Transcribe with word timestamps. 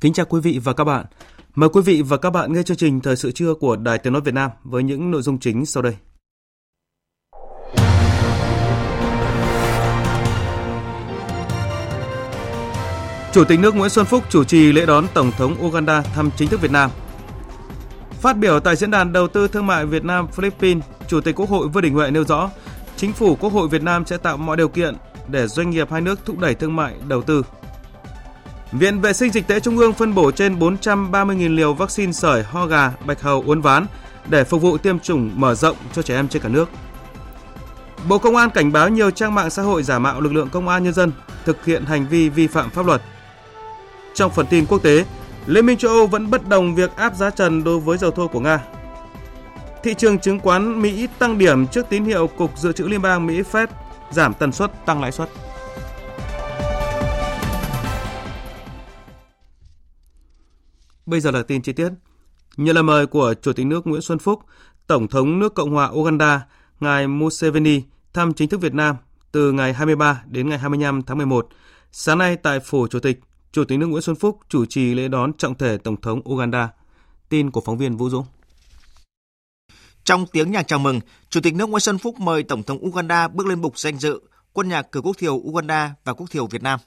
Kính 0.00 0.12
chào 0.12 0.26
quý 0.26 0.40
vị 0.40 0.60
và 0.64 0.72
các 0.72 0.84
bạn. 0.84 1.06
Mời 1.54 1.68
quý 1.68 1.80
vị 1.84 2.02
và 2.02 2.16
các 2.16 2.30
bạn 2.30 2.52
nghe 2.52 2.62
chương 2.62 2.76
trình 2.76 3.00
Thời 3.00 3.16
sự 3.16 3.30
trưa 3.30 3.54
của 3.54 3.76
Đài 3.76 3.98
Tiếng 3.98 4.12
Nói 4.12 4.22
Việt 4.22 4.34
Nam 4.34 4.50
với 4.64 4.82
những 4.82 5.10
nội 5.10 5.22
dung 5.22 5.38
chính 5.38 5.66
sau 5.66 5.82
đây. 5.82 5.94
Chủ 13.32 13.44
tịch 13.44 13.60
nước 13.60 13.74
Nguyễn 13.74 13.90
Xuân 13.90 14.06
Phúc 14.06 14.24
chủ 14.28 14.44
trì 14.44 14.72
lễ 14.72 14.86
đón 14.86 15.06
Tổng 15.14 15.32
thống 15.38 15.56
Uganda 15.66 16.02
thăm 16.02 16.30
chính 16.36 16.48
thức 16.48 16.60
Việt 16.60 16.70
Nam. 16.70 16.90
Phát 18.10 18.36
biểu 18.36 18.60
tại 18.60 18.76
Diễn 18.76 18.90
đàn 18.90 19.12
Đầu 19.12 19.28
tư 19.28 19.48
Thương 19.48 19.66
mại 19.66 19.86
Việt 19.86 20.04
Nam 20.04 20.28
Philippines, 20.28 20.84
Chủ 21.08 21.20
tịch 21.20 21.36
Quốc 21.36 21.48
hội 21.48 21.68
Vương 21.68 21.82
Đình 21.82 21.94
Huệ 21.94 22.10
nêu 22.10 22.24
rõ, 22.24 22.50
Chính 22.96 23.12
phủ 23.12 23.36
Quốc 23.36 23.52
hội 23.52 23.68
Việt 23.68 23.82
Nam 23.82 24.06
sẽ 24.06 24.16
tạo 24.16 24.36
mọi 24.36 24.56
điều 24.56 24.68
kiện 24.68 24.94
để 25.28 25.46
doanh 25.46 25.70
nghiệp 25.70 25.90
hai 25.90 26.00
nước 26.00 26.24
thúc 26.24 26.38
đẩy 26.38 26.54
thương 26.54 26.76
mại, 26.76 26.94
đầu 27.08 27.22
tư, 27.22 27.42
Viện 28.72 29.00
Vệ 29.00 29.12
sinh 29.12 29.32
Dịch 29.32 29.46
tễ 29.46 29.60
Trung 29.60 29.78
ương 29.78 29.92
phân 29.92 30.14
bổ 30.14 30.30
trên 30.30 30.58
430.000 30.58 31.54
liều 31.54 31.74
vaccine 31.74 32.12
sởi, 32.12 32.42
ho 32.42 32.66
gà, 32.66 32.92
bạch 33.04 33.22
hầu, 33.22 33.42
uốn 33.46 33.60
ván 33.60 33.86
để 34.28 34.44
phục 34.44 34.62
vụ 34.62 34.78
tiêm 34.78 34.98
chủng 34.98 35.30
mở 35.34 35.54
rộng 35.54 35.76
cho 35.92 36.02
trẻ 36.02 36.14
em 36.16 36.28
trên 36.28 36.42
cả 36.42 36.48
nước. 36.48 36.68
Bộ 38.08 38.18
Công 38.18 38.36
an 38.36 38.50
cảnh 38.50 38.72
báo 38.72 38.88
nhiều 38.88 39.10
trang 39.10 39.34
mạng 39.34 39.50
xã 39.50 39.62
hội 39.62 39.82
giả 39.82 39.98
mạo 39.98 40.20
lực 40.20 40.32
lượng 40.32 40.48
công 40.48 40.68
an 40.68 40.84
nhân 40.84 40.92
dân 40.92 41.12
thực 41.44 41.64
hiện 41.64 41.84
hành 41.84 42.06
vi 42.08 42.28
vi 42.28 42.46
phạm 42.46 42.70
pháp 42.70 42.86
luật. 42.86 43.02
Trong 44.14 44.30
phần 44.30 44.46
tin 44.46 44.66
quốc 44.66 44.82
tế, 44.82 45.04
Liên 45.46 45.66
minh 45.66 45.78
châu 45.78 45.90
Âu 45.90 46.06
vẫn 46.06 46.30
bất 46.30 46.48
đồng 46.48 46.74
việc 46.74 46.96
áp 46.96 47.16
giá 47.16 47.30
trần 47.30 47.64
đối 47.64 47.80
với 47.80 47.98
dầu 47.98 48.10
thô 48.10 48.28
của 48.28 48.40
Nga. 48.40 48.60
Thị 49.82 49.94
trường 49.94 50.18
chứng 50.18 50.40
khoán 50.40 50.82
Mỹ 50.82 51.08
tăng 51.18 51.38
điểm 51.38 51.66
trước 51.66 51.86
tín 51.88 52.04
hiệu 52.04 52.26
Cục 52.26 52.58
Dự 52.58 52.72
trữ 52.72 52.84
Liên 52.84 53.02
bang 53.02 53.26
Mỹ 53.26 53.42
Fed 53.52 53.66
giảm 54.10 54.34
tần 54.34 54.52
suất 54.52 54.86
tăng 54.86 55.00
lãi 55.00 55.12
suất. 55.12 55.28
Bây 61.06 61.20
giờ 61.20 61.30
là 61.30 61.42
tin 61.42 61.62
chi 61.62 61.72
tiết. 61.72 61.88
Nhận 62.56 62.74
lời 62.74 62.82
mời 62.82 63.06
của 63.06 63.34
Chủ 63.42 63.52
tịch 63.52 63.66
nước 63.66 63.86
Nguyễn 63.86 64.02
Xuân 64.02 64.18
Phúc, 64.18 64.40
Tổng 64.86 65.08
thống 65.08 65.38
nước 65.38 65.54
Cộng 65.54 65.70
hòa 65.70 65.88
Uganda, 65.88 66.46
ngài 66.80 67.08
Museveni 67.08 67.82
thăm 68.12 68.34
chính 68.34 68.48
thức 68.48 68.60
Việt 68.60 68.74
Nam 68.74 68.96
từ 69.32 69.52
ngày 69.52 69.72
23 69.72 70.22
đến 70.26 70.48
ngày 70.48 70.58
25 70.58 71.02
tháng 71.02 71.16
11. 71.16 71.48
Sáng 71.92 72.18
nay 72.18 72.36
tại 72.36 72.60
phủ 72.60 72.88
Chủ 72.88 73.00
tịch, 73.00 73.20
Chủ 73.52 73.64
tịch 73.64 73.78
nước 73.78 73.86
Nguyễn 73.86 74.02
Xuân 74.02 74.16
Phúc 74.16 74.38
chủ 74.48 74.64
trì 74.66 74.94
lễ 74.94 75.08
đón 75.08 75.32
trọng 75.32 75.54
thể 75.54 75.78
Tổng 75.78 76.00
thống 76.00 76.20
Uganda. 76.28 76.68
Tin 77.28 77.50
của 77.50 77.60
phóng 77.60 77.78
viên 77.78 77.96
Vũ 77.96 78.10
Dũng. 78.10 78.26
Trong 80.04 80.26
tiếng 80.26 80.52
nhạc 80.52 80.68
chào 80.68 80.78
mừng, 80.78 81.00
Chủ 81.30 81.40
tịch 81.40 81.54
nước 81.54 81.68
Nguyễn 81.68 81.80
Xuân 81.80 81.98
Phúc 81.98 82.20
mời 82.20 82.42
Tổng 82.42 82.62
thống 82.62 82.86
Uganda 82.86 83.28
bước 83.28 83.46
lên 83.46 83.60
bục 83.60 83.78
danh 83.78 83.98
dự, 83.98 84.20
quân 84.52 84.68
nhạc 84.68 84.92
cử 84.92 85.00
quốc 85.00 85.16
thiều 85.18 85.34
Uganda 85.34 85.94
và 86.04 86.12
quốc 86.12 86.30
thiều 86.30 86.46
Việt 86.46 86.62
Nam. 86.62 86.80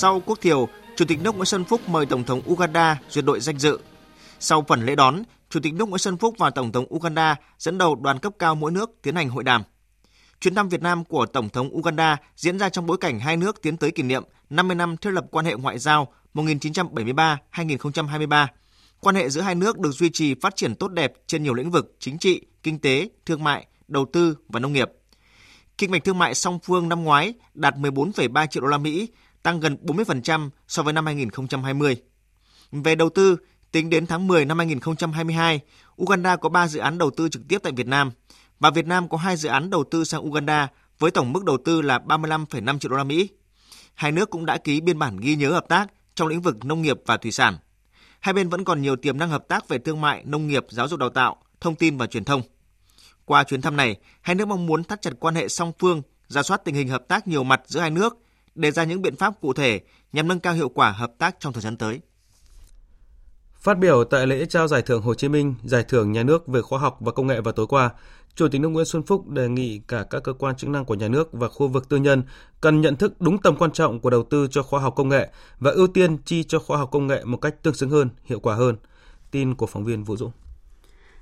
Sau 0.00 0.22
quốc 0.26 0.40
thiều, 0.40 0.68
Chủ 0.96 1.04
tịch 1.04 1.22
nước 1.22 1.34
Nguyễn 1.34 1.46
Xuân 1.46 1.64
Phúc 1.64 1.88
mời 1.88 2.06
Tổng 2.06 2.24
thống 2.24 2.42
Uganda 2.50 3.00
duyệt 3.08 3.24
đội 3.24 3.40
danh 3.40 3.58
dự. 3.58 3.78
Sau 4.38 4.64
phần 4.68 4.86
lễ 4.86 4.94
đón, 4.94 5.22
Chủ 5.50 5.60
tịch 5.60 5.74
nước 5.74 5.88
Nguyễn 5.88 5.98
Xuân 5.98 6.16
Phúc 6.16 6.34
và 6.38 6.50
Tổng 6.50 6.72
thống 6.72 6.94
Uganda 6.94 7.36
dẫn 7.58 7.78
đầu 7.78 7.94
đoàn 7.94 8.18
cấp 8.18 8.32
cao 8.38 8.54
mỗi 8.54 8.70
nước 8.70 8.90
tiến 9.02 9.14
hành 9.14 9.28
hội 9.28 9.44
đàm. 9.44 9.62
Chuyến 10.40 10.54
thăm 10.54 10.68
Việt 10.68 10.82
Nam 10.82 11.04
của 11.04 11.26
Tổng 11.26 11.48
thống 11.48 11.76
Uganda 11.76 12.16
diễn 12.36 12.58
ra 12.58 12.68
trong 12.68 12.86
bối 12.86 12.96
cảnh 13.00 13.20
hai 13.20 13.36
nước 13.36 13.62
tiến 13.62 13.76
tới 13.76 13.90
kỷ 13.90 14.02
niệm 14.02 14.22
50 14.50 14.74
năm 14.74 14.96
thiết 14.96 15.10
lập 15.10 15.24
quan 15.30 15.44
hệ 15.44 15.54
ngoại 15.54 15.78
giao 15.78 16.12
1973-2023. 16.34 18.46
Quan 19.00 19.14
hệ 19.14 19.30
giữa 19.30 19.40
hai 19.40 19.54
nước 19.54 19.78
được 19.78 19.90
duy 19.90 20.10
trì 20.10 20.34
phát 20.34 20.56
triển 20.56 20.74
tốt 20.74 20.88
đẹp 20.88 21.12
trên 21.26 21.42
nhiều 21.42 21.54
lĩnh 21.54 21.70
vực 21.70 21.96
chính 21.98 22.18
trị, 22.18 22.40
kinh 22.62 22.78
tế, 22.78 23.08
thương 23.26 23.44
mại, 23.44 23.66
đầu 23.88 24.06
tư 24.12 24.36
và 24.48 24.60
nông 24.60 24.72
nghiệp. 24.72 24.90
Kinh 25.78 25.90
mạch 25.90 26.04
thương 26.04 26.18
mại 26.18 26.34
song 26.34 26.58
phương 26.62 26.88
năm 26.88 27.04
ngoái 27.04 27.34
đạt 27.54 27.74
14,3 27.74 28.46
triệu 28.46 28.62
đô 28.62 28.68
la 28.68 28.78
Mỹ, 28.78 29.08
tăng 29.42 29.60
gần 29.60 29.76
40% 29.82 30.50
so 30.68 30.82
với 30.82 30.92
năm 30.92 31.06
2020. 31.06 31.96
Về 32.72 32.94
đầu 32.94 33.10
tư, 33.10 33.36
tính 33.72 33.90
đến 33.90 34.06
tháng 34.06 34.26
10 34.26 34.44
năm 34.44 34.58
2022, 34.58 35.60
Uganda 36.02 36.36
có 36.36 36.48
3 36.48 36.68
dự 36.68 36.80
án 36.80 36.98
đầu 36.98 37.10
tư 37.10 37.28
trực 37.28 37.42
tiếp 37.48 37.58
tại 37.62 37.72
Việt 37.76 37.86
Nam 37.86 38.10
và 38.60 38.70
Việt 38.70 38.86
Nam 38.86 39.08
có 39.08 39.16
2 39.16 39.36
dự 39.36 39.48
án 39.48 39.70
đầu 39.70 39.84
tư 39.90 40.04
sang 40.04 40.26
Uganda 40.26 40.68
với 40.98 41.10
tổng 41.10 41.32
mức 41.32 41.44
đầu 41.44 41.58
tư 41.64 41.82
là 41.82 41.98
35,5 41.98 42.78
triệu 42.78 42.90
đô 42.90 42.96
la 42.96 43.04
Mỹ. 43.04 43.28
Hai 43.94 44.12
nước 44.12 44.30
cũng 44.30 44.46
đã 44.46 44.58
ký 44.58 44.80
biên 44.80 44.98
bản 44.98 45.16
ghi 45.16 45.36
nhớ 45.36 45.50
hợp 45.50 45.68
tác 45.68 45.86
trong 46.14 46.28
lĩnh 46.28 46.40
vực 46.40 46.64
nông 46.64 46.82
nghiệp 46.82 46.96
và 47.06 47.16
thủy 47.16 47.32
sản. 47.32 47.56
Hai 48.20 48.32
bên 48.32 48.48
vẫn 48.48 48.64
còn 48.64 48.82
nhiều 48.82 48.96
tiềm 48.96 49.18
năng 49.18 49.30
hợp 49.30 49.48
tác 49.48 49.68
về 49.68 49.78
thương 49.78 50.00
mại, 50.00 50.22
nông 50.24 50.48
nghiệp, 50.48 50.66
giáo 50.68 50.88
dục 50.88 51.00
đào 51.00 51.10
tạo, 51.10 51.36
thông 51.60 51.74
tin 51.74 51.96
và 51.96 52.06
truyền 52.06 52.24
thông. 52.24 52.42
Qua 53.24 53.44
chuyến 53.44 53.60
thăm 53.60 53.76
này, 53.76 53.96
hai 54.20 54.34
nước 54.34 54.48
mong 54.48 54.66
muốn 54.66 54.84
thắt 54.84 55.02
chặt 55.02 55.10
quan 55.20 55.34
hệ 55.34 55.48
song 55.48 55.72
phương, 55.78 56.02
ra 56.28 56.42
soát 56.42 56.60
tình 56.64 56.74
hình 56.74 56.88
hợp 56.88 57.08
tác 57.08 57.28
nhiều 57.28 57.44
mặt 57.44 57.60
giữa 57.66 57.80
hai 57.80 57.90
nước, 57.90 58.18
đề 58.54 58.70
ra 58.70 58.84
những 58.84 59.02
biện 59.02 59.16
pháp 59.16 59.40
cụ 59.40 59.52
thể 59.52 59.80
nhằm 60.12 60.28
nâng 60.28 60.40
cao 60.40 60.54
hiệu 60.54 60.68
quả 60.68 60.90
hợp 60.90 61.12
tác 61.18 61.36
trong 61.40 61.52
thời 61.52 61.62
gian 61.62 61.76
tới. 61.76 62.00
Phát 63.54 63.78
biểu 63.78 64.04
tại 64.04 64.26
lễ 64.26 64.46
trao 64.46 64.68
giải 64.68 64.82
thưởng 64.82 65.02
Hồ 65.02 65.14
Chí 65.14 65.28
Minh, 65.28 65.54
giải 65.64 65.84
thưởng 65.88 66.12
nhà 66.12 66.22
nước 66.22 66.46
về 66.46 66.62
khoa 66.62 66.78
học 66.78 66.96
và 67.00 67.12
công 67.12 67.26
nghệ 67.26 67.40
vào 67.40 67.52
tối 67.52 67.66
qua, 67.66 67.90
Chủ 68.34 68.48
tịch 68.48 68.60
nước 68.60 68.68
Nguyễn 68.68 68.86
Xuân 68.86 69.02
Phúc 69.02 69.28
đề 69.28 69.48
nghị 69.48 69.80
cả 69.88 70.04
các 70.10 70.22
cơ 70.22 70.32
quan 70.32 70.56
chức 70.56 70.70
năng 70.70 70.84
của 70.84 70.94
nhà 70.94 71.08
nước 71.08 71.32
và 71.32 71.48
khu 71.48 71.68
vực 71.68 71.88
tư 71.88 71.96
nhân 71.96 72.22
cần 72.60 72.80
nhận 72.80 72.96
thức 72.96 73.20
đúng 73.20 73.42
tầm 73.42 73.56
quan 73.56 73.72
trọng 73.72 74.00
của 74.00 74.10
đầu 74.10 74.22
tư 74.22 74.48
cho 74.50 74.62
khoa 74.62 74.80
học 74.80 74.94
công 74.96 75.08
nghệ 75.08 75.28
và 75.58 75.70
ưu 75.70 75.86
tiên 75.86 76.18
chi 76.24 76.42
cho 76.42 76.58
khoa 76.58 76.78
học 76.78 76.88
công 76.92 77.06
nghệ 77.06 77.24
một 77.24 77.36
cách 77.36 77.62
tương 77.62 77.74
xứng 77.74 77.90
hơn, 77.90 78.08
hiệu 78.24 78.40
quả 78.40 78.54
hơn. 78.54 78.76
Tin 79.30 79.54
của 79.54 79.66
phóng 79.66 79.84
viên 79.84 80.04
Vũ 80.04 80.16
Dũng. 80.16 80.30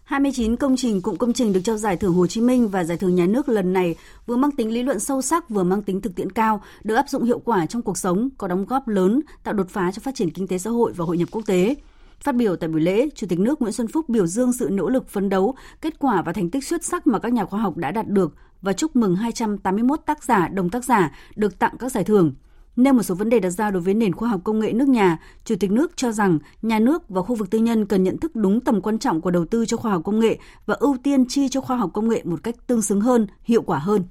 29 0.09 0.57
công 0.57 0.77
trình 0.77 1.03
cụm 1.03 1.17
công 1.17 1.33
trình 1.33 1.53
được 1.53 1.61
trao 1.65 1.77
giải 1.77 1.97
thưởng 1.97 2.15
Hồ 2.15 2.27
Chí 2.27 2.41
Minh 2.41 2.69
và 2.69 2.85
giải 2.85 2.99
thưởng 2.99 3.15
nhà 3.15 3.27
nước 3.27 3.49
lần 3.49 3.73
này 3.73 3.97
vừa 4.27 4.37
mang 4.37 4.51
tính 4.51 4.73
lý 4.73 4.83
luận 4.83 5.01
sâu 5.01 5.23
sắc 5.23 5.49
vừa 5.49 5.63
mang 5.63 5.83
tính 5.83 6.01
thực 6.01 6.15
tiễn 6.15 6.33
cao, 6.33 6.63
được 6.85 6.95
áp 6.95 7.09
dụng 7.09 7.25
hiệu 7.25 7.39
quả 7.39 7.67
trong 7.67 7.83
cuộc 7.83 7.99
sống, 7.99 8.29
có 8.39 8.49
đóng 8.49 8.67
góp 8.67 8.89
lớn, 8.89 9.21
tạo 9.45 9.55
đột 9.55 9.67
phá 9.71 9.93
cho 9.93 10.01
phát 10.01 10.15
triển 10.15 10.31
kinh 10.31 10.47
tế 10.47 10.59
xã 10.59 10.71
hội 10.71 10.93
và 10.93 11.05
hội 11.05 11.19
nhập 11.19 11.29
quốc 11.33 11.43
tế. 11.47 11.75
Phát 12.21 12.35
biểu 12.35 12.57
tại 12.57 12.69
buổi 12.69 12.81
lễ, 12.81 13.09
Chủ 13.15 13.27
tịch 13.27 13.39
nước 13.39 13.63
Nguyễn 13.63 13.73
Xuân 13.73 13.89
Phúc 13.89 14.09
biểu 14.09 14.27
dương 14.27 14.53
sự 14.53 14.69
nỗ 14.73 14.89
lực 14.89 15.09
phấn 15.09 15.29
đấu, 15.29 15.55
kết 15.81 15.99
quả 15.99 16.23
và 16.23 16.33
thành 16.33 16.51
tích 16.51 16.65
xuất 16.65 16.85
sắc 16.85 17.07
mà 17.07 17.19
các 17.19 17.33
nhà 17.33 17.45
khoa 17.45 17.61
học 17.61 17.77
đã 17.77 17.91
đạt 17.91 18.09
được 18.09 18.35
và 18.63 18.73
chúc 18.73 18.97
mừng 18.97 19.17
281 19.17 20.01
tác 20.07 20.25
giả, 20.25 20.49
đồng 20.49 20.71
tác 20.71 20.85
giả 20.85 21.13
được 21.37 21.59
tặng 21.59 21.75
các 21.79 21.93
giải 21.93 22.05
thưởng. 22.05 22.33
Nêu 22.79 22.93
một 22.93 23.03
số 23.03 23.15
vấn 23.15 23.29
đề 23.29 23.41
đặt 23.41 23.51
ra 23.51 23.71
đối 23.71 23.83
với 23.83 23.95
nền 23.95 24.13
khoa 24.13 24.29
học 24.29 24.41
công 24.45 24.59
nghệ 24.59 24.73
nước 24.73 24.89
nhà, 24.89 25.19
Chủ 25.45 25.55
tịch 25.61 25.71
nước 25.71 25.97
cho 25.97 26.13
rằng 26.13 26.39
nhà 26.63 26.79
nước 26.79 27.09
và 27.09 27.23
khu 27.23 27.35
vực 27.35 27.51
tư 27.51 27.59
nhân 27.59 27.87
cần 27.87 28.03
nhận 28.05 28.19
thức 28.19 28.37
đúng 28.37 28.61
tầm 28.61 28.81
quan 28.81 28.99
trọng 28.99 29.21
của 29.21 29.31
đầu 29.31 29.45
tư 29.45 29.67
cho 29.67 29.77
khoa 29.77 29.93
học 29.93 30.03
công 30.05 30.21
nghệ 30.21 30.39
và 30.67 30.75
ưu 30.75 30.97
tiên 31.03 31.25
chi 31.29 31.49
cho 31.49 31.61
khoa 31.61 31.77
học 31.77 31.91
công 31.95 32.09
nghệ 32.09 32.23
một 32.25 32.43
cách 32.43 32.55
tương 32.67 32.83
xứng 32.83 33.01
hơn, 33.01 33.27
hiệu 33.43 33.63
quả 33.63 33.79
hơn. 33.79 34.03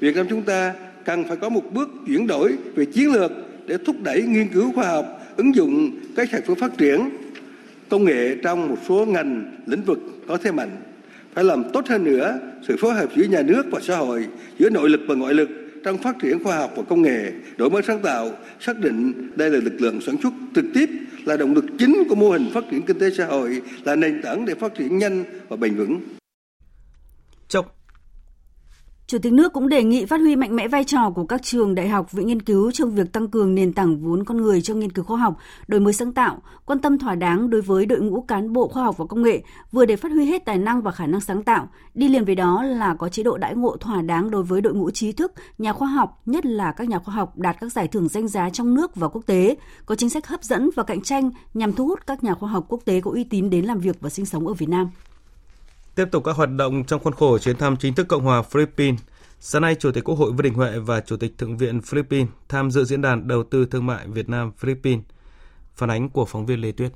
Việt 0.00 0.16
Nam 0.16 0.26
chúng 0.30 0.42
ta 0.42 0.74
cần 1.04 1.24
phải 1.28 1.36
có 1.36 1.48
một 1.48 1.62
bước 1.72 1.88
chuyển 2.06 2.26
đổi 2.26 2.56
về 2.74 2.84
chiến 2.84 3.12
lược 3.12 3.30
để 3.66 3.78
thúc 3.86 3.96
đẩy 4.02 4.22
nghiên 4.22 4.48
cứu 4.48 4.72
khoa 4.72 4.88
học, 4.88 5.06
ứng 5.36 5.54
dụng 5.54 5.90
các 6.16 6.28
sản 6.32 6.40
phẩm 6.46 6.56
phát 6.60 6.78
triển 6.78 7.00
công 7.88 8.04
nghệ 8.04 8.36
trong 8.42 8.68
một 8.68 8.78
số 8.88 9.06
ngành 9.06 9.56
lĩnh 9.66 9.82
vực 9.82 9.98
có 10.28 10.36
thế 10.36 10.52
mạnh. 10.52 10.82
Phải 11.34 11.44
làm 11.44 11.64
tốt 11.72 11.84
hơn 11.88 12.04
nữa 12.04 12.38
sự 12.68 12.76
phối 12.80 12.94
hợp 12.94 13.06
giữa 13.16 13.24
nhà 13.24 13.42
nước 13.42 13.62
và 13.70 13.80
xã 13.82 13.96
hội, 13.96 14.26
giữa 14.58 14.70
nội 14.70 14.90
lực 14.90 15.00
và 15.08 15.14
ngoại 15.14 15.34
lực 15.34 15.48
trong 15.84 15.98
phát 15.98 16.16
triển 16.22 16.44
khoa 16.44 16.56
học 16.56 16.72
và 16.76 16.82
công 16.88 17.02
nghệ, 17.02 17.32
đổi 17.56 17.70
mới 17.70 17.82
sáng 17.82 18.02
tạo, 18.02 18.30
xác 18.60 18.78
định 18.78 19.30
đây 19.36 19.50
là 19.50 19.58
lực 19.58 19.80
lượng 19.80 20.00
sản 20.00 20.16
xuất 20.22 20.32
trực 20.54 20.64
tiếp 20.74 20.88
là 21.24 21.36
động 21.36 21.54
lực 21.54 21.64
chính 21.78 22.02
của 22.08 22.14
mô 22.14 22.30
hình 22.30 22.50
phát 22.54 22.64
triển 22.70 22.82
kinh 22.82 22.98
tế 22.98 23.10
xã 23.10 23.26
hội, 23.26 23.62
là 23.84 23.96
nền 23.96 24.22
tảng 24.22 24.44
để 24.44 24.54
phát 24.54 24.74
triển 24.74 24.98
nhanh 24.98 25.24
và 25.48 25.56
bền 25.56 25.74
vững. 25.74 26.00
Trong 27.48 27.66
Chủ 29.10 29.18
tịch 29.18 29.32
nước 29.32 29.52
cũng 29.52 29.68
đề 29.68 29.84
nghị 29.84 30.04
phát 30.04 30.20
huy 30.20 30.36
mạnh 30.36 30.56
mẽ 30.56 30.68
vai 30.68 30.84
trò 30.84 31.10
của 31.10 31.24
các 31.24 31.42
trường 31.42 31.74
đại 31.74 31.88
học 31.88 32.12
viện 32.12 32.26
nghiên 32.26 32.42
cứu 32.42 32.70
trong 32.70 32.90
việc 32.90 33.12
tăng 33.12 33.28
cường 33.28 33.54
nền 33.54 33.72
tảng 33.72 33.98
vốn 33.98 34.24
con 34.24 34.36
người 34.36 34.62
cho 34.62 34.74
nghiên 34.74 34.92
cứu 34.92 35.04
khoa 35.04 35.18
học, 35.18 35.36
đổi 35.68 35.80
mới 35.80 35.92
sáng 35.92 36.12
tạo, 36.12 36.42
quan 36.64 36.78
tâm 36.78 36.98
thỏa 36.98 37.14
đáng 37.14 37.50
đối 37.50 37.62
với 37.62 37.86
đội 37.86 38.00
ngũ 38.00 38.20
cán 38.20 38.52
bộ 38.52 38.68
khoa 38.68 38.84
học 38.84 38.98
và 38.98 39.04
công 39.04 39.22
nghệ, 39.22 39.42
vừa 39.72 39.84
để 39.84 39.96
phát 39.96 40.12
huy 40.12 40.26
hết 40.26 40.44
tài 40.44 40.58
năng 40.58 40.82
và 40.82 40.90
khả 40.90 41.06
năng 41.06 41.20
sáng 41.20 41.42
tạo, 41.42 41.68
đi 41.94 42.08
liền 42.08 42.24
với 42.24 42.34
đó 42.34 42.62
là 42.62 42.94
có 42.94 43.08
chế 43.08 43.22
độ 43.22 43.38
đãi 43.38 43.54
ngộ 43.54 43.76
thỏa 43.76 44.02
đáng 44.02 44.30
đối 44.30 44.42
với 44.42 44.60
đội 44.60 44.74
ngũ 44.74 44.90
trí 44.90 45.12
thức, 45.12 45.32
nhà 45.58 45.72
khoa 45.72 45.88
học, 45.88 46.22
nhất 46.26 46.46
là 46.46 46.72
các 46.72 46.88
nhà 46.88 46.98
khoa 46.98 47.14
học 47.14 47.38
đạt 47.38 47.56
các 47.60 47.72
giải 47.72 47.88
thưởng 47.88 48.08
danh 48.08 48.28
giá 48.28 48.50
trong 48.50 48.74
nước 48.74 48.96
và 48.96 49.08
quốc 49.08 49.22
tế, 49.26 49.56
có 49.86 49.94
chính 49.94 50.10
sách 50.10 50.26
hấp 50.26 50.44
dẫn 50.44 50.70
và 50.76 50.82
cạnh 50.82 51.00
tranh 51.00 51.30
nhằm 51.54 51.72
thu 51.72 51.86
hút 51.86 52.06
các 52.06 52.24
nhà 52.24 52.34
khoa 52.34 52.50
học 52.50 52.64
quốc 52.68 52.80
tế 52.84 53.00
có 53.00 53.10
uy 53.10 53.24
tín 53.24 53.50
đến 53.50 53.64
làm 53.64 53.78
việc 53.78 53.96
và 54.00 54.10
sinh 54.10 54.26
sống 54.26 54.46
ở 54.46 54.54
Việt 54.54 54.68
Nam. 54.68 54.90
Tiếp 56.00 56.08
tục 56.10 56.24
các 56.24 56.36
hoạt 56.36 56.50
động 56.56 56.84
trong 56.84 57.02
khuôn 57.02 57.14
khổ 57.14 57.38
chuyến 57.38 57.56
thăm 57.56 57.76
chính 57.76 57.94
thức 57.94 58.08
Cộng 58.08 58.24
hòa 58.24 58.42
Philippines, 58.42 59.00
sáng 59.40 59.62
nay 59.62 59.74
Chủ 59.74 59.90
tịch 59.92 60.04
Quốc 60.04 60.14
hội 60.14 60.30
Vương 60.30 60.42
Đình 60.42 60.54
Huệ 60.54 60.78
và 60.78 61.00
Chủ 61.00 61.16
tịch 61.16 61.38
Thượng 61.38 61.56
viện 61.56 61.80
Philippines 61.80 62.28
tham 62.48 62.70
dự 62.70 62.84
diễn 62.84 63.02
đàn 63.02 63.28
đầu 63.28 63.42
tư 63.42 63.66
thương 63.70 63.86
mại 63.86 64.08
Việt 64.08 64.28
Nam 64.28 64.52
Philippines. 64.58 65.04
Phản 65.74 65.90
ánh 65.90 66.08
của 66.08 66.24
phóng 66.24 66.46
viên 66.46 66.60
Lê 66.60 66.72
Tuyết. 66.72 66.92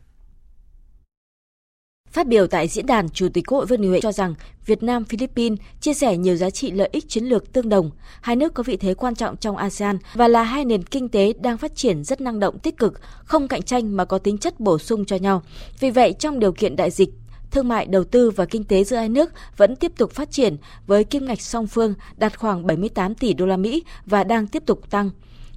Phát 2.11 2.27
biểu 2.27 2.47
tại 2.47 2.69
diễn 2.69 2.87
đàn, 2.87 3.09
Chủ 3.09 3.29
tịch 3.35 3.45
Quốc 3.47 3.59
hội 3.59 3.67
Vương 3.67 3.81
Đình 3.81 3.91
Huệ 3.91 4.01
cho 4.01 4.13
rằng 4.13 4.35
Việt 4.67 4.83
Nam 4.83 5.05
Philippines 5.05 5.59
chia 5.81 5.95
sẻ 5.95 6.17
nhiều 6.17 6.37
giá 6.37 6.51
trị 6.51 6.71
lợi 6.71 6.89
ích 6.93 7.09
chiến 7.09 7.25
lược 7.25 7.53
tương 7.53 7.69
đồng, 7.69 7.91
hai 8.21 8.37
nước 8.37 8.55
có 8.55 8.63
vị 8.63 8.77
thế 8.77 8.95
quan 8.95 9.15
trọng 9.15 9.37
trong 9.37 9.57
ASEAN 9.57 9.99
và 10.15 10.29
là 10.29 10.43
hai 10.43 10.65
nền 10.65 10.83
kinh 10.83 11.09
tế 11.09 11.33
đang 11.41 11.59
phát 11.59 11.77
triển 11.77 12.05
rất 12.05 12.21
năng 12.21 12.41
động 12.41 12.59
tích 12.59 12.77
cực, 12.77 13.01
không 13.25 13.49
cạnh 13.49 13.63
tranh 13.63 13.97
mà 13.97 14.05
có 14.05 14.19
tính 14.19 14.39
chất 14.39 14.61
bổ 14.61 14.79
sung 14.79 15.05
cho 15.05 15.17
nhau. 15.17 15.43
Vì 15.81 15.91
vậy, 15.91 16.15
trong 16.19 16.39
điều 16.39 16.53
kiện 16.53 16.77
đại 16.77 16.91
dịch, 16.91 17.11
thương 17.51 17.69
mại, 17.69 17.87
đầu 17.87 18.05
tư 18.05 18.31
và 18.31 18.45
kinh 18.45 18.65
tế 18.65 18.85
giữa 18.85 18.97
hai 18.97 19.09
nước 19.09 19.33
vẫn 19.57 19.77
tiếp 19.77 19.93
tục 19.97 20.11
phát 20.13 20.31
triển 20.31 20.57
với 20.87 21.05
kim 21.05 21.27
ngạch 21.27 21.41
song 21.41 21.67
phương 21.67 21.95
đạt 22.17 22.39
khoảng 22.39 22.67
78 22.67 23.15
tỷ 23.15 23.35
đô 23.35 23.47
la 23.47 23.57
Mỹ 23.57 23.85
và 24.07 24.25
đang 24.25 24.47
tiếp 24.47 24.63
tục 24.67 24.91
tăng. 24.91 25.11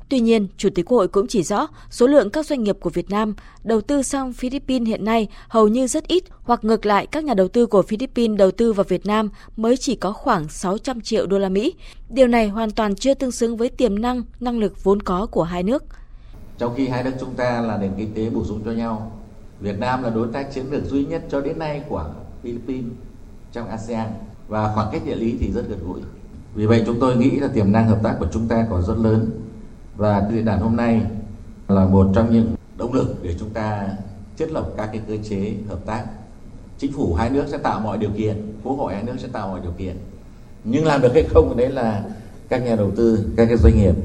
Tuy 0.10 0.20
nhiên, 0.20 0.48
Chủ 0.58 0.70
tịch 0.76 0.86
Quốc 0.86 0.98
hội 0.98 1.08
cũng 1.08 1.28
chỉ 1.28 1.44
rõ 1.44 1.68
số 1.90 2.08
lượng 2.08 2.30
các 2.30 2.46
doanh 2.46 2.64
nghiệp 2.64 2.78
của 2.80 2.90
Việt 2.90 3.10
Nam 3.10 3.36
đầu 3.64 3.82
tư 3.82 4.02
sang 4.02 4.34
Philippines 4.34 4.88
hiện 4.88 5.06
nay 5.06 5.28
hầu 5.48 5.68
như 5.68 5.88
rất 5.88 6.08
ít 6.08 6.24
hoặc 6.42 6.64
ngược 6.64 6.86
lại 6.86 7.08
các 7.08 7.24
nhà 7.24 7.34
đầu 7.34 7.48
tư 7.48 7.66
của 7.66 7.82
Philippines 7.82 8.38
đầu 8.38 8.52
tư 8.52 8.74
vào 8.74 8.84
Việt 8.84 9.06
Nam 9.06 9.30
mới 9.56 9.78
chỉ 9.78 9.96
có 9.96 10.14
khoảng 10.14 10.50
600 10.50 11.02
triệu 11.02 11.28
đô 11.28 11.40
la 11.40 11.50
Mỹ. 11.50 11.74
Điều 12.10 12.28
này 12.28 12.48
hoàn 12.48 12.72
toàn 12.72 12.96
chưa 12.96 13.14
tương 13.14 13.32
xứng 13.32 13.58
với 13.58 13.70
tiềm 13.70 14.02
năng, 14.02 14.24
năng 14.40 14.60
lực 14.60 14.84
vốn 14.84 15.02
có 15.02 15.26
của 15.26 15.44
hai 15.44 15.64
nước. 15.64 15.84
Trong 16.58 16.74
khi 16.76 16.88
hai 16.88 17.04
nước 17.04 17.14
chúng 17.20 17.36
ta 17.36 17.62
là 17.62 17.78
nền 17.78 17.92
kinh 17.98 18.14
tế 18.14 18.30
bổ 18.30 18.46
sung 18.46 18.62
cho 18.66 18.72
nhau, 18.72 19.12
Việt 19.60 19.80
Nam 19.80 20.04
là 20.04 20.10
đối 20.10 20.28
tác 20.28 20.54
chiến 20.54 20.66
lược 20.72 20.86
duy 20.86 21.06
nhất 21.06 21.22
cho 21.30 21.42
đến 21.42 21.60
nay 21.60 21.84
của 21.90 22.06
Philippines 22.44 22.92
trong 23.52 23.68
ASEAN 23.68 24.08
và 24.48 24.72
khoảng 24.76 24.90
cách 24.92 25.02
địa 25.06 25.16
lý 25.16 25.38
thì 25.40 25.52
rất 25.52 25.64
gần 25.70 25.80
gũi. 25.88 26.02
Vì 26.56 26.66
vậy 26.66 26.84
chúng 26.86 27.00
tôi 27.00 27.18
nghĩ 27.18 27.40
là 27.40 27.48
tiềm 27.48 27.72
năng 27.72 27.88
hợp 27.88 28.00
tác 28.04 28.16
của 28.20 28.28
chúng 28.32 28.48
ta 28.48 28.68
còn 28.70 28.84
rất 28.84 28.98
lớn 28.98 29.30
và 29.96 30.30
diễn 30.32 30.46
đàn 30.46 30.60
hôm 30.60 30.76
nay 30.76 31.02
là 31.68 31.86
một 31.86 32.08
trong 32.16 32.34
những 32.34 32.56
động 32.78 32.94
lực 32.94 33.24
để 33.24 33.36
chúng 33.40 33.50
ta 33.50 33.88
thiết 34.38 34.52
lập 34.52 34.68
các 34.78 34.90
cái 34.92 35.02
cơ 35.08 35.18
chế 35.30 35.54
hợp 35.70 35.80
tác. 35.86 36.06
Chính 36.78 36.94
phủ 36.94 37.14
hai 37.14 37.30
nước 37.30 37.46
sẽ 37.48 37.58
tạo 37.58 37.80
mọi 37.80 37.98
điều 37.98 38.10
kiện, 38.18 38.54
quốc 38.64 38.76
hội 38.76 38.94
hai 38.94 39.04
nước 39.04 39.16
sẽ 39.18 39.28
tạo 39.28 39.48
mọi 39.48 39.60
điều 39.64 39.72
kiện. 39.78 39.98
Nhưng 40.64 40.86
làm 40.86 41.02
được 41.02 41.14
hay 41.14 41.24
không 41.24 41.58
đấy 41.58 41.70
là 41.70 42.04
các 42.50 42.66
nhà 42.66 42.76
đầu 42.76 42.92
tư, 42.96 43.26
các 43.38 43.46
cái 43.46 43.58
doanh 43.58 43.78
nghiệp 43.78 43.96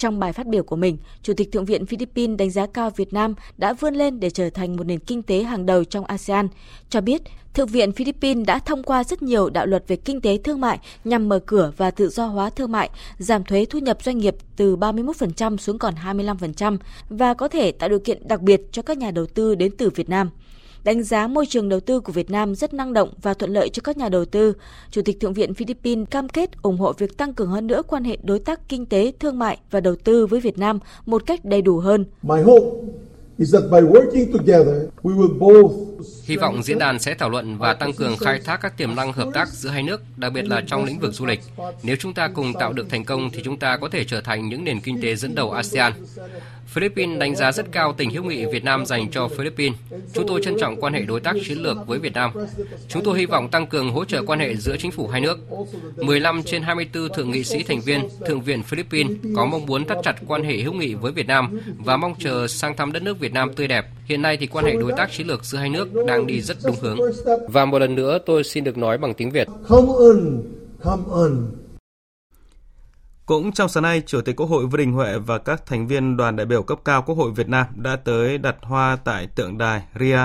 trong 0.00 0.18
bài 0.18 0.32
phát 0.32 0.46
biểu 0.46 0.62
của 0.62 0.76
mình, 0.76 0.96
Chủ 1.22 1.32
tịch 1.36 1.52
Thượng 1.52 1.64
viện 1.64 1.86
Philippines 1.86 2.38
đánh 2.38 2.50
giá 2.50 2.66
cao 2.66 2.90
Việt 2.90 3.12
Nam 3.12 3.34
đã 3.58 3.72
vươn 3.72 3.94
lên 3.94 4.20
để 4.20 4.30
trở 4.30 4.50
thành 4.50 4.76
một 4.76 4.84
nền 4.86 4.98
kinh 4.98 5.22
tế 5.22 5.42
hàng 5.42 5.66
đầu 5.66 5.84
trong 5.84 6.04
ASEAN, 6.04 6.48
cho 6.90 7.00
biết 7.00 7.22
Thượng 7.54 7.68
viện 7.68 7.92
Philippines 7.92 8.46
đã 8.46 8.58
thông 8.58 8.82
qua 8.82 9.04
rất 9.04 9.22
nhiều 9.22 9.50
đạo 9.50 9.66
luật 9.66 9.84
về 9.88 9.96
kinh 9.96 10.20
tế 10.20 10.38
thương 10.44 10.60
mại 10.60 10.78
nhằm 11.04 11.28
mở 11.28 11.38
cửa 11.46 11.72
và 11.76 11.90
tự 11.90 12.08
do 12.08 12.26
hóa 12.26 12.50
thương 12.50 12.72
mại, 12.72 12.90
giảm 13.18 13.44
thuế 13.44 13.64
thu 13.64 13.78
nhập 13.78 13.98
doanh 14.02 14.18
nghiệp 14.18 14.36
từ 14.56 14.76
31% 14.76 15.56
xuống 15.56 15.78
còn 15.78 15.94
25% 15.94 16.78
và 17.08 17.34
có 17.34 17.48
thể 17.48 17.72
tạo 17.72 17.88
điều 17.88 17.98
kiện 17.98 18.28
đặc 18.28 18.40
biệt 18.42 18.60
cho 18.72 18.82
các 18.82 18.98
nhà 18.98 19.10
đầu 19.10 19.26
tư 19.26 19.54
đến 19.54 19.72
từ 19.78 19.90
Việt 19.90 20.08
Nam 20.08 20.30
đánh 20.84 21.02
giá 21.02 21.26
môi 21.26 21.46
trường 21.46 21.68
đầu 21.68 21.80
tư 21.80 22.00
của 22.00 22.12
Việt 22.12 22.30
Nam 22.30 22.54
rất 22.54 22.74
năng 22.74 22.92
động 22.92 23.12
và 23.22 23.34
thuận 23.34 23.52
lợi 23.52 23.68
cho 23.68 23.80
các 23.84 23.96
nhà 23.96 24.08
đầu 24.08 24.24
tư. 24.24 24.52
Chủ 24.90 25.02
tịch 25.02 25.20
Thượng 25.20 25.34
viện 25.34 25.54
Philippines 25.54 26.08
cam 26.10 26.28
kết 26.28 26.62
ủng 26.62 26.78
hộ 26.78 26.92
việc 26.92 27.16
tăng 27.16 27.34
cường 27.34 27.50
hơn 27.50 27.66
nữa 27.66 27.82
quan 27.86 28.04
hệ 28.04 28.18
đối 28.22 28.38
tác 28.38 28.68
kinh 28.68 28.86
tế, 28.86 29.12
thương 29.20 29.38
mại 29.38 29.58
và 29.70 29.80
đầu 29.80 29.96
tư 30.04 30.26
với 30.26 30.40
Việt 30.40 30.58
Nam 30.58 30.78
một 31.06 31.26
cách 31.26 31.44
đầy 31.44 31.62
đủ 31.62 31.78
hơn. 31.78 32.04
My 32.22 32.42
hope 32.42 32.66
Hy 36.24 36.36
vọng 36.36 36.62
diễn 36.62 36.78
đàn 36.78 36.98
sẽ 36.98 37.14
thảo 37.14 37.30
luận 37.30 37.58
và 37.58 37.74
tăng 37.74 37.92
cường 37.92 38.16
khai 38.16 38.40
thác 38.44 38.60
các 38.60 38.76
tiềm 38.76 38.94
năng 38.94 39.12
hợp 39.12 39.28
tác 39.34 39.48
giữa 39.48 39.70
hai 39.70 39.82
nước, 39.82 40.02
đặc 40.16 40.32
biệt 40.32 40.48
là 40.48 40.62
trong 40.66 40.84
lĩnh 40.84 40.98
vực 40.98 41.14
du 41.14 41.26
lịch. 41.26 41.40
Nếu 41.82 41.96
chúng 41.96 42.14
ta 42.14 42.28
cùng 42.34 42.52
tạo 42.54 42.72
được 42.72 42.90
thành 42.90 43.04
công 43.04 43.30
thì 43.30 43.40
chúng 43.44 43.58
ta 43.58 43.76
có 43.76 43.88
thể 43.88 44.04
trở 44.04 44.20
thành 44.20 44.48
những 44.48 44.64
nền 44.64 44.80
kinh 44.80 45.02
tế 45.02 45.16
dẫn 45.16 45.34
đầu 45.34 45.50
ASEAN. 45.50 45.92
Philippines 46.70 47.18
đánh 47.18 47.36
giá 47.36 47.52
rất 47.52 47.72
cao 47.72 47.94
tình 47.96 48.10
hữu 48.10 48.24
nghị 48.24 48.44
Việt 48.46 48.64
Nam 48.64 48.86
dành 48.86 49.10
cho 49.10 49.28
Philippines. 49.28 49.78
Chúng 50.12 50.26
tôi 50.28 50.40
trân 50.44 50.56
trọng 50.60 50.80
quan 50.80 50.92
hệ 50.92 51.00
đối 51.00 51.20
tác 51.20 51.36
chiến 51.46 51.58
lược 51.62 51.76
với 51.86 51.98
Việt 51.98 52.12
Nam. 52.12 52.30
Chúng 52.88 53.04
tôi 53.04 53.18
hy 53.18 53.26
vọng 53.26 53.48
tăng 53.48 53.66
cường 53.66 53.90
hỗ 53.90 54.04
trợ 54.04 54.22
quan 54.26 54.38
hệ 54.38 54.56
giữa 54.56 54.76
chính 54.78 54.90
phủ 54.90 55.08
hai 55.08 55.20
nước. 55.20 55.38
15 55.96 56.42
trên 56.42 56.62
24 56.62 57.08
thượng 57.08 57.30
nghị 57.30 57.44
sĩ 57.44 57.62
thành 57.62 57.80
viên 57.80 58.08
Thượng 58.26 58.40
viện 58.40 58.62
Philippines 58.62 59.16
có 59.36 59.46
mong 59.46 59.66
muốn 59.66 59.84
thắt 59.86 59.98
chặt 60.02 60.16
quan 60.26 60.44
hệ 60.44 60.56
hữu 60.56 60.72
nghị 60.72 60.94
với 60.94 61.12
Việt 61.12 61.26
Nam 61.26 61.60
và 61.78 61.96
mong 61.96 62.14
chờ 62.18 62.46
sang 62.46 62.76
thăm 62.76 62.92
đất 62.92 63.02
nước 63.02 63.18
Việt 63.18 63.32
Nam 63.32 63.54
tươi 63.54 63.68
đẹp. 63.68 63.86
Hiện 64.04 64.22
nay 64.22 64.36
thì 64.36 64.46
quan 64.46 64.64
hệ 64.64 64.72
đối 64.72 64.92
tác 64.92 65.12
chiến 65.12 65.26
lược 65.26 65.44
giữa 65.44 65.58
hai 65.58 65.68
nước 65.68 65.88
đang 66.06 66.26
đi 66.26 66.40
rất 66.40 66.56
đúng 66.64 66.76
hướng. 66.80 66.98
Và 67.48 67.64
một 67.64 67.78
lần 67.78 67.94
nữa 67.94 68.18
tôi 68.26 68.44
xin 68.44 68.64
được 68.64 68.76
nói 68.78 68.98
bằng 68.98 69.14
tiếng 69.14 69.30
Việt. 69.30 69.48
Come 69.68 69.88
on, 69.88 70.42
come 70.84 71.02
on. 71.10 71.59
Cũng 73.30 73.52
trong 73.52 73.68
sáng 73.68 73.82
nay, 73.82 74.02
Chủ 74.06 74.20
tịch 74.20 74.36
Quốc 74.36 74.46
hội 74.46 74.66
Vương 74.66 74.78
Đình 74.78 74.92
Huệ 74.92 75.18
và 75.18 75.38
các 75.38 75.66
thành 75.66 75.86
viên 75.86 76.16
đoàn 76.16 76.36
đại 76.36 76.46
biểu 76.46 76.62
cấp 76.62 76.78
cao 76.84 77.02
Quốc 77.02 77.14
hội 77.14 77.30
Việt 77.30 77.48
Nam 77.48 77.66
đã 77.74 77.96
tới 77.96 78.38
đặt 78.38 78.56
hoa 78.62 78.96
tại 79.04 79.26
tượng 79.26 79.58
đài 79.58 79.82
ria 80.00 80.18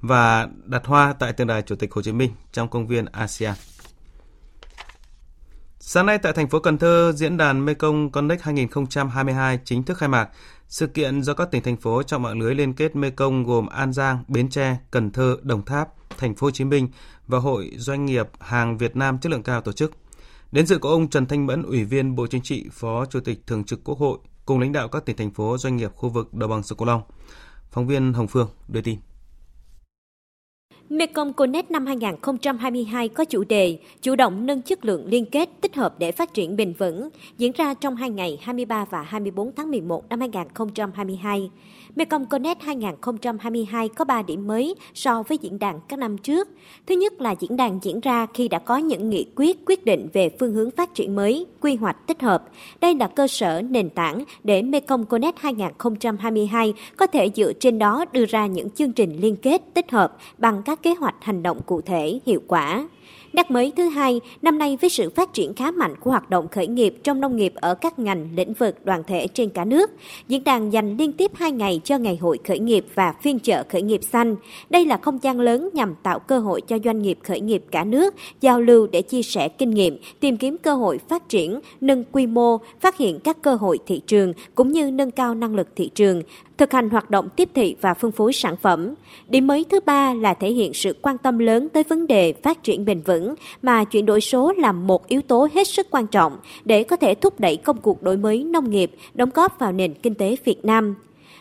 và 0.00 0.48
đặt 0.64 0.86
hoa 0.86 1.14
tại 1.18 1.32
tượng 1.32 1.46
đài 1.46 1.62
Chủ 1.62 1.76
tịch 1.76 1.92
Hồ 1.92 2.02
Chí 2.02 2.12
Minh 2.12 2.30
trong 2.52 2.68
công 2.68 2.86
viên 2.86 3.04
ASEAN. 3.04 3.54
Sáng 5.78 6.06
nay 6.06 6.18
tại 6.18 6.32
thành 6.32 6.48
phố 6.48 6.58
Cần 6.58 6.78
Thơ, 6.78 7.12
diễn 7.16 7.36
đàn 7.36 7.64
Mekong 7.64 8.10
Connect 8.10 8.42
2022 8.42 9.58
chính 9.64 9.82
thức 9.82 9.98
khai 9.98 10.08
mạc. 10.08 10.28
Sự 10.68 10.86
kiện 10.86 11.22
do 11.22 11.34
các 11.34 11.50
tỉnh 11.50 11.62
thành 11.62 11.76
phố 11.76 12.02
trong 12.02 12.22
mạng 12.22 12.40
lưới 12.40 12.54
liên 12.54 12.72
kết 12.72 12.96
Mekong 12.96 13.44
gồm 13.44 13.66
An 13.66 13.92
Giang, 13.92 14.24
Bến 14.28 14.48
Tre, 14.48 14.76
Cần 14.90 15.10
Thơ, 15.10 15.36
Đồng 15.42 15.64
Tháp, 15.64 15.88
Thành 16.18 16.34
phố 16.34 16.46
Hồ 16.46 16.50
Chí 16.50 16.64
Minh 16.64 16.88
và 17.26 17.38
Hội 17.38 17.70
Doanh 17.76 18.06
nghiệp 18.06 18.28
Hàng 18.40 18.78
Việt 18.78 18.96
Nam 18.96 19.18
chất 19.18 19.32
lượng 19.32 19.42
cao 19.42 19.60
tổ 19.60 19.72
chức. 19.72 19.92
Đến 20.54 20.66
dự 20.66 20.78
có 20.78 20.90
ông 20.90 21.08
Trần 21.08 21.26
Thanh 21.26 21.46
Mẫn, 21.46 21.62
Ủy 21.62 21.84
viên 21.84 22.14
Bộ 22.14 22.26
Chính 22.26 22.42
trị, 22.42 22.64
Phó 22.72 23.06
Chủ 23.06 23.20
tịch 23.20 23.46
Thường 23.46 23.64
trực 23.64 23.84
Quốc 23.84 23.98
hội, 23.98 24.18
cùng 24.46 24.60
lãnh 24.60 24.72
đạo 24.72 24.88
các 24.88 25.06
tỉnh 25.06 25.16
thành 25.16 25.30
phố 25.30 25.58
doanh 25.58 25.76
nghiệp 25.76 25.90
khu 25.94 26.08
vực 26.08 26.34
đồng 26.34 26.50
bằng 26.50 26.62
sông 26.62 26.78
Cửu 26.78 26.86
Long. 26.86 27.02
Phóng 27.70 27.86
viên 27.86 28.12
Hồng 28.12 28.28
Phương 28.28 28.48
đưa 28.68 28.80
tin. 28.80 28.98
Mekong 30.88 31.32
Connect 31.32 31.70
năm 31.70 31.86
2022 31.86 33.08
có 33.08 33.24
chủ 33.24 33.44
đề 33.44 33.78
chủ 34.00 34.16
động 34.16 34.46
nâng 34.46 34.62
chất 34.62 34.84
lượng 34.84 35.06
liên 35.06 35.26
kết 35.26 35.48
tích 35.60 35.74
hợp 35.76 35.94
để 35.98 36.12
phát 36.12 36.34
triển 36.34 36.56
bền 36.56 36.72
vững, 36.72 37.08
diễn 37.38 37.52
ra 37.52 37.74
trong 37.74 37.96
hai 37.96 38.10
ngày 38.10 38.38
23 38.42 38.84
và 38.90 39.02
24 39.02 39.52
tháng 39.56 39.70
11 39.70 40.08
năm 40.08 40.20
2022. 40.20 41.50
Mekong 41.96 42.26
Connect 42.26 42.62
2022 42.62 43.88
có 43.88 44.04
3 44.04 44.22
điểm 44.22 44.46
mới 44.46 44.74
so 44.94 45.22
với 45.22 45.38
diễn 45.38 45.58
đàn 45.58 45.80
các 45.88 45.98
năm 45.98 46.18
trước. 46.18 46.48
Thứ 46.86 46.94
nhất 46.94 47.20
là 47.20 47.34
diễn 47.40 47.56
đàn 47.56 47.78
diễn 47.82 48.00
ra 48.00 48.26
khi 48.34 48.48
đã 48.48 48.58
có 48.58 48.76
những 48.76 49.10
nghị 49.10 49.26
quyết 49.36 49.58
quyết 49.66 49.84
định 49.84 50.08
về 50.12 50.30
phương 50.40 50.54
hướng 50.54 50.70
phát 50.70 50.94
triển 50.94 51.16
mới, 51.16 51.46
quy 51.60 51.74
hoạch 51.74 52.06
tích 52.06 52.22
hợp. 52.22 52.44
Đây 52.80 52.94
là 52.94 53.06
cơ 53.06 53.26
sở 53.26 53.62
nền 53.62 53.90
tảng 53.90 54.24
để 54.44 54.62
Mekong 54.62 55.06
Connect 55.06 55.38
2022 55.38 56.74
có 56.96 57.06
thể 57.06 57.30
dựa 57.34 57.52
trên 57.52 57.78
đó 57.78 58.04
đưa 58.12 58.24
ra 58.24 58.46
những 58.46 58.70
chương 58.70 58.92
trình 58.92 59.16
liên 59.20 59.36
kết 59.36 59.62
tích 59.74 59.90
hợp 59.90 60.16
bằng 60.38 60.62
các 60.62 60.82
kế 60.82 60.94
hoạch 60.94 61.16
hành 61.20 61.42
động 61.42 61.60
cụ 61.66 61.80
thể, 61.80 62.20
hiệu 62.26 62.40
quả. 62.46 62.88
Nét 63.34 63.50
mới 63.50 63.72
thứ 63.76 63.88
hai, 63.88 64.20
năm 64.42 64.58
nay 64.58 64.78
với 64.80 64.90
sự 64.90 65.10
phát 65.10 65.32
triển 65.32 65.54
khá 65.54 65.70
mạnh 65.70 65.94
của 66.00 66.10
hoạt 66.10 66.30
động 66.30 66.48
khởi 66.48 66.66
nghiệp 66.66 66.94
trong 67.02 67.20
nông 67.20 67.36
nghiệp 67.36 67.52
ở 67.56 67.74
các 67.74 67.98
ngành, 67.98 68.28
lĩnh 68.36 68.52
vực, 68.52 68.84
đoàn 68.84 69.02
thể 69.06 69.26
trên 69.26 69.50
cả 69.50 69.64
nước, 69.64 69.90
diễn 70.28 70.44
đàn 70.44 70.72
dành 70.72 70.96
liên 70.96 71.12
tiếp 71.12 71.30
2 71.34 71.52
ngày 71.52 71.80
cho 71.84 71.98
Ngày 71.98 72.16
hội 72.16 72.38
khởi 72.48 72.58
nghiệp 72.58 72.86
và 72.94 73.12
phiên 73.22 73.38
chợ 73.38 73.64
khởi 73.68 73.82
nghiệp 73.82 74.00
xanh. 74.02 74.36
Đây 74.70 74.86
là 74.86 74.96
không 74.96 75.18
gian 75.22 75.40
lớn 75.40 75.70
nhằm 75.72 75.94
tạo 76.02 76.18
cơ 76.18 76.38
hội 76.38 76.60
cho 76.60 76.78
doanh 76.84 77.02
nghiệp 77.02 77.18
khởi 77.22 77.40
nghiệp 77.40 77.64
cả 77.70 77.84
nước 77.84 78.14
giao 78.40 78.60
lưu 78.60 78.86
để 78.86 79.02
chia 79.02 79.22
sẻ 79.22 79.48
kinh 79.48 79.70
nghiệm, 79.70 79.98
tìm 80.20 80.36
kiếm 80.36 80.56
cơ 80.58 80.74
hội 80.74 80.98
phát 81.08 81.28
triển, 81.28 81.60
nâng 81.80 82.04
quy 82.12 82.26
mô, 82.26 82.58
phát 82.80 82.96
hiện 82.96 83.20
các 83.20 83.42
cơ 83.42 83.54
hội 83.54 83.78
thị 83.86 84.00
trường 84.06 84.32
cũng 84.54 84.72
như 84.72 84.90
nâng 84.90 85.10
cao 85.10 85.34
năng 85.34 85.54
lực 85.54 85.68
thị 85.76 85.90
trường, 85.94 86.22
thực 86.58 86.72
hành 86.72 86.90
hoạt 86.90 87.10
động 87.10 87.28
tiếp 87.36 87.48
thị 87.54 87.76
và 87.80 87.94
phân 87.94 88.12
phối 88.12 88.32
sản 88.32 88.56
phẩm. 88.56 88.94
Điểm 89.28 89.46
mới 89.46 89.64
thứ 89.70 89.80
ba 89.86 90.14
là 90.14 90.34
thể 90.34 90.50
hiện 90.50 90.74
sự 90.74 90.96
quan 91.02 91.18
tâm 91.18 91.38
lớn 91.38 91.68
tới 91.68 91.82
vấn 91.82 92.06
đề 92.06 92.32
phát 92.32 92.62
triển 92.62 92.84
bền 92.84 93.00
vững 93.00 93.34
mà 93.62 93.84
chuyển 93.84 94.06
đổi 94.06 94.20
số 94.20 94.52
là 94.52 94.72
một 94.72 95.08
yếu 95.08 95.22
tố 95.22 95.48
hết 95.54 95.68
sức 95.68 95.86
quan 95.90 96.06
trọng 96.06 96.38
để 96.64 96.84
có 96.84 96.96
thể 96.96 97.14
thúc 97.14 97.40
đẩy 97.40 97.56
công 97.56 97.80
cuộc 97.80 98.02
đổi 98.02 98.16
mới 98.16 98.44
nông 98.44 98.70
nghiệp, 98.70 98.90
đóng 99.14 99.30
góp 99.34 99.58
vào 99.58 99.72
nền 99.72 99.94
kinh 99.94 100.14
tế 100.14 100.36
Việt 100.44 100.64
Nam. 100.64 100.94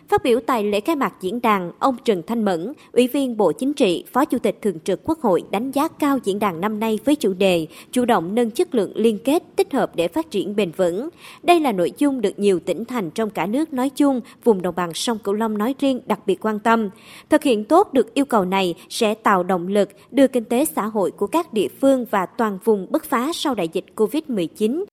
Phát 0.07 0.23
biểu 0.23 0.39
tại 0.39 0.63
lễ 0.63 0.79
khai 0.79 0.95
mạc 0.95 1.13
diễn 1.21 1.41
đàn, 1.41 1.71
ông 1.79 1.97
Trần 2.05 2.21
Thanh 2.27 2.45
Mẫn, 2.45 2.73
Ủy 2.91 3.07
viên 3.07 3.37
Bộ 3.37 3.51
Chính 3.51 3.73
trị, 3.73 4.03
Phó 4.13 4.25
Chủ 4.25 4.39
tịch 4.39 4.61
Thường 4.61 4.79
trực 4.83 4.99
Quốc 5.03 5.19
hội 5.21 5.43
đánh 5.51 5.71
giá 5.71 5.87
cao 5.87 6.19
diễn 6.23 6.39
đàn 6.39 6.61
năm 6.61 6.79
nay 6.79 6.99
với 7.05 7.15
chủ 7.15 7.33
đề 7.33 7.67
chủ 7.91 8.05
động 8.05 8.35
nâng 8.35 8.51
chất 8.51 8.75
lượng 8.75 8.91
liên 8.95 9.19
kết 9.23 9.43
tích 9.55 9.73
hợp 9.73 9.95
để 9.95 10.07
phát 10.07 10.31
triển 10.31 10.55
bền 10.55 10.71
vững. 10.71 11.09
Đây 11.43 11.59
là 11.59 11.71
nội 11.71 11.91
dung 11.97 12.21
được 12.21 12.39
nhiều 12.39 12.59
tỉnh 12.59 12.85
thành 12.85 13.11
trong 13.11 13.29
cả 13.29 13.45
nước 13.45 13.73
nói 13.73 13.89
chung, 13.89 14.21
vùng 14.43 14.61
đồng 14.61 14.75
bằng 14.75 14.93
sông 14.93 15.17
Cửu 15.19 15.33
Long 15.33 15.57
nói 15.57 15.75
riêng 15.79 16.01
đặc 16.05 16.19
biệt 16.25 16.45
quan 16.45 16.59
tâm. 16.59 16.89
Thực 17.29 17.43
hiện 17.43 17.63
tốt 17.63 17.93
được 17.93 18.13
yêu 18.13 18.25
cầu 18.25 18.45
này 18.45 18.75
sẽ 18.89 19.13
tạo 19.13 19.43
động 19.43 19.67
lực 19.67 19.89
đưa 20.11 20.27
kinh 20.27 20.45
tế 20.45 20.65
xã 20.65 20.85
hội 20.85 21.11
của 21.11 21.27
các 21.27 21.53
địa 21.53 21.67
phương 21.81 22.05
và 22.11 22.25
toàn 22.25 22.59
vùng 22.63 22.87
bứt 22.91 23.03
phá 23.03 23.31
sau 23.33 23.55
đại 23.55 23.67
dịch 23.73 23.85
COVID-19 23.95 24.83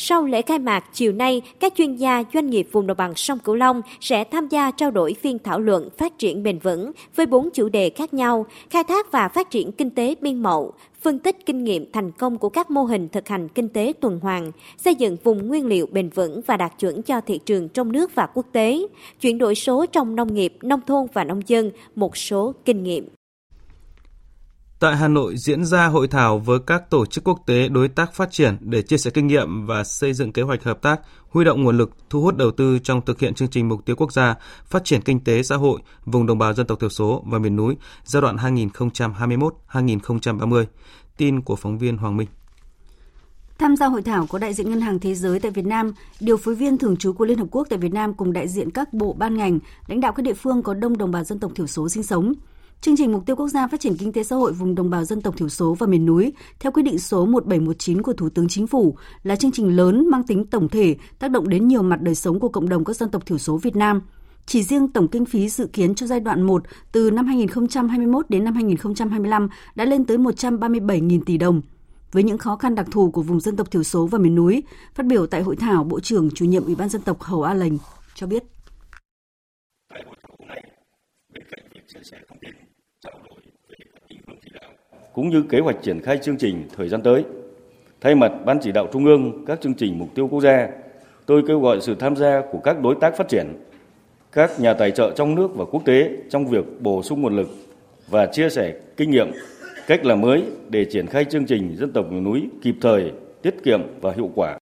sau 0.00 0.24
lễ 0.24 0.42
khai 0.42 0.58
mạc 0.58 0.84
chiều 0.92 1.12
nay, 1.12 1.42
các 1.60 1.72
chuyên 1.76 1.96
gia 1.96 2.24
doanh 2.34 2.50
nghiệp 2.50 2.68
vùng 2.72 2.86
đồng 2.86 2.96
bằng 2.96 3.14
sông 3.14 3.38
Cửu 3.38 3.54
Long 3.54 3.82
sẽ 4.00 4.24
tham 4.24 4.48
gia 4.48 4.70
trao 4.70 4.90
đổi 4.90 5.14
phiên 5.14 5.38
thảo 5.38 5.60
luận 5.60 5.88
phát 5.98 6.18
triển 6.18 6.42
bền 6.42 6.58
vững 6.58 6.92
với 7.16 7.26
bốn 7.26 7.50
chủ 7.50 7.68
đề 7.68 7.90
khác 7.90 8.14
nhau: 8.14 8.46
khai 8.70 8.84
thác 8.84 9.12
và 9.12 9.28
phát 9.28 9.50
triển 9.50 9.72
kinh 9.72 9.90
tế 9.90 10.14
biên 10.20 10.42
mậu, 10.42 10.72
phân 11.02 11.18
tích 11.18 11.46
kinh 11.46 11.64
nghiệm 11.64 11.92
thành 11.92 12.10
công 12.12 12.38
của 12.38 12.48
các 12.48 12.70
mô 12.70 12.84
hình 12.84 13.08
thực 13.08 13.28
hành 13.28 13.48
kinh 13.48 13.68
tế 13.68 13.92
tuần 14.00 14.20
hoàn, 14.20 14.52
xây 14.76 14.94
dựng 14.94 15.16
vùng 15.24 15.48
nguyên 15.48 15.66
liệu 15.66 15.86
bền 15.92 16.08
vững 16.08 16.40
và 16.46 16.56
đạt 16.56 16.72
chuẩn 16.78 17.02
cho 17.02 17.20
thị 17.20 17.40
trường 17.46 17.68
trong 17.68 17.92
nước 17.92 18.14
và 18.14 18.26
quốc 18.26 18.46
tế, 18.52 18.86
chuyển 19.20 19.38
đổi 19.38 19.54
số 19.54 19.86
trong 19.86 20.16
nông 20.16 20.34
nghiệp, 20.34 20.54
nông 20.62 20.80
thôn 20.86 21.06
và 21.12 21.24
nông 21.24 21.40
dân, 21.46 21.70
một 21.94 22.16
số 22.16 22.54
kinh 22.64 22.82
nghiệm. 22.82 23.08
Tại 24.80 24.96
Hà 24.96 25.08
Nội 25.08 25.36
diễn 25.36 25.64
ra 25.64 25.86
hội 25.86 26.08
thảo 26.08 26.38
với 26.38 26.58
các 26.66 26.90
tổ 26.90 27.06
chức 27.06 27.24
quốc 27.24 27.42
tế 27.46 27.68
đối 27.68 27.88
tác 27.88 28.14
phát 28.14 28.30
triển 28.30 28.56
để 28.60 28.82
chia 28.82 28.98
sẻ 28.98 29.10
kinh 29.10 29.26
nghiệm 29.26 29.66
và 29.66 29.84
xây 29.84 30.12
dựng 30.12 30.32
kế 30.32 30.42
hoạch 30.42 30.62
hợp 30.62 30.82
tác, 30.82 31.00
huy 31.30 31.44
động 31.44 31.64
nguồn 31.64 31.78
lực, 31.78 31.90
thu 32.10 32.20
hút 32.20 32.36
đầu 32.36 32.50
tư 32.50 32.78
trong 32.78 33.04
thực 33.04 33.20
hiện 33.20 33.34
chương 33.34 33.48
trình 33.48 33.68
mục 33.68 33.84
tiêu 33.84 33.96
quốc 33.96 34.12
gia 34.12 34.34
phát 34.64 34.84
triển 34.84 35.02
kinh 35.02 35.20
tế 35.20 35.42
xã 35.42 35.56
hội 35.56 35.80
vùng 36.04 36.26
đồng 36.26 36.38
bào 36.38 36.54
dân 36.54 36.66
tộc 36.66 36.80
thiểu 36.80 36.88
số 36.88 37.22
và 37.26 37.38
miền 37.38 37.56
núi 37.56 37.76
giai 38.04 38.22
đoạn 38.22 38.36
2021-2030. 38.36 40.64
Tin 41.16 41.40
của 41.40 41.56
phóng 41.56 41.78
viên 41.78 41.96
Hoàng 41.96 42.16
Minh. 42.16 42.28
Tham 43.58 43.76
gia 43.76 43.86
hội 43.86 44.02
thảo 44.02 44.26
có 44.26 44.38
đại 44.38 44.54
diện 44.54 44.70
Ngân 44.70 44.80
hàng 44.80 44.98
Thế 44.98 45.14
giới 45.14 45.40
tại 45.40 45.50
Việt 45.50 45.66
Nam, 45.66 45.92
điều 46.20 46.36
phối 46.36 46.54
viên 46.54 46.78
thường 46.78 46.96
trú 46.96 47.12
của 47.12 47.24
Liên 47.24 47.38
Hợp 47.38 47.48
Quốc 47.50 47.66
tại 47.70 47.78
Việt 47.78 47.92
Nam 47.92 48.14
cùng 48.14 48.32
đại 48.32 48.48
diện 48.48 48.70
các 48.70 48.92
bộ 48.92 49.12
ban 49.12 49.36
ngành, 49.36 49.58
lãnh 49.86 50.00
đạo 50.00 50.12
các 50.12 50.22
địa 50.22 50.34
phương 50.34 50.62
có 50.62 50.74
đông 50.74 50.98
đồng 50.98 51.10
bào 51.10 51.24
dân 51.24 51.38
tộc 51.38 51.52
thiểu 51.54 51.66
số 51.66 51.88
sinh 51.88 52.02
sống. 52.02 52.34
Chương 52.80 52.96
trình 52.96 53.12
Mục 53.12 53.26
tiêu 53.26 53.36
Quốc 53.36 53.48
gia 53.48 53.66
Phát 53.66 53.80
triển 53.80 53.96
Kinh 53.96 54.12
tế 54.12 54.22
Xã 54.22 54.36
hội 54.36 54.52
vùng 54.52 54.74
đồng 54.74 54.90
bào 54.90 55.04
dân 55.04 55.20
tộc 55.20 55.36
thiểu 55.36 55.48
số 55.48 55.74
và 55.74 55.86
miền 55.86 56.06
núi 56.06 56.32
theo 56.60 56.72
quyết 56.72 56.82
định 56.82 56.98
số 56.98 57.26
1719 57.26 58.02
của 58.02 58.12
Thủ 58.12 58.28
tướng 58.28 58.48
Chính 58.48 58.66
phủ 58.66 58.96
là 59.22 59.36
chương 59.36 59.52
trình 59.52 59.76
lớn 59.76 60.10
mang 60.10 60.22
tính 60.22 60.46
tổng 60.46 60.68
thể, 60.68 60.96
tác 61.18 61.30
động 61.30 61.48
đến 61.48 61.68
nhiều 61.68 61.82
mặt 61.82 62.02
đời 62.02 62.14
sống 62.14 62.40
của 62.40 62.48
cộng 62.48 62.68
đồng 62.68 62.84
các 62.84 62.96
dân 62.96 63.10
tộc 63.10 63.26
thiểu 63.26 63.38
số 63.38 63.56
Việt 63.56 63.76
Nam. 63.76 64.02
Chỉ 64.46 64.62
riêng 64.62 64.88
tổng 64.88 65.08
kinh 65.08 65.24
phí 65.24 65.48
dự 65.48 65.66
kiến 65.66 65.94
cho 65.94 66.06
giai 66.06 66.20
đoạn 66.20 66.42
1 66.42 66.62
từ 66.92 67.10
năm 67.10 67.26
2021 67.26 68.30
đến 68.30 68.44
năm 68.44 68.54
2025 68.54 69.48
đã 69.74 69.84
lên 69.84 70.04
tới 70.04 70.18
137.000 70.18 71.20
tỷ 71.26 71.38
đồng. 71.38 71.62
Với 72.12 72.22
những 72.22 72.38
khó 72.38 72.56
khăn 72.56 72.74
đặc 72.74 72.86
thù 72.90 73.10
của 73.10 73.22
vùng 73.22 73.40
dân 73.40 73.56
tộc 73.56 73.70
thiểu 73.70 73.82
số 73.82 74.06
và 74.06 74.18
miền 74.18 74.34
núi, 74.34 74.62
phát 74.94 75.06
biểu 75.06 75.26
tại 75.26 75.42
hội 75.42 75.56
thảo, 75.56 75.84
Bộ 75.84 76.00
trưởng 76.00 76.30
chủ 76.30 76.44
nhiệm 76.44 76.64
Ủy 76.64 76.74
ban 76.74 76.88
dân 76.88 77.02
tộc 77.02 77.22
Hầu 77.22 77.42
A 77.42 77.54
Lệnh 77.54 77.72
cho 78.14 78.26
biết. 78.26 78.44
Tại 79.88 80.02
hội 80.06 80.16
thảo 80.22 80.46
này, 80.48 80.62
bên 81.34 81.44
cạnh 81.50 81.68
việc 81.74 81.82
chia 81.86 82.00
sẻ 82.02 82.18
thông 82.28 82.38
tin 82.40 82.54
cũng 85.18 85.28
như 85.28 85.42
kế 85.42 85.60
hoạch 85.60 85.82
triển 85.82 86.00
khai 86.00 86.18
chương 86.22 86.36
trình 86.36 86.64
thời 86.76 86.88
gian 86.88 87.02
tới. 87.02 87.24
Thay 88.00 88.14
mặt 88.14 88.32
Ban 88.44 88.58
chỉ 88.62 88.72
đạo 88.72 88.88
Trung 88.92 89.04
ương 89.04 89.44
các 89.46 89.60
chương 89.60 89.74
trình 89.74 89.98
mục 89.98 90.08
tiêu 90.14 90.28
quốc 90.28 90.40
gia, 90.40 90.68
tôi 91.26 91.42
kêu 91.48 91.60
gọi 91.60 91.80
sự 91.80 91.94
tham 91.94 92.16
gia 92.16 92.42
của 92.52 92.58
các 92.58 92.80
đối 92.82 92.94
tác 93.00 93.16
phát 93.16 93.28
triển, 93.28 93.46
các 94.32 94.60
nhà 94.60 94.74
tài 94.74 94.90
trợ 94.90 95.12
trong 95.16 95.34
nước 95.34 95.48
và 95.56 95.64
quốc 95.64 95.84
tế 95.84 96.10
trong 96.30 96.46
việc 96.46 96.64
bổ 96.80 97.02
sung 97.02 97.22
nguồn 97.22 97.36
lực 97.36 97.48
và 98.08 98.26
chia 98.26 98.48
sẻ 98.48 98.74
kinh 98.96 99.10
nghiệm, 99.10 99.30
cách 99.86 100.04
làm 100.04 100.20
mới 100.20 100.42
để 100.68 100.84
triển 100.84 101.06
khai 101.06 101.24
chương 101.24 101.46
trình 101.46 101.76
dân 101.76 101.92
tộc 101.92 102.12
miền 102.12 102.24
núi 102.24 102.42
kịp 102.62 102.74
thời, 102.80 103.12
tiết 103.42 103.54
kiệm 103.64 103.80
và 104.00 104.12
hiệu 104.12 104.30
quả. 104.34 104.58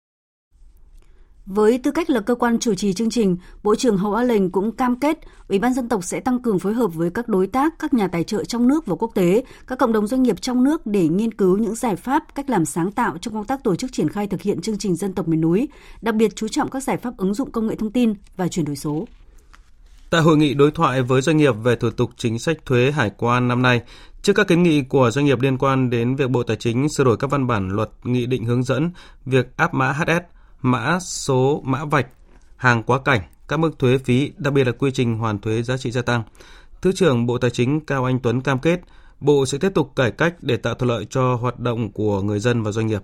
Với 1.53 1.77
tư 1.77 1.91
cách 1.91 2.10
là 2.10 2.20
cơ 2.20 2.36
quan 2.36 2.60
chủ 2.60 2.75
trì 2.75 2.93
chương 2.93 3.10
trình, 3.10 3.38
Bộ 3.63 3.75
trưởng 3.75 3.98
Hậu 3.98 4.13
A 4.13 4.24
Lệnh 4.24 4.50
cũng 4.51 4.72
cam 4.72 5.00
kết 5.00 5.17
Ủy 5.48 5.60
ban 5.60 5.74
dân 5.74 5.89
tộc 5.89 6.03
sẽ 6.03 6.20
tăng 6.20 6.41
cường 6.41 6.60
phối 6.60 6.74
hợp 6.74 6.88
với 6.88 7.10
các 7.10 7.27
đối 7.27 7.48
tác, 7.48 7.74
các 7.79 7.93
nhà 7.93 8.08
tài 8.08 8.24
trợ 8.24 8.43
trong 8.43 8.67
nước 8.67 8.86
và 8.86 8.96
quốc 8.96 9.12
tế, 9.15 9.43
các 9.67 9.79
cộng 9.79 9.93
đồng 9.93 10.08
doanh 10.08 10.24
nghiệp 10.24 10.41
trong 10.41 10.63
nước 10.63 10.86
để 10.86 11.08
nghiên 11.08 11.34
cứu 11.34 11.58
những 11.58 11.75
giải 11.75 11.96
pháp, 11.96 12.24
cách 12.36 12.50
làm 12.50 12.65
sáng 12.65 12.91
tạo 12.91 13.17
trong 13.22 13.34
công 13.34 13.46
tác 13.46 13.63
tổ 13.63 13.75
chức 13.75 13.93
triển 13.93 14.10
khai 14.10 14.27
thực 14.27 14.41
hiện 14.41 14.62
chương 14.62 14.77
trình 14.77 14.96
dân 14.96 15.13
tộc 15.13 15.27
miền 15.27 15.41
núi, 15.41 15.67
đặc 16.01 16.15
biệt 16.15 16.36
chú 16.36 16.48
trọng 16.48 16.70
các 16.70 16.84
giải 16.84 16.98
pháp 16.98 17.17
ứng 17.17 17.34
dụng 17.34 17.51
công 17.51 17.67
nghệ 17.67 17.75
thông 17.75 17.91
tin 17.91 18.13
và 18.38 18.48
chuyển 18.48 18.65
đổi 18.65 18.75
số. 18.75 19.08
Tại 20.10 20.22
hội 20.22 20.38
nghị 20.38 20.53
đối 20.53 20.72
thoại 20.72 21.01
với 21.01 21.22
doanh 21.22 21.38
nghiệp 21.38 21.55
về 21.63 21.75
thủ 21.75 21.89
tục 21.89 22.10
chính 22.17 22.39
sách 22.39 22.58
thuế 22.65 22.91
hải 22.91 23.12
quan 23.17 23.48
năm 23.48 23.62
nay, 23.62 23.81
Trước 24.22 24.34
các 24.34 24.48
kiến 24.48 24.63
nghị 24.63 24.81
của 24.81 25.12
doanh 25.12 25.25
nghiệp 25.25 25.41
liên 25.41 25.58
quan 25.58 25.89
đến 25.89 26.15
việc 26.15 26.29
Bộ 26.29 26.43
Tài 26.43 26.58
chính 26.58 26.89
sửa 26.89 27.03
đổi 27.03 27.17
các 27.17 27.31
văn 27.31 27.48
bản 27.48 27.70
luật 27.70 27.89
nghị 28.03 28.25
định 28.25 28.46
hướng 28.46 28.63
dẫn 28.63 28.91
việc 29.25 29.58
áp 29.58 29.74
mã 29.74 29.91
HS, 29.91 30.41
mã 30.62 31.00
số 31.00 31.62
mã 31.65 31.86
vạch, 31.86 32.08
hàng 32.56 32.84
quá 32.84 33.00
cảnh, 33.06 33.22
các 33.48 33.58
mức 33.58 33.80
thuế 33.80 33.98
phí, 33.98 34.32
đặc 34.38 34.53
biệt 34.53 34.63
là 34.63 34.72
quy 34.72 34.91
trình 34.91 35.18
hoàn 35.18 35.39
thuế 35.39 35.62
giá 35.62 35.77
trị 35.77 35.91
gia 35.91 36.01
tăng. 36.01 36.24
Thứ 36.82 36.91
trưởng 36.91 37.25
Bộ 37.25 37.38
Tài 37.38 37.51
chính 37.51 37.86
Cao 37.86 38.06
Anh 38.06 38.20
Tuấn 38.20 38.41
cam 38.41 38.60
kết 38.60 38.80
Bộ 39.22 39.46
sẽ 39.46 39.58
tiếp 39.58 39.72
tục 39.75 39.91
cải 39.96 40.12
cách 40.12 40.36
để 40.41 40.58
tạo 40.58 40.75
thuận 40.75 40.89
lợi 40.89 41.06
cho 41.10 41.36
hoạt 41.36 41.60
động 41.60 41.91
của 41.91 42.22
người 42.22 42.39
dân 42.39 42.63
và 42.63 42.72
doanh 42.72 42.88
nghiệp. 42.88 43.01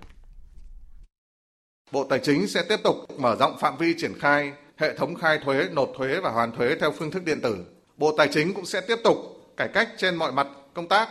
Bộ 1.92 2.04
Tài 2.04 2.18
chính 2.18 2.48
sẽ 2.48 2.62
tiếp 2.68 2.80
tục 2.84 2.96
mở 3.18 3.36
rộng 3.40 3.58
phạm 3.60 3.76
vi 3.76 3.94
triển 3.98 4.12
khai 4.18 4.52
hệ 4.76 4.96
thống 4.96 5.14
khai 5.14 5.38
thuế, 5.44 5.68
nộp 5.72 5.88
thuế 5.98 6.20
và 6.20 6.30
hoàn 6.30 6.56
thuế 6.56 6.76
theo 6.80 6.92
phương 6.98 7.10
thức 7.10 7.24
điện 7.24 7.40
tử. 7.42 7.64
Bộ 7.96 8.14
Tài 8.16 8.28
chính 8.32 8.54
cũng 8.54 8.66
sẽ 8.66 8.80
tiếp 8.80 8.96
tục 9.04 9.16
cải 9.56 9.68
cách 9.68 9.88
trên 9.98 10.16
mọi 10.16 10.32
mặt 10.32 10.46
công 10.74 10.88
tác, 10.88 11.08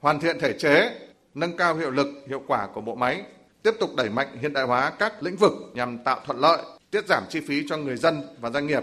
hoàn 0.00 0.20
thiện 0.20 0.40
thể 0.40 0.52
chế, 0.58 0.90
nâng 1.34 1.56
cao 1.56 1.76
hiệu 1.76 1.90
lực, 1.90 2.06
hiệu 2.28 2.42
quả 2.46 2.68
của 2.74 2.80
bộ 2.80 2.94
máy, 2.94 3.22
tiếp 3.62 3.74
tục 3.80 3.90
đẩy 3.96 4.10
mạnh 4.10 4.28
hiện 4.40 4.52
đại 4.52 4.64
hóa 4.64 4.92
các 4.98 5.22
lĩnh 5.22 5.36
vực 5.36 5.52
nhằm 5.74 5.98
tạo 5.98 6.20
thuận 6.26 6.40
lợi, 6.40 6.62
tiết 6.90 7.06
giảm 7.06 7.22
chi 7.28 7.40
phí 7.48 7.64
cho 7.68 7.76
người 7.76 7.96
dân 7.96 8.22
và 8.40 8.50
doanh 8.50 8.66
nghiệp 8.66 8.82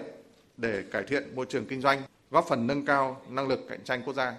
để 0.57 0.83
cải 0.91 1.03
thiện 1.07 1.35
môi 1.35 1.45
trường 1.49 1.65
kinh 1.65 1.81
doanh, 1.81 2.01
góp 2.31 2.45
phần 2.49 2.67
nâng 2.67 2.85
cao 2.85 3.21
năng 3.29 3.47
lực 3.47 3.59
cạnh 3.69 3.79
tranh 3.83 4.01
quốc 4.05 4.13
gia. 4.13 4.33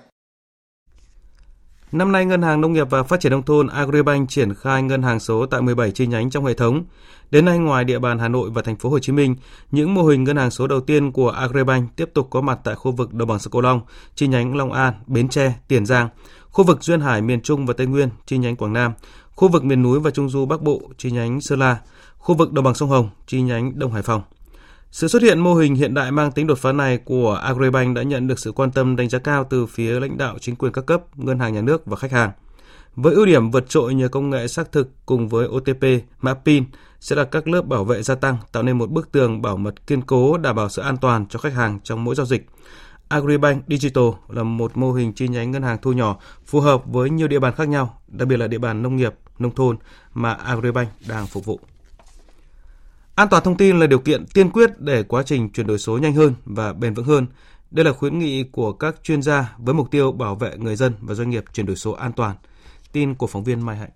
Năm 1.93 2.13
nay, 2.13 2.25
Ngân 2.25 2.43
hàng 2.43 2.61
Nông 2.61 2.73
nghiệp 2.73 2.91
và 2.91 3.03
Phát 3.03 3.21
triển 3.21 3.33
Nông 3.33 3.43
thôn 3.43 3.67
Agribank 3.67 4.31
triển 4.31 4.55
khai 4.55 4.83
ngân 4.83 5.03
hàng 5.03 5.21
số 5.21 5.47
tại 5.47 5.63
17 5.63 5.91
chi 5.91 6.07
nhánh 6.07 6.31
trong 6.31 6.45
hệ 6.45 6.55
thống. 6.55 6.85
Đến 7.31 7.45
nay, 7.45 7.59
ngoài 7.59 7.85
địa 7.85 7.99
bàn 7.99 8.19
Hà 8.19 8.29
Nội 8.29 8.51
và 8.51 8.63
thành 8.63 8.77
phố 8.77 8.89
Hồ 8.89 8.99
Chí 8.99 9.13
Minh, 9.13 9.37
những 9.71 9.95
mô 9.95 10.03
hình 10.03 10.25
ngân 10.25 10.37
hàng 10.37 10.51
số 10.51 10.67
đầu 10.67 10.81
tiên 10.81 11.13
của 11.13 11.31
Agribank 11.31 11.97
tiếp 11.97 12.11
tục 12.15 12.29
có 12.31 12.41
mặt 12.41 12.59
tại 12.65 12.75
khu 12.75 12.93
vực 12.93 13.15
đồng 13.15 13.29
bằng 13.29 13.39
sông 13.39 13.51
Cửu 13.51 13.63
Long, 13.63 13.81
chi 14.15 14.27
nhánh 14.27 14.57
Long 14.57 14.73
An, 14.73 14.95
Bến 15.07 15.29
Tre, 15.29 15.53
Tiền 15.69 15.87
Giang, 15.87 16.09
khu 16.51 16.65
vực 16.65 16.83
duyên 16.83 17.01
hải 17.01 17.23
miền 17.23 17.41
Trung 17.41 17.67
và 17.67 17.75
Tây 17.77 17.87
Nguyên, 17.87 18.09
chi 18.27 18.39
nhánh 18.39 18.57
Quảng 18.57 18.73
Nam, 18.73 18.93
khu 19.39 19.49
vực 19.49 19.65
miền 19.65 19.83
núi 19.83 20.01
và 20.01 20.11
trung 20.11 20.29
du 20.29 20.47
Bắc 20.47 20.63
Bộ 20.63 20.81
chi 20.97 21.11
nhánh 21.11 21.41
Sơn 21.41 21.59
La, 21.59 21.79
khu 22.19 22.35
vực 22.35 22.53
đồng 22.53 22.65
bằng 22.65 22.75
sông 22.75 22.89
Hồng 22.89 23.11
chi 23.27 23.41
nhánh 23.41 23.79
Đông 23.79 23.93
Hải 23.93 24.03
Phòng. 24.03 24.23
Sự 24.91 25.09
xuất 25.09 25.23
hiện 25.23 25.39
mô 25.39 25.55
hình 25.55 25.75
hiện 25.75 25.95
đại 25.95 26.11
mang 26.11 26.33
tính 26.33 26.47
đột 26.47 26.59
phá 26.59 26.73
này 26.73 26.99
của 26.99 27.35
Agribank 27.35 27.97
đã 27.97 28.03
nhận 28.03 28.27
được 28.27 28.39
sự 28.39 28.53
quan 28.53 28.71
tâm 28.71 28.97
đánh 28.97 29.09
giá 29.09 29.19
cao 29.19 29.47
từ 29.51 29.67
phía 29.67 30.01
lãnh 30.01 30.19
đạo 30.19 30.37
chính 30.41 30.57
quyền 30.57 30.73
các 30.73 30.87
cấp, 30.87 31.03
ngân 31.19 31.39
hàng 31.39 31.55
nhà 31.55 31.61
nước 31.61 31.87
và 31.87 31.97
khách 31.97 32.13
hàng. 32.13 32.31
Với 32.97 33.15
ưu 33.15 33.27
điểm 33.27 33.51
vượt 33.51 33.69
trội 33.69 33.95
nhờ 33.95 34.09
công 34.09 34.31
nghệ 34.31 34.49
xác 34.49 34.73
thực 34.73 34.91
cùng 35.07 35.29
với 35.29 35.47
OTP, 35.47 35.85
mã 36.21 36.35
PIN 36.35 36.65
sẽ 37.01 37.17
là 37.17 37.25
các 37.25 37.49
lớp 37.49 37.63
bảo 37.63 37.85
vệ 37.85 38.03
gia 38.03 38.15
tăng, 38.15 38.37
tạo 38.53 38.63
nên 38.63 38.79
một 38.79 38.91
bức 38.91 39.13
tường 39.13 39.43
bảo 39.43 39.57
mật 39.57 39.87
kiên 39.87 40.03
cố 40.03 40.39
đảm 40.39 40.57
bảo 40.57 40.69
sự 40.69 40.83
an 40.83 40.97
toàn 40.97 41.27
cho 41.29 41.39
khách 41.39 41.55
hàng 41.55 41.79
trong 41.85 42.05
mỗi 42.05 42.15
giao 42.15 42.27
dịch. 42.27 42.47
Agribank 43.09 43.65
Digital 43.69 44.05
là 44.29 44.43
một 44.43 44.77
mô 44.77 44.93
hình 44.93 45.13
chi 45.13 45.29
nhánh 45.29 45.51
ngân 45.51 45.63
hàng 45.63 45.79
thu 45.83 45.93
nhỏ 45.93 46.19
phù 46.47 46.61
hợp 46.61 46.83
với 46.87 47.11
nhiều 47.11 47.29
địa 47.29 47.39
bàn 47.39 47.55
khác 47.55 47.69
nhau, 47.69 48.01
đặc 48.09 48.29
biệt 48.29 48.37
là 48.37 48.47
địa 48.47 48.59
bàn 48.59 48.83
nông 48.83 48.97
nghiệp, 48.97 49.15
nông 49.39 49.55
thôn 49.55 49.77
mà 50.15 50.33
Agribank 50.33 50.89
đang 51.09 51.27
phục 51.27 51.45
vụ. 51.45 51.61
An 53.15 53.29
toàn 53.29 53.45
thông 53.45 53.57
tin 53.57 53.79
là 53.79 53.87
điều 53.87 53.99
kiện 53.99 54.27
tiên 54.27 54.51
quyết 54.51 54.81
để 54.81 55.03
quá 55.03 55.23
trình 55.23 55.51
chuyển 55.51 55.67
đổi 55.67 55.79
số 55.79 55.99
nhanh 55.99 56.15
hơn 56.15 56.35
và 56.45 56.73
bền 56.73 56.95
vững 56.95 57.07
hơn. 57.07 57.27
Đây 57.71 57.85
là 57.85 57.93
khuyến 57.93 58.19
nghị 58.19 58.43
của 58.43 58.73
các 58.73 58.97
chuyên 59.03 59.23
gia 59.23 59.55
với 59.59 59.75
mục 59.75 59.91
tiêu 59.91 60.13
bảo 60.13 60.35
vệ 60.35 60.57
người 60.57 60.77
dân 60.77 60.93
và 61.01 61.15
doanh 61.15 61.31
nghiệp 61.31 61.45
chuyển 61.53 61.67
đổi 61.67 61.77
số 61.77 61.93
an 61.93 62.13
toàn. 62.13 62.37
Tin 62.93 63.15
của 63.15 63.27
phóng 63.27 63.45
viên 63.45 63.61
Mai 63.67 63.77
Hạnh. 63.77 63.91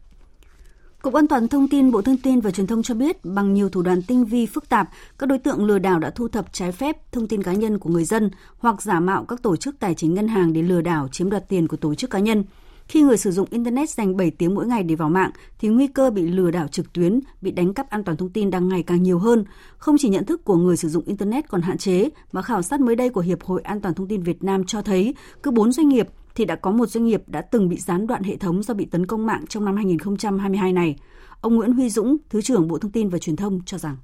Cục 1.03 1.15
An 1.15 1.29
toàn 1.29 1.49
Thông 1.49 1.69
tin 1.69 1.91
Bộ 1.91 2.03
Thông 2.03 2.17
tin 2.17 2.41
và 2.41 2.51
Truyền 2.51 2.67
thông 2.67 2.83
cho 2.83 2.95
biết 2.95 3.25
bằng 3.25 3.55
nhiều 3.55 3.69
thủ 3.69 3.83
đoạn 3.83 4.03
tinh 4.03 4.25
vi 4.25 4.47
phức 4.47 4.69
tạp, 4.69 4.89
các 5.19 5.27
đối 5.27 5.39
tượng 5.39 5.65
lừa 5.65 5.79
đảo 5.79 5.99
đã 5.99 6.11
thu 6.11 6.29
thập 6.29 6.53
trái 6.53 6.73
phép 6.73 7.13
thông 7.13 7.29
tin 7.29 7.43
cá 7.43 7.53
nhân 7.53 7.79
của 7.79 7.91
người 7.91 8.05
dân 8.05 8.31
hoặc 8.59 8.83
giả 8.83 9.01
mạo 9.01 9.25
các 9.25 9.43
tổ 9.43 9.57
chức 9.57 9.81
tài 9.81 9.95
chính 9.95 10.15
ngân 10.15 10.29
hàng 10.29 10.53
để 10.53 10.63
lừa 10.63 10.81
đảo 10.81 11.09
chiếm 11.09 11.31
đoạt 11.31 11.49
tiền 11.49 11.69
của 11.69 11.77
tổ 11.77 11.95
chức 11.95 12.11
cá 12.11 12.19
nhân. 12.19 12.45
Khi 12.89 13.03
người 13.03 13.17
sử 13.17 13.31
dụng 13.31 13.49
Internet 13.51 13.91
dành 13.91 14.17
7 14.17 14.31
tiếng 14.31 14.55
mỗi 14.55 14.67
ngày 14.67 14.83
để 14.83 14.95
vào 14.95 15.09
mạng, 15.09 15.31
thì 15.59 15.69
nguy 15.69 15.87
cơ 15.87 16.11
bị 16.11 16.23
lừa 16.23 16.51
đảo 16.51 16.69
trực 16.69 16.93
tuyến, 16.93 17.21
bị 17.41 17.51
đánh 17.51 17.75
cắp 17.75 17.91
an 17.91 18.05
toàn 18.05 18.17
thông 18.17 18.31
tin 18.31 18.51
đang 18.51 18.69
ngày 18.69 18.83
càng 18.83 19.03
nhiều 19.03 19.19
hơn. 19.19 19.45
Không 19.77 19.97
chỉ 19.99 20.09
nhận 20.09 20.25
thức 20.25 20.45
của 20.45 20.57
người 20.57 20.77
sử 20.77 20.89
dụng 20.89 21.05
Internet 21.07 21.49
còn 21.49 21.63
hạn 21.63 21.79
chế, 21.79 22.09
mà 22.33 22.43
khảo 22.43 22.63
sát 22.63 22.81
mới 22.81 22.97
đây 22.97 23.09
của 23.09 23.21
Hiệp 23.21 23.43
hội 23.43 23.63
An 23.63 23.81
toàn 23.81 23.95
thông 23.95 24.09
tin 24.09 24.23
Việt 24.23 24.45
Nam 24.45 24.65
cho 24.65 24.83
thấy 24.83 25.15
cứ 25.43 25.51
4 25.51 25.73
doanh 25.73 25.89
nghiệp 25.89 26.09
thì 26.35 26.45
đã 26.45 26.57
có 26.57 26.71
một 26.71 26.87
doanh 26.87 27.05
nghiệp 27.05 27.23
đã 27.27 27.43
từng 27.43 27.69
bị 27.69 27.77
gián 27.77 28.07
đoạn 28.07 28.23
hệ 28.23 28.37
thống 28.37 28.63
do 28.63 28.75
bị 28.75 28.85
tấn 28.85 29.07
công 29.07 29.27
mạng 29.27 29.45
trong 29.49 29.65
năm 29.65 29.77
2022 29.77 30.73
này. 30.73 30.97
Ông 31.41 31.55
Nguyễn 31.57 31.73
Huy 31.73 31.91
Dũng, 31.91 32.17
Thứ 32.31 32.43
trưởng 32.43 32.69
Bộ 32.69 32.79
Thông 32.79 32.93
tin 32.93 33.09
và 33.09 33.19
Truyền 33.19 33.37
thông 33.37 33.61
cho 33.65 33.79
rằng 33.79 33.97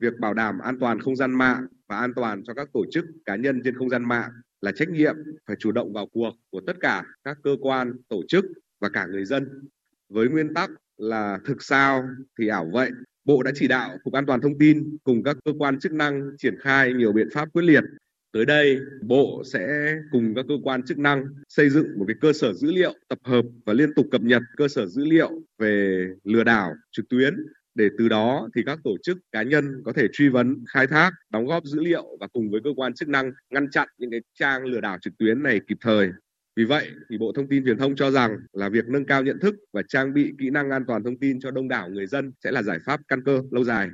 việc 0.00 0.18
bảo 0.20 0.34
đảm 0.34 0.58
an 0.58 0.78
toàn 0.80 1.00
không 1.00 1.16
gian 1.16 1.32
mạng 1.32 1.66
và 1.88 1.96
an 1.96 2.12
toàn 2.16 2.44
cho 2.44 2.54
các 2.54 2.68
tổ 2.72 2.84
chức 2.90 3.04
cá 3.24 3.36
nhân 3.36 3.60
trên 3.64 3.74
không 3.78 3.90
gian 3.90 4.08
mạng 4.08 4.30
là 4.60 4.72
trách 4.72 4.88
nhiệm 4.88 5.16
phải 5.46 5.56
chủ 5.58 5.72
động 5.72 5.92
vào 5.92 6.06
cuộc 6.06 6.30
của 6.50 6.60
tất 6.66 6.76
cả 6.80 7.04
các 7.24 7.38
cơ 7.42 7.56
quan, 7.60 7.92
tổ 8.08 8.22
chức 8.28 8.44
và 8.80 8.88
cả 8.88 9.06
người 9.06 9.24
dân. 9.24 9.68
Với 10.08 10.28
nguyên 10.28 10.54
tắc 10.54 10.70
là 10.96 11.38
thực 11.44 11.62
sao 11.62 12.04
thì 12.38 12.48
ảo 12.48 12.70
vậy, 12.72 12.90
Bộ 13.24 13.42
đã 13.42 13.50
chỉ 13.54 13.68
đạo 13.68 13.98
Cục 14.04 14.14
An 14.14 14.26
toàn 14.26 14.40
Thông 14.40 14.58
tin 14.58 14.96
cùng 15.04 15.22
các 15.22 15.36
cơ 15.44 15.52
quan 15.58 15.78
chức 15.78 15.92
năng 15.92 16.30
triển 16.38 16.54
khai 16.60 16.92
nhiều 16.92 17.12
biện 17.12 17.28
pháp 17.32 17.48
quyết 17.52 17.62
liệt. 17.62 17.84
Tới 18.32 18.46
đây, 18.46 18.78
Bộ 19.02 19.42
sẽ 19.44 19.94
cùng 20.10 20.34
các 20.34 20.44
cơ 20.48 20.54
quan 20.64 20.82
chức 20.82 20.98
năng 20.98 21.24
xây 21.48 21.70
dựng 21.70 21.98
một 21.98 22.04
cái 22.08 22.16
cơ 22.20 22.32
sở 22.32 22.52
dữ 22.52 22.72
liệu 22.72 22.94
tập 23.08 23.18
hợp 23.24 23.44
và 23.64 23.72
liên 23.72 23.94
tục 23.94 24.06
cập 24.10 24.20
nhật 24.20 24.42
cơ 24.56 24.68
sở 24.68 24.86
dữ 24.86 25.04
liệu 25.04 25.30
về 25.58 26.06
lừa 26.24 26.44
đảo 26.44 26.74
trực 26.92 27.08
tuyến 27.08 27.36
để 27.74 27.88
từ 27.98 28.08
đó 28.08 28.48
thì 28.54 28.62
các 28.66 28.78
tổ 28.84 28.96
chức 29.02 29.18
cá 29.32 29.42
nhân 29.42 29.82
có 29.84 29.92
thể 29.92 30.06
truy 30.12 30.28
vấn, 30.28 30.64
khai 30.68 30.86
thác, 30.86 31.10
đóng 31.30 31.46
góp 31.46 31.64
dữ 31.64 31.80
liệu 31.80 32.16
và 32.20 32.26
cùng 32.26 32.50
với 32.50 32.60
cơ 32.64 32.70
quan 32.76 32.94
chức 32.94 33.08
năng 33.08 33.32
ngăn 33.50 33.70
chặn 33.70 33.88
những 33.98 34.10
cái 34.10 34.20
trang 34.38 34.64
lừa 34.64 34.80
đảo 34.80 34.98
trực 35.00 35.18
tuyến 35.18 35.42
này 35.42 35.60
kịp 35.68 35.78
thời. 35.80 36.10
Vì 36.56 36.64
vậy 36.64 36.90
thì 37.10 37.18
Bộ 37.18 37.32
Thông 37.32 37.48
tin 37.48 37.64
Truyền 37.64 37.78
thông 37.78 37.96
cho 37.96 38.10
rằng 38.10 38.36
là 38.52 38.68
việc 38.68 38.88
nâng 38.88 39.04
cao 39.04 39.22
nhận 39.22 39.38
thức 39.40 39.54
và 39.72 39.82
trang 39.88 40.14
bị 40.14 40.32
kỹ 40.38 40.50
năng 40.50 40.70
an 40.70 40.84
toàn 40.86 41.04
thông 41.04 41.18
tin 41.18 41.40
cho 41.40 41.50
đông 41.50 41.68
đảo 41.68 41.88
người 41.90 42.06
dân 42.06 42.32
sẽ 42.44 42.50
là 42.50 42.62
giải 42.62 42.78
pháp 42.84 43.00
căn 43.08 43.24
cơ 43.24 43.42
lâu 43.50 43.64
dài. 43.64 43.88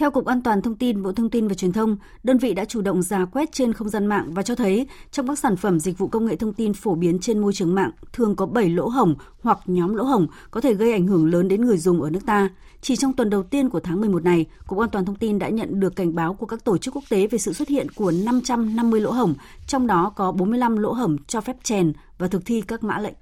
Theo 0.00 0.10
Cục 0.10 0.26
An 0.26 0.42
toàn 0.42 0.62
Thông 0.62 0.74
tin, 0.74 1.02
Bộ 1.02 1.12
Thông 1.12 1.30
tin 1.30 1.48
và 1.48 1.54
Truyền 1.54 1.72
thông, 1.72 1.96
đơn 2.22 2.38
vị 2.38 2.54
đã 2.54 2.64
chủ 2.64 2.80
động 2.80 3.02
giả 3.02 3.24
quét 3.24 3.52
trên 3.52 3.72
không 3.72 3.88
gian 3.88 4.06
mạng 4.06 4.34
và 4.34 4.42
cho 4.42 4.54
thấy 4.54 4.86
trong 5.10 5.26
các 5.28 5.38
sản 5.38 5.56
phẩm 5.56 5.80
dịch 5.80 5.98
vụ 5.98 6.08
công 6.08 6.26
nghệ 6.26 6.36
thông 6.36 6.52
tin 6.52 6.74
phổ 6.74 6.94
biến 6.94 7.18
trên 7.18 7.38
môi 7.38 7.52
trường 7.52 7.74
mạng 7.74 7.90
thường 8.12 8.36
có 8.36 8.46
7 8.46 8.68
lỗ 8.70 8.88
hổng 8.88 9.14
hoặc 9.42 9.58
nhóm 9.66 9.94
lỗ 9.94 10.04
hổng 10.04 10.26
có 10.50 10.60
thể 10.60 10.74
gây 10.74 10.92
ảnh 10.92 11.06
hưởng 11.06 11.30
lớn 11.30 11.48
đến 11.48 11.60
người 11.64 11.78
dùng 11.78 12.02
ở 12.02 12.10
nước 12.10 12.20
ta. 12.26 12.48
Chỉ 12.80 12.96
trong 12.96 13.12
tuần 13.12 13.30
đầu 13.30 13.42
tiên 13.42 13.70
của 13.70 13.80
tháng 13.80 14.00
11 14.00 14.24
này, 14.24 14.46
Cục 14.66 14.78
An 14.78 14.90
toàn 14.90 15.04
Thông 15.04 15.16
tin 15.16 15.38
đã 15.38 15.48
nhận 15.48 15.80
được 15.80 15.96
cảnh 15.96 16.14
báo 16.14 16.34
của 16.34 16.46
các 16.46 16.64
tổ 16.64 16.78
chức 16.78 16.94
quốc 16.94 17.04
tế 17.08 17.26
về 17.26 17.38
sự 17.38 17.52
xuất 17.52 17.68
hiện 17.68 17.86
của 17.94 18.12
550 18.24 19.00
lỗ 19.00 19.10
hổng, 19.10 19.34
trong 19.66 19.86
đó 19.86 20.12
có 20.16 20.32
45 20.32 20.76
lỗ 20.76 20.92
hổng 20.92 21.16
cho 21.26 21.40
phép 21.40 21.56
chèn 21.62 21.92
và 22.18 22.28
thực 22.28 22.44
thi 22.44 22.60
các 22.60 22.82
mã 22.82 22.98
lệnh. 22.98 23.14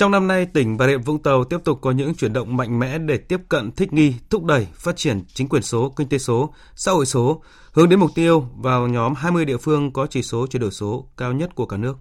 Trong 0.00 0.10
năm 0.10 0.28
nay, 0.28 0.46
tỉnh 0.46 0.76
Bà 0.76 0.86
Rịa 0.86 0.96
Vũng 0.96 1.22
Tàu 1.22 1.44
tiếp 1.44 1.58
tục 1.64 1.78
có 1.82 1.90
những 1.90 2.14
chuyển 2.14 2.32
động 2.32 2.56
mạnh 2.56 2.78
mẽ 2.78 2.98
để 2.98 3.16
tiếp 3.16 3.40
cận 3.48 3.72
thích 3.72 3.92
nghi, 3.92 4.14
thúc 4.30 4.44
đẩy 4.44 4.66
phát 4.74 4.96
triển 4.96 5.24
chính 5.34 5.48
quyền 5.48 5.62
số, 5.62 5.94
kinh 5.96 6.08
tế 6.08 6.18
số, 6.18 6.54
xã 6.74 6.92
hội 6.92 7.06
số, 7.06 7.42
hướng 7.72 7.88
đến 7.88 8.00
mục 8.00 8.10
tiêu 8.14 8.46
vào 8.56 8.88
nhóm 8.88 9.14
20 9.14 9.44
địa 9.44 9.56
phương 9.56 9.92
có 9.92 10.06
chỉ 10.06 10.22
số 10.22 10.46
chuyển 10.46 10.60
đổi 10.60 10.70
số 10.70 11.08
cao 11.16 11.32
nhất 11.32 11.54
của 11.54 11.66
cả 11.66 11.76
nước. 11.76 11.98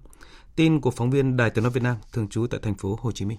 Tin 0.55 0.81
của 0.81 0.91
phóng 0.91 1.09
viên 1.09 1.37
Đài 1.37 1.49
Tiếng 1.49 1.63
nói 1.63 1.71
Việt 1.71 1.83
Nam 1.83 1.95
thường 2.13 2.27
trú 2.27 2.47
tại 2.47 2.59
thành 2.63 2.75
phố 2.75 2.99
Hồ 3.01 3.11
Chí 3.11 3.25
Minh. 3.25 3.37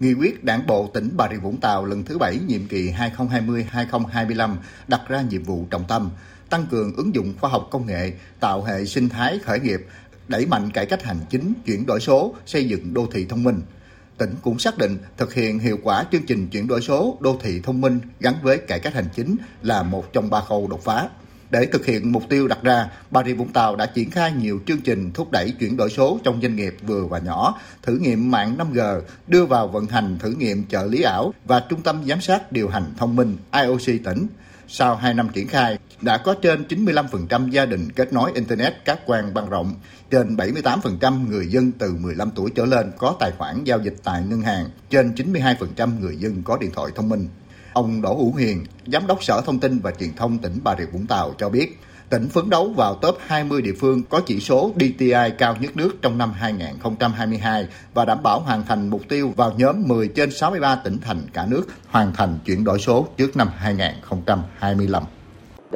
Nghị 0.00 0.14
quyết 0.14 0.44
Đảng 0.44 0.66
bộ 0.66 0.90
tỉnh 0.94 1.10
Bà 1.16 1.28
Rịa 1.30 1.38
Vũng 1.38 1.60
Tàu 1.60 1.84
lần 1.84 2.04
thứ 2.04 2.18
7 2.18 2.38
nhiệm 2.46 2.66
kỳ 2.68 2.92
2020-2025 2.92 4.56
đặt 4.88 5.00
ra 5.08 5.22
nhiệm 5.22 5.42
vụ 5.42 5.66
trọng 5.70 5.84
tâm 5.88 6.10
tăng 6.50 6.66
cường 6.70 6.96
ứng 6.96 7.14
dụng 7.14 7.34
khoa 7.40 7.50
học 7.50 7.68
công 7.70 7.86
nghệ, 7.86 8.12
tạo 8.40 8.64
hệ 8.64 8.84
sinh 8.84 9.08
thái 9.08 9.38
khởi 9.38 9.60
nghiệp, 9.60 9.80
đẩy 10.28 10.46
mạnh 10.46 10.70
cải 10.70 10.86
cách 10.86 11.02
hành 11.02 11.20
chính, 11.30 11.52
chuyển 11.66 11.86
đổi 11.86 12.00
số, 12.00 12.34
xây 12.46 12.68
dựng 12.68 12.94
đô 12.94 13.06
thị 13.12 13.26
thông 13.28 13.42
minh. 13.42 13.60
Tỉnh 14.18 14.34
cũng 14.42 14.58
xác 14.58 14.78
định 14.78 14.98
thực 15.16 15.34
hiện 15.34 15.58
hiệu 15.58 15.78
quả 15.82 16.04
chương 16.12 16.26
trình 16.26 16.48
chuyển 16.48 16.66
đổi 16.66 16.80
số 16.80 17.18
đô 17.20 17.38
thị 17.42 17.60
thông 17.64 17.80
minh 17.80 17.98
gắn 18.20 18.34
với 18.42 18.58
cải 18.58 18.80
cách 18.80 18.94
hành 18.94 19.08
chính 19.16 19.36
là 19.62 19.82
một 19.82 20.12
trong 20.12 20.30
ba 20.30 20.40
khâu 20.40 20.66
đột 20.68 20.84
phá. 20.84 21.08
Để 21.50 21.66
thực 21.66 21.86
hiện 21.86 22.12
mục 22.12 22.22
tiêu 22.28 22.48
đặt 22.48 22.58
ra, 22.62 22.90
Bà 23.10 23.22
Rịa 23.24 23.34
Vũng 23.34 23.52
Tàu 23.52 23.76
đã 23.76 23.86
triển 23.86 24.10
khai 24.10 24.32
nhiều 24.32 24.60
chương 24.66 24.80
trình 24.80 25.10
thúc 25.12 25.30
đẩy 25.30 25.50
chuyển 25.50 25.76
đổi 25.76 25.90
số 25.90 26.18
trong 26.24 26.42
doanh 26.42 26.56
nghiệp 26.56 26.76
vừa 26.86 27.04
và 27.04 27.18
nhỏ, 27.18 27.60
thử 27.82 27.98
nghiệm 27.98 28.30
mạng 28.30 28.56
5G, 28.58 29.00
đưa 29.26 29.46
vào 29.46 29.68
vận 29.68 29.86
hành 29.86 30.18
thử 30.18 30.30
nghiệm 30.30 30.66
trợ 30.66 30.86
lý 30.86 31.02
ảo 31.02 31.34
và 31.44 31.60
trung 31.68 31.82
tâm 31.82 32.02
giám 32.06 32.20
sát 32.20 32.52
điều 32.52 32.68
hành 32.68 32.94
thông 32.98 33.16
minh 33.16 33.36
IOC 33.52 34.04
tỉnh. 34.04 34.26
Sau 34.68 34.96
2 34.96 35.14
năm 35.14 35.28
triển 35.32 35.48
khai, 35.48 35.78
đã 36.00 36.18
có 36.18 36.34
trên 36.34 36.64
95% 36.68 37.50
gia 37.50 37.66
đình 37.66 37.92
kết 37.92 38.12
nối 38.12 38.32
Internet 38.34 38.74
các 38.84 39.00
quan 39.06 39.34
băng 39.34 39.50
rộng, 39.50 39.74
trên 40.10 40.36
78% 40.36 41.28
người 41.28 41.46
dân 41.46 41.72
từ 41.72 41.94
15 42.00 42.30
tuổi 42.34 42.50
trở 42.54 42.64
lên 42.64 42.92
có 42.98 43.16
tài 43.20 43.30
khoản 43.38 43.64
giao 43.64 43.78
dịch 43.78 43.94
tại 44.04 44.22
ngân 44.28 44.40
hàng, 44.40 44.70
trên 44.90 45.12
92% 45.14 46.00
người 46.00 46.16
dân 46.16 46.42
có 46.42 46.58
điện 46.60 46.70
thoại 46.74 46.92
thông 46.94 47.08
minh. 47.08 47.28
Ông 47.72 48.02
Đỗ 48.02 48.14
Hữu 48.14 48.34
Hiền, 48.34 48.64
Giám 48.86 49.06
đốc 49.06 49.24
Sở 49.24 49.40
Thông 49.46 49.60
tin 49.60 49.78
và 49.78 49.90
Truyền 49.90 50.14
thông 50.16 50.38
tỉnh 50.38 50.58
Bà 50.64 50.74
Rịa 50.78 50.86
Vũng 50.86 51.06
Tàu 51.06 51.34
cho 51.38 51.48
biết, 51.48 51.78
tỉnh 52.08 52.28
phấn 52.28 52.50
đấu 52.50 52.68
vào 52.68 52.94
top 52.94 53.18
20 53.26 53.62
địa 53.62 53.72
phương 53.80 54.02
có 54.02 54.20
chỉ 54.26 54.40
số 54.40 54.72
DTI 54.76 55.30
cao 55.38 55.56
nhất 55.60 55.76
nước 55.76 56.02
trong 56.02 56.18
năm 56.18 56.32
2022 56.32 57.66
và 57.94 58.04
đảm 58.04 58.22
bảo 58.22 58.40
hoàn 58.40 58.66
thành 58.66 58.88
mục 58.88 59.02
tiêu 59.08 59.32
vào 59.36 59.52
nhóm 59.56 59.88
10 59.88 60.08
trên 60.08 60.30
63 60.30 60.74
tỉnh 60.76 60.98
thành 61.00 61.20
cả 61.32 61.46
nước 61.46 61.66
hoàn 61.86 62.12
thành 62.12 62.38
chuyển 62.44 62.64
đổi 62.64 62.78
số 62.78 63.08
trước 63.16 63.36
năm 63.36 63.48
2025. 63.56 65.02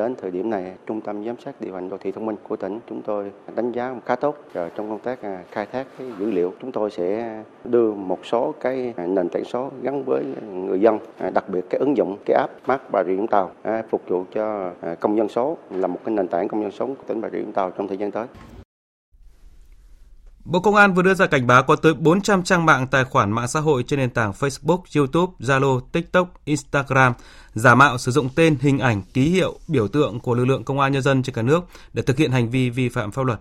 Đến 0.00 0.14
thời 0.20 0.30
điểm 0.30 0.50
này, 0.50 0.72
Trung 0.86 1.00
tâm 1.00 1.24
Giám 1.24 1.36
sát 1.44 1.54
điều 1.60 1.74
hành 1.74 1.88
đô 1.88 1.96
thị 1.98 2.12
thông 2.12 2.26
minh 2.26 2.36
của 2.48 2.56
tỉnh 2.56 2.78
chúng 2.88 3.02
tôi 3.02 3.32
đánh 3.54 3.72
giá 3.72 3.94
khá 4.06 4.16
tốt 4.16 4.36
rồi 4.54 4.70
trong 4.76 4.88
công 4.88 4.98
tác 4.98 5.22
à, 5.22 5.42
khai 5.50 5.66
thác 5.66 5.86
cái 5.98 6.06
dữ 6.18 6.30
liệu. 6.30 6.52
Chúng 6.60 6.72
tôi 6.72 6.90
sẽ 6.90 7.38
đưa 7.64 7.92
một 7.92 8.26
số 8.26 8.54
cái 8.60 8.94
à, 8.96 9.06
nền 9.06 9.28
tảng 9.28 9.44
số 9.44 9.70
gắn 9.82 10.02
với 10.06 10.24
người 10.52 10.80
dân, 10.80 10.98
à, 11.18 11.30
đặc 11.30 11.44
biệt 11.48 11.64
cái 11.70 11.78
ứng 11.78 11.96
dụng 11.96 12.16
cái 12.26 12.36
app 12.36 12.68
Mát 12.68 12.80
Bà 12.92 13.02
Rịa 13.06 13.14
Vũng 13.14 13.26
Tàu 13.26 13.50
phục 13.90 14.08
vụ 14.08 14.24
cho 14.32 14.70
công 15.00 15.16
dân 15.16 15.28
số 15.28 15.56
là 15.70 15.86
một 15.86 15.98
cái 16.04 16.14
nền 16.14 16.28
tảng 16.28 16.48
công 16.48 16.62
dân 16.62 16.70
số 16.70 16.86
của 16.86 17.04
tỉnh 17.06 17.20
Bà 17.20 17.28
Rịa 17.32 17.40
Vũng 17.40 17.52
Tàu 17.52 17.70
trong 17.70 17.88
thời 17.88 17.96
gian 17.96 18.10
tới. 18.10 18.26
Bộ 20.44 20.60
Công 20.60 20.74
an 20.74 20.94
vừa 20.94 21.02
đưa 21.02 21.14
ra 21.14 21.26
cảnh 21.26 21.46
báo 21.46 21.62
có 21.62 21.76
tới 21.76 21.94
400 21.94 22.42
trang 22.42 22.66
mạng 22.66 22.86
tài 22.86 23.04
khoản 23.04 23.32
mạng 23.32 23.48
xã 23.48 23.60
hội 23.60 23.82
trên 23.82 23.98
nền 23.98 24.10
tảng 24.10 24.32
Facebook, 24.32 24.80
YouTube, 24.96 25.32
Zalo, 25.40 25.80
TikTok, 25.80 26.40
Instagram 26.44 27.12
giả 27.54 27.74
mạo 27.74 27.98
sử 27.98 28.12
dụng 28.12 28.28
tên, 28.34 28.56
hình 28.60 28.78
ảnh, 28.78 29.02
ký 29.14 29.30
hiệu, 29.30 29.58
biểu 29.68 29.88
tượng 29.88 30.20
của 30.20 30.34
lực 30.34 30.44
lượng 30.44 30.64
công 30.64 30.80
an 30.80 30.92
nhân 30.92 31.02
dân 31.02 31.22
trên 31.22 31.34
cả 31.34 31.42
nước 31.42 31.60
để 31.92 32.02
thực 32.02 32.16
hiện 32.16 32.32
hành 32.32 32.50
vi 32.50 32.70
vi 32.70 32.88
phạm 32.88 33.12
pháp 33.12 33.26
luật. 33.26 33.40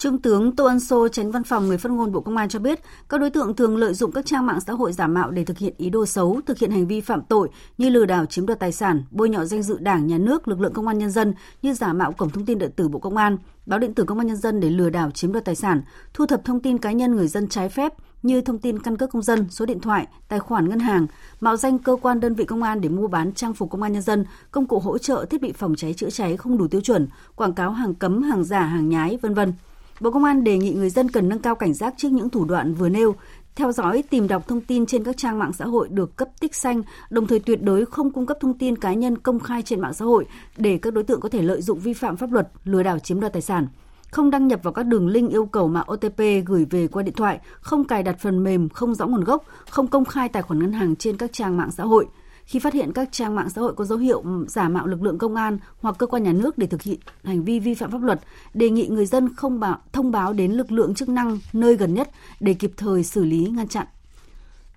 Trung 0.00 0.18
tướng 0.18 0.56
Tô 0.56 0.64
Ân 0.64 0.80
Sô, 0.80 1.08
tránh 1.08 1.30
văn 1.30 1.44
phòng 1.44 1.68
người 1.68 1.78
phát 1.78 1.92
ngôn 1.92 2.12
Bộ 2.12 2.20
Công 2.20 2.36
an 2.36 2.48
cho 2.48 2.58
biết, 2.58 2.80
các 3.08 3.20
đối 3.20 3.30
tượng 3.30 3.56
thường 3.56 3.76
lợi 3.76 3.94
dụng 3.94 4.12
các 4.12 4.26
trang 4.26 4.46
mạng 4.46 4.60
xã 4.60 4.72
hội 4.72 4.92
giả 4.92 5.06
mạo 5.06 5.30
để 5.30 5.44
thực 5.44 5.58
hiện 5.58 5.74
ý 5.76 5.90
đồ 5.90 6.06
xấu, 6.06 6.40
thực 6.46 6.58
hiện 6.58 6.70
hành 6.70 6.86
vi 6.86 7.00
phạm 7.00 7.22
tội 7.22 7.48
như 7.78 7.88
lừa 7.88 8.06
đảo 8.06 8.26
chiếm 8.26 8.46
đoạt 8.46 8.58
tài 8.58 8.72
sản, 8.72 9.04
bôi 9.10 9.28
nhọ 9.28 9.44
danh 9.44 9.62
dự 9.62 9.78
Đảng, 9.78 10.06
Nhà 10.06 10.18
nước, 10.18 10.48
lực 10.48 10.60
lượng 10.60 10.72
công 10.72 10.86
an 10.86 10.98
nhân 10.98 11.10
dân 11.10 11.34
như 11.62 11.74
giả 11.74 11.92
mạo 11.92 12.12
cổng 12.12 12.30
thông 12.30 12.46
tin 12.46 12.58
điện 12.58 12.70
tử 12.76 12.88
Bộ 12.88 12.98
Công 12.98 13.16
an, 13.16 13.38
báo 13.66 13.78
điện 13.78 13.94
tử 13.94 14.04
Công 14.04 14.18
an 14.18 14.26
nhân 14.26 14.36
dân 14.36 14.60
để 14.60 14.70
lừa 14.70 14.90
đảo 14.90 15.10
chiếm 15.10 15.32
đoạt 15.32 15.44
tài 15.44 15.54
sản, 15.54 15.82
thu 16.14 16.26
thập 16.26 16.44
thông 16.44 16.60
tin 16.60 16.78
cá 16.78 16.92
nhân 16.92 17.16
người 17.16 17.28
dân 17.28 17.48
trái 17.48 17.68
phép 17.68 17.92
như 18.22 18.40
thông 18.40 18.58
tin 18.58 18.82
căn 18.82 18.96
cước 18.96 19.10
công 19.10 19.22
dân, 19.22 19.46
số 19.50 19.66
điện 19.66 19.80
thoại, 19.80 20.06
tài 20.28 20.38
khoản 20.38 20.68
ngân 20.68 20.80
hàng, 20.80 21.06
mạo 21.40 21.56
danh 21.56 21.78
cơ 21.78 21.96
quan 22.02 22.20
đơn 22.20 22.34
vị 22.34 22.44
công 22.44 22.62
an 22.62 22.80
để 22.80 22.88
mua 22.88 23.06
bán 23.06 23.32
trang 23.32 23.54
phục 23.54 23.70
công 23.70 23.82
an 23.82 23.92
nhân 23.92 24.02
dân, 24.02 24.24
công 24.50 24.66
cụ 24.66 24.78
hỗ 24.78 24.98
trợ, 24.98 25.24
thiết 25.30 25.42
bị 25.42 25.52
phòng 25.52 25.74
cháy 25.76 25.94
chữa 25.94 26.10
cháy 26.10 26.36
không 26.36 26.58
đủ 26.58 26.68
tiêu 26.68 26.80
chuẩn, 26.80 27.08
quảng 27.34 27.54
cáo 27.54 27.70
hàng 27.70 27.94
cấm, 27.94 28.22
hàng 28.22 28.44
giả, 28.44 28.62
hàng 28.62 28.88
nhái, 28.88 29.18
vân 29.22 29.34
vân. 29.34 29.52
Bộ 30.00 30.10
Công 30.10 30.24
an 30.24 30.44
đề 30.44 30.58
nghị 30.58 30.72
người 30.72 30.90
dân 30.90 31.08
cần 31.08 31.28
nâng 31.28 31.38
cao 31.38 31.54
cảnh 31.54 31.74
giác 31.74 31.94
trước 31.96 32.08
những 32.12 32.30
thủ 32.30 32.44
đoạn 32.44 32.74
vừa 32.74 32.88
nêu, 32.88 33.14
theo 33.54 33.72
dõi, 33.72 34.02
tìm 34.10 34.28
đọc 34.28 34.48
thông 34.48 34.60
tin 34.60 34.86
trên 34.86 35.04
các 35.04 35.16
trang 35.16 35.38
mạng 35.38 35.52
xã 35.52 35.64
hội 35.64 35.88
được 35.88 36.16
cấp 36.16 36.28
tích 36.40 36.54
xanh, 36.54 36.82
đồng 37.10 37.26
thời 37.26 37.40
tuyệt 37.40 37.62
đối 37.62 37.86
không 37.86 38.12
cung 38.12 38.26
cấp 38.26 38.36
thông 38.40 38.58
tin 38.58 38.76
cá 38.76 38.94
nhân 38.94 39.18
công 39.18 39.40
khai 39.40 39.62
trên 39.62 39.80
mạng 39.80 39.94
xã 39.94 40.04
hội 40.04 40.26
để 40.56 40.78
các 40.82 40.94
đối 40.94 41.04
tượng 41.04 41.20
có 41.20 41.28
thể 41.28 41.42
lợi 41.42 41.62
dụng 41.62 41.78
vi 41.78 41.92
phạm 41.92 42.16
pháp 42.16 42.32
luật, 42.32 42.48
lừa 42.64 42.82
đảo 42.82 42.98
chiếm 42.98 43.20
đoạt 43.20 43.32
tài 43.32 43.42
sản. 43.42 43.66
Không 44.10 44.30
đăng 44.30 44.48
nhập 44.48 44.60
vào 44.62 44.72
các 44.72 44.82
đường 44.82 45.08
link 45.08 45.30
yêu 45.30 45.46
cầu 45.46 45.68
mã 45.68 45.82
OTP 45.92 46.18
gửi 46.46 46.66
về 46.70 46.86
qua 46.86 47.02
điện 47.02 47.14
thoại, 47.14 47.40
không 47.60 47.84
cài 47.84 48.02
đặt 48.02 48.16
phần 48.18 48.44
mềm 48.44 48.68
không 48.68 48.94
rõ 48.94 49.06
nguồn 49.06 49.24
gốc, 49.24 49.44
không 49.70 49.86
công 49.86 50.04
khai 50.04 50.28
tài 50.28 50.42
khoản 50.42 50.58
ngân 50.58 50.72
hàng 50.72 50.96
trên 50.96 51.16
các 51.16 51.32
trang 51.32 51.56
mạng 51.56 51.70
xã 51.70 51.84
hội– 51.84 52.06
khi 52.50 52.58
phát 52.58 52.74
hiện 52.74 52.92
các 52.92 53.08
trang 53.12 53.34
mạng 53.34 53.50
xã 53.50 53.60
hội 53.60 53.74
có 53.74 53.84
dấu 53.84 53.98
hiệu 53.98 54.20
ừ, 54.20 54.44
giả 54.48 54.68
mạo 54.68 54.86
lực 54.86 55.02
lượng 55.02 55.18
công 55.18 55.34
an 55.34 55.58
hoặc 55.80 55.94
cơ 55.98 56.06
quan 56.06 56.22
nhà 56.22 56.32
nước 56.32 56.58
để 56.58 56.66
thực 56.66 56.82
hiện 56.82 56.98
hành 57.24 57.44
vi 57.44 57.60
vi 57.60 57.74
phạm 57.74 57.90
pháp 57.90 58.02
luật, 58.02 58.20
đề 58.54 58.70
nghị 58.70 58.86
người 58.86 59.06
dân 59.06 59.34
không 59.36 59.60
báo 59.60 59.78
thông 59.92 60.10
báo 60.10 60.32
đến 60.32 60.52
lực 60.52 60.72
lượng 60.72 60.94
chức 60.94 61.08
năng 61.08 61.38
nơi 61.52 61.76
gần 61.76 61.94
nhất 61.94 62.10
để 62.40 62.54
kịp 62.54 62.70
thời 62.76 63.04
xử 63.04 63.24
lý 63.24 63.38
ngăn 63.56 63.68
chặn. 63.68 63.86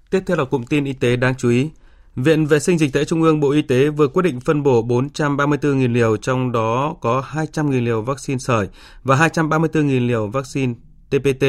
Tiếp 0.09 0.19
theo 0.25 0.37
là 0.37 0.45
cụm 0.45 0.63
tin 0.63 0.83
y 0.83 0.93
tế 0.93 1.15
đáng 1.15 1.33
chú 1.37 1.49
ý. 1.49 1.69
Viện 2.15 2.45
Vệ 2.45 2.59
sinh 2.59 2.77
Dịch 2.77 2.93
tễ 2.93 3.05
Trung 3.05 3.21
ương 3.21 3.39
Bộ 3.39 3.51
Y 3.51 3.61
tế 3.61 3.89
vừa 3.89 4.07
quyết 4.07 4.23
định 4.23 4.39
phân 4.39 4.63
bổ 4.63 4.85
434.000 4.87 5.93
liều, 5.93 6.17
trong 6.17 6.51
đó 6.51 6.95
có 7.01 7.23
200.000 7.31 7.83
liều 7.83 8.01
vaccine 8.01 8.37
sởi 8.37 8.67
và 9.03 9.15
234.000 9.15 10.07
liều 10.07 10.27
vaccine 10.27 10.73
TPT 11.09 11.43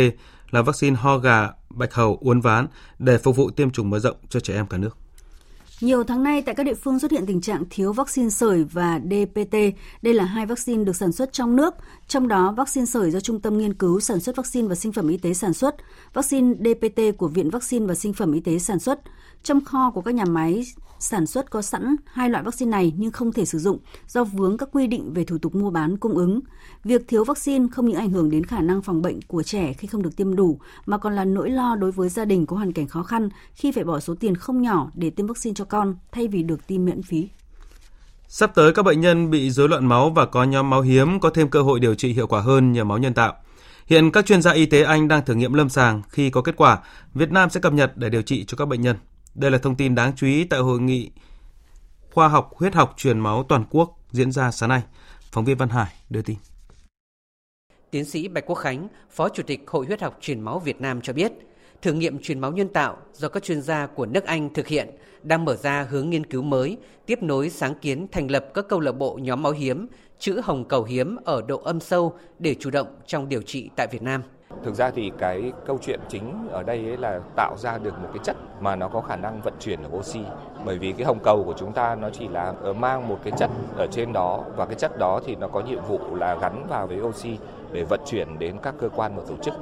là 0.51 0.63
vaccine 0.63 0.97
ho 0.97 1.19
gà, 1.19 1.49
bạch 1.71 1.95
hầu, 1.95 2.19
uốn 2.21 2.41
ván 2.41 2.67
để 2.99 3.19
phục 3.19 3.37
vụ 3.37 3.51
tiêm 3.51 3.71
chủng 3.71 3.91
mở 3.91 3.99
rộng 3.99 4.17
cho 4.29 4.41
trẻ 4.41 4.55
em 4.55 4.67
cả 4.67 4.79
nước. 4.79 5.04
Nhiều 5.81 6.05
tháng 6.05 6.23
nay 6.23 6.43
tại 6.43 6.55
các 6.55 6.65
địa 6.65 6.75
phương 6.75 6.99
xuất 6.99 7.11
hiện 7.11 7.27
tình 7.27 7.41
trạng 7.41 7.65
thiếu 7.71 7.93
vaccine 7.93 8.31
sởi 8.31 8.65
và 8.65 9.01
DPT. 9.05 9.57
Đây 10.03 10.15
là 10.15 10.25
hai 10.25 10.47
vaccine 10.47 10.85
được 10.85 10.97
sản 10.97 11.13
xuất 11.13 11.33
trong 11.33 11.57
nước, 11.57 11.75
trong 12.09 12.29
đó 12.29 12.55
vaccine 12.57 12.87
sởi 12.87 13.11
do 13.11 13.21
Trung 13.21 13.41
tâm 13.41 13.59
Nghiên 13.59 13.75
cứu 13.75 14.01
Sản 14.01 14.21
xuất 14.21 14.37
Vaccine 14.37 14.69
và 14.69 14.75
Sinh 14.75 14.93
phẩm 14.93 15.09
Y 15.09 15.17
tế 15.17 15.35
sản 15.35 15.53
xuất, 15.53 15.75
vaccine 16.13 16.55
DPT 16.55 17.01
của 17.19 17.29
Viện 17.29 17.51
Vaccine 17.51 17.87
và 17.87 17.95
Sinh 17.95 18.13
phẩm 18.13 18.33
Y 18.33 18.41
tế 18.41 18.59
sản 18.59 18.79
xuất. 18.79 19.01
Trong 19.43 19.65
kho 19.65 19.91
của 19.91 20.01
các 20.01 20.15
nhà 20.15 20.25
máy 20.25 20.65
sản 20.99 21.27
xuất 21.27 21.51
có 21.51 21.63
sẵn 21.63 21.97
hai 22.07 22.31
loại 22.31 22.45
vaccine 22.45 22.71
này 22.71 22.93
nhưng 22.97 23.13
không 23.13 23.33
thể 23.33 23.45
sử 23.45 23.59
dụng 23.59 23.79
do 24.09 24.25
vướng 24.25 24.57
các 24.57 24.69
quy 24.73 24.87
định 24.87 25.13
về 25.13 25.25
thủ 25.25 25.39
tục 25.39 25.55
mua 25.55 25.71
bán 25.71 25.97
cung 25.97 26.17
ứng. 26.17 26.41
Việc 26.85 27.09
thiếu 27.09 27.25
vaccine 27.25 27.67
không 27.73 27.89
những 27.89 27.97
ảnh 27.97 28.11
hưởng 28.11 28.31
đến 28.31 28.45
khả 28.45 28.61
năng 28.61 28.83
phòng 28.83 29.03
bệnh 29.03 29.23
của 29.23 29.43
trẻ 29.43 29.73
khi 29.73 29.89
không 29.89 30.03
được 30.03 30.17
tiêm 30.17 30.37
đủ 30.37 30.59
mà 30.87 30.99
còn 30.99 31.15
là 31.15 31.25
nỗi 31.25 31.51
lo 31.51 31.77
đối 31.77 31.93
với 31.93 32.09
gia 32.09 32.25
đình 32.25 32.47
có 32.47 32.57
hoàn 32.57 32.73
cảnh 32.73 32.89
khó 32.89 33.03
khăn 33.03 33.29
khi 33.55 33.73
phải 33.73 33.85
bỏ 33.85 34.01
số 34.01 34.15
tiền 34.21 34.37
không 34.37 34.63
nhỏ 34.63 34.91
để 34.95 35.11
tiêm 35.11 35.27
vaccine 35.27 35.55
cho 35.55 35.65
con 35.65 35.97
thay 36.13 36.29
vì 36.29 36.43
được 36.43 36.67
tiêm 36.67 36.85
miễn 36.85 37.03
phí. 37.03 37.29
Sắp 38.29 38.55
tới 38.55 38.73
các 38.73 38.83
bệnh 38.83 39.01
nhân 39.01 39.31
bị 39.31 39.51
rối 39.51 39.69
loạn 39.69 39.87
máu 39.87 40.11
và 40.11 40.27
có 40.27 40.45
nhóm 40.45 40.71
máu 40.71 40.81
hiếm 40.83 41.21
có 41.21 41.31
thêm 41.31 41.49
cơ 41.49 41.63
hội 41.63 41.81
điều 41.81 41.95
trị 41.95 42.13
hiệu 42.13 42.27
quả 42.27 42.41
hơn 42.41 42.73
nhờ 42.73 42.85
máu 42.85 42.99
nhân 42.99 43.15
tạo. 43.15 43.35
Hiện 43.87 44.11
các 44.11 44.27
chuyên 44.27 44.43
gia 44.43 44.53
y 44.53 44.67
tế 44.67 44.83
Anh 44.83 45.09
đang 45.09 45.25
thử 45.25 45.35
nghiệm 45.35 45.53
lâm 45.53 45.69
sàng, 45.69 46.03
khi 46.09 46.31
có 46.31 46.43
kết 46.43 46.57
quả, 46.57 46.79
Việt 47.15 47.31
Nam 47.31 47.51
sẽ 47.51 47.61
cập 47.61 47.73
nhật 47.73 47.97
để 47.97 48.09
điều 48.09 48.23
trị 48.23 48.45
cho 48.45 48.57
các 48.57 48.69
bệnh 48.69 48.81
nhân. 48.81 48.97
Đây 49.35 49.51
là 49.51 49.59
thông 49.59 49.77
tin 49.77 49.95
đáng 49.95 50.13
chú 50.17 50.27
ý 50.27 50.45
tại 50.45 50.61
hội 50.61 50.81
nghị 50.81 51.11
khoa 52.13 52.29
học 52.29 52.53
huyết 52.57 52.75
học 52.75 52.95
truyền 52.97 53.21
máu 53.21 53.43
toàn 53.49 53.65
quốc 53.71 53.99
diễn 54.11 54.33
ra 54.33 54.51
sáng 54.51 54.69
nay. 54.69 54.83
Phóng 55.33 55.45
viên 55.45 55.57
Văn 55.57 55.69
Hải 55.69 55.93
đưa 56.11 56.23
tin. 56.23 56.37
Tiến 57.95 58.05
sĩ 58.05 58.29
Bạch 58.29 58.47
Quốc 58.47 58.55
Khánh, 58.55 58.89
Phó 59.11 59.29
Chủ 59.29 59.43
tịch 59.43 59.65
Hội 59.67 59.87
huyết 59.87 60.01
học 60.01 60.19
truyền 60.21 60.41
máu 60.41 60.59
Việt 60.59 60.81
Nam 60.81 61.01
cho 61.01 61.13
biết, 61.13 61.33
thử 61.83 61.93
nghiệm 61.93 62.19
truyền 62.19 62.39
máu 62.39 62.53
nhân 62.53 62.69
tạo 62.69 62.97
do 63.13 63.29
các 63.29 63.43
chuyên 63.43 63.63
gia 63.63 63.87
của 63.87 64.07
nước 64.07 64.25
Anh 64.25 64.55
thực 64.55 64.67
hiện 64.67 64.91
đang 65.23 65.45
mở 65.45 65.57
ra 65.57 65.87
hướng 65.91 66.11
nghiên 66.11 66.27
cứu 66.27 66.43
mới, 66.43 66.77
tiếp 67.07 67.23
nối 67.23 67.51
sáng 67.51 67.75
kiến 67.75 68.07
thành 68.13 68.31
lập 68.31 68.47
các 68.55 68.65
câu 68.69 68.81
lạc 68.81 68.93
bộ 68.93 69.19
nhóm 69.23 69.43
máu 69.43 69.53
hiếm, 69.53 69.87
chữ 70.19 70.41
hồng 70.45 70.65
cầu 70.65 70.85
hiếm 70.85 71.17
ở 71.25 71.43
độ 71.43 71.61
âm 71.65 71.81
sâu 71.81 72.15
để 72.39 72.55
chủ 72.61 72.71
động 72.71 72.87
trong 73.07 73.29
điều 73.29 73.43
trị 73.43 73.71
tại 73.77 73.87
Việt 73.87 74.03
Nam. 74.03 74.23
Thực 74.65 74.75
ra 74.75 74.91
thì 74.91 75.11
cái 75.19 75.53
câu 75.67 75.79
chuyện 75.83 76.01
chính 76.09 76.49
ở 76.51 76.63
đây 76.63 76.79
ấy 76.79 76.97
là 76.97 77.21
tạo 77.37 77.57
ra 77.59 77.79
được 77.79 77.99
một 77.99 78.09
cái 78.15 78.25
chất 78.25 78.37
mà 78.61 78.77
nó 78.77 78.89
có 78.89 79.01
khả 79.01 79.17
năng 79.17 79.41
vận 79.41 79.55
chuyển 79.61 79.83
được 79.83 79.89
oxy. 79.97 80.21
Bởi 80.65 80.79
vì 80.79 80.93
cái 80.93 81.07
hồng 81.07 81.19
cầu 81.25 81.45
của 81.45 81.55
chúng 81.57 81.73
ta 81.73 81.95
nó 81.95 82.11
chỉ 82.11 82.29
là 82.29 82.55
ờ, 82.63 82.73
mang 82.73 83.09
một 83.09 83.19
cái 83.25 83.33
chất 83.39 83.51
ở 83.77 83.87
trên 83.87 84.13
đó 84.13 84.45
và 84.57 84.67
cái 84.67 84.75
chất 84.75 84.99
đó 84.99 85.21
thì 85.27 85.37
nó 85.37 85.49
có 85.49 85.61
nhiệm 85.61 85.85
vụ 85.89 86.01
là 86.15 86.35
gắn 86.35 86.67
vào 86.69 86.87
với 86.87 87.01
oxy 87.01 87.39
để 87.75 87.85
vận 87.85 88.01
chuyển 88.07 88.39
đến 88.39 88.57
các 88.63 88.75
cơ 88.79 88.89
quan 88.89 89.17
và 89.17 89.23
tổ 89.29 89.35
chức. 89.43 89.55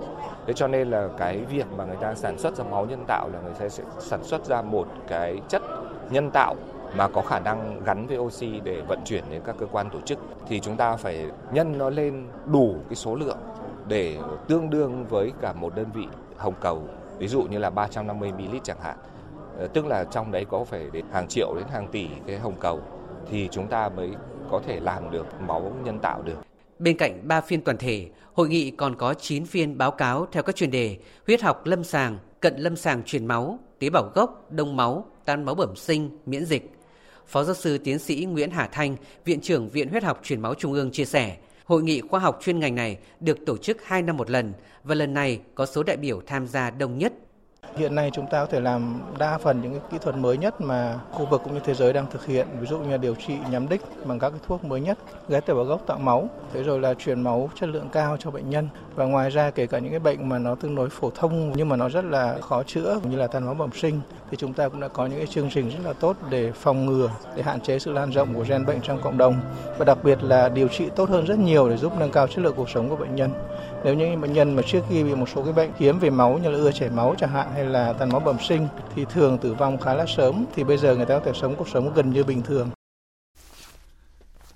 Thế 0.47 0.53
cho 0.53 0.69
nên 0.69 0.91
là 0.91 1.09
cái 1.19 1.39
việc 1.39 1.67
mà 1.77 1.85
người 1.85 1.97
ta 1.97 2.15
sản 2.15 2.39
xuất 2.39 2.57
ra 2.57 2.65
máu 2.71 2.87
nhân 2.87 3.05
tạo 3.07 3.29
là 3.33 3.41
người 3.41 3.55
ta 3.59 3.69
sẽ 3.69 3.85
sản 3.99 4.25
xuất 4.25 4.45
ra 4.45 4.63
một 4.63 4.87
cái 5.09 5.39
chất 5.49 5.63
nhân 6.11 6.31
tạo 6.31 6.55
mà 6.97 7.09
có 7.09 7.23
khả 7.23 7.39
năng 7.39 7.81
gắn 7.85 8.07
với 8.07 8.19
oxy 8.19 8.61
để 8.65 8.81
vận 8.89 8.99
chuyển 9.05 9.25
đến 9.31 9.43
các 9.45 9.57
cơ 9.59 9.67
quan 9.67 9.91
tổ 9.91 10.01
chức 10.01 10.19
thì 10.49 10.61
chúng 10.61 10.77
ta 10.77 10.97
phải 10.97 11.27
nhân 11.53 11.79
nó 11.79 11.91
lên 11.91 12.27
đủ 12.47 12.75
cái 12.89 12.97
số 12.97 13.15
lượng 13.15 13.39
để 13.89 14.19
tương 14.49 14.71
đương 14.71 15.05
với 15.09 15.33
cả 15.41 15.53
một 15.53 15.75
đơn 15.75 15.87
vị 15.95 16.07
hồng 16.37 16.55
cầu, 16.61 16.83
ví 17.19 17.29
dụ 17.29 17.43
như 17.43 17.59
là 17.59 17.71
350 17.71 18.33
ml 18.33 18.57
chẳng 18.63 18.81
hạn 18.83 18.97
ờ, 19.59 19.67
tức 19.67 19.87
là 19.87 20.05
trong 20.05 20.33
đấy 20.33 20.45
có 20.51 20.65
phải 20.65 20.91
đến 20.93 21.05
hàng 21.13 21.27
triệu 21.29 21.55
đến 21.57 21.67
hàng 21.73 21.89
tỷ 21.93 22.09
cái 22.27 22.39
hồng 22.39 22.57
cầu 22.61 22.81
thì 23.31 23.49
chúng 23.51 23.67
ta 23.67 23.89
mới 23.89 24.11
có 24.51 24.61
thể 24.67 24.81
làm 24.81 25.11
được 25.11 25.27
máu 25.47 25.73
nhân 25.85 25.99
tạo 25.99 26.23
được. 26.23 26.52
Bên 26.83 26.97
cạnh 26.97 27.29
3 27.29 27.41
phiên 27.41 27.61
toàn 27.61 27.77
thể, 27.79 28.09
hội 28.33 28.49
nghị 28.49 28.71
còn 28.71 28.97
có 28.97 29.15
9 29.15 29.47
phiên 29.47 29.79
báo 29.79 29.91
cáo 29.91 30.27
theo 30.33 30.43
các 30.43 30.57
chuyên 30.57 30.71
đề 30.71 30.99
huyết 31.27 31.43
học 31.43 31.67
lâm 31.67 31.85
sàng, 31.85 32.19
cận 32.41 32.57
lâm 32.57 32.77
sàng 32.77 33.03
truyền 33.03 33.27
máu, 33.27 33.59
tế 33.79 33.91
bào 33.91 34.11
gốc, 34.15 34.51
đông 34.51 34.77
máu, 34.77 35.07
tan 35.25 35.45
máu 35.45 35.55
bẩm 35.55 35.77
sinh, 35.77 36.19
miễn 36.27 36.45
dịch. 36.45 36.71
Phó 37.27 37.45
giáo 37.45 37.55
sư 37.55 37.79
tiến 37.79 37.99
sĩ 37.99 38.25
Nguyễn 38.25 38.51
Hà 38.51 38.67
Thanh, 38.67 38.97
Viện 39.25 39.41
trưởng 39.41 39.69
Viện 39.69 39.89
Huyết 39.89 40.05
học 40.05 40.21
Truyền 40.23 40.41
máu 40.41 40.55
Trung 40.55 40.73
ương 40.73 40.91
chia 40.91 41.05
sẻ, 41.05 41.37
Hội 41.65 41.83
nghị 41.83 42.01
khoa 42.01 42.21
học 42.21 42.39
chuyên 42.43 42.59
ngành 42.59 42.75
này 42.75 42.99
được 43.21 43.39
tổ 43.47 43.57
chức 43.57 43.85
2 43.85 44.03
năm 44.03 44.17
một 44.17 44.31
lần 44.31 44.53
và 44.85 44.95
lần 44.95 45.15
này 45.15 45.41
có 45.55 45.67
số 45.67 45.83
đại 45.83 45.97
biểu 45.97 46.21
tham 46.27 46.47
gia 46.47 46.71
đông 46.71 46.99
nhất 46.99 47.13
Hiện 47.77 47.95
nay 47.95 48.11
chúng 48.15 48.27
ta 48.27 48.41
có 48.41 48.47
thể 48.47 48.61
làm 48.61 49.03
đa 49.19 49.39
phần 49.39 49.61
những 49.63 49.73
cái 49.73 49.81
kỹ 49.91 49.99
thuật 50.03 50.17
mới 50.17 50.39
nhất 50.39 50.61
mà 50.61 50.99
khu 51.13 51.27
vực 51.27 51.41
cũng 51.45 51.55
như 51.55 51.61
thế 51.65 51.75
giới 51.75 51.93
đang 51.93 52.07
thực 52.11 52.27
hiện, 52.27 52.47
ví 52.61 52.67
dụ 52.67 52.79
như 52.79 52.91
là 52.91 52.97
điều 52.97 53.15
trị 53.15 53.35
nhắm 53.51 53.69
đích 53.69 53.81
bằng 54.05 54.19
các 54.19 54.31
cái 54.31 54.41
thuốc 54.47 54.65
mới 54.65 54.81
nhất, 54.81 54.99
ghép 55.29 55.47
tế 55.47 55.55
bào 55.55 55.65
gốc 55.65 55.83
tạo 55.87 55.99
máu, 55.99 56.29
thế 56.53 56.63
rồi 56.63 56.81
là 56.81 56.95
truyền 56.95 57.23
máu 57.23 57.51
chất 57.55 57.69
lượng 57.69 57.89
cao 57.93 58.17
cho 58.19 58.31
bệnh 58.31 58.51
nhân. 58.51 58.69
Và 58.95 59.05
ngoài 59.05 59.31
ra 59.31 59.51
kể 59.51 59.67
cả 59.67 59.79
những 59.79 59.91
cái 59.91 60.01
bệnh 60.01 60.29
mà 60.29 60.39
nó 60.39 60.55
tương 60.55 60.75
đối 60.75 60.89
phổ 60.89 61.11
thông 61.11 61.53
nhưng 61.57 61.69
mà 61.69 61.77
nó 61.77 61.89
rất 61.89 62.05
là 62.05 62.37
khó 62.41 62.63
chữa 62.63 63.01
như 63.05 63.17
là 63.17 63.27
tan 63.27 63.47
máu 63.47 63.55
bẩm 63.55 63.71
sinh 63.75 64.01
thì 64.31 64.37
chúng 64.37 64.53
ta 64.53 64.69
cũng 64.69 64.81
đã 64.81 64.89
có 64.89 65.07
những 65.07 65.19
cái 65.19 65.27
chương 65.27 65.51
trình 65.51 65.69
rất 65.69 65.79
là 65.85 65.93
tốt 65.93 66.17
để 66.31 66.53
phòng 66.53 66.87
ngừa, 66.87 67.11
để 67.37 67.43
hạn 67.43 67.61
chế 67.61 67.79
sự 67.79 67.93
lan 67.93 68.11
rộng 68.11 68.35
của 68.35 68.45
gen 68.49 68.67
bệnh 68.67 68.81
trong 68.81 69.01
cộng 69.03 69.19
đồng. 69.19 69.41
Và 69.79 69.85
đặc 69.85 69.99
biệt 70.05 70.23
là 70.23 70.49
điều 70.49 70.69
trị 70.69 70.91
tốt 70.97 71.09
hơn 71.09 71.25
rất 71.25 71.39
nhiều 71.39 71.69
để 71.69 71.77
giúp 71.77 71.93
nâng 71.99 72.11
cao 72.11 72.27
chất 72.27 72.39
lượng 72.39 72.55
cuộc 72.57 72.71
sống 72.71 72.89
của 72.89 72.97
bệnh 72.97 73.15
nhân. 73.17 73.31
Nếu 73.85 73.95
những 73.95 74.21
bệnh 74.21 74.33
nhân 74.33 74.57
mà 74.57 74.63
trước 74.63 74.81
khi 74.89 75.05
bị 75.05 75.15
một 75.15 75.29
số 75.35 75.45
cái 75.45 75.53
bệnh 75.53 75.71
hiếm 75.79 75.99
về 75.99 76.11
máu 76.11 76.39
như 76.39 76.51
là 76.51 76.59
ưa 76.59 76.73
chảy 76.73 76.91
máu 76.91 77.15
chẳng 77.19 77.31
hạn 77.31 77.49
hay 77.55 77.65
là 77.65 77.93
tan 77.93 78.09
máu 78.09 78.21
bẩm 78.21 78.37
sinh 78.49 78.69
thì 78.95 79.05
thường 79.13 79.39
tử 79.39 79.55
vong 79.55 79.79
khá 79.81 79.95
là 79.95 80.05
sớm 80.17 80.45
thì 80.55 80.65
bây 80.65 80.79
giờ 80.79 80.97
người 80.97 81.07
ta 81.07 81.19
có 81.19 81.25
thể 81.25 81.33
sống 81.41 81.55
cuộc 81.59 81.69
sống 81.69 81.95
gần 81.95 82.13
như 82.13 82.25
bình 82.25 82.43
thường. 82.43 82.71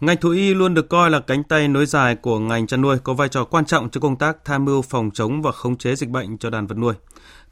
Ngành 0.00 0.16
thú 0.16 0.30
y 0.30 0.54
luôn 0.54 0.74
được 0.74 0.88
coi 0.88 1.10
là 1.10 1.20
cánh 1.20 1.42
tay 1.42 1.68
nối 1.68 1.86
dài 1.86 2.16
của 2.16 2.38
ngành 2.38 2.66
chăn 2.66 2.80
nuôi, 2.80 2.98
có 3.04 3.14
vai 3.14 3.28
trò 3.28 3.44
quan 3.44 3.64
trọng 3.64 3.90
trong 3.90 4.02
công 4.02 4.16
tác 4.16 4.44
tham 4.44 4.64
mưu 4.64 4.82
phòng 4.82 5.10
chống 5.14 5.42
và 5.42 5.52
khống 5.52 5.76
chế 5.76 5.96
dịch 5.96 6.08
bệnh 6.08 6.38
cho 6.38 6.50
đàn 6.50 6.66
vật 6.66 6.78
nuôi. 6.78 6.94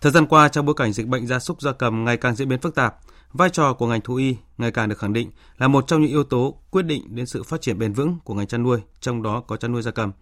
Thời 0.01 0.13
gian 0.13 0.27
qua, 0.27 0.49
trong 0.49 0.67
bối 0.67 0.75
cảnh 0.75 0.93
dịch 0.93 1.07
bệnh 1.07 1.27
gia 1.27 1.39
súc 1.39 1.63
gia 1.63 1.73
cầm 1.73 2.05
ngày 2.05 2.17
càng 2.17 2.35
diễn 2.35 2.49
biến 2.49 2.61
phức 2.61 2.75
tạp, 2.75 2.97
vai 3.33 3.51
trò 3.51 3.73
của 3.73 3.87
ngành 3.87 4.01
thú 4.01 4.15
y 4.15 4.37
ngày 4.59 4.71
càng 4.71 4.89
được 4.89 4.99
khẳng 4.99 5.13
định 5.13 5.31
là 5.59 5.69
một 5.69 5.87
trong 5.87 6.03
những 6.03 6.11
yếu 6.11 6.25
tố 6.25 6.59
quyết 6.71 6.83
định 6.83 7.15
đến 7.15 7.27
sự 7.27 7.43
phát 7.43 7.61
triển 7.61 7.79
bền 7.79 7.93
vững 7.93 8.19
của 8.25 8.35
ngành 8.35 8.47
chăn 8.47 8.63
nuôi, 8.63 8.81
trong 9.01 9.23
đó 9.23 9.43
có 9.47 9.57
chăn 9.57 9.73
nuôi 9.73 9.83
gia 9.83 9.91
cầm. 9.91 10.13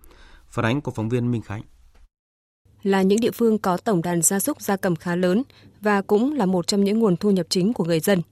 Phản 0.53 0.65
ánh 0.65 0.81
của 0.81 0.91
phóng 0.91 1.09
viên 1.09 1.31
Minh 1.31 1.43
Khánh. 1.43 1.63
Là 2.83 3.03
những 3.03 3.21
địa 3.21 3.31
phương 3.31 3.59
có 3.59 3.77
tổng 3.77 4.03
đàn 4.03 4.23
gia 4.23 4.41
súc 4.41 4.63
gia 4.63 4.77
cầm 4.77 4.97
khá 4.97 5.17
lớn 5.17 5.43
và 5.81 6.03
cũng 6.03 6.33
là 6.33 6.47
một 6.47 6.67
trong 6.67 6.85
những 6.85 6.99
nguồn 6.99 7.17
thu 7.17 7.31
nhập 7.31 7.47
chính 7.49 7.73
của 7.73 7.85
người 7.85 8.01
dân. 8.01 8.23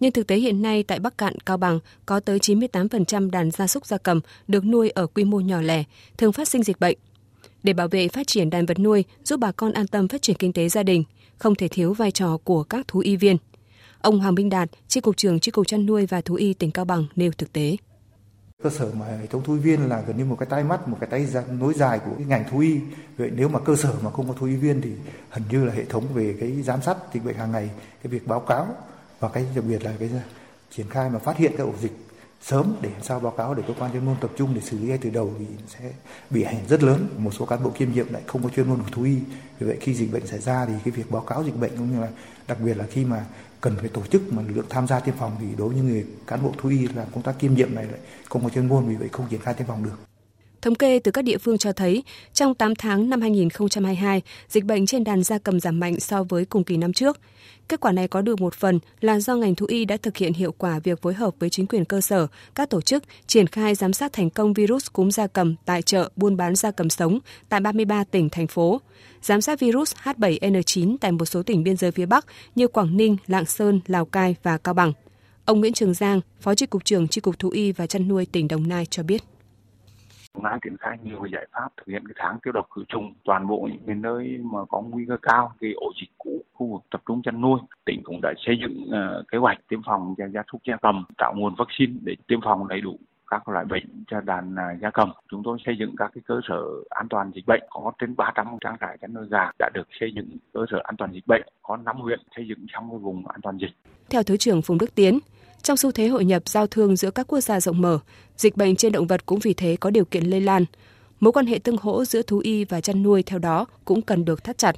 Nhưng 0.00 0.12
thực 0.12 0.26
tế 0.26 0.36
hiện 0.36 0.62
nay 0.62 0.82
tại 0.82 0.98
Bắc 0.98 1.18
Cạn, 1.18 1.38
Cao 1.46 1.56
Bằng 1.56 1.78
có 2.06 2.20
tới 2.20 2.38
98% 2.38 3.30
đàn 3.30 3.50
gia 3.50 3.66
súc 3.66 3.86
gia 3.86 3.98
cầm 3.98 4.20
được 4.48 4.64
nuôi 4.64 4.90
ở 4.90 5.06
quy 5.06 5.24
mô 5.24 5.40
nhỏ 5.40 5.60
lẻ, 5.60 5.84
thường 6.18 6.32
phát 6.32 6.48
sinh 6.48 6.62
dịch 6.62 6.80
bệnh. 6.80 6.98
Để 7.62 7.72
bảo 7.72 7.88
vệ 7.88 8.08
phát 8.08 8.26
triển 8.26 8.50
đàn 8.50 8.66
vật 8.66 8.78
nuôi, 8.78 9.04
giúp 9.24 9.40
bà 9.40 9.52
con 9.52 9.72
an 9.72 9.86
tâm 9.86 10.08
phát 10.08 10.22
triển 10.22 10.36
kinh 10.36 10.52
tế 10.52 10.68
gia 10.68 10.82
đình, 10.82 11.04
không 11.36 11.54
thể 11.54 11.68
thiếu 11.68 11.94
vai 11.94 12.10
trò 12.10 12.36
của 12.44 12.62
các 12.62 12.88
thú 12.88 13.00
y 13.00 13.16
viên. 13.16 13.36
Ông 14.00 14.20
Hoàng 14.20 14.34
Minh 14.34 14.48
Đạt, 14.48 14.70
Chi 14.88 15.00
cục 15.00 15.16
trưởng 15.16 15.40
Chi 15.40 15.50
cục 15.50 15.66
chăn 15.66 15.86
nuôi 15.86 16.06
và 16.06 16.20
thú 16.20 16.34
y 16.34 16.54
tỉnh 16.54 16.70
Cao 16.70 16.84
Bằng 16.84 17.06
nêu 17.16 17.32
thực 17.38 17.52
tế 17.52 17.76
cơ 18.62 18.70
sở 18.70 18.90
mà 18.98 19.06
hệ 19.06 19.26
thống 19.26 19.42
thú 19.42 19.52
y 19.52 19.58
viên 19.58 19.88
là 19.88 20.00
gần 20.00 20.16
như 20.16 20.24
một 20.24 20.36
cái 20.38 20.46
tay 20.46 20.64
mắt, 20.64 20.88
một 20.88 20.96
cái 21.00 21.10
tay 21.10 21.44
nối 21.50 21.74
dài 21.74 21.98
của 21.98 22.10
cái 22.18 22.26
ngành 22.26 22.44
thú 22.50 22.58
y. 22.58 22.80
Vậy 23.16 23.30
nếu 23.34 23.48
mà 23.48 23.58
cơ 23.58 23.76
sở 23.76 23.94
mà 24.02 24.10
không 24.10 24.28
có 24.28 24.34
thú 24.34 24.46
y 24.46 24.56
viên 24.56 24.80
thì 24.80 24.90
hình 25.30 25.44
như 25.50 25.64
là 25.64 25.72
hệ 25.72 25.84
thống 25.84 26.04
về 26.14 26.36
cái 26.40 26.62
giám 26.62 26.82
sát 26.82 26.96
dịch 27.14 27.24
bệnh 27.24 27.36
hàng 27.36 27.52
ngày, 27.52 27.70
cái 28.02 28.10
việc 28.10 28.26
báo 28.26 28.40
cáo 28.40 28.66
và 29.20 29.28
cái 29.28 29.46
đặc 29.54 29.64
biệt 29.68 29.84
là 29.84 29.92
cái 29.98 30.10
triển 30.70 30.88
khai 30.88 31.10
mà 31.10 31.18
phát 31.18 31.36
hiện 31.36 31.52
các 31.58 31.64
ổ 31.64 31.72
dịch 31.80 31.92
sớm 32.42 32.74
để 32.80 32.90
làm 32.90 33.02
sao 33.02 33.20
báo 33.20 33.32
cáo 33.32 33.54
để 33.54 33.62
cơ 33.68 33.74
quan 33.78 33.92
chuyên 33.92 34.04
môn 34.04 34.16
tập 34.20 34.30
trung 34.36 34.54
để 34.54 34.60
xử 34.60 34.78
lý 34.78 34.88
ngay 34.88 34.98
từ 34.98 35.10
đầu 35.10 35.32
thì 35.38 35.46
sẽ 35.68 35.92
bị 36.30 36.42
ảnh 36.42 36.54
hưởng 36.54 36.68
rất 36.68 36.82
lớn. 36.82 37.06
Một 37.16 37.34
số 37.34 37.46
cán 37.46 37.62
bộ 37.62 37.70
kiêm 37.70 37.92
nhiệm 37.92 38.12
lại 38.12 38.22
không 38.26 38.42
có 38.42 38.48
chuyên 38.48 38.68
môn 38.68 38.78
của 38.78 38.88
thú 38.92 39.02
y. 39.02 39.18
Vì 39.58 39.66
vậy 39.66 39.76
khi 39.80 39.94
dịch 39.94 40.12
bệnh 40.12 40.26
xảy 40.26 40.38
ra 40.38 40.66
thì 40.66 40.72
cái 40.84 40.92
việc 40.92 41.10
báo 41.10 41.22
cáo 41.22 41.44
dịch 41.44 41.56
bệnh 41.60 41.70
cũng 41.76 41.92
như 41.92 42.00
là 42.00 42.08
đặc 42.48 42.58
biệt 42.60 42.76
là 42.76 42.84
khi 42.90 43.04
mà 43.04 43.24
cần 43.60 43.76
phải 43.76 43.88
tổ 43.88 44.02
chức 44.10 44.32
mà 44.32 44.42
lực 44.42 44.54
lượng 44.56 44.66
tham 44.68 44.86
gia 44.86 45.00
tiêm 45.00 45.14
phòng 45.18 45.36
thì 45.40 45.46
đối 45.58 45.68
với 45.68 45.82
người 45.82 46.06
cán 46.26 46.42
bộ 46.42 46.52
thú 46.58 46.68
y 46.68 46.88
làm 46.94 47.06
công 47.14 47.22
tác 47.22 47.38
kiêm 47.38 47.54
nhiệm 47.54 47.74
này 47.74 47.84
lại 47.84 48.00
không 48.28 48.44
có 48.44 48.50
chuyên 48.50 48.68
môn 48.68 48.88
vì 48.88 48.96
vậy 48.96 49.08
không 49.12 49.26
triển 49.30 49.40
khai 49.40 49.54
tiêm 49.54 49.66
phòng 49.66 49.84
được. 49.84 49.98
Thống 50.62 50.74
kê 50.74 50.98
từ 50.98 51.10
các 51.10 51.22
địa 51.22 51.38
phương 51.38 51.58
cho 51.58 51.72
thấy, 51.72 52.04
trong 52.32 52.54
8 52.54 52.74
tháng 52.74 53.10
năm 53.10 53.20
2022, 53.20 54.22
dịch 54.48 54.64
bệnh 54.64 54.86
trên 54.86 55.04
đàn 55.04 55.22
gia 55.22 55.38
cầm 55.38 55.60
giảm 55.60 55.80
mạnh 55.80 56.00
so 56.00 56.22
với 56.22 56.44
cùng 56.44 56.64
kỳ 56.64 56.76
năm 56.76 56.92
trước. 56.92 57.20
Kết 57.70 57.80
quả 57.80 57.92
này 57.92 58.08
có 58.08 58.22
được 58.22 58.40
một 58.40 58.54
phần 58.54 58.78
là 59.00 59.20
do 59.20 59.36
ngành 59.36 59.54
thú 59.54 59.66
y 59.68 59.84
đã 59.84 59.96
thực 59.96 60.16
hiện 60.16 60.32
hiệu 60.32 60.52
quả 60.58 60.78
việc 60.78 61.02
phối 61.02 61.14
hợp 61.14 61.34
với 61.38 61.50
chính 61.50 61.66
quyền 61.66 61.84
cơ 61.84 62.00
sở, 62.00 62.26
các 62.54 62.70
tổ 62.70 62.80
chức 62.80 63.04
triển 63.26 63.46
khai 63.46 63.74
giám 63.74 63.92
sát 63.92 64.12
thành 64.12 64.30
công 64.30 64.52
virus 64.52 64.86
cúm 64.92 65.10
gia 65.10 65.26
cầm 65.26 65.54
tại 65.64 65.82
chợ 65.82 66.10
buôn 66.16 66.36
bán 66.36 66.54
gia 66.54 66.70
cầm 66.70 66.90
sống 66.90 67.18
tại 67.48 67.60
33 67.60 68.04
tỉnh, 68.04 68.28
thành 68.30 68.46
phố, 68.46 68.80
giám 69.22 69.40
sát 69.40 69.60
virus 69.60 69.94
H7N9 70.02 70.96
tại 71.00 71.12
một 71.12 71.24
số 71.24 71.42
tỉnh 71.42 71.62
biên 71.62 71.76
giới 71.76 71.90
phía 71.90 72.06
Bắc 72.06 72.26
như 72.54 72.68
Quảng 72.68 72.96
Ninh, 72.96 73.16
Lạng 73.26 73.46
Sơn, 73.46 73.80
Lào 73.86 74.04
Cai 74.04 74.36
và 74.42 74.58
Cao 74.58 74.74
Bằng. 74.74 74.92
Ông 75.44 75.60
Nguyễn 75.60 75.72
Trường 75.72 75.94
Giang, 75.94 76.20
Phó 76.40 76.54
Chi 76.54 76.66
cục 76.66 76.84
trưởng 76.84 77.08
Chi 77.08 77.20
cục 77.20 77.38
Thú 77.38 77.50
y 77.50 77.72
và 77.72 77.86
Chăn 77.86 78.08
nuôi 78.08 78.26
tỉnh 78.26 78.48
Đồng 78.48 78.68
Nai 78.68 78.86
cho 78.86 79.02
biết 79.02 79.22
cũng 80.32 80.44
đã 80.44 80.58
triển 80.62 80.76
khai 80.76 80.98
nhiều 81.02 81.24
giải 81.32 81.46
pháp 81.52 81.68
thực 81.76 81.86
hiện 81.86 82.02
cái 82.08 82.14
tháng 82.16 82.38
tiêu 82.42 82.52
độc 82.52 82.66
khử 82.70 82.84
trùng 82.88 83.14
toàn 83.24 83.46
bộ 83.46 83.68
những 83.72 83.82
cái 83.86 83.96
nơi 83.96 84.38
mà 84.42 84.58
có 84.68 84.80
nguy 84.80 85.04
cơ 85.08 85.16
cao 85.22 85.52
cái 85.60 85.72
ổ 85.72 85.92
dịch 86.00 86.10
cũ 86.18 86.44
khu 86.52 86.66
vực 86.66 86.82
tập 86.90 87.02
trung 87.06 87.22
chăn 87.22 87.40
nuôi 87.40 87.60
tỉnh 87.86 88.00
cũng 88.04 88.20
đã 88.22 88.32
xây 88.46 88.58
dựng 88.60 88.88
uh, 88.88 89.28
kế 89.28 89.38
hoạch 89.38 89.58
tiêm 89.68 89.80
phòng 89.86 90.14
cho 90.18 90.28
gia 90.28 90.42
súc 90.52 90.60
gia 90.64 90.76
cầm 90.82 91.04
tạo 91.18 91.34
nguồn 91.36 91.54
vaccine 91.58 91.92
để 92.04 92.14
tiêm 92.26 92.40
phòng 92.40 92.68
đầy 92.68 92.80
đủ 92.80 92.98
các 93.30 93.48
loại 93.48 93.64
bệnh 93.64 94.04
cho 94.10 94.20
đàn 94.20 94.54
à, 94.58 94.76
gia 94.82 94.90
cầm. 94.90 95.12
Chúng 95.30 95.42
tôi 95.44 95.58
xây 95.66 95.76
dựng 95.78 95.94
các 95.96 96.10
cái 96.14 96.22
cơ 96.26 96.40
sở 96.48 96.62
an 96.90 97.06
toàn 97.10 97.30
dịch 97.34 97.46
bệnh 97.46 97.62
có 97.70 97.92
trên 97.98 98.16
300 98.16 98.46
trang 98.60 98.76
trại 98.80 98.98
chăn 99.00 99.14
nuôi 99.14 99.26
gà 99.30 99.50
đã 99.58 99.70
được 99.74 99.88
xây 100.00 100.12
dựng 100.14 100.36
cơ 100.52 100.60
sở 100.70 100.78
an 100.84 100.96
toàn 100.96 101.12
dịch 101.12 101.26
bệnh, 101.26 101.42
có 101.62 101.76
5 101.76 101.96
huyện 101.96 102.20
xây 102.36 102.48
dựng 102.48 102.58
trong 102.68 102.90
cái 102.90 102.98
vùng 102.98 103.26
an 103.26 103.40
toàn 103.42 103.58
dịch. 103.58 103.70
Theo 104.10 104.22
Thứ 104.22 104.36
trưởng 104.36 104.62
Phùng 104.62 104.78
Đức 104.78 104.94
Tiến, 104.94 105.18
trong 105.62 105.76
xu 105.76 105.92
thế 105.92 106.06
hội 106.06 106.24
nhập 106.24 106.48
giao 106.48 106.66
thương 106.66 106.96
giữa 106.96 107.10
các 107.10 107.26
quốc 107.26 107.40
gia 107.40 107.60
rộng 107.60 107.80
mở, 107.80 107.98
dịch 108.36 108.56
bệnh 108.56 108.76
trên 108.76 108.92
động 108.92 109.06
vật 109.06 109.26
cũng 109.26 109.38
vì 109.38 109.54
thế 109.54 109.76
có 109.80 109.90
điều 109.90 110.04
kiện 110.04 110.24
lây 110.24 110.40
lan. 110.40 110.64
Mối 111.20 111.32
quan 111.32 111.46
hệ 111.46 111.58
tương 111.58 111.76
hỗ 111.76 112.04
giữa 112.04 112.22
thú 112.22 112.38
y 112.38 112.64
và 112.64 112.80
chăn 112.80 113.02
nuôi 113.02 113.22
theo 113.22 113.38
đó 113.38 113.66
cũng 113.84 114.02
cần 114.02 114.24
được 114.24 114.44
thắt 114.44 114.58
chặt. 114.58 114.76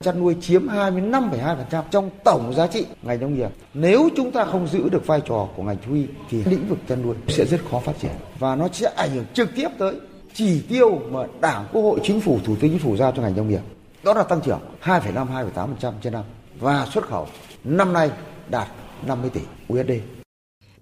Chăn 0.00 0.20
nuôi 0.20 0.36
chiếm 0.40 0.66
25,2% 0.68 1.82
trong 1.90 2.10
tổng 2.24 2.54
giá 2.56 2.66
trị 2.66 2.86
ngành 3.02 3.20
nông 3.20 3.34
nghiệp. 3.34 3.48
Nếu 3.74 4.08
chúng 4.16 4.30
ta 4.30 4.44
không 4.44 4.68
giữ 4.68 4.88
được 4.88 5.06
vai 5.06 5.20
trò 5.28 5.48
của 5.56 5.62
ngành 5.62 5.76
thú 5.86 5.94
y 5.94 6.06
thì 6.30 6.44
lĩnh 6.44 6.68
vực 6.68 6.78
chăn 6.88 7.02
nuôi 7.02 7.14
sẽ 7.28 7.44
rất 7.44 7.60
khó 7.70 7.80
phát 7.80 7.92
triển 8.00 8.12
và 8.38 8.56
nó 8.56 8.68
sẽ 8.72 8.92
ảnh 8.96 9.10
hưởng 9.10 9.24
trực 9.34 9.48
tiếp 9.56 9.68
tới 9.78 9.94
chỉ 10.34 10.62
tiêu 10.68 11.00
mà 11.10 11.20
Đảng, 11.40 11.66
Quốc 11.72 11.82
hội, 11.82 12.00
Chính 12.02 12.20
phủ, 12.20 12.38
Thủ 12.44 12.56
tướng 12.60 12.70
Chính 12.70 12.78
phủ 12.78 12.96
giao 12.96 13.12
cho 13.12 13.22
ngành 13.22 13.36
nông 13.36 13.48
nghiệp. 13.48 13.60
Đó 14.04 14.14
là 14.14 14.22
tăng 14.22 14.40
trưởng 14.40 14.60
2,5 14.82 15.26
2,8% 15.54 15.92
trên 16.02 16.12
năm 16.12 16.24
và 16.60 16.86
xuất 16.92 17.04
khẩu 17.08 17.26
năm 17.64 17.92
nay 17.92 18.10
đạt 18.48 18.68
50 19.06 19.30
tỷ 19.30 19.40
USD. 19.72 19.92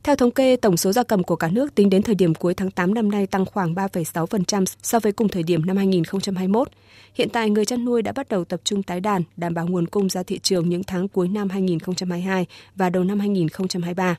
Theo 0.03 0.17
thống 0.17 0.31
kê, 0.31 0.57
tổng 0.57 0.77
số 0.77 0.93
gia 0.93 1.03
cầm 1.03 1.23
của 1.23 1.37
cả 1.37 1.49
nước 1.49 1.75
tính 1.75 1.91
đến 1.91 2.03
thời 2.03 2.15
điểm 2.15 2.35
cuối 2.35 2.55
tháng 2.55 2.71
8 2.71 2.95
năm 2.95 3.11
nay 3.11 3.27
tăng 3.27 3.47
khoảng 3.47 3.75
3,6% 3.75 4.65
so 4.83 5.01
với 5.01 5.13
cùng 5.13 5.29
thời 5.29 5.43
điểm 5.43 5.67
năm 5.67 5.77
2021. 5.77 6.69
Hiện 7.15 7.29
tại, 7.29 7.51
người 7.51 7.65
chăn 7.65 7.85
nuôi 7.85 8.03
đã 8.03 8.13
bắt 8.13 8.29
đầu 8.29 8.45
tập 8.45 8.61
trung 8.65 8.83
tái 8.83 9.01
đàn, 9.01 9.23
đảm 9.37 9.55
bảo 9.55 9.67
nguồn 9.67 9.87
cung 9.87 10.09
ra 10.09 10.23
thị 10.23 10.39
trường 10.39 10.69
những 10.69 10.85
tháng 10.85 11.09
cuối 11.09 11.29
năm 11.29 11.49
2022 11.49 12.47
và 12.75 12.91
đầu 12.91 13.05
năm 13.05 13.21
2023. 13.21 14.17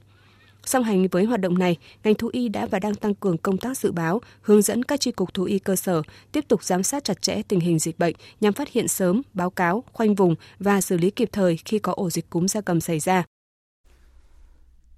Song 0.65 0.83
hành 0.83 1.07
với 1.07 1.23
hoạt 1.23 1.41
động 1.41 1.57
này, 1.57 1.77
ngành 2.03 2.15
thú 2.15 2.29
y 2.33 2.49
đã 2.49 2.65
và 2.65 2.79
đang 2.79 2.95
tăng 2.95 3.15
cường 3.15 3.37
công 3.37 3.57
tác 3.57 3.77
dự 3.77 3.91
báo, 3.91 4.21
hướng 4.41 4.61
dẫn 4.61 4.83
các 4.83 4.99
tri 4.99 5.11
cục 5.11 5.33
thú 5.33 5.43
y 5.43 5.59
cơ 5.59 5.75
sở 5.75 6.01
tiếp 6.31 6.45
tục 6.47 6.63
giám 6.63 6.83
sát 6.83 7.03
chặt 7.03 7.21
chẽ 7.21 7.41
tình 7.47 7.59
hình 7.59 7.79
dịch 7.79 7.99
bệnh 7.99 8.15
nhằm 8.41 8.53
phát 8.53 8.69
hiện 8.71 8.87
sớm, 8.87 9.21
báo 9.33 9.49
cáo, 9.49 9.83
khoanh 9.93 10.15
vùng 10.15 10.35
và 10.59 10.81
xử 10.81 10.97
lý 10.97 11.09
kịp 11.09 11.29
thời 11.31 11.57
khi 11.65 11.79
có 11.79 11.93
ổ 11.95 12.09
dịch 12.09 12.29
cúm 12.29 12.45
gia 12.45 12.61
cầm 12.61 12.81
xảy 12.81 12.99
ra. 12.99 13.23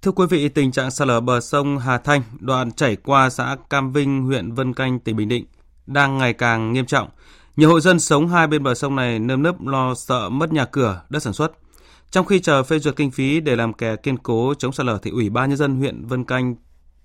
Thưa 0.06 0.12
quý 0.12 0.26
vị, 0.30 0.48
tình 0.48 0.72
trạng 0.72 0.90
sạt 0.90 1.08
lở 1.08 1.20
bờ 1.20 1.40
sông 1.40 1.78
Hà 1.78 1.98
Thanh, 1.98 2.22
đoạn 2.40 2.72
chảy 2.72 2.96
qua 2.96 3.30
xã 3.30 3.56
Cam 3.70 3.92
Vinh, 3.92 4.22
huyện 4.22 4.52
Vân 4.52 4.74
Canh, 4.74 4.98
tỉnh 5.00 5.16
Bình 5.16 5.28
Định 5.28 5.44
đang 5.86 6.18
ngày 6.18 6.32
càng 6.32 6.72
nghiêm 6.72 6.86
trọng. 6.86 7.08
Nhiều 7.56 7.68
hộ 7.68 7.80
dân 7.80 8.00
sống 8.00 8.28
hai 8.28 8.46
bên 8.46 8.62
bờ 8.62 8.74
sông 8.74 8.96
này 8.96 9.18
nơm 9.18 9.42
nớp 9.42 9.66
lo 9.66 9.94
sợ 9.94 10.28
mất 10.28 10.52
nhà 10.52 10.64
cửa, 10.64 11.02
đất 11.08 11.22
sản 11.22 11.32
xuất. 11.32 11.52
Trong 12.10 12.26
khi 12.26 12.40
chờ 12.40 12.62
phê 12.62 12.78
duyệt 12.78 12.96
kinh 12.96 13.10
phí 13.10 13.40
để 13.40 13.56
làm 13.56 13.72
kè 13.72 13.96
kiên 13.96 14.18
cố 14.18 14.54
chống 14.58 14.72
sạt 14.72 14.86
lở 14.86 14.98
thì 15.02 15.10
Ủy 15.10 15.30
ban 15.30 15.48
nhân 15.48 15.58
dân 15.58 15.76
huyện 15.76 16.06
Vân 16.06 16.24
Canh 16.24 16.54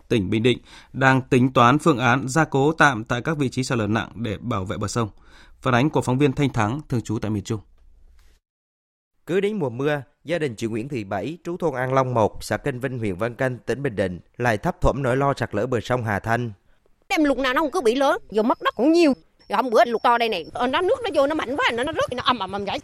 tỉnh 0.07 0.29
Bình 0.29 0.43
Định 0.43 0.59
đang 0.93 1.21
tính 1.21 1.53
toán 1.53 1.79
phương 1.79 1.97
án 1.97 2.27
gia 2.27 2.45
cố 2.45 2.71
tạm 2.71 3.03
tại 3.03 3.21
các 3.21 3.37
vị 3.37 3.49
trí 3.49 3.63
sạt 3.63 3.77
lở 3.77 3.87
nặng 3.87 4.09
để 4.15 4.37
bảo 4.37 4.65
vệ 4.65 4.77
bờ 4.77 4.87
sông. 4.87 5.09
Phản 5.61 5.73
ánh 5.73 5.89
của 5.89 6.01
phóng 6.01 6.17
viên 6.17 6.33
Thanh 6.33 6.49
Thắng 6.49 6.81
thường 6.89 7.01
trú 7.01 7.19
tại 7.19 7.31
miền 7.31 7.43
Trung. 7.43 7.59
Cứ 9.25 9.39
đến 9.39 9.59
mùa 9.59 9.69
mưa, 9.69 10.01
gia 10.23 10.39
đình 10.39 10.55
chị 10.55 10.67
Nguyễn 10.67 10.89
Thị 10.89 11.03
Bảy, 11.03 11.38
trú 11.43 11.57
thôn 11.57 11.73
An 11.73 11.93
Long 11.93 12.13
1, 12.13 12.43
xã 12.43 12.57
Kênh 12.57 12.79
Vinh, 12.79 12.99
huyện 12.99 13.15
Vân 13.15 13.36
Canh, 13.36 13.57
tỉnh 13.57 13.84
Bình 13.84 13.95
Định 13.95 14.19
lại 14.38 14.57
thấp 14.57 14.81
thỏm 14.81 15.03
nỗi 15.03 15.17
lo 15.17 15.34
sạt 15.38 15.55
lở 15.55 15.65
bờ 15.65 15.79
sông 15.79 16.03
Hà 16.03 16.19
Thanh. 16.19 16.51
Em 17.07 17.23
lục 17.23 17.38
nào 17.38 17.53
nó 17.53 17.62
không 17.62 17.71
cứ 17.71 17.81
bị 17.81 17.95
lớn, 17.95 18.21
giờ 18.31 18.43
mất 18.43 18.62
đất 18.62 18.75
cũng 18.75 18.91
nhiều. 18.91 19.13
Rồi 19.49 19.57
hôm 19.57 19.69
bữa 19.69 19.86
lục 19.86 20.03
to 20.03 20.17
đây 20.17 20.29
này, 20.29 20.45
ờ, 20.53 20.67
nó 20.67 20.81
nước 20.81 20.99
nó 21.03 21.10
vô 21.13 21.27
nó 21.27 21.36
mạnh 21.36 21.55
quá, 21.57 21.71
nó 21.73 21.84
nó 21.84 21.93
rớt 21.93 22.13
nó 22.17 22.23
ầm 22.23 22.39
ầm 22.39 22.51
ầm 22.51 22.65
vậy. 22.65 22.79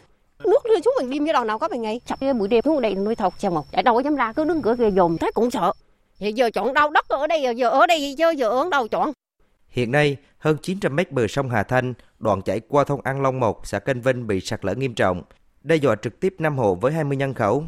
Nước 0.45 0.63
rơi 0.63 0.82
xuống 0.86 0.93
mình 1.00 1.10
đêm 1.10 1.23
với 1.23 1.34
đầu 1.34 1.43
nào 1.43 1.60
có 1.60 1.67
mấy 1.67 1.80
ngày. 1.80 2.02
Chập 2.06 2.19
buổi 2.39 2.47
đêm 2.47 2.62
xuống 2.65 2.82
đây 2.82 2.95
nuôi 2.95 3.15
thọc 3.15 3.39
xem 3.39 3.54
một 3.54 3.71
ở 3.71 3.82
đâu 3.82 3.95
có 3.95 4.02
dám 4.02 4.15
ra 4.15 4.34
cứ 4.34 4.45
đứng 4.45 4.62
cửa 4.62 4.76
kia 4.80 4.89
dồn. 4.91 5.17
Thấy 5.17 5.32
cũng 5.32 5.52
sợ. 5.52 5.73
Thì 6.19 6.32
giờ 6.32 6.50
chọn 6.50 6.73
đâu 6.73 6.89
đất 6.89 7.08
ở 7.08 7.28
đây 7.28 7.56
giờ 7.56 7.69
ở 7.69 7.88
đây 7.88 8.15
chứ 8.17 8.30
giờ 8.30 8.50
ở 8.50 8.69
đâu 8.71 8.88
chọn? 8.88 9.12
Hiện 9.67 9.91
nay, 9.91 10.17
hơn 10.38 10.58
900 10.62 10.95
mét 10.95 11.12
bờ 11.12 11.28
sông 11.28 11.50
Hà 11.50 11.63
Thanh, 11.63 11.93
đoạn 12.19 12.41
chảy 12.41 12.60
qua 12.60 12.84
thôn 12.84 13.00
An 13.04 13.21
Long 13.21 13.39
1, 13.39 13.67
xã 13.67 13.80
Kênh 13.80 14.02
Vinh 14.02 14.28
bị 14.28 14.41
sạt 14.41 14.65
lở 14.65 14.73
nghiêm 14.76 14.93
trọng, 14.93 15.23
đe 15.63 15.76
dọa 15.76 15.96
trực 15.96 16.20
tiếp 16.20 16.36
5 16.39 16.58
hộ 16.58 16.76
với 16.76 16.93
20 16.93 17.17
nhân 17.17 17.34
khẩu. 17.34 17.63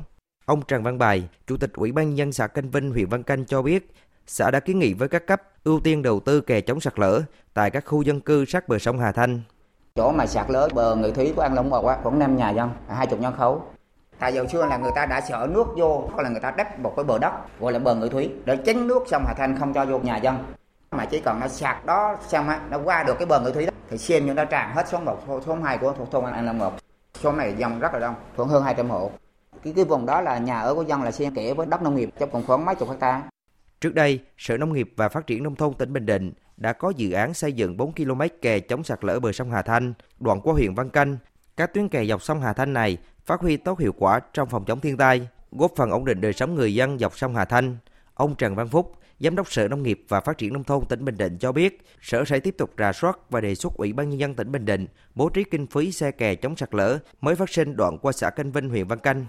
Ông 0.45 0.61
Trần 0.67 0.83
Văn 0.83 0.97
Bài, 0.97 1.29
Chủ 1.47 1.57
tịch 1.57 1.73
Ủy 1.73 1.91
ban 1.91 2.15
nhân 2.15 2.31
xã 2.31 2.47
Canh 2.47 2.69
Vinh, 2.69 2.91
huyện 2.91 3.09
Văn 3.09 3.23
Canh 3.23 3.45
cho 3.45 3.61
biết, 3.61 3.93
xã 4.27 4.51
đã 4.51 4.59
kiến 4.59 4.79
nghị 4.79 4.93
với 4.93 5.07
các 5.07 5.27
cấp 5.27 5.41
ưu 5.63 5.79
tiên 5.79 6.01
đầu 6.01 6.19
tư 6.19 6.41
kè 6.41 6.61
chống 6.61 6.79
sạt 6.79 6.99
lở 6.99 7.21
tại 7.53 7.71
các 7.71 7.85
khu 7.85 8.01
dân 8.01 8.21
cư 8.21 8.45
sát 8.45 8.67
bờ 8.67 8.79
sông 8.79 8.99
Hà 8.99 9.11
Thanh. 9.11 9.41
Chỗ 9.95 10.11
mà 10.11 10.25
sạt 10.25 10.49
lở 10.49 10.69
bờ 10.73 10.95
người 10.95 11.11
thúy 11.11 11.33
của 11.35 11.41
An 11.41 11.53
Long 11.53 11.69
một 11.69 11.81
khoảng 12.03 12.19
5 12.19 12.37
nhà 12.37 12.49
dân 12.49 12.69
hai 12.89 13.07
chục 13.07 13.19
nhân 13.19 13.33
khẩu. 13.37 13.63
Tại 14.19 14.33
giờ 14.33 14.45
xưa 14.51 14.65
là 14.65 14.77
người 14.77 14.91
ta 14.95 15.05
đã 15.05 15.21
sợ 15.29 15.47
nước 15.51 15.67
vô 15.77 16.09
hoặc 16.13 16.23
là 16.23 16.29
người 16.29 16.41
ta 16.41 16.51
đắp 16.51 16.79
một 16.79 16.93
cái 16.95 17.05
bờ 17.05 17.17
đất 17.17 17.33
gọi 17.59 17.73
là 17.73 17.79
bờ 17.79 17.95
người 17.95 18.09
thúy 18.09 18.29
để 18.45 18.57
tránh 18.65 18.87
nước 18.87 19.03
sông 19.07 19.23
Hà 19.27 19.33
Thanh 19.33 19.59
không 19.59 19.73
cho 19.73 19.85
vô 19.85 19.99
nhà 19.99 20.17
dân. 20.17 20.37
Mà 20.91 21.05
chỉ 21.05 21.19
cần 21.19 21.39
nó 21.39 21.47
sạt 21.47 21.85
đó 21.85 22.17
xong 22.27 22.49
á 22.49 22.61
nó 22.69 22.79
qua 22.83 23.03
được 23.03 23.15
cái 23.19 23.25
bờ 23.25 23.39
người 23.39 23.51
thúy 23.51 23.65
đó 23.65 23.71
thì 23.89 23.97
xem 23.97 24.25
như 24.25 24.33
nó 24.33 24.45
tràn 24.45 24.75
hết 24.75 24.87
xuống 24.89 25.05
một 25.05 25.19
số 25.45 25.55
hai 25.55 25.77
của 25.77 25.93
thôn 26.11 26.25
An 26.25 26.45
Long 26.45 26.57
một 26.57 26.73
số 27.13 27.31
này 27.31 27.55
dân 27.57 27.79
rất 27.79 27.93
là 27.93 27.99
đông 27.99 28.15
khoảng 28.35 28.49
hơn 28.49 28.63
200 28.63 28.89
hộ 28.89 29.11
cái 29.63 29.73
cái 29.75 29.85
vùng 29.85 30.05
đó 30.05 30.21
là 30.21 30.37
nhà 30.37 30.59
ở 30.59 30.75
của 30.75 30.83
dân 30.83 31.03
là 31.03 31.11
xen 31.11 31.33
kẽ 31.33 31.53
với 31.53 31.67
đất 31.67 31.81
nông 31.81 31.95
nghiệp 31.95 32.09
trong 32.19 32.29
còn 32.33 32.45
khoảng 32.45 32.65
mấy 32.65 32.75
chục 32.75 32.89
hecta 32.89 33.21
Trước 33.81 33.93
đây, 33.93 34.19
Sở 34.37 34.57
Nông 34.57 34.73
nghiệp 34.73 34.93
và 34.95 35.09
Phát 35.09 35.27
triển 35.27 35.43
Nông 35.43 35.55
thôn 35.55 35.73
tỉnh 35.73 35.93
Bình 35.93 36.05
Định 36.05 36.33
đã 36.57 36.73
có 36.73 36.93
dự 36.95 37.11
án 37.11 37.33
xây 37.33 37.53
dựng 37.53 37.77
4 37.77 37.93
km 37.93 38.21
kè 38.41 38.59
chống 38.59 38.83
sạt 38.83 39.03
lở 39.03 39.19
bờ 39.19 39.31
sông 39.31 39.51
Hà 39.51 39.61
Thanh, 39.61 39.93
đoạn 40.19 40.41
qua 40.41 40.53
huyện 40.53 40.75
Văn 40.75 40.89
Canh. 40.89 41.17
Các 41.57 41.73
tuyến 41.73 41.89
kè 41.89 42.05
dọc 42.05 42.21
sông 42.21 42.41
Hà 42.41 42.53
Thanh 42.53 42.73
này 42.73 42.97
phát 43.25 43.41
huy 43.41 43.57
tốt 43.57 43.79
hiệu 43.79 43.93
quả 43.97 44.19
trong 44.33 44.49
phòng 44.49 44.65
chống 44.65 44.79
thiên 44.79 44.97
tai, 44.97 45.27
góp 45.51 45.71
phần 45.75 45.91
ổn 45.91 46.05
định 46.05 46.21
đời 46.21 46.33
sống 46.33 46.55
người 46.55 46.73
dân 46.73 46.99
dọc 46.99 47.17
sông 47.17 47.35
Hà 47.35 47.45
Thanh. 47.45 47.77
Ông 48.13 48.35
Trần 48.35 48.55
Văn 48.55 48.67
Phúc, 48.67 48.95
Giám 49.19 49.35
đốc 49.35 49.51
Sở 49.51 49.67
Nông 49.67 49.83
nghiệp 49.83 50.01
và 50.07 50.21
Phát 50.21 50.37
triển 50.37 50.53
Nông 50.53 50.63
thôn 50.63 50.85
tỉnh 50.85 51.05
Bình 51.05 51.17
Định 51.17 51.37
cho 51.37 51.51
biết, 51.51 51.81
Sở 52.01 52.25
sẽ 52.25 52.39
tiếp 52.39 52.55
tục 52.57 52.69
rà 52.77 52.93
soát 52.93 53.19
và 53.29 53.41
đề 53.41 53.55
xuất 53.55 53.73
Ủy 53.73 53.93
ban 53.93 54.09
Nhân 54.09 54.19
dân 54.19 54.35
tỉnh 54.35 54.51
Bình 54.51 54.65
Định 54.65 54.87
bố 55.15 55.29
trí 55.29 55.43
kinh 55.43 55.67
phí 55.67 55.91
xe 55.91 56.11
kè 56.11 56.35
chống 56.35 56.55
sạt 56.55 56.75
lở 56.75 56.99
mới 57.21 57.35
phát 57.35 57.49
sinh 57.49 57.75
đoạn 57.75 57.97
qua 58.01 58.11
xã 58.11 58.29
Canh 58.29 58.51
Vinh, 58.51 58.69
huyện 58.69 58.87
Văn 58.87 58.99
Canh. 58.99 59.25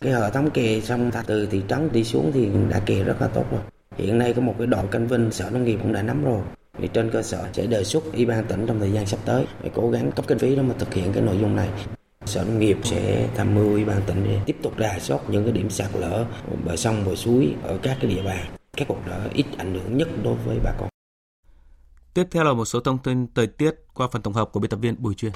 Cái 0.00 0.12
hệ 0.12 0.30
thống 0.30 0.50
kè 0.50 0.80
sông 0.80 1.10
từ 1.26 1.46
thị 1.46 1.62
trấn 1.68 1.92
đi 1.92 2.04
xuống 2.04 2.30
thì 2.34 2.48
đã 2.70 2.80
kè 2.86 3.04
rất 3.04 3.20
là 3.20 3.28
tốt 3.28 3.44
rồi. 3.50 3.60
Hiện 3.96 4.18
nay 4.18 4.32
có 4.32 4.42
một 4.42 4.54
cái 4.58 4.66
đoạn 4.66 4.88
canh 4.88 5.08
vinh 5.08 5.30
sở 5.30 5.50
nông 5.50 5.64
nghiệp 5.64 5.78
cũng 5.82 5.92
đã 5.92 6.02
nắm 6.02 6.24
rồi. 6.24 6.40
Thì 6.78 6.88
trên 6.92 7.10
cơ 7.10 7.22
sở 7.22 7.48
sẽ 7.52 7.66
đề 7.66 7.84
xuất 7.84 8.04
ủy 8.12 8.26
ban 8.26 8.44
tỉnh 8.44 8.66
trong 8.66 8.78
thời 8.80 8.92
gian 8.92 9.06
sắp 9.06 9.20
tới 9.24 9.46
để 9.62 9.70
cố 9.74 9.90
gắng 9.90 10.12
cấp 10.12 10.24
kinh 10.28 10.38
phí 10.38 10.56
để 10.56 10.62
mà 10.62 10.74
thực 10.78 10.94
hiện 10.94 11.12
cái 11.12 11.22
nội 11.22 11.38
dung 11.40 11.56
này. 11.56 11.68
Sở 12.24 12.44
nông 12.44 12.58
nghiệp 12.58 12.76
sẽ 12.82 13.28
tham 13.34 13.54
mưu 13.54 13.70
ủy 13.70 13.84
ban 13.84 14.02
tỉnh 14.06 14.24
để 14.24 14.40
tiếp 14.46 14.56
tục 14.62 14.72
rà 14.78 14.98
soát 14.98 15.20
những 15.28 15.44
cái 15.44 15.52
điểm 15.52 15.70
sạt 15.70 15.90
lở 15.94 16.26
bờ 16.64 16.76
sông 16.76 17.04
bờ 17.06 17.14
suối 17.14 17.54
ở 17.62 17.78
các 17.82 17.96
cái 18.00 18.10
địa 18.10 18.22
bàn, 18.22 18.46
các 18.76 18.88
cuộc 18.88 19.06
đó 19.06 19.18
ít 19.34 19.46
ảnh 19.58 19.74
hưởng 19.74 19.96
nhất 19.96 20.08
đối 20.24 20.34
với 20.34 20.58
bà 20.64 20.72
con. 20.78 20.88
Tiếp 22.14 22.24
theo 22.30 22.44
là 22.44 22.52
một 22.52 22.64
số 22.64 22.80
thông 22.80 22.98
tin 22.98 23.26
thời 23.34 23.46
tiết 23.46 23.74
qua 23.94 24.08
phần 24.12 24.22
tổng 24.22 24.34
hợp 24.34 24.48
của 24.52 24.60
biên 24.60 24.70
tập 24.70 24.76
viên 24.76 24.94
Bùi 24.98 25.14
Chuyên. 25.14 25.32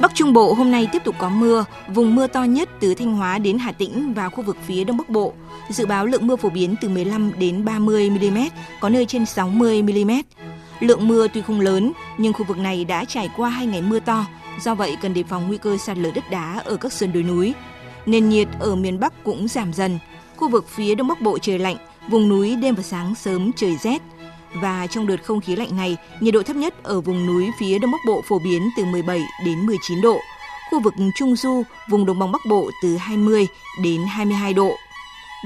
Bắc 0.00 0.14
Trung 0.14 0.32
Bộ 0.32 0.54
hôm 0.54 0.70
nay 0.70 0.88
tiếp 0.92 1.02
tục 1.04 1.14
có 1.18 1.28
mưa, 1.28 1.64
vùng 1.88 2.14
mưa 2.14 2.26
to 2.26 2.42
nhất 2.42 2.68
từ 2.80 2.94
Thanh 2.94 3.16
Hóa 3.16 3.38
đến 3.38 3.58
Hà 3.58 3.72
Tĩnh 3.72 4.14
và 4.14 4.28
khu 4.28 4.42
vực 4.42 4.56
phía 4.66 4.84
Đông 4.84 4.96
Bắc 4.96 5.08
Bộ. 5.08 5.32
Dự 5.68 5.86
báo 5.86 6.06
lượng 6.06 6.26
mưa 6.26 6.36
phổ 6.36 6.50
biến 6.50 6.74
từ 6.80 6.88
15 6.88 7.32
đến 7.38 7.64
30 7.64 8.10
mm, 8.10 8.38
có 8.80 8.88
nơi 8.88 9.06
trên 9.06 9.26
60 9.26 9.82
mm. 9.82 10.10
Lượng 10.80 11.08
mưa 11.08 11.28
tuy 11.28 11.42
không 11.42 11.60
lớn, 11.60 11.92
nhưng 12.18 12.32
khu 12.32 12.44
vực 12.44 12.58
này 12.58 12.84
đã 12.84 13.04
trải 13.04 13.28
qua 13.36 13.48
hai 13.48 13.66
ngày 13.66 13.82
mưa 13.82 14.00
to, 14.00 14.26
do 14.60 14.74
vậy 14.74 14.96
cần 15.02 15.14
đề 15.14 15.22
phòng 15.22 15.48
nguy 15.48 15.58
cơ 15.58 15.76
sạt 15.76 15.98
lở 15.98 16.10
đất 16.14 16.30
đá 16.30 16.62
ở 16.64 16.76
các 16.76 16.92
sườn 16.92 17.12
đồi 17.12 17.22
núi. 17.22 17.54
Nền 18.06 18.28
nhiệt 18.28 18.48
ở 18.60 18.74
miền 18.74 19.00
Bắc 19.00 19.24
cũng 19.24 19.48
giảm 19.48 19.72
dần. 19.72 19.98
Khu 20.36 20.48
vực 20.48 20.68
phía 20.68 20.94
Đông 20.94 21.08
Bắc 21.08 21.20
Bộ 21.20 21.38
trời 21.38 21.58
lạnh, 21.58 21.76
vùng 22.08 22.28
núi 22.28 22.56
đêm 22.56 22.74
và 22.74 22.82
sáng 22.82 23.14
sớm 23.14 23.50
trời 23.56 23.76
rét, 23.76 24.02
và 24.54 24.86
trong 24.86 25.06
đợt 25.06 25.24
không 25.24 25.40
khí 25.40 25.56
lạnh 25.56 25.76
này, 25.76 25.96
nhiệt 26.20 26.34
độ 26.34 26.42
thấp 26.42 26.56
nhất 26.56 26.82
ở 26.82 27.00
vùng 27.00 27.26
núi 27.26 27.50
phía 27.60 27.78
Đông 27.78 27.90
Bắc 27.90 28.00
Bộ 28.06 28.22
phổ 28.28 28.38
biến 28.38 28.70
từ 28.76 28.84
17 28.84 29.22
đến 29.44 29.66
19 29.66 30.00
độ, 30.00 30.20
khu 30.70 30.80
vực 30.80 30.94
Trung 31.14 31.36
Du, 31.36 31.62
vùng 31.88 32.06
Đồng 32.06 32.18
bằng 32.18 32.32
Bắc 32.32 32.46
Bộ 32.48 32.70
từ 32.82 32.96
20 32.96 33.46
đến 33.82 34.00
22 34.08 34.54
độ. 34.54 34.76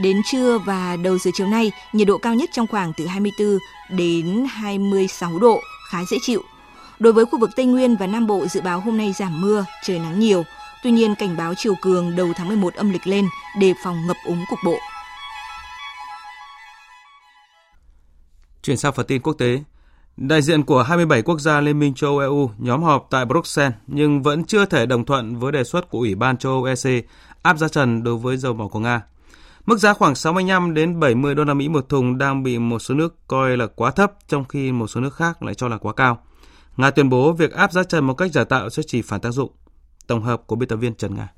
Đến 0.02 0.22
trưa 0.24 0.58
và 0.58 0.96
đầu 0.96 1.18
giờ 1.18 1.30
chiều 1.34 1.46
nay, 1.46 1.72
nhiệt 1.92 2.08
độ 2.08 2.18
cao 2.18 2.34
nhất 2.34 2.50
trong 2.52 2.66
khoảng 2.66 2.92
từ 2.96 3.06
24 3.06 3.58
đến 3.90 4.46
26 4.50 5.38
độ, 5.38 5.60
khá 5.90 5.98
dễ 6.10 6.16
chịu. 6.22 6.42
Đối 6.98 7.12
với 7.12 7.26
khu 7.26 7.38
vực 7.38 7.50
Tây 7.56 7.66
Nguyên 7.66 7.96
và 7.96 8.06
Nam 8.06 8.26
Bộ 8.26 8.46
dự 8.46 8.60
báo 8.60 8.80
hôm 8.80 8.96
nay 8.96 9.12
giảm 9.12 9.40
mưa, 9.40 9.64
trời 9.82 9.98
nắng 9.98 10.20
nhiều. 10.20 10.44
Tuy 10.82 10.90
nhiên 10.90 11.14
cảnh 11.14 11.36
báo 11.36 11.54
chiều 11.56 11.74
cường 11.82 12.16
đầu 12.16 12.32
tháng 12.36 12.48
11 12.48 12.74
âm 12.74 12.90
lịch 12.90 13.06
lên 13.06 13.28
đề 13.60 13.74
phòng 13.84 14.06
ngập 14.06 14.16
úng 14.26 14.44
cục 14.50 14.58
bộ. 14.64 14.78
Chuyển 18.62 18.76
sang 18.76 18.92
phần 18.92 19.06
tin 19.06 19.22
quốc 19.22 19.32
tế. 19.32 19.62
Đại 20.16 20.42
diện 20.42 20.62
của 20.62 20.82
27 20.82 21.22
quốc 21.22 21.40
gia 21.40 21.60
Liên 21.60 21.78
minh 21.78 21.94
châu 21.94 22.18
Âu 22.18 22.20
EU 22.20 22.50
nhóm 22.58 22.82
họp 22.82 23.06
tại 23.10 23.24
Bruxelles 23.24 23.74
nhưng 23.86 24.22
vẫn 24.22 24.44
chưa 24.44 24.64
thể 24.64 24.86
đồng 24.86 25.04
thuận 25.04 25.38
với 25.38 25.52
đề 25.52 25.64
xuất 25.64 25.90
của 25.90 25.98
Ủy 25.98 26.14
ban 26.14 26.36
châu 26.36 26.52
Âu 26.52 26.64
EC 26.64 27.04
áp 27.42 27.58
giá 27.58 27.68
trần 27.68 28.02
đối 28.02 28.16
với 28.16 28.36
dầu 28.36 28.54
mỏ 28.54 28.68
của 28.68 28.78
Nga. 28.78 29.02
Mức 29.66 29.78
giá 29.78 29.92
khoảng 29.92 30.14
65 30.14 30.74
đến 30.74 31.00
70 31.00 31.34
đô 31.34 31.44
la 31.44 31.54
Mỹ 31.54 31.68
một 31.68 31.88
thùng 31.88 32.18
đang 32.18 32.42
bị 32.42 32.58
một 32.58 32.78
số 32.78 32.94
nước 32.94 33.28
coi 33.28 33.56
là 33.56 33.66
quá 33.66 33.90
thấp 33.90 34.12
trong 34.28 34.44
khi 34.44 34.72
một 34.72 34.86
số 34.86 35.00
nước 35.00 35.14
khác 35.14 35.42
lại 35.42 35.54
cho 35.54 35.68
là 35.68 35.78
quá 35.78 35.92
cao. 35.92 36.18
Nga 36.76 36.90
tuyên 36.90 37.08
bố 37.08 37.32
việc 37.32 37.52
áp 37.52 37.72
giá 37.72 37.84
trần 37.84 38.04
một 38.04 38.14
cách 38.14 38.32
giả 38.32 38.44
tạo 38.44 38.70
sẽ 38.70 38.82
chỉ 38.86 39.02
phản 39.02 39.20
tác 39.20 39.30
dụng. 39.30 39.50
Tổng 40.06 40.22
hợp 40.22 40.46
của 40.46 40.56
biên 40.56 40.68
tập 40.68 40.76
viên 40.76 40.94
Trần 40.94 41.14
Nga. 41.14 41.32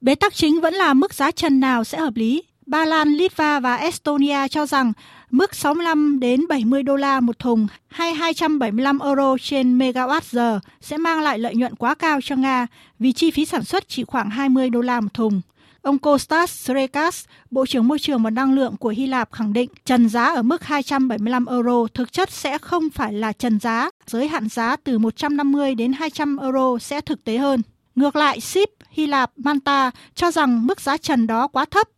Bế 0.00 0.14
tắc 0.14 0.34
chính 0.34 0.60
vẫn 0.60 0.74
là 0.74 0.94
mức 0.94 1.14
giá 1.14 1.30
trần 1.30 1.60
nào 1.60 1.84
sẽ 1.84 1.98
hợp 1.98 2.16
lý. 2.16 2.42
Ba 2.66 2.84
Lan, 2.84 3.08
Litva 3.08 3.60
và 3.60 3.76
Estonia 3.76 4.48
cho 4.48 4.66
rằng 4.66 4.92
mức 5.30 5.54
65 5.54 6.20
đến 6.20 6.48
70 6.48 6.82
đô 6.82 6.96
la 6.96 7.20
một 7.20 7.38
thùng 7.38 7.66
hay 7.88 8.14
275 8.14 8.98
euro 8.98 9.36
trên 9.40 9.78
megawatt 9.78 10.20
giờ 10.30 10.60
sẽ 10.80 10.96
mang 10.96 11.20
lại 11.20 11.38
lợi 11.38 11.54
nhuận 11.54 11.74
quá 11.74 11.94
cao 11.94 12.20
cho 12.22 12.36
Nga 12.36 12.66
vì 12.98 13.12
chi 13.12 13.30
phí 13.30 13.44
sản 13.44 13.64
xuất 13.64 13.88
chỉ 13.88 14.04
khoảng 14.04 14.30
20 14.30 14.70
đô 14.70 14.80
la 14.80 15.00
một 15.00 15.14
thùng. 15.14 15.40
Ông 15.88 15.98
Kostas 15.98 16.50
Srekas, 16.50 17.24
Bộ 17.50 17.66
trưởng 17.66 17.88
Môi 17.88 17.98
trường 17.98 18.22
và 18.22 18.30
Năng 18.30 18.54
lượng 18.54 18.76
của 18.76 18.88
Hy 18.88 19.06
Lạp 19.06 19.32
khẳng 19.32 19.52
định 19.52 19.70
trần 19.84 20.08
giá 20.08 20.24
ở 20.24 20.42
mức 20.42 20.64
275 20.64 21.46
euro 21.46 21.86
thực 21.94 22.12
chất 22.12 22.30
sẽ 22.30 22.58
không 22.58 22.90
phải 22.90 23.12
là 23.12 23.32
trần 23.32 23.60
giá, 23.60 23.90
giới 24.06 24.28
hạn 24.28 24.48
giá 24.48 24.76
từ 24.76 24.98
150 24.98 25.74
đến 25.74 25.92
200 25.92 26.36
euro 26.36 26.78
sẽ 26.80 27.00
thực 27.00 27.24
tế 27.24 27.38
hơn. 27.38 27.62
Ngược 27.94 28.16
lại, 28.16 28.40
SIP, 28.40 28.68
Hy 28.90 29.06
Lạp, 29.06 29.30
Manta 29.36 29.90
cho 30.14 30.30
rằng 30.30 30.66
mức 30.66 30.80
giá 30.80 30.96
trần 30.96 31.26
đó 31.26 31.46
quá 31.46 31.64
thấp 31.64 31.88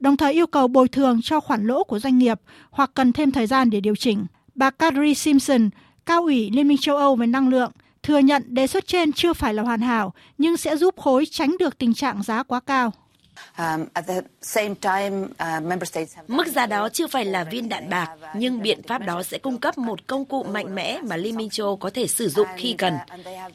đồng 0.00 0.16
thời 0.16 0.32
yêu 0.32 0.46
cầu 0.46 0.68
bồi 0.68 0.88
thường 0.88 1.20
cho 1.22 1.40
khoản 1.40 1.66
lỗ 1.66 1.84
của 1.84 1.98
doanh 1.98 2.18
nghiệp 2.18 2.40
hoặc 2.70 2.90
cần 2.94 3.12
thêm 3.12 3.30
thời 3.30 3.46
gian 3.46 3.70
để 3.70 3.80
điều 3.80 3.96
chỉnh. 3.96 4.26
Bà 4.54 4.70
Kadri 4.70 5.14
Simpson, 5.14 5.70
cao 6.06 6.22
ủy 6.22 6.50
Liên 6.50 6.68
minh 6.68 6.78
châu 6.80 6.96
Âu 6.96 7.16
về 7.16 7.26
năng 7.26 7.48
lượng, 7.48 7.72
thừa 8.02 8.18
nhận 8.18 8.42
đề 8.46 8.66
xuất 8.66 8.86
trên 8.86 9.12
chưa 9.12 9.32
phải 9.32 9.54
là 9.54 9.62
hoàn 9.62 9.80
hảo 9.80 10.12
nhưng 10.38 10.56
sẽ 10.56 10.76
giúp 10.76 10.94
khối 11.00 11.26
tránh 11.26 11.56
được 11.58 11.78
tình 11.78 11.94
trạng 11.94 12.22
giá 12.22 12.42
quá 12.42 12.60
cao. 12.60 12.92
Um, 13.58 13.90
uh, 13.96 14.22
Mức 16.28 16.46
giá 16.46 16.66
đó 16.66 16.88
chưa 16.92 17.06
phải 17.06 17.24
là 17.24 17.44
viên 17.44 17.68
đạn 17.68 17.90
bạc, 17.90 18.08
nhưng 18.34 18.62
biện 18.62 18.82
pháp 18.82 18.98
đó 18.98 19.22
sẽ 19.22 19.38
cung 19.38 19.58
cấp 19.58 19.78
một 19.78 20.06
công 20.06 20.24
cụ 20.24 20.42
mạnh 20.42 20.74
mẽ 20.74 21.00
mà 21.02 21.16
Liên 21.16 21.36
minh 21.36 21.50
châu 21.50 21.66
Âu 21.66 21.76
có 21.76 21.90
thể 21.90 22.06
sử 22.06 22.28
dụng 22.28 22.46
khi 22.56 22.74
cần. 22.78 22.94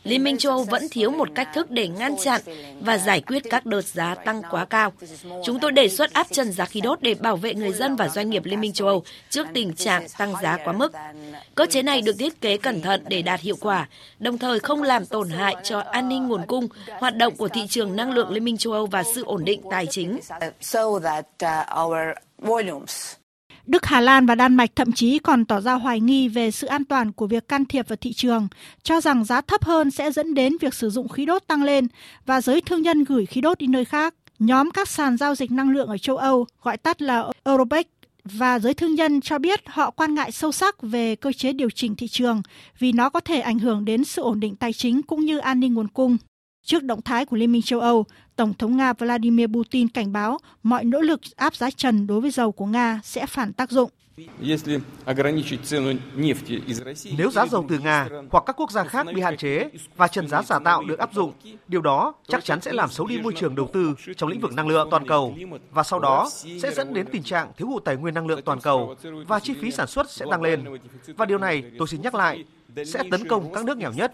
Liên 0.03 0.23
minh 0.23 0.37
châu 0.37 0.51
Âu 0.51 0.63
vẫn 0.63 0.89
thiếu 0.91 1.11
một 1.11 1.29
cách 1.35 1.49
thức 1.53 1.71
để 1.71 1.87
ngăn 1.87 2.15
chặn 2.23 2.41
và 2.79 2.97
giải 2.97 3.21
quyết 3.21 3.43
các 3.49 3.65
đợt 3.65 3.81
giá 3.81 4.15
tăng 4.15 4.41
quá 4.51 4.65
cao. 4.65 4.93
Chúng 5.43 5.59
tôi 5.59 5.71
đề 5.71 5.89
xuất 5.89 6.13
áp 6.13 6.27
trần 6.31 6.51
giá 6.51 6.65
khí 6.65 6.81
đốt 6.81 7.01
để 7.01 7.13
bảo 7.13 7.35
vệ 7.35 7.53
người 7.53 7.71
dân 7.71 7.95
và 7.95 8.09
doanh 8.09 8.29
nghiệp 8.29 8.45
Liên 8.45 8.61
minh 8.61 8.73
châu 8.73 8.87
Âu 8.87 9.03
trước 9.29 9.47
tình 9.53 9.73
trạng 9.73 10.07
tăng 10.17 10.33
giá 10.41 10.57
quá 10.65 10.73
mức. 10.73 10.91
Cơ 11.55 11.65
chế 11.69 11.81
này 11.83 12.01
được 12.01 12.15
thiết 12.19 12.41
kế 12.41 12.57
cẩn 12.57 12.81
thận 12.81 13.03
để 13.07 13.21
đạt 13.21 13.39
hiệu 13.39 13.55
quả, 13.59 13.87
đồng 14.19 14.37
thời 14.37 14.59
không 14.59 14.83
làm 14.83 15.05
tổn 15.05 15.29
hại 15.29 15.55
cho 15.63 15.79
an 15.79 16.09
ninh 16.09 16.27
nguồn 16.27 16.45
cung, 16.47 16.67
hoạt 16.99 17.15
động 17.15 17.35
của 17.35 17.47
thị 17.47 17.61
trường 17.69 17.95
năng 17.95 18.11
lượng 18.11 18.31
Liên 18.31 18.43
minh 18.43 18.57
châu 18.57 18.73
Âu 18.73 18.85
và 18.85 19.03
sự 19.15 19.23
ổn 19.23 19.45
định 19.45 19.61
tài 19.71 19.85
chính. 19.85 20.19
Đức, 23.65 23.85
Hà 23.85 24.01
Lan 24.01 24.25
và 24.25 24.35
Đan 24.35 24.55
Mạch 24.55 24.69
thậm 24.75 24.91
chí 24.91 25.19
còn 25.19 25.45
tỏ 25.45 25.61
ra 25.61 25.73
hoài 25.73 25.99
nghi 25.99 26.27
về 26.27 26.51
sự 26.51 26.67
an 26.67 26.85
toàn 26.85 27.11
của 27.11 27.27
việc 27.27 27.47
can 27.47 27.65
thiệp 27.65 27.87
vào 27.87 27.97
thị 28.01 28.13
trường, 28.13 28.47
cho 28.83 29.01
rằng 29.01 29.23
giá 29.23 29.41
thấp 29.41 29.65
hơn 29.65 29.91
sẽ 29.91 30.11
dẫn 30.11 30.33
đến 30.33 30.57
việc 30.61 30.73
sử 30.73 30.89
dụng 30.89 31.07
khí 31.07 31.25
đốt 31.25 31.47
tăng 31.47 31.63
lên 31.63 31.87
và 32.25 32.41
giới 32.41 32.61
thương 32.61 32.81
nhân 32.81 33.03
gửi 33.03 33.25
khí 33.25 33.41
đốt 33.41 33.57
đi 33.57 33.67
nơi 33.67 33.85
khác. 33.85 34.13
Nhóm 34.39 34.71
các 34.71 34.87
sàn 34.87 35.17
giao 35.17 35.35
dịch 35.35 35.51
năng 35.51 35.69
lượng 35.69 35.87
ở 35.87 35.97
châu 35.97 36.17
Âu, 36.17 36.45
gọi 36.63 36.77
tắt 36.77 37.01
là 37.01 37.31
Europec, 37.43 37.87
và 38.25 38.59
giới 38.59 38.73
thương 38.73 38.95
nhân 38.95 39.21
cho 39.21 39.39
biết 39.39 39.59
họ 39.65 39.91
quan 39.91 40.15
ngại 40.15 40.31
sâu 40.31 40.51
sắc 40.51 40.81
về 40.81 41.15
cơ 41.15 41.31
chế 41.31 41.53
điều 41.53 41.69
chỉnh 41.69 41.95
thị 41.95 42.07
trường 42.07 42.41
vì 42.79 42.91
nó 42.91 43.09
có 43.09 43.19
thể 43.19 43.39
ảnh 43.39 43.59
hưởng 43.59 43.85
đến 43.85 44.03
sự 44.03 44.21
ổn 44.21 44.39
định 44.39 44.55
tài 44.55 44.73
chính 44.73 45.01
cũng 45.01 45.25
như 45.25 45.37
an 45.37 45.59
ninh 45.59 45.73
nguồn 45.73 45.87
cung. 45.87 46.17
Trước 46.65 46.83
động 46.83 47.01
thái 47.01 47.25
của 47.25 47.37
Liên 47.37 47.51
minh 47.51 47.61
châu 47.61 47.79
Âu, 47.79 48.05
Tổng 48.35 48.53
thống 48.53 48.77
Nga 48.77 48.93
Vladimir 48.93 49.47
Putin 49.47 49.87
cảnh 49.87 50.13
báo 50.13 50.37
mọi 50.63 50.83
nỗ 50.83 51.01
lực 51.01 51.21
áp 51.35 51.55
giá 51.55 51.69
trần 51.71 52.07
đối 52.07 52.21
với 52.21 52.31
dầu 52.31 52.51
của 52.51 52.65
Nga 52.65 52.99
sẽ 53.03 53.25
phản 53.25 53.53
tác 53.53 53.71
dụng. 53.71 53.89
Nếu 57.17 57.31
giá 57.31 57.45
dầu 57.47 57.65
từ 57.69 57.79
Nga 57.79 58.07
hoặc 58.31 58.43
các 58.45 58.55
quốc 58.59 58.71
gia 58.71 58.83
khác 58.83 59.07
bị 59.15 59.21
hạn 59.21 59.37
chế 59.37 59.69
và 59.95 60.07
trần 60.07 60.27
giá 60.27 60.41
giả 60.41 60.59
tạo 60.59 60.83
được 60.83 60.99
áp 60.99 61.13
dụng, 61.13 61.31
điều 61.67 61.81
đó 61.81 62.13
chắc 62.27 62.45
chắn 62.45 62.61
sẽ 62.61 62.73
làm 62.73 62.89
xấu 62.89 63.07
đi 63.07 63.17
môi 63.17 63.33
trường 63.37 63.55
đầu 63.55 63.69
tư 63.73 63.95
trong 64.17 64.29
lĩnh 64.29 64.41
vực 64.41 64.53
năng 64.53 64.67
lượng 64.67 64.87
toàn 64.91 65.07
cầu 65.07 65.35
và 65.71 65.83
sau 65.83 65.99
đó 65.99 66.29
sẽ 66.61 66.71
dẫn 66.71 66.93
đến 66.93 67.05
tình 67.11 67.23
trạng 67.23 67.51
thiếu 67.57 67.67
hụt 67.67 67.85
tài 67.85 67.95
nguyên 67.95 68.13
năng 68.13 68.27
lượng 68.27 68.41
toàn 68.45 68.61
cầu 68.61 68.95
và 69.27 69.39
chi 69.39 69.53
phí 69.61 69.71
sản 69.71 69.87
xuất 69.87 70.11
sẽ 70.11 70.25
tăng 70.31 70.41
lên. 70.41 70.65
Và 71.17 71.25
điều 71.25 71.37
này 71.37 71.63
tôi 71.77 71.87
xin 71.87 72.01
nhắc 72.01 72.15
lại 72.15 72.43
sẽ 72.85 73.03
tấn 73.11 73.27
công 73.27 73.53
các 73.53 73.65
nước 73.65 73.77
nghèo 73.77 73.93
nhất. 73.93 74.11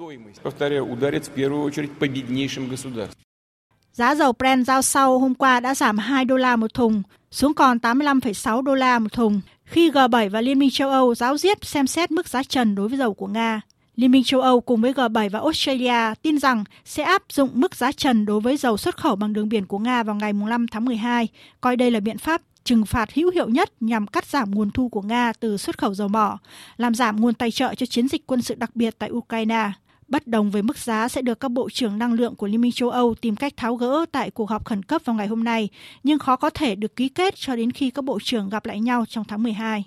Giá 3.93 4.15
dầu 4.15 4.33
Brent 4.39 4.65
giao 4.65 4.81
sau 4.81 5.19
hôm 5.19 5.33
qua 5.33 5.59
đã 5.59 5.75
giảm 5.75 5.97
2 5.97 6.25
đô 6.25 6.37
la 6.37 6.55
một 6.55 6.73
thùng, 6.73 7.03
xuống 7.31 7.53
còn 7.53 7.77
85,6 7.77 8.61
đô 8.61 8.75
la 8.75 8.99
một 8.99 9.13
thùng, 9.13 9.41
khi 9.63 9.91
G7 9.91 10.29
và 10.29 10.41
Liên 10.41 10.59
minh 10.59 10.69
châu 10.69 10.89
Âu 10.89 11.15
giáo 11.15 11.37
diết 11.37 11.65
xem 11.65 11.87
xét 11.87 12.11
mức 12.11 12.27
giá 12.27 12.43
trần 12.43 12.75
đối 12.75 12.87
với 12.87 12.97
dầu 12.97 13.13
của 13.13 13.27
Nga. 13.27 13.61
Liên 13.95 14.11
minh 14.11 14.23
châu 14.23 14.41
Âu 14.41 14.61
cùng 14.61 14.81
với 14.81 14.93
G7 14.93 15.29
và 15.29 15.39
Australia 15.39 16.13
tin 16.21 16.39
rằng 16.39 16.63
sẽ 16.85 17.03
áp 17.03 17.23
dụng 17.29 17.49
mức 17.53 17.75
giá 17.75 17.91
trần 17.91 18.25
đối 18.25 18.39
với 18.39 18.57
dầu 18.57 18.77
xuất 18.77 18.97
khẩu 18.97 19.15
bằng 19.15 19.33
đường 19.33 19.49
biển 19.49 19.65
của 19.65 19.79
Nga 19.79 20.03
vào 20.03 20.15
ngày 20.15 20.33
5 20.33 20.67
tháng 20.67 20.85
12, 20.85 21.27
coi 21.61 21.75
đây 21.75 21.91
là 21.91 21.99
biện 21.99 22.17
pháp 22.17 22.41
trừng 22.63 22.85
phạt 22.85 23.13
hữu 23.13 23.31
hiệu 23.31 23.49
nhất 23.49 23.71
nhằm 23.79 24.07
cắt 24.07 24.25
giảm 24.25 24.51
nguồn 24.51 24.71
thu 24.71 24.89
của 24.89 25.01
Nga 25.01 25.33
từ 25.39 25.57
xuất 25.57 25.77
khẩu 25.77 25.93
dầu 25.93 26.07
mỏ, 26.07 26.37
làm 26.77 26.95
giảm 26.95 27.21
nguồn 27.21 27.33
tài 27.33 27.51
trợ 27.51 27.75
cho 27.75 27.85
chiến 27.85 28.07
dịch 28.07 28.27
quân 28.27 28.41
sự 28.41 28.55
đặc 28.55 28.75
biệt 28.75 28.95
tại 28.99 29.11
Ukraine. 29.11 29.71
Bất 30.07 30.27
đồng 30.27 30.51
với 30.51 30.61
mức 30.61 30.77
giá 30.77 31.07
sẽ 31.07 31.21
được 31.21 31.39
các 31.39 31.51
bộ 31.51 31.69
trưởng 31.69 31.97
năng 31.97 32.13
lượng 32.13 32.35
của 32.35 32.47
Liên 32.47 32.61
minh 32.61 32.71
châu 32.71 32.89
Âu 32.89 33.15
tìm 33.21 33.35
cách 33.35 33.53
tháo 33.57 33.75
gỡ 33.75 34.05
tại 34.11 34.31
cuộc 34.31 34.49
họp 34.49 34.65
khẩn 34.65 34.83
cấp 34.83 35.01
vào 35.05 35.15
ngày 35.15 35.27
hôm 35.27 35.43
nay, 35.43 35.69
nhưng 36.03 36.19
khó 36.19 36.35
có 36.35 36.49
thể 36.49 36.75
được 36.75 36.95
ký 36.95 37.09
kết 37.09 37.33
cho 37.37 37.55
đến 37.55 37.71
khi 37.71 37.91
các 37.91 38.05
bộ 38.05 38.19
trưởng 38.23 38.49
gặp 38.49 38.65
lại 38.65 38.79
nhau 38.79 39.05
trong 39.09 39.23
tháng 39.27 39.43
12. 39.43 39.83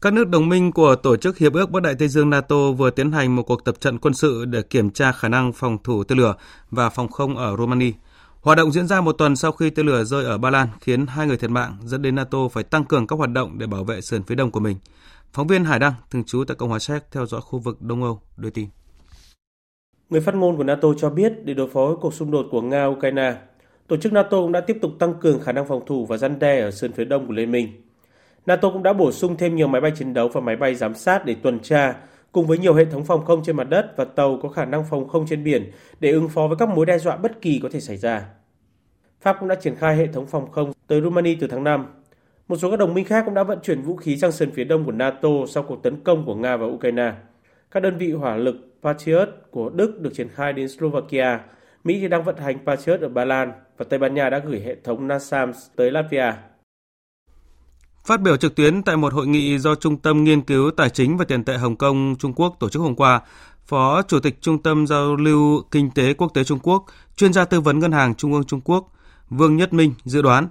Các 0.00 0.12
nước 0.12 0.28
đồng 0.28 0.48
minh 0.48 0.72
của 0.72 0.96
Tổ 0.96 1.16
chức 1.16 1.38
Hiệp 1.38 1.52
ước 1.52 1.70
Bắc 1.70 1.82
Đại 1.82 1.94
Tây 1.98 2.08
Dương 2.08 2.30
NATO 2.30 2.72
vừa 2.72 2.90
tiến 2.90 3.12
hành 3.12 3.36
một 3.36 3.42
cuộc 3.42 3.64
tập 3.64 3.80
trận 3.80 3.98
quân 3.98 4.14
sự 4.14 4.44
để 4.44 4.62
kiểm 4.62 4.90
tra 4.90 5.12
khả 5.12 5.28
năng 5.28 5.52
phòng 5.52 5.78
thủ 5.84 6.04
tên 6.04 6.18
lửa 6.18 6.34
và 6.70 6.90
phòng 6.90 7.08
không 7.08 7.36
ở 7.36 7.56
Romania. 7.56 7.92
Hoạt 8.46 8.58
động 8.58 8.72
diễn 8.72 8.86
ra 8.86 9.00
một 9.00 9.12
tuần 9.12 9.36
sau 9.36 9.52
khi 9.52 9.70
tên 9.70 9.86
lửa 9.86 10.04
rơi 10.04 10.24
ở 10.24 10.38
Ba 10.38 10.50
Lan 10.50 10.68
khiến 10.80 11.06
hai 11.06 11.26
người 11.26 11.36
thiệt 11.36 11.50
mạng, 11.50 11.76
dẫn 11.84 12.02
đến 12.02 12.14
NATO 12.14 12.48
phải 12.48 12.64
tăng 12.64 12.84
cường 12.84 13.06
các 13.06 13.16
hoạt 13.16 13.30
động 13.30 13.58
để 13.58 13.66
bảo 13.66 13.84
vệ 13.84 14.00
sườn 14.00 14.22
phía 14.22 14.34
đông 14.34 14.50
của 14.50 14.60
mình. 14.60 14.76
Phóng 15.32 15.46
viên 15.46 15.64
Hải 15.64 15.78
Đăng, 15.78 15.92
thường 16.10 16.24
trú 16.24 16.44
tại 16.44 16.54
Cộng 16.54 16.68
hòa 16.68 16.78
Séc 16.78 17.02
theo 17.12 17.26
dõi 17.26 17.40
khu 17.40 17.58
vực 17.58 17.82
Đông 17.82 18.02
Âu, 18.02 18.20
đưa 18.36 18.50
tin. 18.50 18.68
Người 20.10 20.20
phát 20.20 20.34
ngôn 20.34 20.56
của 20.56 20.64
NATO 20.64 20.88
cho 20.98 21.10
biết 21.10 21.32
để 21.44 21.54
đối 21.54 21.68
phó 21.68 21.86
với 21.86 21.96
cuộc 22.00 22.14
xung 22.14 22.30
đột 22.30 22.46
của 22.50 22.62
Nga-Ukraine, 22.62 23.34
tổ 23.88 23.96
chức 23.96 24.12
NATO 24.12 24.40
cũng 24.40 24.52
đã 24.52 24.60
tiếp 24.60 24.78
tục 24.82 24.90
tăng 24.98 25.14
cường 25.20 25.40
khả 25.40 25.52
năng 25.52 25.68
phòng 25.68 25.82
thủ 25.86 26.06
và 26.06 26.16
răn 26.16 26.38
đe 26.38 26.60
ở 26.60 26.70
sườn 26.70 26.92
phía 26.92 27.04
đông 27.04 27.26
của 27.26 27.32
Liên 27.32 27.50
minh. 27.50 27.68
NATO 28.46 28.70
cũng 28.70 28.82
đã 28.82 28.92
bổ 28.92 29.12
sung 29.12 29.36
thêm 29.36 29.56
nhiều 29.56 29.68
máy 29.68 29.80
bay 29.80 29.92
chiến 29.98 30.14
đấu 30.14 30.28
và 30.28 30.40
máy 30.40 30.56
bay 30.56 30.74
giám 30.74 30.94
sát 30.94 31.24
để 31.24 31.36
tuần 31.42 31.60
tra, 31.60 31.94
cùng 32.32 32.46
với 32.46 32.58
nhiều 32.58 32.74
hệ 32.74 32.84
thống 32.84 33.04
phòng 33.04 33.24
không 33.24 33.42
trên 33.44 33.56
mặt 33.56 33.64
đất 33.64 33.92
và 33.96 34.04
tàu 34.04 34.38
có 34.42 34.48
khả 34.48 34.64
năng 34.64 34.84
phòng 34.90 35.08
không 35.08 35.26
trên 35.26 35.44
biển 35.44 35.70
để 36.00 36.10
ứng 36.10 36.28
phó 36.28 36.46
với 36.46 36.56
các 36.56 36.68
mối 36.68 36.86
đe 36.86 36.98
dọa 36.98 37.16
bất 37.16 37.40
kỳ 37.40 37.60
có 37.62 37.68
thể 37.72 37.80
xảy 37.80 37.96
ra. 37.96 38.26
Pháp 39.20 39.36
cũng 39.40 39.48
đã 39.48 39.54
triển 39.54 39.74
khai 39.74 39.96
hệ 39.96 40.06
thống 40.06 40.26
phòng 40.26 40.50
không 40.50 40.72
tới 40.86 41.00
Romania 41.00 41.36
từ 41.40 41.46
tháng 41.46 41.64
5 41.64 41.86
một 42.48 42.56
số 42.56 42.70
các 42.70 42.76
đồng 42.76 42.94
minh 42.94 43.04
khác 43.04 43.22
cũng 43.24 43.34
đã 43.34 43.42
vận 43.42 43.58
chuyển 43.62 43.82
vũ 43.82 43.96
khí 43.96 44.16
sang 44.16 44.32
sườn 44.32 44.50
phía 44.50 44.64
đông 44.64 44.84
của 44.84 44.92
NATO 44.92 45.28
sau 45.48 45.62
cuộc 45.62 45.82
tấn 45.82 46.00
công 46.00 46.26
của 46.26 46.34
Nga 46.34 46.56
vào 46.56 46.68
Ukraine. 46.68 47.12
Các 47.70 47.80
đơn 47.80 47.98
vị 47.98 48.12
hỏa 48.12 48.36
lực 48.36 48.56
Patriot 48.82 49.28
của 49.50 49.70
Đức 49.70 50.00
được 50.00 50.10
triển 50.14 50.28
khai 50.28 50.52
đến 50.52 50.68
Slovakia, 50.68 51.40
Mỹ 51.84 51.98
thì 52.00 52.08
đang 52.08 52.24
vận 52.24 52.36
hành 52.36 52.58
Patriot 52.66 53.00
ở 53.00 53.08
Ba 53.08 53.24
Lan 53.24 53.52
và 53.76 53.84
Tây 53.88 53.98
Ban 53.98 54.14
Nha 54.14 54.30
đã 54.30 54.38
gửi 54.38 54.60
hệ 54.60 54.74
thống 54.84 55.08
NASAMS 55.08 55.56
tới 55.76 55.90
Latvia. 55.90 56.32
Phát 58.06 58.20
biểu 58.20 58.36
trực 58.36 58.54
tuyến 58.54 58.82
tại 58.82 58.96
một 58.96 59.12
hội 59.12 59.26
nghị 59.26 59.58
do 59.58 59.74
Trung 59.74 59.96
tâm 59.96 60.24
Nghiên 60.24 60.40
cứu 60.40 60.70
Tài 60.70 60.90
chính 60.90 61.16
và 61.16 61.24
Tiền 61.24 61.44
tệ 61.44 61.56
Hồng 61.56 61.76
Kông 61.76 62.16
Trung 62.18 62.32
Quốc 62.32 62.56
tổ 62.60 62.68
chức 62.68 62.82
hôm 62.82 62.94
qua, 62.94 63.20
Phó 63.66 64.02
Chủ 64.02 64.20
tịch 64.20 64.38
Trung 64.42 64.62
tâm 64.62 64.86
Giao 64.86 65.16
lưu 65.16 65.62
Kinh 65.70 65.90
tế 65.90 66.14
Quốc 66.14 66.34
tế 66.34 66.44
Trung 66.44 66.58
Quốc, 66.62 66.84
chuyên 67.16 67.32
gia 67.32 67.44
tư 67.44 67.60
vấn 67.60 67.78
Ngân 67.78 67.92
hàng 67.92 68.14
Trung 68.14 68.32
ương 68.32 68.44
Trung 68.44 68.60
Quốc, 68.60 68.92
Vương 69.30 69.56
Nhất 69.56 69.72
Minh 69.72 69.94
dự 70.04 70.22
đoán 70.22 70.48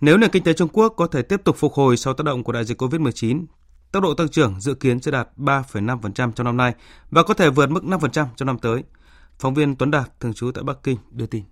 nếu 0.00 0.16
nền 0.16 0.30
kinh 0.30 0.42
tế 0.42 0.52
Trung 0.52 0.68
Quốc 0.72 0.94
có 0.96 1.06
thể 1.06 1.22
tiếp 1.22 1.40
tục 1.44 1.56
phục 1.58 1.74
hồi 1.74 1.96
sau 1.96 2.14
tác 2.14 2.24
động 2.24 2.44
của 2.44 2.52
đại 2.52 2.64
dịch 2.64 2.82
COVID-19, 2.82 3.44
tốc 3.92 4.02
độ 4.02 4.14
tăng 4.14 4.28
trưởng 4.28 4.60
dự 4.60 4.74
kiến 4.74 5.00
sẽ 5.00 5.10
đạt 5.10 5.28
3,5% 5.36 6.32
trong 6.32 6.44
năm 6.44 6.56
nay 6.56 6.74
và 7.10 7.22
có 7.22 7.34
thể 7.34 7.50
vượt 7.50 7.70
mức 7.70 7.84
5% 7.84 8.26
trong 8.36 8.46
năm 8.46 8.58
tới. 8.58 8.84
Phóng 9.38 9.54
viên 9.54 9.76
Tuấn 9.76 9.90
Đạt, 9.90 10.20
thường 10.20 10.34
trú 10.34 10.50
tại 10.54 10.64
Bắc 10.64 10.82
Kinh, 10.82 10.96
đưa 11.10 11.26
tin. 11.26 11.42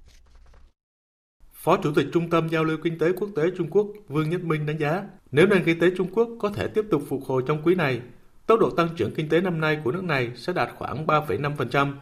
Phó 1.65 1.77
Chủ 1.77 1.93
tịch 1.93 2.07
Trung 2.13 2.31
tâm 2.31 2.49
Giao 2.49 2.65
lưu 2.65 2.77
Kinh 2.83 2.99
tế 2.99 3.13
Quốc 3.13 3.29
tế 3.37 3.43
Trung 3.57 3.71
Quốc 3.71 3.87
Vương 4.09 4.31
Nhất 4.31 4.45
Minh 4.45 4.67
đánh 4.67 4.79
giá, 4.79 5.03
nếu 5.33 5.47
nền 5.47 5.65
kinh 5.65 5.81
tế 5.81 5.91
Trung 5.97 6.09
Quốc 6.15 6.29
có 6.39 6.51
thể 6.51 6.69
tiếp 6.69 6.85
tục 6.91 7.03
phục 7.09 7.25
hồi 7.25 7.43
trong 7.47 7.63
quý 7.63 7.75
này, 7.75 8.01
tốc 8.47 8.61
độ 8.61 8.71
tăng 8.71 8.89
trưởng 8.97 9.15
kinh 9.15 9.29
tế 9.29 9.41
năm 9.41 9.61
nay 9.61 9.81
của 9.85 9.93
nước 9.93 10.05
này 10.05 10.31
sẽ 10.37 10.53
đạt 10.53 10.69
khoảng 10.77 11.07
3,5%. 11.07 11.95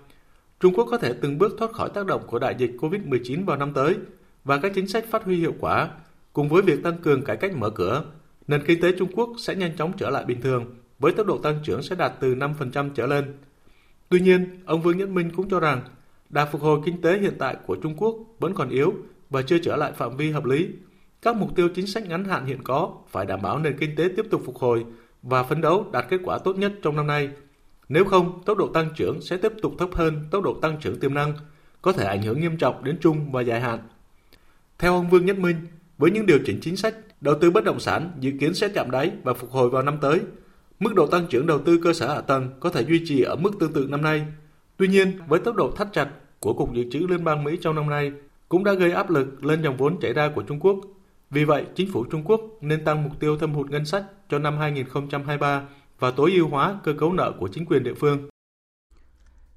Trung 0.61 0.75
Quốc 0.75 0.89
có 0.91 0.99
thể 0.99 1.15
từng 1.21 1.39
bước 1.39 1.57
thoát 1.59 1.73
khỏi 1.73 1.91
tác 1.95 2.07
động 2.07 2.23
của 2.27 2.39
đại 2.39 2.55
dịch 2.59 2.71
COVID-19 2.81 3.45
vào 3.45 3.57
năm 3.57 3.73
tới 3.73 3.97
và 4.45 4.59
các 4.59 4.73
chính 4.75 4.89
sách 4.89 5.05
phát 5.11 5.25
huy 5.25 5.37
hiệu 5.37 5.55
quả 5.61 5.91
Cùng 6.33 6.49
với 6.49 6.63
việc 6.63 6.83
tăng 6.83 6.99
cường 6.99 7.25
cải 7.25 7.37
cách 7.37 7.57
mở 7.57 7.71
cửa, 7.71 8.05
nền 8.49 8.63
kinh 8.67 8.81
tế 8.81 8.93
Trung 8.99 9.11
Quốc 9.15 9.31
sẽ 9.39 9.55
nhanh 9.55 9.77
chóng 9.77 9.93
trở 9.97 10.11
lại 10.11 10.25
bình 10.25 10.41
thường, 10.41 10.75
với 10.99 11.13
tốc 11.13 11.27
độ 11.27 11.39
tăng 11.39 11.59
trưởng 11.65 11.83
sẽ 11.83 11.97
đạt 11.97 12.13
từ 12.21 12.35
5% 12.35 12.91
trở 12.95 13.07
lên. 13.07 13.37
Tuy 14.09 14.21
nhiên, 14.21 14.61
ông 14.67 14.83
Vương 14.83 14.99
Nhất 14.99 15.09
Minh 15.09 15.31
cũng 15.37 15.49
cho 15.49 15.61
rằng, 15.61 15.83
đà 16.31 16.47
phục 16.47 16.61
hồi 16.61 16.81
kinh 16.85 17.01
tế 17.01 17.19
hiện 17.19 17.35
tại 17.39 17.57
của 17.67 17.77
Trung 17.77 17.95
Quốc 17.97 18.17
vẫn 18.39 18.55
còn 18.55 18.69
yếu 18.69 18.95
và 19.33 19.43
chưa 19.43 19.59
trở 19.59 19.77
lại 19.77 19.93
phạm 19.93 20.17
vi 20.17 20.31
hợp 20.31 20.45
lý. 20.45 20.69
Các 21.23 21.37
mục 21.37 21.57
tiêu 21.57 21.69
chính 21.75 21.87
sách 21.87 22.09
ngắn 22.09 22.25
hạn 22.25 22.47
hiện 22.47 22.63
có 22.65 22.93
phải 23.09 23.27
đảm 23.27 23.43
bảo 23.43 23.59
nền 23.59 23.79
kinh 23.79 23.97
tế 23.97 24.09
tiếp 24.17 24.27
tục 24.31 24.43
phục 24.45 24.57
hồi 24.57 24.85
và 25.23 25.43
phấn 25.43 25.61
đấu 25.61 25.87
đạt 25.93 26.07
kết 26.09 26.21
quả 26.25 26.39
tốt 26.39 26.57
nhất 26.57 26.73
trong 26.83 26.97
năm 26.97 27.07
nay. 27.07 27.31
Nếu 27.89 28.05
không, 28.05 28.43
tốc 28.45 28.59
độ 28.59 28.69
tăng 28.69 28.89
trưởng 28.97 29.21
sẽ 29.21 29.37
tiếp 29.37 29.53
tục 29.63 29.75
thấp 29.79 29.89
hơn 29.93 30.25
tốc 30.31 30.43
độ 30.43 30.55
tăng 30.63 30.81
trưởng 30.81 31.01
tiềm 31.01 31.15
năng, 31.15 31.35
có 31.83 31.93
thể 31.93 32.05
ảnh 32.05 32.23
hưởng 32.23 32.41
nghiêm 32.41 32.57
trọng 32.57 32.85
đến 32.85 32.99
trung 33.01 33.33
và 33.33 33.43
dài 33.43 33.61
hạn. 33.61 33.79
Theo 34.79 34.95
ông 34.95 35.11
Vương 35.11 35.27
Nhất 35.27 35.39
Minh, 35.39 35.57
với 35.99 36.11
những 36.11 36.27
điều 36.27 36.39
chỉnh 36.45 36.59
chính 36.63 36.77
sách, 36.77 36.95
đầu 37.21 37.35
tư 37.41 37.51
bất 37.51 37.65
động 37.65 37.81
sản 37.81 38.11
dự 38.21 38.33
kiến 38.41 38.55
sẽ 38.55 38.69
chạm 38.69 38.91
đáy 38.91 39.13
và 39.23 39.35
phục 39.35 39.51
hồi 39.51 39.71
vào 39.71 39.83
năm 39.83 39.99
tới. 40.01 40.21
Mức 40.81 40.95
độ 40.95 41.07
tăng 41.07 41.27
trưởng 41.27 41.47
đầu 41.47 41.59
tư 41.59 41.81
cơ 41.85 41.93
sở 41.93 42.15
hạ 42.15 42.21
tầng 42.21 42.51
có 42.61 42.71
thể 42.71 42.85
duy 42.85 43.03
trì 43.07 43.23
ở 43.23 43.37
mức 43.37 43.51
tương 43.61 43.73
tự 43.73 43.87
năm 43.91 44.03
nay. 44.03 44.27
Tuy 44.77 44.89
nhiên, 44.89 45.13
với 45.29 45.41
tốc 45.41 45.57
độ 45.57 45.71
thắt 45.71 45.89
chặt 45.93 46.09
của 46.41 46.53
Cục 46.55 46.75
Dự 46.75 46.85
trữ 46.91 46.99
Liên 46.99 47.25
bang 47.25 47.45
Mỹ 47.45 47.59
trong 47.61 47.75
năm 47.75 47.91
nay 47.91 48.13
cũng 48.53 48.65
đã 48.65 48.73
gây 48.73 48.93
áp 48.93 49.11
lực 49.11 49.45
lên 49.45 49.63
dòng 49.63 49.77
vốn 49.77 50.01
chảy 50.01 50.13
ra 50.13 50.31
của 50.35 50.43
Trung 50.43 50.61
Quốc. 50.61 50.77
Vì 51.31 51.45
vậy, 51.45 51.65
chính 51.75 51.93
phủ 51.93 52.05
Trung 52.05 52.23
Quốc 52.25 52.41
nên 52.61 52.85
tăng 52.85 53.03
mục 53.03 53.13
tiêu 53.21 53.37
thâm 53.39 53.55
hụt 53.55 53.71
ngân 53.71 53.85
sách 53.85 54.05
cho 54.31 54.39
năm 54.39 54.59
2023 54.59 55.63
và 55.99 56.11
tối 56.11 56.33
ưu 56.33 56.49
hóa 56.49 56.81
cơ 56.85 56.93
cấu 56.99 57.13
nợ 57.13 57.33
của 57.39 57.49
chính 57.49 57.67
quyền 57.67 57.83
địa 57.83 57.95
phương. 57.95 58.29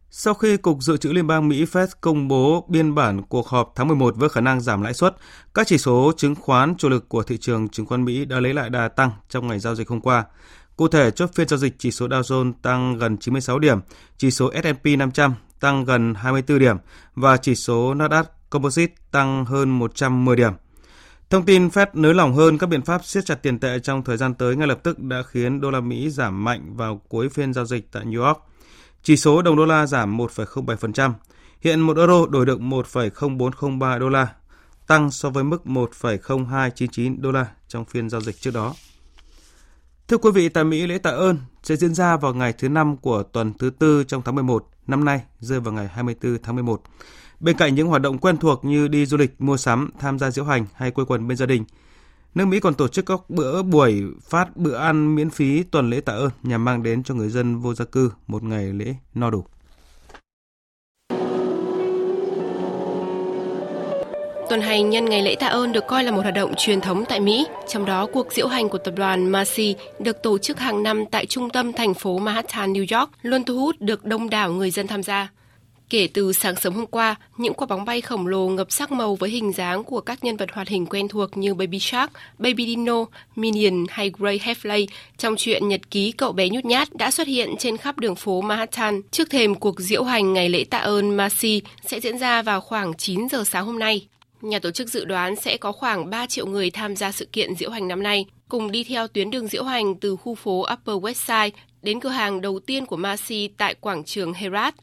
Sau 0.09 0.33
khi 0.33 0.57
Cục 0.57 0.77
Dự 0.81 0.97
trữ 0.97 1.09
Liên 1.09 1.27
bang 1.27 1.47
Mỹ 1.47 1.65
Fed 1.65 1.87
công 2.01 2.27
bố 2.27 2.65
biên 2.69 2.95
bản 2.95 3.21
cuộc 3.21 3.47
họp 3.47 3.73
tháng 3.75 3.87
11 3.87 4.15
với 4.15 4.29
khả 4.29 4.41
năng 4.41 4.61
giảm 4.61 4.81
lãi 4.81 4.93
suất, 4.93 5.15
các 5.53 5.67
chỉ 5.67 5.77
số 5.77 6.11
chứng 6.17 6.35
khoán 6.35 6.75
chủ 6.77 6.89
lực 6.89 7.09
của 7.09 7.23
thị 7.23 7.37
trường 7.37 7.69
chứng 7.69 7.85
khoán 7.85 8.05
Mỹ 8.05 8.25
đã 8.25 8.39
lấy 8.39 8.53
lại 8.53 8.69
đà 8.69 8.87
tăng 8.87 9.11
trong 9.29 9.47
ngày 9.47 9.59
giao 9.59 9.75
dịch 9.75 9.89
hôm 9.89 10.01
qua. 10.01 10.25
Cụ 10.75 10.87
thể, 10.87 11.11
chốt 11.11 11.29
phiên 11.33 11.47
giao 11.47 11.57
dịch 11.57 11.75
chỉ 11.77 11.91
số 11.91 12.07
Dow 12.07 12.21
Jones 12.21 12.53
tăng 12.61 12.97
gần 12.97 13.17
96 13.17 13.59
điểm, 13.59 13.79
chỉ 14.17 14.31
số 14.31 14.51
S&P 14.63 14.85
500 14.97 15.33
tăng 15.59 15.85
gần 15.85 16.13
24 16.13 16.59
điểm 16.59 16.77
và 17.15 17.37
chỉ 17.37 17.55
số 17.55 17.93
Nasdaq 17.93 18.23
Composite 18.55 18.93
tăng 19.11 19.45
hơn 19.45 19.69
110 19.69 20.35
điểm. 20.35 20.53
Thông 21.29 21.45
tin 21.45 21.67
Fed 21.67 21.87
nới 21.93 22.13
lỏng 22.13 22.33
hơn 22.33 22.57
các 22.57 22.67
biện 22.67 22.81
pháp 22.81 23.05
siết 23.05 23.25
chặt 23.25 23.35
tiền 23.35 23.59
tệ 23.59 23.79
trong 23.79 24.03
thời 24.03 24.17
gian 24.17 24.33
tới 24.33 24.55
ngay 24.55 24.67
lập 24.67 24.79
tức 24.83 24.99
đã 24.99 25.23
khiến 25.23 25.61
đô 25.61 25.71
la 25.71 25.79
Mỹ 25.79 26.09
giảm 26.09 26.43
mạnh 26.43 26.75
vào 26.75 27.01
cuối 27.09 27.29
phiên 27.29 27.53
giao 27.53 27.65
dịch 27.65 27.91
tại 27.91 28.05
New 28.05 28.25
York. 28.25 28.37
Chỉ 29.03 29.17
số 29.17 29.41
đồng 29.41 29.55
đô 29.55 29.65
la 29.65 29.87
giảm 29.87 30.17
1,07%. 30.17 31.13
Hiện 31.61 31.79
1 31.79 31.97
euro 31.97 32.25
đổi 32.25 32.45
được 32.45 32.59
1,0403 32.59 33.99
đô 33.99 34.09
la, 34.09 34.27
tăng 34.87 35.11
so 35.11 35.29
với 35.29 35.43
mức 35.43 35.61
1,0299 35.65 37.21
đô 37.21 37.31
la 37.31 37.47
trong 37.67 37.85
phiên 37.85 38.09
giao 38.09 38.21
dịch 38.21 38.41
trước 38.41 38.51
đó. 38.53 38.73
Thưa 40.07 40.17
quý 40.17 40.31
vị, 40.31 40.49
tại 40.49 40.63
Mỹ 40.63 40.87
lễ 40.87 40.97
tạ 40.97 41.09
ơn 41.09 41.37
sẽ 41.63 41.75
diễn 41.75 41.93
ra 41.93 42.17
vào 42.17 42.33
ngày 42.33 42.53
thứ 42.53 42.69
năm 42.69 42.97
của 42.97 43.23
tuần 43.23 43.53
thứ 43.53 43.69
tư 43.69 44.03
trong 44.03 44.21
tháng 44.25 44.35
11 44.35 44.67
năm 44.87 45.05
nay, 45.05 45.21
rơi 45.39 45.59
vào 45.59 45.73
ngày 45.73 45.87
24 45.87 46.37
tháng 46.43 46.55
11. 46.55 46.81
Bên 47.39 47.57
cạnh 47.57 47.75
những 47.75 47.87
hoạt 47.87 48.01
động 48.01 48.17
quen 48.17 48.37
thuộc 48.37 48.65
như 48.65 48.87
đi 48.87 49.05
du 49.05 49.17
lịch, 49.17 49.41
mua 49.41 49.57
sắm, 49.57 49.89
tham 49.99 50.19
gia 50.19 50.31
diễu 50.31 50.45
hành 50.45 50.65
hay 50.75 50.91
quây 50.91 51.05
quần 51.05 51.27
bên 51.27 51.37
gia 51.37 51.45
đình, 51.45 51.63
nước 52.35 52.45
Mỹ 52.45 52.59
còn 52.59 52.73
tổ 52.73 52.87
chức 52.87 53.05
các 53.05 53.19
bữa 53.29 53.61
buổi 53.61 54.03
phát 54.29 54.57
bữa 54.57 54.75
ăn 54.75 55.15
miễn 55.15 55.29
phí 55.29 55.63
tuần 55.63 55.89
lễ 55.89 56.01
tạ 56.01 56.13
ơn 56.13 56.29
nhằm 56.43 56.65
mang 56.65 56.83
đến 56.83 57.03
cho 57.03 57.15
người 57.15 57.29
dân 57.29 57.59
vô 57.59 57.73
gia 57.73 57.85
cư 57.85 58.11
một 58.27 58.43
ngày 58.43 58.73
lễ 58.73 58.95
no 59.13 59.29
đủ. 59.29 59.45
Tuần 64.49 64.61
hành 64.61 64.89
nhân 64.89 65.05
ngày 65.05 65.21
lễ 65.21 65.35
tạ 65.39 65.47
ơn 65.47 65.71
được 65.71 65.83
coi 65.87 66.03
là 66.03 66.11
một 66.11 66.21
hoạt 66.21 66.33
động 66.33 66.53
truyền 66.57 66.81
thống 66.81 67.03
tại 67.09 67.19
Mỹ, 67.19 67.45
trong 67.67 67.85
đó 67.85 68.07
cuộc 68.13 68.33
diễu 68.33 68.47
hành 68.47 68.69
của 68.69 68.77
tập 68.77 68.93
đoàn 68.97 69.29
Macy 69.29 69.75
được 69.99 70.23
tổ 70.23 70.37
chức 70.37 70.59
hàng 70.59 70.83
năm 70.83 71.03
tại 71.11 71.25
trung 71.25 71.49
tâm 71.49 71.73
thành 71.73 71.93
phố 71.93 72.19
Manhattan, 72.19 72.73
New 72.73 72.99
York 72.99 73.11
luôn 73.21 73.43
thu 73.43 73.59
hút 73.59 73.75
được 73.79 74.05
đông 74.05 74.29
đảo 74.29 74.51
người 74.51 74.71
dân 74.71 74.87
tham 74.87 75.03
gia. 75.03 75.29
Kể 75.89 76.07
từ 76.13 76.33
sáng 76.33 76.55
sớm 76.55 76.73
hôm 76.73 76.85
qua, 76.85 77.15
những 77.37 77.53
quả 77.53 77.67
bóng 77.67 77.85
bay 77.85 78.01
khổng 78.01 78.27
lồ 78.27 78.47
ngập 78.47 78.71
sắc 78.71 78.91
màu 78.91 79.15
với 79.15 79.29
hình 79.29 79.53
dáng 79.53 79.83
của 79.83 80.01
các 80.01 80.23
nhân 80.23 80.37
vật 80.37 80.49
hoạt 80.53 80.67
hình 80.67 80.85
quen 80.85 81.07
thuộc 81.07 81.37
như 81.37 81.53
Baby 81.53 81.79
Shark, 81.79 82.11
Baby 82.37 82.65
Dino, 82.65 83.05
Minion 83.35 83.85
hay 83.89 84.11
Grey 84.17 84.39
Heffley 84.39 84.87
trong 85.17 85.35
truyện 85.35 85.67
Nhật 85.67 85.91
ký 85.91 86.11
cậu 86.11 86.31
bé 86.31 86.49
nhút 86.49 86.65
nhát 86.65 86.95
đã 86.95 87.11
xuất 87.11 87.27
hiện 87.27 87.55
trên 87.59 87.77
khắp 87.77 87.99
đường 87.99 88.15
phố 88.15 88.41
Manhattan 88.41 89.01
trước 89.11 89.29
thềm 89.29 89.55
cuộc 89.55 89.79
diễu 89.79 90.03
hành 90.03 90.33
ngày 90.33 90.49
lễ 90.49 90.63
tạ 90.63 90.77
ơn 90.77 91.17
Macy 91.17 91.61
sẽ 91.87 91.99
diễn 91.99 92.17
ra 92.17 92.41
vào 92.41 92.61
khoảng 92.61 92.93
9 92.93 93.29
giờ 93.29 93.43
sáng 93.43 93.65
hôm 93.65 93.79
nay. 93.79 94.07
Nhà 94.41 94.59
tổ 94.59 94.71
chức 94.71 94.89
dự 94.89 95.05
đoán 95.05 95.35
sẽ 95.35 95.57
có 95.57 95.71
khoảng 95.71 96.09
3 96.09 96.27
triệu 96.27 96.45
người 96.45 96.71
tham 96.71 96.95
gia 96.95 97.11
sự 97.11 97.25
kiện 97.25 97.55
diễu 97.55 97.69
hành 97.69 97.87
năm 97.87 98.03
nay, 98.03 98.25
cùng 98.49 98.71
đi 98.71 98.83
theo 98.83 99.07
tuyến 99.07 99.31
đường 99.31 99.47
diễu 99.47 99.63
hành 99.63 99.95
từ 99.95 100.15
khu 100.15 100.35
phố 100.35 100.65
Upper 100.73 100.95
West 100.95 101.13
Side 101.49 101.59
đến 101.81 101.99
cửa 101.99 102.09
hàng 102.09 102.41
đầu 102.41 102.59
tiên 102.59 102.85
của 102.85 102.97
Macy 102.97 103.47
tại 103.57 103.73
quảng 103.73 104.03
trường 104.03 104.33
Herat. 104.33 104.75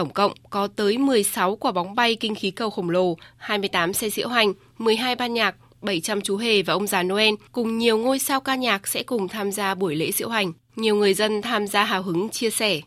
Tổng 0.00 0.12
cộng 0.12 0.32
có 0.50 0.68
tới 0.76 0.98
16 0.98 1.56
quả 1.56 1.72
bóng 1.72 1.94
bay 1.94 2.14
kinh 2.14 2.34
khí 2.34 2.50
cầu 2.50 2.70
khổng 2.70 2.90
lồ, 2.90 3.16
28 3.36 3.92
xe 3.92 4.10
diễu 4.10 4.28
hành, 4.28 4.52
12 4.78 5.16
ban 5.16 5.34
nhạc, 5.34 5.54
700 5.82 6.20
chú 6.20 6.36
hề 6.36 6.62
và 6.62 6.74
ông 6.74 6.86
già 6.86 7.02
Noel 7.02 7.34
cùng 7.52 7.78
nhiều 7.78 7.98
ngôi 7.98 8.18
sao 8.18 8.40
ca 8.40 8.54
nhạc 8.54 8.88
sẽ 8.88 9.02
cùng 9.02 9.28
tham 9.28 9.52
gia 9.52 9.74
buổi 9.74 9.94
lễ 9.94 10.12
diễu 10.12 10.28
hành. 10.28 10.52
Nhiều 10.76 10.96
người 10.96 11.14
dân 11.14 11.42
tham 11.42 11.66
gia 11.66 11.84
hào 11.84 12.02
hứng 12.02 12.28
chia 12.28 12.50
sẻ. 12.50 12.80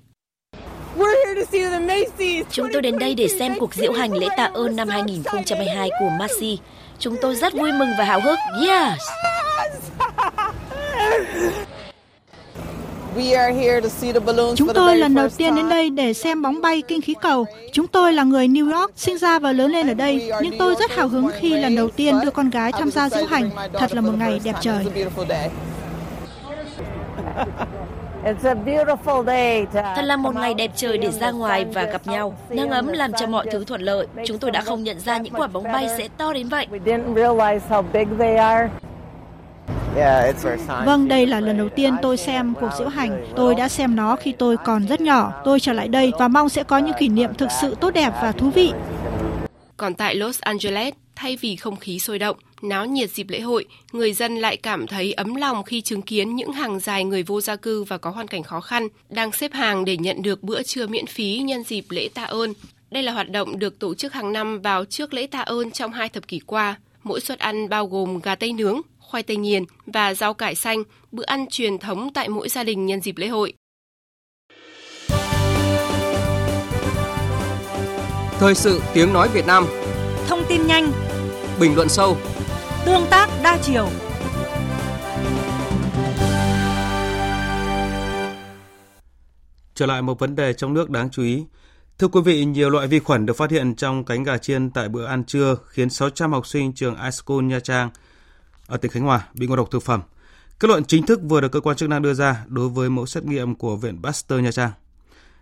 Chúng 2.52 2.68
tôi 2.74 2.82
đến 2.82 3.00
đây 3.00 3.16
để 3.16 3.28
xem 3.28 3.54
cuộc 3.60 3.74
diễu 3.74 3.94
hành 3.94 4.14
lễ 4.14 4.28
tạ 4.38 4.50
ơn 4.54 4.76
năm 4.76 4.88
2022 4.88 5.90
của 6.00 6.10
Macy. 6.20 6.60
Chúng 7.00 7.16
tôi 7.22 7.36
rất 7.36 7.54
vui 7.54 7.72
mừng 7.72 7.90
và 7.98 8.04
hào 8.04 8.22
hức. 8.22 8.40
Yes! 8.68 9.00
Chúng 14.56 14.74
tôi 14.74 14.98
lần 14.98 15.16
đầu 15.16 15.30
tiên 15.30 15.56
đến 15.56 15.70
đây 15.70 15.90
để 15.90 16.14
xem 16.14 16.42
bóng 16.42 16.62
bay 16.62 16.82
kinh 16.88 17.02
khí 17.02 17.14
cầu. 17.22 17.46
Chúng 17.72 17.88
tôi 17.88 18.14
là 18.14 18.24
người 18.24 18.48
New 18.48 18.74
York, 18.80 18.92
sinh 18.96 19.18
ra 19.18 19.40
và 19.40 19.52
lớn 19.52 19.72
lên 19.72 19.88
ở 19.88 19.94
đây, 19.94 20.32
nhưng 20.42 20.58
tôi 20.60 20.76
rất 20.80 20.92
hào 20.92 21.08
hứng 21.08 21.30
khi 21.40 21.50
lần 21.60 21.76
đầu 21.76 21.90
tiên 21.90 22.16
đưa 22.24 22.32
con 22.32 22.50
gái 22.50 22.72
tham 22.72 22.92
gia 22.92 23.10
diễu 23.10 23.26
hành. 23.26 23.50
Thật 23.74 23.94
là 23.96 24.02
một 24.02 24.12
ngày 24.18 24.40
đẹp 24.44 24.56
trời. 24.62 24.86
Thật 29.96 30.02
là 30.04 30.18
một 30.18 30.36
ngày 30.36 30.54
đẹp 30.54 30.72
trời 30.76 30.98
để 30.98 31.12
ra 31.12 31.32
ngoài 31.32 31.66
và 31.74 31.84
gặp 31.84 32.08
nhau. 32.08 32.38
Nắng 32.50 32.70
ấm 32.70 32.88
làm 32.88 33.14
cho 33.14 33.28
mọi 33.28 33.46
thứ 33.52 33.64
thuận 33.66 33.82
lợi. 33.82 34.08
Chúng 34.26 34.38
tôi 34.40 34.52
đã 34.52 34.62
không 34.62 34.84
nhận 34.84 35.00
ra 35.00 35.18
những 35.18 35.34
quả 35.34 35.48
bóng 35.48 35.64
bay 35.64 35.88
sẽ 35.98 36.08
to 36.18 36.34
đến 36.34 36.50
vậy. 36.50 36.68
Vâng, 40.86 41.08
đây 41.08 41.26
là 41.26 41.40
lần 41.40 41.58
đầu 41.58 41.70
tiên 41.70 41.96
tôi 42.02 42.18
xem 42.18 42.54
cuộc 42.60 42.70
diễu 42.78 42.88
hành. 42.88 43.26
Tôi 43.36 43.56
đã 43.56 43.70
xem 43.70 43.96
nó 43.96 44.16
khi 44.16 44.32
tôi 44.32 44.58
còn 44.66 44.88
rất 44.88 45.02
nhỏ. 45.02 45.42
Tôi 45.46 45.60
trở 45.60 45.74
lại 45.74 45.88
đây 45.88 46.12
và 46.20 46.28
mong 46.28 46.50
sẽ 46.50 46.64
có 46.64 46.78
những 46.78 46.96
kỷ 47.00 47.08
niệm 47.08 47.34
thực 47.34 47.50
sự 47.62 47.76
tốt 47.82 47.92
đẹp 47.94 48.14
và 48.22 48.32
thú 48.32 48.50
vị. 48.50 48.72
Còn 49.78 49.94
tại 49.94 50.16
Los 50.16 50.42
Angeles, 50.42 50.94
thay 51.16 51.38
vì 51.42 51.56
không 51.56 51.76
khí 51.76 52.00
sôi 52.00 52.20
động, 52.20 52.38
náo 52.62 52.86
nhiệt 52.86 53.10
dịp 53.10 53.30
lễ 53.30 53.40
hội, 53.40 53.66
người 53.92 54.14
dân 54.14 54.36
lại 54.36 54.58
cảm 54.58 54.88
thấy 54.88 55.14
ấm 55.14 55.36
lòng 55.36 55.64
khi 55.64 55.82
chứng 55.82 56.02
kiến 56.02 56.36
những 56.36 56.52
hàng 56.52 56.80
dài 56.80 57.04
người 57.04 57.24
vô 57.24 57.42
gia 57.42 57.56
cư 57.56 57.84
và 57.84 57.98
có 57.98 58.10
hoàn 58.10 58.28
cảnh 58.28 58.44
khó 58.44 58.62
khăn 58.62 58.88
đang 59.10 59.32
xếp 59.32 59.54
hàng 59.54 59.86
để 59.86 59.98
nhận 59.98 60.22
được 60.22 60.44
bữa 60.44 60.64
trưa 60.64 60.88
miễn 60.88 61.06
phí 61.06 61.38
nhân 61.38 61.64
dịp 61.64 61.86
lễ 61.90 62.10
tạ 62.14 62.24
ơn. 62.24 62.54
Đây 62.92 63.04
là 63.04 63.12
hoạt 63.12 63.30
động 63.30 63.60
được 63.60 63.80
tổ 63.80 63.96
chức 63.96 64.14
hàng 64.14 64.34
năm 64.34 64.62
vào 64.62 64.86
trước 64.86 65.14
lễ 65.14 65.28
tạ 65.28 65.40
ơn 65.40 65.72
trong 65.72 65.92
hai 65.92 66.10
thập 66.10 66.28
kỷ 66.28 66.40
qua. 66.40 66.76
Mỗi 67.04 67.20
suất 67.20 67.40
ăn 67.40 67.70
bao 67.70 67.88
gồm 67.88 68.20
gà 68.20 68.36
tây 68.36 68.54
nướng, 68.54 68.82
khoai 69.14 69.24
tây 69.24 69.38
nghiền 69.38 69.64
và 69.86 70.14
rau 70.14 70.34
cải 70.34 70.56
xanh, 70.56 70.84
bữa 71.12 71.24
ăn 71.24 71.46
truyền 71.50 71.78
thống 71.78 72.10
tại 72.14 72.30
mỗi 72.30 72.50
gia 72.50 72.64
đình 72.64 72.86
nhân 72.86 73.02
dịp 73.02 73.18
lễ 73.18 73.28
hội. 73.28 73.54
Thời 78.40 78.56
sự 78.56 78.82
tiếng 78.94 79.14
nói 79.14 79.30
Việt 79.34 79.46
Nam 79.48 79.66
Thông 80.28 80.44
tin 80.50 80.68
nhanh 80.68 80.92
Bình 81.60 81.76
luận 81.76 81.90
sâu 81.90 82.18
Tương 82.86 83.06
tác 83.10 83.30
đa 83.44 83.58
chiều 83.62 83.90
Trở 89.76 89.86
lại 89.86 90.02
một 90.02 90.20
vấn 90.20 90.36
đề 90.36 90.54
trong 90.54 90.74
nước 90.74 90.90
đáng 90.90 91.10
chú 91.12 91.24
ý. 91.24 91.44
Thưa 91.98 92.08
quý 92.08 92.22
vị, 92.26 92.46
nhiều 92.46 92.70
loại 92.70 92.88
vi 92.88 93.00
khuẩn 93.00 93.26
được 93.26 93.38
phát 93.38 93.52
hiện 93.52 93.76
trong 93.76 94.06
cánh 94.06 94.24
gà 94.24 94.38
chiên 94.38 94.70
tại 94.70 94.90
bữa 94.90 95.06
ăn 95.06 95.24
trưa 95.24 95.56
khiến 95.68 95.90
600 95.90 96.32
học 96.32 96.48
sinh 96.48 96.74
trường 96.74 96.96
iSchool 97.04 97.44
Nha 97.44 97.60
Trang 97.60 97.90
ở 98.68 98.78
tỉnh 98.78 98.92
Khánh 98.92 99.04
Hòa 99.04 99.28
bị 99.34 99.48
ngộ 99.48 99.56
độc 99.56 99.72
thực 99.72 99.84
phẩm. 99.84 100.02
Kết 100.60 100.68
luận 100.68 100.86
chính 100.86 101.06
thức 101.06 101.20
vừa 101.24 101.42
được 101.42 101.52
cơ 101.52 101.60
quan 101.60 101.78
chức 101.78 101.90
năng 101.90 102.02
đưa 102.02 102.14
ra 102.14 102.46
đối 102.48 102.70
với 102.70 102.90
mẫu 102.90 103.06
xét 103.06 103.26
nghiệm 103.26 103.56
của 103.56 103.76
Viện 103.76 104.02
Pasteur 104.04 104.42
Nha 104.42 104.52
Trang. 104.52 104.72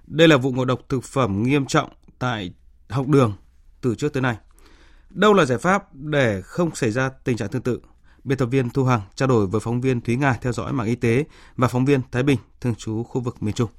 Đây 0.08 0.28
là 0.28 0.38
vụ 0.38 0.52
ngộ 0.52 0.66
độc 0.66 0.80
thực 0.90 1.04
phẩm 1.04 1.44
nghiêm 1.44 1.66
trọng 1.66 1.90
tại 2.20 2.54
học 2.90 3.08
đường 3.08 3.34
từ 3.82 3.96
trước 3.96 4.14
tới 4.14 4.22
nay. 4.22 4.38
Đâu 5.10 5.34
là 5.34 5.46
giải 5.46 5.58
pháp 5.58 5.96
để 5.96 6.42
không 6.42 6.76
xảy 6.76 6.92
ra 6.92 7.10
tình 7.10 7.38
trạng 7.38 7.50
tương 7.50 7.62
tự? 7.62 7.80
Biên 8.24 8.38
tập 8.38 8.46
viên 8.46 8.70
Thu 8.70 8.84
Hằng 8.84 9.02
trao 9.16 9.28
đổi 9.28 9.48
với 9.48 9.62
phóng 9.62 9.82
viên 9.82 10.02
Thúy 10.02 10.16
Nga 10.16 10.34
theo 10.34 10.54
dõi 10.54 10.74
mạng 10.74 10.88
y 10.88 10.96
tế 10.96 11.24
và 11.56 11.68
phóng 11.68 11.86
viên 11.86 12.02
Thái 12.12 12.24
Bình 12.24 12.38
thường 12.62 12.76
trú 12.76 13.04
khu 13.04 13.22
vực 13.22 13.44
miền 13.44 13.54
Trung. 13.54 13.70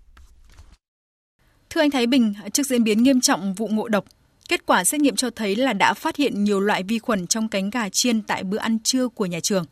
Thưa 1.71 1.81
anh 1.81 1.91
Thái 1.91 2.07
Bình, 2.07 2.35
trước 2.53 2.67
diễn 2.67 2.85
biến 2.85 3.03
nghiêm 3.03 3.21
trọng 3.21 3.55
vụ 3.55 3.69
ngộ 3.69 3.89
độc, 3.89 4.05
kết 4.53 4.67
quả 4.67 4.85
xét 4.85 5.01
nghiệm 5.01 5.17
cho 5.17 5.31
thấy 5.31 5.57
là 5.57 5.73
đã 5.73 5.95
phát 5.95 6.17
hiện 6.17 6.45
nhiều 6.45 6.61
loại 6.61 6.83
vi 6.83 6.99
khuẩn 6.99 7.27
trong 7.27 7.49
cánh 7.49 7.71
gà 7.71 7.89
chiên 7.89 8.23
tại 8.23 8.45
bữa 8.45 8.59
ăn 8.59 8.79
trưa 8.85 9.09
của 9.09 9.27
nhà 9.27 9.41
trường. 9.41 9.65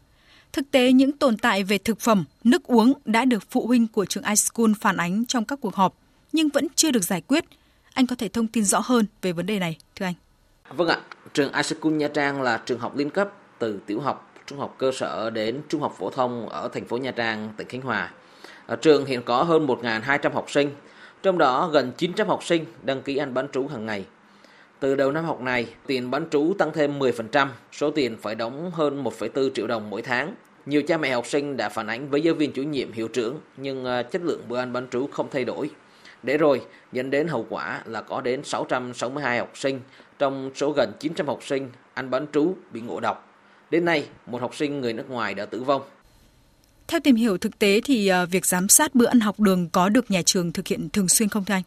Thực 0.53 0.70
tế, 0.70 0.93
những 0.93 1.12
tồn 1.12 1.37
tại 1.37 1.64
về 1.64 1.78
thực 1.78 2.01
phẩm, 2.01 2.24
nước 2.45 2.64
uống 2.64 2.93
đã 3.05 3.24
được 3.24 3.43
phụ 3.51 3.66
huynh 3.66 3.87
của 3.87 4.05
trường 4.05 4.24
iSchool 4.24 4.72
phản 4.81 4.97
ánh 4.97 5.26
trong 5.26 5.45
các 5.45 5.59
cuộc 5.62 5.74
họp, 5.74 5.95
nhưng 6.33 6.49
vẫn 6.49 6.66
chưa 6.74 6.91
được 6.91 7.05
giải 7.05 7.20
quyết. 7.20 7.45
Anh 7.95 8.07
có 8.07 8.16
thể 8.16 8.28
thông 8.28 8.47
tin 8.47 8.64
rõ 8.64 8.81
hơn 8.85 9.07
về 9.22 9.33
vấn 9.33 9.47
đề 9.47 9.59
này, 9.59 9.76
thưa 9.97 10.07
anh. 10.07 10.14
Vâng 10.70 10.89
ạ, 10.89 11.01
trường 11.33 11.53
iSchool 11.53 11.93
Nha 11.93 12.09
Trang 12.09 12.43
là 12.43 12.62
trường 12.66 12.81
học 12.81 12.97
liên 12.97 13.11
cấp 13.11 13.33
từ 13.59 13.81
tiểu 13.87 14.01
học, 14.01 14.35
trung 14.47 14.59
học 14.59 14.74
cơ 14.78 14.93
sở 14.93 15.31
đến 15.31 15.61
trung 15.68 15.81
học 15.81 15.95
phổ 15.99 16.11
thông 16.11 16.49
ở 16.49 16.68
thành 16.72 16.85
phố 16.85 16.97
Nha 16.97 17.11
Trang, 17.11 17.49
tỉnh 17.57 17.68
Khánh 17.68 17.83
Hòa. 17.83 18.11
Ở 18.66 18.76
trường 18.76 19.05
hiện 19.05 19.22
có 19.22 19.43
hơn 19.43 19.66
1.200 19.66 20.33
học 20.33 20.51
sinh, 20.51 20.70
trong 21.22 21.39
đó 21.39 21.68
gần 21.72 21.93
900 21.97 22.28
học 22.28 22.45
sinh 22.45 22.64
đăng 22.83 23.03
ký 23.03 23.16
ăn 23.16 23.35
bán 23.35 23.47
trú 23.53 23.66
hàng 23.66 23.87
ngày. 23.87 24.05
Từ 24.81 24.95
đầu 24.95 25.12
năm 25.12 25.24
học 25.24 25.41
này, 25.41 25.66
tiền 25.87 26.11
bán 26.11 26.26
trú 26.31 26.55
tăng 26.59 26.72
thêm 26.74 26.99
10%, 26.99 27.49
số 27.72 27.91
tiền 27.91 28.16
phải 28.22 28.35
đóng 28.35 28.70
hơn 28.70 29.05
1,4 29.05 29.51
triệu 29.55 29.66
đồng 29.66 29.91
mỗi 29.91 30.03
tháng. 30.03 30.35
Nhiều 30.66 30.83
cha 30.83 30.97
mẹ 30.97 31.12
học 31.12 31.26
sinh 31.26 31.57
đã 31.57 31.68
phản 31.68 31.87
ánh 31.87 32.11
với 32.11 32.20
giáo 32.20 32.35
viên 32.35 32.53
chủ 32.53 32.62
nhiệm 32.62 32.93
hiệu 32.93 33.09
trưởng, 33.09 33.41
nhưng 33.57 33.85
à, 33.85 34.03
chất 34.03 34.22
lượng 34.22 34.41
bữa 34.49 34.59
ăn 34.59 34.72
bán 34.72 34.87
trú 34.91 35.07
không 35.07 35.28
thay 35.33 35.45
đổi. 35.45 35.70
Để 36.22 36.39
rồi, 36.39 36.61
dẫn 36.93 37.11
đến 37.11 37.28
hậu 37.28 37.47
quả 37.49 37.83
là 37.87 38.03
có 38.03 38.20
đến 38.20 38.45
662 38.45 39.39
học 39.39 39.53
sinh 39.55 39.81
trong 40.18 40.51
số 40.55 40.72
gần 40.76 40.93
900 41.01 41.26
học 41.26 41.41
sinh 41.43 41.68
ăn 41.95 42.11
bán 42.11 42.26
trú 42.33 42.55
bị 42.72 42.81
ngộ 42.81 43.01
độc. 43.01 43.28
Đến 43.70 43.85
nay, 43.85 44.07
một 44.26 44.41
học 44.41 44.55
sinh 44.55 44.81
người 44.81 44.93
nước 44.93 45.11
ngoài 45.11 45.35
đã 45.35 45.47
tử 45.47 45.62
vong. 45.62 45.83
Theo 46.89 47.01
tìm 47.01 47.16
hiểu 47.16 47.39
thực 47.39 47.59
tế 47.59 47.81
thì 47.85 48.09
à, 48.09 48.24
việc 48.24 48.47
giám 48.47 48.68
sát 48.68 48.95
bữa 48.95 49.07
ăn 49.07 49.20
học 49.20 49.41
đường 49.41 49.68
có 49.72 49.89
được 49.89 50.11
nhà 50.11 50.22
trường 50.22 50.53
thực 50.53 50.66
hiện 50.66 50.89
thường 50.93 51.09
xuyên 51.09 51.28
không 51.28 51.45
thưa 51.45 51.55
anh? 51.55 51.62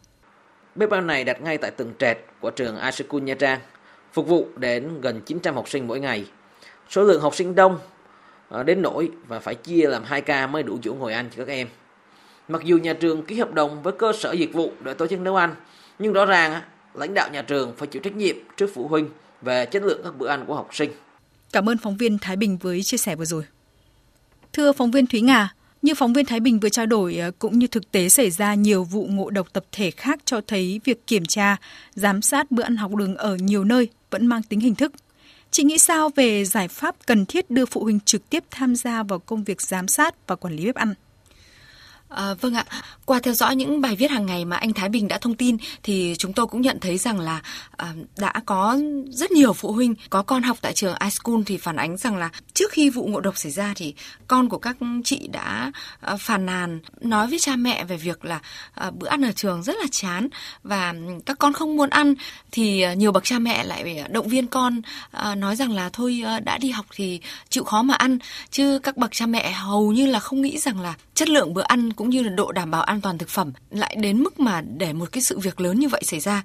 Bếp 0.74 0.90
ăn 0.90 1.06
này 1.06 1.24
đặt 1.24 1.42
ngay 1.42 1.58
tại 1.58 1.70
tầng 1.70 1.92
trệt 1.98 2.18
của 2.40 2.50
trường 2.50 2.80
iSchool 2.80 3.22
Nha 3.22 3.34
Trang, 3.34 3.60
phục 4.12 4.26
vụ 4.26 4.48
đến 4.56 5.00
gần 5.00 5.20
900 5.20 5.54
học 5.54 5.68
sinh 5.68 5.86
mỗi 5.86 6.00
ngày. 6.00 6.26
Số 6.90 7.04
lượng 7.04 7.20
học 7.20 7.34
sinh 7.34 7.54
đông 7.54 7.78
ờ, 8.48 8.62
đến 8.62 8.82
nỗi 8.82 9.10
và 9.28 9.40
phải 9.40 9.54
chia 9.54 9.86
làm 9.88 10.04
hai 10.04 10.20
ca 10.20 10.46
mới 10.46 10.62
đủ 10.62 10.78
chỗ 10.82 10.94
ngồi 10.94 11.12
ăn 11.12 11.28
cho 11.36 11.44
các 11.44 11.52
em. 11.52 11.68
Mặc 12.48 12.62
dù 12.64 12.78
nhà 12.78 12.92
trường 12.92 13.22
ký 13.22 13.38
hợp 13.38 13.52
đồng 13.52 13.82
với 13.82 13.92
cơ 13.92 14.12
sở 14.12 14.32
dịch 14.32 14.52
vụ 14.52 14.72
để 14.80 14.94
tổ 14.94 15.06
chức 15.06 15.20
nấu 15.20 15.36
ăn, 15.36 15.54
nhưng 15.98 16.12
rõ 16.12 16.24
ràng 16.24 16.60
lãnh 16.94 17.14
đạo 17.14 17.28
nhà 17.32 17.42
trường 17.42 17.72
phải 17.76 17.88
chịu 17.88 18.02
trách 18.02 18.16
nhiệm 18.16 18.36
trước 18.56 18.70
phụ 18.74 18.88
huynh 18.88 19.08
về 19.42 19.66
chất 19.66 19.82
lượng 19.82 20.00
các 20.04 20.16
bữa 20.18 20.28
ăn 20.28 20.44
của 20.46 20.54
học 20.54 20.68
sinh. 20.72 20.90
Cảm 21.52 21.68
ơn 21.68 21.78
phóng 21.78 21.96
viên 21.96 22.18
Thái 22.18 22.36
Bình 22.36 22.58
với 22.58 22.82
chia 22.82 22.96
sẻ 22.96 23.16
vừa 23.16 23.24
rồi. 23.24 23.44
Thưa 24.52 24.72
phóng 24.72 24.90
viên 24.90 25.06
Thúy 25.06 25.20
Nga, 25.20 25.54
như 25.84 25.94
phóng 25.94 26.12
viên 26.12 26.26
Thái 26.26 26.40
Bình 26.40 26.60
vừa 26.60 26.68
trao 26.68 26.86
đổi 26.86 27.16
ờ, 27.16 27.30
cũng 27.38 27.58
như 27.58 27.66
thực 27.66 27.92
tế 27.92 28.08
xảy 28.08 28.30
ra 28.30 28.54
nhiều 28.54 28.84
vụ 28.84 29.06
ngộ 29.10 29.30
độc 29.30 29.52
tập 29.52 29.64
thể 29.72 29.90
khác 29.90 30.18
cho 30.24 30.40
thấy 30.46 30.80
việc 30.84 31.06
kiểm 31.06 31.24
tra, 31.24 31.56
giám 31.94 32.22
sát 32.22 32.50
bữa 32.50 32.62
ăn 32.62 32.76
học 32.76 32.94
đường 32.94 33.16
ở 33.16 33.36
nhiều 33.36 33.64
nơi 33.64 33.88
vẫn 34.10 34.26
mang 34.26 34.42
tính 34.42 34.60
hình 34.60 34.74
thức. 34.74 34.92
Chị 35.50 35.64
nghĩ 35.64 35.78
sao 35.78 36.10
về 36.16 36.44
giải 36.44 36.68
pháp 36.68 36.96
cần 37.06 37.26
thiết 37.26 37.50
đưa 37.50 37.66
phụ 37.66 37.82
huynh 37.82 38.00
trực 38.00 38.30
tiếp 38.30 38.44
tham 38.50 38.76
gia 38.76 39.02
vào 39.02 39.18
công 39.18 39.44
việc 39.44 39.62
giám 39.62 39.88
sát 39.88 40.14
và 40.26 40.36
quản 40.36 40.56
lý 40.56 40.64
bếp 40.66 40.74
ăn? 40.74 40.94
À, 42.14 42.34
vâng 42.40 42.54
ạ, 42.54 42.64
qua 43.04 43.20
theo 43.20 43.34
dõi 43.34 43.56
những 43.56 43.80
bài 43.80 43.96
viết 43.96 44.10
hàng 44.10 44.26
ngày 44.26 44.44
mà 44.44 44.56
anh 44.56 44.72
Thái 44.72 44.88
Bình 44.88 45.08
đã 45.08 45.18
thông 45.18 45.34
tin 45.34 45.56
thì 45.82 46.14
chúng 46.18 46.32
tôi 46.32 46.46
cũng 46.46 46.60
nhận 46.60 46.80
thấy 46.80 46.98
rằng 46.98 47.20
là 47.20 47.40
à, 47.76 47.92
đã 48.18 48.32
có 48.46 48.78
rất 49.10 49.30
nhiều 49.30 49.52
phụ 49.52 49.72
huynh 49.72 49.94
có 50.10 50.22
con 50.22 50.42
học 50.42 50.58
tại 50.60 50.72
trường 50.72 50.94
iSchool 51.04 51.40
thì 51.46 51.56
phản 51.56 51.76
ánh 51.76 51.96
rằng 51.96 52.16
là 52.16 52.30
trước 52.54 52.72
khi 52.72 52.90
vụ 52.90 53.06
ngộ 53.06 53.20
độc 53.20 53.38
xảy 53.38 53.52
ra 53.52 53.72
thì 53.76 53.94
con 54.28 54.48
của 54.48 54.58
các 54.58 54.76
chị 55.04 55.28
đã 55.32 55.72
à, 56.00 56.16
phàn 56.16 56.46
nàn 56.46 56.80
nói 57.00 57.26
với 57.26 57.38
cha 57.38 57.56
mẹ 57.56 57.84
về 57.84 57.96
việc 57.96 58.24
là 58.24 58.40
à, 58.74 58.90
bữa 58.90 59.08
ăn 59.08 59.22
ở 59.22 59.32
trường 59.32 59.62
rất 59.62 59.76
là 59.80 59.86
chán 59.90 60.28
và 60.62 60.94
các 61.26 61.38
con 61.38 61.52
không 61.52 61.76
muốn 61.76 61.90
ăn 61.90 62.14
thì 62.52 62.80
à, 62.80 62.94
nhiều 62.94 63.12
bậc 63.12 63.24
cha 63.24 63.38
mẹ 63.38 63.64
lại 63.64 64.04
động 64.10 64.28
viên 64.28 64.46
con 64.46 64.80
à, 65.10 65.34
nói 65.34 65.56
rằng 65.56 65.72
là 65.72 65.90
thôi 65.92 66.22
à, 66.26 66.40
đã 66.40 66.58
đi 66.58 66.70
học 66.70 66.86
thì 66.94 67.20
chịu 67.48 67.64
khó 67.64 67.82
mà 67.82 67.94
ăn. 67.94 68.18
Chứ 68.50 68.78
các 68.82 68.96
bậc 68.96 69.12
cha 69.12 69.26
mẹ 69.26 69.52
hầu 69.52 69.92
như 69.92 70.06
là 70.06 70.20
không 70.20 70.42
nghĩ 70.42 70.58
rằng 70.58 70.80
là 70.80 70.94
chất 71.14 71.28
lượng 71.28 71.54
bữa 71.54 71.62
ăn 71.62 71.92
cũng 71.92 72.03
cũng 72.04 72.10
như 72.10 72.22
là 72.22 72.30
độ 72.30 72.52
đảm 72.52 72.70
bảo 72.70 72.82
an 72.82 73.00
toàn 73.00 73.18
thực 73.18 73.28
phẩm 73.28 73.52
lại 73.70 73.96
đến 74.00 74.22
mức 74.22 74.40
mà 74.40 74.60
để 74.60 74.92
một 74.92 75.12
cái 75.12 75.22
sự 75.22 75.38
việc 75.38 75.60
lớn 75.60 75.78
như 75.78 75.88
vậy 75.88 76.02
xảy 76.04 76.20
ra 76.20 76.42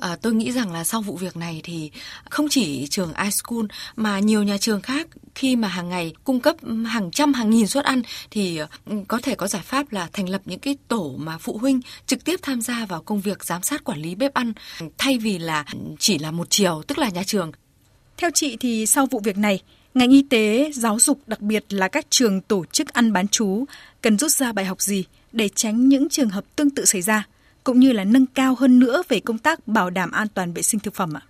À, 0.00 0.16
tôi 0.22 0.34
nghĩ 0.34 0.52
rằng 0.52 0.72
là 0.72 0.84
sau 0.84 1.02
vụ 1.02 1.16
việc 1.16 1.36
này 1.36 1.60
thì 1.64 1.90
không 2.30 2.46
chỉ 2.50 2.86
trường 2.86 3.12
iSchool 3.24 3.64
mà 3.96 4.18
nhiều 4.18 4.42
nhà 4.42 4.58
trường 4.58 4.82
khác 4.82 5.06
khi 5.34 5.56
mà 5.56 5.68
hàng 5.68 5.88
ngày 5.88 6.12
cung 6.24 6.40
cấp 6.40 6.56
hàng 6.86 7.10
trăm 7.10 7.32
hàng 7.32 7.50
nghìn 7.50 7.66
suất 7.66 7.84
ăn 7.84 8.02
thì 8.30 8.56
ờ, 8.56 8.66
có 9.08 9.18
thể 9.22 9.34
có 9.34 9.46
giải 9.46 9.62
pháp 9.62 9.92
là 9.92 10.08
thành 10.12 10.28
lập 10.28 10.40
những 10.44 10.58
cái 10.58 10.76
tổ 10.88 11.14
mà 11.18 11.38
phụ 11.38 11.58
huynh 11.58 11.80
trực 12.06 12.24
tiếp 12.24 12.40
tham 12.42 12.60
gia 12.60 12.86
vào 12.86 13.02
công 13.02 13.20
việc 13.20 13.44
giám 13.44 13.62
sát 13.62 13.84
quản 13.84 13.98
lý 13.98 14.14
bếp 14.14 14.34
ăn 14.34 14.52
thay 14.98 15.18
vì 15.18 15.38
là 15.38 15.64
chỉ 15.98 16.18
là 16.18 16.30
một 16.30 16.46
chiều 16.50 16.82
tức 16.86 16.98
là 16.98 17.08
nhà 17.08 17.22
trường. 17.22 17.52
Theo 18.16 18.30
chị 18.34 18.56
thì 18.60 18.86
sau 18.86 19.06
vụ 19.06 19.20
việc 19.24 19.38
này, 19.38 19.60
ngành 19.94 20.10
y 20.10 20.22
tế, 20.22 20.70
giáo 20.74 20.98
dục 20.98 21.20
đặc 21.26 21.40
biệt 21.40 21.64
là 21.70 21.88
các 21.88 22.06
trường 22.10 22.40
tổ 22.40 22.64
chức 22.72 22.88
ăn 22.88 23.12
bán 23.12 23.28
chú 23.28 23.64
cần 24.02 24.18
rút 24.18 24.30
ra 24.30 24.52
bài 24.52 24.64
học 24.64 24.80
gì 24.80 25.04
để 25.32 25.48
tránh 25.48 25.88
những 25.88 26.08
trường 26.08 26.30
hợp 26.30 26.44
tương 26.56 26.70
tự 26.70 26.84
xảy 26.84 27.02
ra, 27.02 27.26
cũng 27.64 27.80
như 27.80 27.92
là 27.92 28.04
nâng 28.04 28.26
cao 28.26 28.54
hơn 28.58 28.78
nữa 28.78 29.02
về 29.08 29.20
công 29.20 29.38
tác 29.38 29.68
bảo 29.68 29.90
đảm 29.90 30.10
an 30.10 30.28
toàn 30.34 30.52
vệ 30.52 30.62
sinh 30.62 30.80
thực 30.80 30.94
phẩm 30.94 31.16
ạ? 31.16 31.22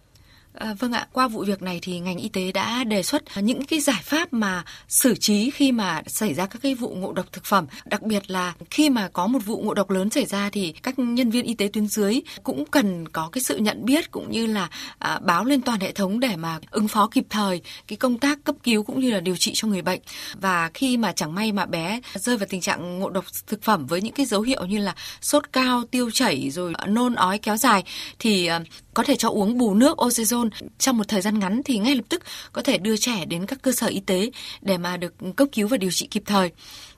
À, 0.55 0.75
vâng 0.79 0.93
ạ, 0.93 1.07
qua 1.13 1.29
vụ 1.29 1.45
việc 1.45 1.63
này 1.63 1.79
thì 1.83 2.01
ngành 2.01 2.19
y 2.19 2.29
tế 2.29 2.53
đã 2.53 2.85
đề 2.85 3.03
xuất 3.03 3.23
những 3.37 3.65
cái 3.65 3.81
giải 3.81 4.01
pháp 4.03 4.33
mà 4.33 4.65
xử 4.89 5.15
trí 5.15 5.51
khi 5.51 5.73
mà 5.73 6.03
xảy 6.07 6.35
ra 6.35 6.47
các 6.47 6.63
cái 6.63 6.75
vụ 6.75 6.89
ngộ 6.89 7.13
độc 7.13 7.33
thực 7.33 7.45
phẩm, 7.45 7.67
đặc 7.85 8.03
biệt 8.03 8.31
là 8.31 8.55
khi 8.71 8.91
mà 8.91 9.09
có 9.09 9.27
một 9.27 9.39
vụ 9.47 9.61
ngộ 9.61 9.75
độc 9.75 9.91
lớn 9.91 10.11
xảy 10.11 10.25
ra 10.25 10.51
thì 10.51 10.73
các 10.83 10.99
nhân 10.99 11.31
viên 11.31 11.45
y 11.45 11.55
tế 11.55 11.69
tuyến 11.73 11.87
dưới 11.87 12.21
cũng 12.43 12.65
cần 12.67 13.09
có 13.09 13.29
cái 13.33 13.43
sự 13.43 13.57
nhận 13.57 13.85
biết 13.85 14.11
cũng 14.11 14.31
như 14.31 14.47
là 14.47 14.69
à, 14.99 15.19
báo 15.23 15.45
lên 15.45 15.61
toàn 15.61 15.81
hệ 15.81 15.93
thống 15.93 16.21
để 16.21 16.37
mà 16.37 16.59
ứng 16.71 16.89
phó 16.89 17.07
kịp 17.07 17.25
thời 17.31 17.61
cái 17.87 17.97
công 17.97 18.19
tác 18.19 18.39
cấp 18.45 18.55
cứu 18.63 18.83
cũng 18.83 19.01
như 19.01 19.11
là 19.11 19.21
điều 19.21 19.37
trị 19.37 19.53
cho 19.55 19.69
người 19.69 19.83
bệnh. 19.83 20.01
Và 20.35 20.71
khi 20.75 20.97
mà 20.97 21.13
chẳng 21.13 21.35
may 21.35 21.53
mà 21.53 21.67
bé 21.67 22.01
rơi 22.15 22.37
vào 22.37 22.47
tình 22.51 22.61
trạng 22.61 22.99
ngộ 22.99 23.11
độc 23.11 23.25
thực 23.47 23.63
phẩm 23.63 23.87
với 23.87 24.03
những 24.03 24.15
cái 24.15 24.27
dấu 24.27 24.43
hiệu 24.43 24.67
như 24.67 24.79
là 24.79 24.95
sốt 25.21 25.53
cao, 25.53 25.85
tiêu 25.91 26.11
chảy 26.11 26.51
rồi 26.51 26.73
nôn 26.87 27.15
ói 27.15 27.39
kéo 27.39 27.57
dài 27.57 27.85
thì 28.19 28.47
à, 28.47 28.61
có 28.95 29.03
thể 29.03 29.17
cho 29.17 29.29
uống 29.29 29.59
bù 29.59 29.75
nước 29.75 29.97
Oxazone 30.41 30.69
trong 30.79 30.99
một 30.99 31.09
thời 31.09 31.21
gian 31.21 31.39
ngắn 31.39 31.63
thì 31.65 31.79
ngay 31.79 31.95
lập 31.95 32.05
tức 32.09 32.23
có 32.53 32.63
thể 32.63 32.79
đưa 32.79 32.97
trẻ 32.97 33.25
đến 33.25 33.47
các 33.47 33.63
cơ 33.63 33.73
sở 33.73 33.87
y 33.87 34.01
tế 34.01 34.31
để 34.63 34.79
mà 34.79 34.97
được 34.97 35.15
cấp 35.37 35.49
cứu 35.53 35.69
và 35.69 35.77
điều 35.77 35.91
trị 35.91 36.07
kịp 36.11 36.23
thời. 36.27 36.51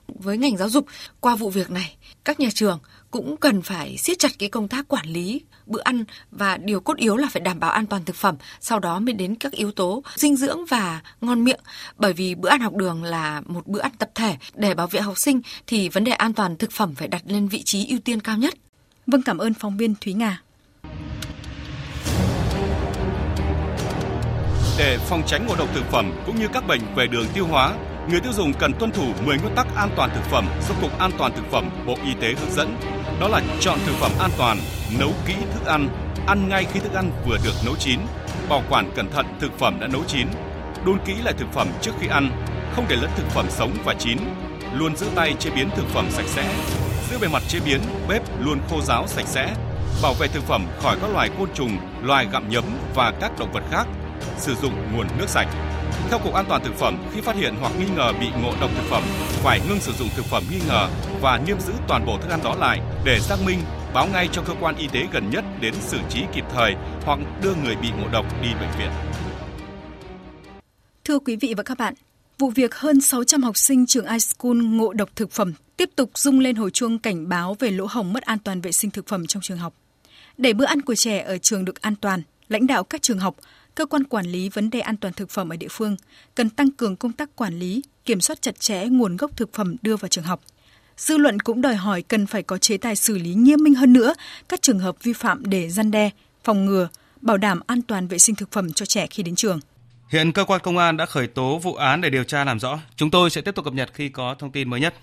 Với 0.07 0.37
ngành 0.37 0.57
giáo 0.57 0.69
dục, 0.69 0.85
qua 1.19 1.35
vụ 1.35 1.49
việc 1.49 1.69
này, 1.71 1.95
các 2.25 2.39
nhà 2.39 2.49
trường 2.53 2.79
cũng 3.11 3.37
cần 3.37 3.61
phải 3.61 3.97
siết 3.97 4.19
chặt 4.19 4.31
cái 4.39 4.49
công 4.49 4.67
tác 4.67 4.87
quản 4.87 5.07
lý 5.07 5.41
bữa 5.65 5.81
ăn 5.81 6.03
và 6.31 6.57
điều 6.57 6.79
cốt 6.79 6.97
yếu 6.97 7.17
là 7.17 7.27
phải 7.31 7.41
đảm 7.41 7.59
bảo 7.59 7.71
an 7.71 7.85
toàn 7.85 8.05
thực 8.05 8.15
phẩm, 8.15 8.35
sau 8.61 8.79
đó 8.79 8.99
mới 8.99 9.13
đến 9.13 9.35
các 9.35 9.51
yếu 9.51 9.71
tố 9.71 10.03
dinh 10.15 10.35
dưỡng 10.35 10.65
và 10.65 11.01
ngon 11.21 11.43
miệng. 11.43 11.59
Bởi 11.97 12.13
vì 12.13 12.35
bữa 12.35 12.49
ăn 12.49 12.61
học 12.61 12.75
đường 12.75 13.03
là 13.03 13.41
một 13.45 13.67
bữa 13.67 13.79
ăn 13.79 13.91
tập 13.97 14.11
thể, 14.15 14.37
để 14.55 14.73
bảo 14.73 14.87
vệ 14.87 15.01
học 15.01 15.17
sinh 15.17 15.41
thì 15.67 15.89
vấn 15.89 16.03
đề 16.03 16.11
an 16.11 16.33
toàn 16.33 16.57
thực 16.57 16.71
phẩm 16.71 16.95
phải 16.95 17.07
đặt 17.07 17.23
lên 17.25 17.47
vị 17.47 17.63
trí 17.63 17.87
ưu 17.87 17.99
tiên 17.99 18.19
cao 18.19 18.37
nhất. 18.37 18.53
Vâng 19.07 19.21
cảm 19.21 19.37
ơn 19.37 19.53
phóng 19.53 19.77
viên 19.77 19.95
Thúy 20.01 20.13
Nga. 20.13 20.41
Để 24.77 24.97
phòng 24.97 25.23
tránh 25.27 25.47
ngộ 25.47 25.55
độc 25.55 25.67
thực 25.73 25.85
phẩm 25.91 26.11
cũng 26.25 26.39
như 26.39 26.47
các 26.53 26.67
bệnh 26.67 26.81
về 26.95 27.07
đường 27.07 27.25
tiêu 27.33 27.47
hóa, 27.47 27.73
người 28.09 28.19
tiêu 28.19 28.33
dùng 28.33 28.53
cần 28.53 28.73
tuân 28.73 28.91
thủ 28.91 29.05
10 29.25 29.37
nguyên 29.37 29.55
tắc 29.55 29.67
an 29.75 29.89
toàn 29.95 30.09
thực 30.15 30.23
phẩm 30.23 30.47
do 30.69 30.75
Cục 30.81 30.99
An 30.99 31.11
toàn 31.17 31.31
thực 31.35 31.51
phẩm 31.51 31.69
Bộ 31.85 31.95
Y 32.05 32.13
tế 32.13 32.27
hướng 32.27 32.51
dẫn. 32.51 32.75
Đó 33.19 33.27
là 33.27 33.41
chọn 33.59 33.79
thực 33.85 33.95
phẩm 33.95 34.11
an 34.19 34.31
toàn, 34.37 34.57
nấu 34.99 35.11
kỹ 35.27 35.33
thức 35.53 35.65
ăn, 35.65 35.89
ăn 36.27 36.49
ngay 36.49 36.65
khi 36.73 36.79
thức 36.79 36.93
ăn 36.93 37.11
vừa 37.25 37.37
được 37.43 37.53
nấu 37.65 37.75
chín, 37.75 37.99
bảo 38.49 38.63
quản 38.69 38.91
cẩn 38.95 39.11
thận 39.11 39.25
thực 39.39 39.59
phẩm 39.59 39.77
đã 39.79 39.87
nấu 39.87 40.01
chín, 40.07 40.27
đun 40.85 40.97
kỹ 41.05 41.13
lại 41.23 41.33
thực 41.37 41.53
phẩm 41.53 41.67
trước 41.81 41.91
khi 41.99 42.07
ăn, 42.07 42.29
không 42.75 42.85
để 42.89 42.95
lẫn 42.95 43.09
thực 43.15 43.27
phẩm 43.27 43.45
sống 43.49 43.71
và 43.85 43.93
chín, 43.99 44.17
luôn 44.73 44.95
giữ 44.95 45.07
tay 45.15 45.35
chế 45.39 45.49
biến 45.49 45.69
thực 45.75 45.87
phẩm 45.87 46.05
sạch 46.11 46.27
sẽ, 46.27 46.53
giữ 47.09 47.17
bề 47.19 47.27
mặt 47.27 47.43
chế 47.47 47.59
biến 47.65 47.79
bếp 48.09 48.21
luôn 48.39 48.59
khô 48.69 48.81
ráo 48.81 49.07
sạch 49.07 49.27
sẽ, 49.27 49.55
bảo 50.03 50.13
vệ 50.13 50.27
thực 50.27 50.43
phẩm 50.43 50.65
khỏi 50.81 50.97
các 51.01 51.09
loài 51.13 51.29
côn 51.39 51.49
trùng, 51.53 51.77
loài 52.01 52.27
gặm 52.31 52.49
nhấm 52.49 52.63
và 52.95 53.13
các 53.21 53.31
động 53.39 53.51
vật 53.51 53.63
khác 53.71 53.87
sử 54.37 54.55
dụng 54.61 54.73
nguồn 54.93 55.07
nước 55.17 55.29
sạch. 55.29 55.47
Theo 56.09 56.19
Cục 56.19 56.33
An 56.33 56.45
toàn 56.49 56.63
Thực 56.63 56.75
phẩm, 56.75 56.97
khi 57.13 57.21
phát 57.21 57.35
hiện 57.35 57.53
hoặc 57.59 57.71
nghi 57.79 57.85
ngờ 57.95 58.13
bị 58.19 58.27
ngộ 58.41 58.53
độc 58.61 58.71
thực 58.75 58.83
phẩm, 58.83 59.03
phải 59.43 59.59
ngưng 59.69 59.79
sử 59.79 59.91
dụng 59.91 60.09
thực 60.15 60.25
phẩm 60.25 60.43
nghi 60.51 60.59
ngờ 60.67 60.87
và 61.21 61.41
niêm 61.47 61.59
giữ 61.59 61.73
toàn 61.87 62.05
bộ 62.05 62.17
thức 62.17 62.29
ăn 62.29 62.39
đó 62.43 62.55
lại 62.55 62.79
để 63.05 63.19
xác 63.19 63.35
minh, 63.45 63.59
báo 63.93 64.07
ngay 64.13 64.29
cho 64.31 64.41
cơ 64.41 64.53
quan 64.61 64.75
y 64.75 64.87
tế 64.87 65.07
gần 65.11 65.29
nhất 65.29 65.43
đến 65.61 65.73
xử 65.79 65.99
trí 66.09 66.21
kịp 66.33 66.45
thời 66.53 66.75
hoặc 67.05 67.19
đưa 67.41 67.55
người 67.63 67.75
bị 67.75 67.87
ngộ 67.91 68.07
độc 68.11 68.25
đi 68.41 68.49
bệnh 68.59 68.79
viện. 68.79 68.91
Thưa 71.03 71.19
quý 71.19 71.35
vị 71.35 71.53
và 71.57 71.63
các 71.63 71.77
bạn, 71.77 71.93
vụ 72.39 72.49
việc 72.49 72.75
hơn 72.75 73.01
600 73.01 73.43
học 73.43 73.57
sinh 73.57 73.85
trường 73.85 74.07
iSchool 74.07 74.57
ngộ 74.57 74.93
độc 74.93 75.09
thực 75.15 75.31
phẩm 75.31 75.53
tiếp 75.77 75.89
tục 75.95 76.11
rung 76.15 76.39
lên 76.39 76.55
hồi 76.55 76.71
chuông 76.71 76.99
cảnh 76.99 77.29
báo 77.29 77.55
về 77.59 77.71
lỗ 77.71 77.85
hổng 77.89 78.13
mất 78.13 78.23
an 78.23 78.39
toàn 78.39 78.61
vệ 78.61 78.71
sinh 78.71 78.91
thực 78.91 79.07
phẩm 79.07 79.27
trong 79.27 79.41
trường 79.41 79.57
học. 79.57 79.73
Để 80.37 80.53
bữa 80.53 80.65
ăn 80.65 80.81
của 80.81 80.95
trẻ 80.95 81.19
ở 81.19 81.37
trường 81.37 81.65
được 81.65 81.81
an 81.81 81.95
toàn, 81.95 82.21
lãnh 82.49 82.67
đạo 82.67 82.83
các 82.83 83.01
trường 83.01 83.19
học 83.19 83.35
cơ 83.75 83.85
quan 83.85 84.03
quản 84.03 84.25
lý 84.25 84.49
vấn 84.49 84.69
đề 84.69 84.79
an 84.79 84.97
toàn 84.97 85.13
thực 85.13 85.29
phẩm 85.29 85.49
ở 85.49 85.55
địa 85.55 85.67
phương 85.71 85.95
cần 86.35 86.49
tăng 86.49 86.71
cường 86.71 86.95
công 86.95 87.11
tác 87.11 87.35
quản 87.35 87.59
lý, 87.59 87.81
kiểm 88.05 88.21
soát 88.21 88.41
chặt 88.41 88.59
chẽ 88.59 88.85
nguồn 88.85 89.17
gốc 89.17 89.37
thực 89.37 89.53
phẩm 89.53 89.75
đưa 89.81 89.95
vào 89.95 90.09
trường 90.09 90.23
học. 90.23 90.41
Dư 90.97 91.17
luận 91.17 91.39
cũng 91.39 91.61
đòi 91.61 91.75
hỏi 91.75 92.01
cần 92.01 92.25
phải 92.25 92.43
có 92.43 92.57
chế 92.57 92.77
tài 92.77 92.95
xử 92.95 93.17
lý 93.17 93.33
nghiêm 93.33 93.63
minh 93.63 93.75
hơn 93.75 93.93
nữa 93.93 94.13
các 94.49 94.61
trường 94.61 94.79
hợp 94.79 94.95
vi 95.03 95.13
phạm 95.13 95.45
để 95.45 95.69
gian 95.69 95.91
đe, 95.91 96.09
phòng 96.43 96.65
ngừa, 96.65 96.87
bảo 97.21 97.37
đảm 97.37 97.59
an 97.67 97.81
toàn 97.81 98.07
vệ 98.07 98.17
sinh 98.17 98.35
thực 98.35 98.51
phẩm 98.51 98.73
cho 98.73 98.85
trẻ 98.85 99.07
khi 99.07 99.23
đến 99.23 99.35
trường. 99.35 99.59
Hiện 100.09 100.31
cơ 100.31 100.45
quan 100.45 100.61
công 100.63 100.77
an 100.77 100.97
đã 100.97 101.05
khởi 101.05 101.27
tố 101.27 101.57
vụ 101.57 101.75
án 101.75 102.01
để 102.01 102.09
điều 102.09 102.23
tra 102.23 102.43
làm 102.43 102.59
rõ. 102.59 102.79
Chúng 102.95 103.11
tôi 103.11 103.29
sẽ 103.29 103.41
tiếp 103.41 103.55
tục 103.55 103.65
cập 103.65 103.73
nhật 103.73 103.89
khi 103.93 104.09
có 104.09 104.35
thông 104.39 104.51
tin 104.51 104.69
mới 104.69 104.79
nhất. 104.79 104.93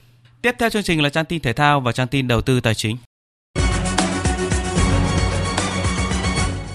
Tiếp 0.42 0.54
theo 0.58 0.70
chương 0.70 0.82
trình 0.82 1.02
là 1.02 1.08
trang 1.08 1.24
tin 1.24 1.40
thể 1.40 1.52
thao 1.52 1.80
và 1.80 1.92
trang 1.92 2.08
tin 2.08 2.28
đầu 2.28 2.42
tư 2.42 2.60
tài 2.60 2.74
chính. 2.74 2.96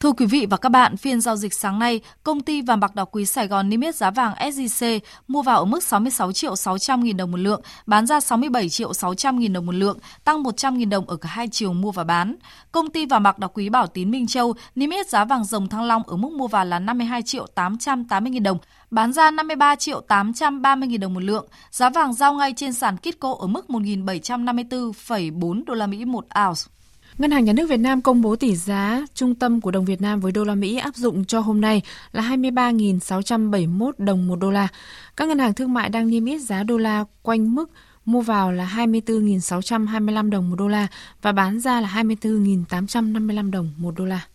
Thưa 0.00 0.12
quý 0.12 0.26
vị 0.26 0.46
và 0.50 0.56
các 0.56 0.68
bạn, 0.68 0.96
phiên 0.96 1.20
giao 1.20 1.36
dịch 1.36 1.54
sáng 1.54 1.78
nay, 1.78 2.00
công 2.22 2.40
ty 2.40 2.62
vàng 2.62 2.80
bạc 2.80 2.94
đá 2.94 3.04
quý 3.04 3.26
Sài 3.26 3.46
Gòn 3.46 3.68
niêm 3.68 3.80
yết 3.80 3.94
giá 3.94 4.10
vàng 4.10 4.34
SJC 4.34 5.00
mua 5.28 5.42
vào 5.42 5.58
ở 5.58 5.64
mức 5.64 5.82
66 5.82 6.32
triệu 6.32 6.56
600 6.56 7.04
nghìn 7.04 7.16
đồng 7.16 7.30
một 7.30 7.36
lượng, 7.36 7.60
bán 7.86 8.06
ra 8.06 8.20
67 8.20 8.68
triệu 8.68 8.92
600 8.92 9.38
nghìn 9.38 9.52
đồng 9.52 9.66
một 9.66 9.74
lượng, 9.74 9.98
tăng 10.24 10.42
100 10.42 10.78
nghìn 10.78 10.90
đồng 10.90 11.06
ở 11.06 11.16
cả 11.16 11.28
hai 11.28 11.48
chiều 11.48 11.72
mua 11.72 11.90
và 11.90 12.04
bán. 12.04 12.36
Công 12.72 12.90
ty 12.90 13.06
vàng 13.06 13.22
bạc 13.22 13.38
đá 13.38 13.46
quý 13.46 13.68
Bảo 13.68 13.86
Tín 13.86 14.10
Minh 14.10 14.26
Châu 14.26 14.54
niêm 14.74 14.90
yết 14.90 15.08
giá 15.08 15.24
vàng 15.24 15.44
rồng 15.44 15.68
Thăng 15.68 15.82
Long 15.82 16.02
ở 16.06 16.16
mức 16.16 16.32
mua 16.32 16.48
vào 16.48 16.64
là 16.64 16.78
52 16.78 17.22
triệu 17.22 17.46
880 17.46 18.30
nghìn 18.30 18.42
đồng, 18.42 18.58
bán 18.90 19.12
ra 19.12 19.30
53 19.30 19.76
triệu 19.76 20.00
830 20.00 20.88
nghìn 20.88 21.00
đồng 21.00 21.14
một 21.14 21.22
lượng. 21.22 21.46
Giá 21.70 21.90
vàng 21.90 22.12
giao 22.12 22.34
ngay 22.34 22.52
trên 22.56 22.72
sàn 22.72 22.96
Kitco 22.96 23.34
ở 23.38 23.46
mức 23.46 23.66
1.754,4 23.68 25.64
đô 25.64 25.74
la 25.74 25.86
Mỹ 25.86 26.04
một 26.04 26.26
ounce. 26.46 26.73
Ngân 27.18 27.30
hàng 27.30 27.44
Nhà 27.44 27.52
nước 27.52 27.68
Việt 27.68 27.80
Nam 27.80 28.02
công 28.02 28.22
bố 28.22 28.36
tỷ 28.36 28.56
giá 28.56 29.02
trung 29.14 29.34
tâm 29.34 29.60
của 29.60 29.70
đồng 29.70 29.84
Việt 29.84 30.00
Nam 30.00 30.20
với 30.20 30.32
đô 30.32 30.44
la 30.44 30.54
Mỹ 30.54 30.76
áp 30.76 30.96
dụng 30.96 31.24
cho 31.24 31.40
hôm 31.40 31.60
nay 31.60 31.82
là 32.12 32.22
23.671 32.22 33.92
đồng 33.98 34.28
một 34.28 34.36
đô 34.36 34.50
la. 34.50 34.68
Các 35.16 35.28
ngân 35.28 35.38
hàng 35.38 35.54
thương 35.54 35.74
mại 35.74 35.88
đang 35.88 36.08
niêm 36.08 36.24
yết 36.24 36.40
giá 36.40 36.62
đô 36.62 36.76
la 36.76 37.04
quanh 37.22 37.54
mức 37.54 37.70
mua 38.04 38.20
vào 38.20 38.52
là 38.52 38.72
24.625 38.76 40.30
đồng 40.30 40.50
một 40.50 40.56
đô 40.56 40.68
la 40.68 40.86
và 41.22 41.32
bán 41.32 41.60
ra 41.60 41.80
là 41.80 41.88
24.855 41.88 43.50
đồng 43.50 43.72
một 43.76 43.94
đô 43.96 44.04
la. 44.04 44.26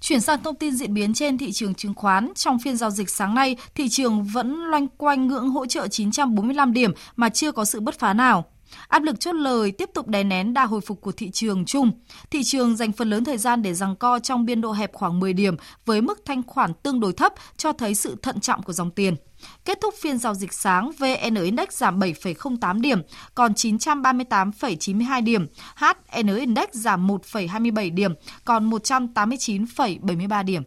Chuyển 0.00 0.20
sang 0.20 0.42
thông 0.42 0.54
tin 0.54 0.76
diễn 0.76 0.94
biến 0.94 1.14
trên 1.14 1.38
thị 1.38 1.52
trường 1.52 1.74
chứng 1.74 1.94
khoán, 1.94 2.32
trong 2.34 2.58
phiên 2.58 2.76
giao 2.76 2.90
dịch 2.90 3.10
sáng 3.10 3.34
nay, 3.34 3.56
thị 3.74 3.88
trường 3.88 4.24
vẫn 4.24 4.64
loanh 4.64 4.88
quanh 4.88 5.26
ngưỡng 5.26 5.48
hỗ 5.48 5.66
trợ 5.66 5.88
945 5.88 6.72
điểm 6.72 6.92
mà 7.16 7.28
chưa 7.28 7.52
có 7.52 7.64
sự 7.64 7.80
bứt 7.80 7.98
phá 7.98 8.12
nào. 8.12 8.44
Áp 8.88 9.02
lực 9.02 9.20
chốt 9.20 9.32
lời 9.32 9.72
tiếp 9.72 9.90
tục 9.94 10.08
đè 10.08 10.24
nén 10.24 10.54
đà 10.54 10.64
hồi 10.64 10.80
phục 10.80 11.00
của 11.00 11.12
thị 11.12 11.30
trường 11.30 11.64
chung. 11.64 11.90
Thị 12.30 12.42
trường 12.42 12.76
dành 12.76 12.92
phần 12.92 13.10
lớn 13.10 13.24
thời 13.24 13.38
gian 13.38 13.62
để 13.62 13.74
giằng 13.74 13.96
co 13.96 14.18
trong 14.18 14.46
biên 14.46 14.60
độ 14.60 14.72
hẹp 14.72 14.92
khoảng 14.92 15.20
10 15.20 15.32
điểm 15.32 15.56
với 15.86 16.00
mức 16.00 16.22
thanh 16.24 16.42
khoản 16.42 16.74
tương 16.74 17.00
đối 17.00 17.12
thấp 17.12 17.32
cho 17.56 17.72
thấy 17.72 17.94
sự 17.94 18.16
thận 18.22 18.40
trọng 18.40 18.62
của 18.62 18.72
dòng 18.72 18.90
tiền. 18.90 19.16
Kết 19.64 19.78
thúc 19.82 19.94
phiên 20.00 20.18
giao 20.18 20.34
dịch 20.34 20.52
sáng, 20.52 20.90
VN 20.98 21.34
Index 21.34 21.68
giảm 21.70 21.98
7,08 21.98 22.80
điểm, 22.80 23.02
còn 23.34 23.52
938,92 23.52 25.24
điểm. 25.24 25.46
HN 25.76 26.36
Index 26.36 26.68
giảm 26.72 27.08
1,27 27.08 27.94
điểm, 27.94 28.14
còn 28.44 28.70
189,73 28.70 30.44
điểm. 30.44 30.62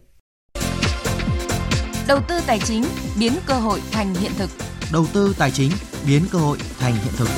Đầu 2.08 2.20
tư 2.28 2.40
tài 2.46 2.58
chính 2.58 2.84
biến 3.18 3.32
cơ 3.46 3.54
hội 3.54 3.80
thành 3.90 4.14
hiện 4.14 4.32
thực. 4.38 4.50
Đầu 4.92 5.06
tư 5.12 5.34
tài 5.38 5.50
chính 5.50 5.70
biến 6.06 6.22
cơ 6.30 6.38
hội 6.38 6.58
thành 6.78 6.94
hiện 6.94 7.14
thực. 7.16 7.28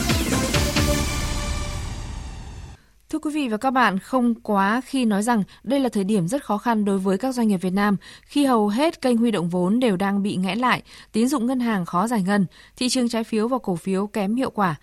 Thưa 3.13 3.19
quý 3.19 3.31
vị 3.35 3.49
và 3.49 3.57
các 3.57 3.71
bạn, 3.71 3.99
không 3.99 4.35
quá 4.35 4.81
khi 4.85 5.05
nói 5.05 5.23
rằng 5.23 5.43
đây 5.63 5.81
là 5.81 5.89
thời 5.89 6.05
điểm 6.05 6.29
rất 6.29 6.45
khó 6.45 6.59
khăn 6.59 6.85
đối 6.85 6.99
với 6.99 7.19
các 7.19 7.35
doanh 7.35 7.49
nghiệp 7.49 7.57
Việt 7.57 7.73
Nam 7.73 7.97
khi 8.23 8.45
hầu 8.45 8.69
hết 8.69 9.03
kênh 9.03 9.17
huy 9.17 9.31
động 9.31 9.49
vốn 9.49 9.81
đều 9.81 9.97
đang 9.97 10.23
bị 10.23 10.37
nghẽn 10.37 10.59
lại, 10.59 10.83
tín 11.13 11.29
dụng 11.29 11.47
ngân 11.47 11.61
hàng 11.61 11.85
khó 11.85 12.07
giải 12.07 12.23
ngân, 12.23 12.47
thị 12.77 12.89
trường 12.89 13.09
trái 13.09 13.25
phiếu 13.25 13.49
và 13.49 13.59
cổ 13.59 13.77
phiếu 13.77 14.07
kém 14.07 14.37
hiệu 14.37 14.51
quả. 14.51 14.75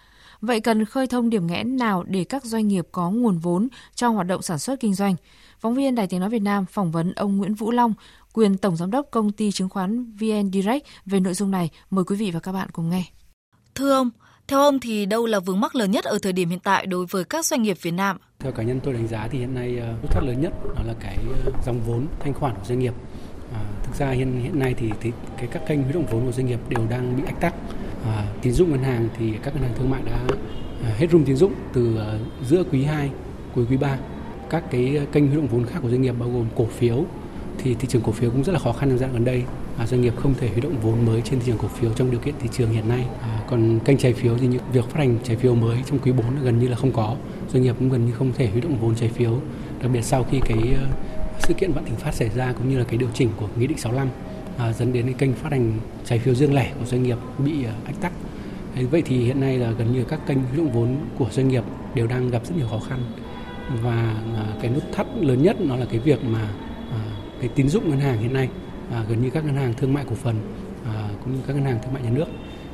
Vậy 0.42 0.60
cần 0.60 0.86
khơi 0.86 1.08
thông 1.08 1.30
điểm 1.30 1.48
nghẽn 1.48 1.78
nào 1.78 2.04
để 2.08 2.24
các 2.24 2.46
doanh 2.46 2.68
nghiệp 2.68 2.88
có 2.92 3.12
nguồn 3.12 3.38
vốn 3.38 3.68
cho 3.96 4.10
hoạt 4.10 4.28
động 4.28 4.42
sản 4.42 4.60
xuất 4.60 4.80
kinh 4.80 4.94
doanh? 4.94 5.16
Phóng 5.60 5.76
viên 5.76 5.96
Đài 5.96 6.08
Tiếng 6.08 6.20
Nói 6.20 6.30
Việt 6.30 6.42
Nam 6.42 6.66
phỏng 6.66 6.92
vấn 6.92 7.14
ông 7.16 7.38
Nguyễn 7.38 7.54
Vũ 7.54 7.72
Long, 7.72 7.94
quyền 8.34 8.58
Tổng 8.58 8.78
Giám 8.78 8.92
đốc 8.92 9.08
Công 9.12 9.32
ty 9.32 9.52
Chứng 9.52 9.70
khoán 9.70 10.12
VN 10.12 10.52
Direct 10.54 10.88
về 11.06 11.20
nội 11.20 11.34
dung 11.34 11.52
này. 11.52 11.70
Mời 11.90 12.06
quý 12.06 12.16
vị 12.16 12.32
và 12.32 12.40
các 12.40 12.52
bạn 12.52 12.70
cùng 12.72 12.90
nghe. 12.90 13.04
Thưa 13.76 13.92
ông, 13.92 14.10
theo 14.50 14.60
ông 14.60 14.80
thì 14.80 15.06
đâu 15.06 15.26
là 15.26 15.40
vướng 15.40 15.60
mắc 15.60 15.76
lớn 15.76 15.92
nhất 15.92 16.06
ở 16.06 16.20
thời 16.22 16.34
điểm 16.34 16.50
hiện 16.50 16.60
tại 16.60 16.86
đối 16.86 17.06
với 17.06 17.24
các 17.24 17.46
doanh 17.46 17.62
nghiệp 17.62 17.78
Việt 17.82 17.92
Nam? 17.92 18.18
Theo 18.40 18.52
cá 18.52 18.64
nhân 18.64 18.80
tôi 18.84 18.94
đánh 18.94 19.08
giá 19.08 19.28
thì 19.32 19.40
hiện 19.40 19.56
nay 19.56 19.78
ờ, 19.78 19.88
nút 19.88 20.12
thắt 20.12 20.24
lớn 20.24 20.42
nhất 20.42 20.54
đó 20.76 20.82
là 20.88 20.94
cái 21.00 21.18
ờ, 21.46 21.52
dòng 21.66 21.82
vốn 21.86 22.08
thanh 22.20 22.34
khoản 22.34 22.56
của 22.56 22.66
doanh 22.66 22.80
nghiệp. 22.80 22.94
À, 23.54 23.62
thực 23.84 23.96
ra 23.96 24.12
hiện 24.12 24.42
hiện 24.44 24.60
nay 24.60 24.76
thì, 24.78 24.92
thì 25.02 25.12
cái 25.38 25.48
các 25.48 25.68
kênh 25.68 25.84
huy 25.84 25.94
động 25.94 26.06
vốn 26.12 26.26
của 26.26 26.32
doanh 26.32 26.46
nghiệp 26.46 26.60
đều 26.70 26.88
đang 26.90 27.18
bị 27.18 27.24
ách 27.26 27.42
tắc. 27.42 27.54
À, 28.06 28.26
tín 28.42 28.54
dụng 28.54 28.72
ngân 28.72 28.84
hàng 28.84 29.10
thì 29.18 29.34
các 29.44 29.54
ngân 29.54 29.64
hàng 29.64 29.74
thương 29.78 29.90
mại 29.90 30.02
đã 30.06 30.20
à, 30.84 30.96
hết 30.98 31.08
room 31.12 31.26
tín 31.26 31.36
dụng 31.36 31.54
từ 31.74 31.96
ờ, 31.98 32.20
giữa 32.48 32.64
quý 32.72 32.84
2 32.84 33.10
cuối 33.56 33.66
quý 33.70 33.78
3. 33.78 33.98
Các 34.50 34.64
cái 34.72 35.08
kênh 35.12 35.28
huy 35.28 35.36
động 35.36 35.48
vốn 35.48 35.66
khác 35.66 35.80
của 35.82 35.90
doanh 35.90 36.02
nghiệp 36.02 36.16
bao 36.20 36.30
gồm 36.30 36.46
cổ 36.56 36.66
phiếu 36.66 37.06
thì 37.58 37.76
thị 37.76 37.88
trường 37.88 38.02
cổ 38.02 38.12
phiếu 38.12 38.32
cũng 38.32 38.44
rất 38.44 38.54
là 38.54 38.60
khó 38.60 38.72
khăn 38.72 38.90
trong 38.90 38.98
giai 38.98 39.10
đoạn 39.10 39.14
gần 39.14 39.26
đây 39.26 39.44
à, 39.80 39.86
doanh 39.86 40.02
nghiệp 40.02 40.14
không 40.16 40.34
thể 40.34 40.50
huy 40.50 40.62
động 40.62 40.76
vốn 40.82 41.06
mới 41.06 41.22
trên 41.22 41.40
thị 41.40 41.46
trường 41.46 41.58
cổ 41.58 41.68
phiếu 41.68 41.94
trong 41.94 42.12
điều 42.12 42.20
kiện 42.20 42.36
thị 42.40 42.50
trường 42.52 42.70
hiện 42.70 42.90
nay. 42.90 43.06
À, 43.22 43.42
còn 43.50 43.80
kênh 43.86 43.98
trái 43.98 44.14
phiếu 44.14 44.38
thì 44.38 44.48
những 44.48 44.62
việc 44.74 44.86
phát 44.90 45.00
hành 45.00 45.18
trái 45.24 45.36
phiếu 45.36 45.56
mới 45.56 45.78
trong 45.86 46.00
quý 46.00 46.12
4 46.12 46.26
gần 46.44 46.60
như 46.60 46.68
là 46.68 46.76
không 46.76 46.92
có. 46.92 47.16
Doanh 47.54 47.64
nghiệp 47.64 47.76
cũng 47.80 47.90
gần 47.90 48.06
như 48.06 48.12
không 48.12 48.32
thể 48.38 48.48
huy 48.48 48.62
động 48.62 48.78
vốn 48.82 48.96
trái 48.96 49.10
phiếu, 49.10 49.42
đặc 49.82 49.92
biệt 49.94 50.02
sau 50.02 50.24
khi 50.24 50.40
cái 50.46 50.58
ờ, 50.76 50.88
sự 51.40 51.54
kiện 51.54 51.72
vạn 51.72 51.86
thịnh 51.86 51.96
phát 51.96 52.14
xảy 52.16 52.30
ra 52.30 52.54
cũng 52.54 52.70
như 52.70 52.78
là 52.78 52.84
cái 52.84 52.98
điều 52.98 53.10
chỉnh 53.14 53.30
của 53.38 53.48
nghị 53.58 53.68
định 53.68 53.78
65 53.78 54.10
à, 54.58 54.74
dẫn 54.74 54.94
đến 54.94 55.06
cái 55.06 55.14
kênh 55.14 55.34
phát 55.34 55.52
hành 55.52 55.80
trái 56.06 56.20
phiếu 56.20 56.36
riêng 56.36 56.54
lẻ 56.54 56.72
của 56.80 56.86
doanh 56.86 57.04
nghiệp 57.04 57.18
bị 57.38 57.64
ờ, 57.64 57.74
ách 57.86 58.02
tắc. 58.02 58.12
Vậy 58.92 59.02
thì 59.06 59.26
hiện 59.26 59.40
nay 59.40 59.58
là 59.58 59.72
gần 59.72 59.94
như 59.94 60.04
các 60.04 60.20
kênh 60.28 60.38
huy 60.44 60.58
động 60.58 60.72
vốn 60.72 60.98
của 61.18 61.28
doanh 61.32 61.48
nghiệp 61.48 61.64
đều 61.96 62.08
đang 62.08 62.30
gặp 62.30 62.46
rất 62.46 62.58
nhiều 62.58 62.68
khó 62.68 62.80
khăn 62.80 63.00
và 63.82 64.16
à, 64.36 64.46
cái 64.62 64.72
nút 64.72 64.84
thắt 64.92 65.08
lớn 65.20 65.44
nhất 65.44 65.62
nó 65.62 65.76
là 65.76 65.86
cái 65.86 66.00
việc 66.00 66.24
mà 66.24 66.42
à, 66.92 67.00
cái 67.40 67.50
tín 67.56 67.70
dụng 67.70 67.90
ngân 67.90 68.00
hàng 68.00 68.22
hiện 68.22 68.34
nay 68.34 68.50
à, 68.92 69.06
gần 69.10 69.22
như 69.22 69.30
các 69.30 69.46
ngân 69.46 69.56
hàng 69.56 69.74
thương 69.74 69.94
mại 69.94 70.06
cổ 70.10 70.16
phần 70.16 70.36
à, 70.86 71.10
cũng 71.24 71.34
như 71.34 71.40
các 71.48 71.56
ngân 71.56 71.66
hàng 71.66 71.80
thương 71.84 71.94
mại 71.94 72.04
nhà 72.04 72.10
nước 72.10 72.26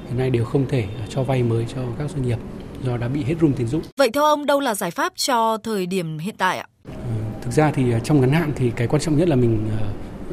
hiện 0.08 0.18
nay 0.18 0.30
đều 0.30 0.46
không 0.46 0.66
thể 0.70 0.82
à, 0.82 1.06
cho 1.10 1.24
vay 1.24 1.44
mới 1.44 1.66
cho 1.76 1.82
các 1.98 2.10
doanh 2.10 2.28
nghiệp 2.28 2.38
do 2.84 2.98
đã 2.98 3.08
bị 3.08 3.24
hết 3.24 3.36
room 3.42 3.54
tín 3.54 3.68
dụng. 3.68 3.82
Vậy 3.98 4.10
theo 4.14 4.24
ông 4.24 4.46
đâu 4.46 4.60
là 4.60 4.76
giải 4.76 4.92
pháp 4.92 5.14
cho 5.16 5.58
thời 5.58 5.86
điểm 5.86 6.18
hiện 6.18 6.36
tại 6.38 6.58
ạ? 6.58 6.68
À, 6.88 7.16
thực 7.42 7.52
ra 7.52 7.72
thì 7.72 7.92
à, 7.92 8.00
trong 8.00 8.22
ngắn 8.22 8.32
hạn 8.32 8.52
thì 8.56 8.72
cái 8.76 8.88
quan 8.88 9.02
trọng 9.02 9.18
nhất 9.18 9.30
là 9.30 9.36
mình 9.36 9.70
à, 9.80 9.88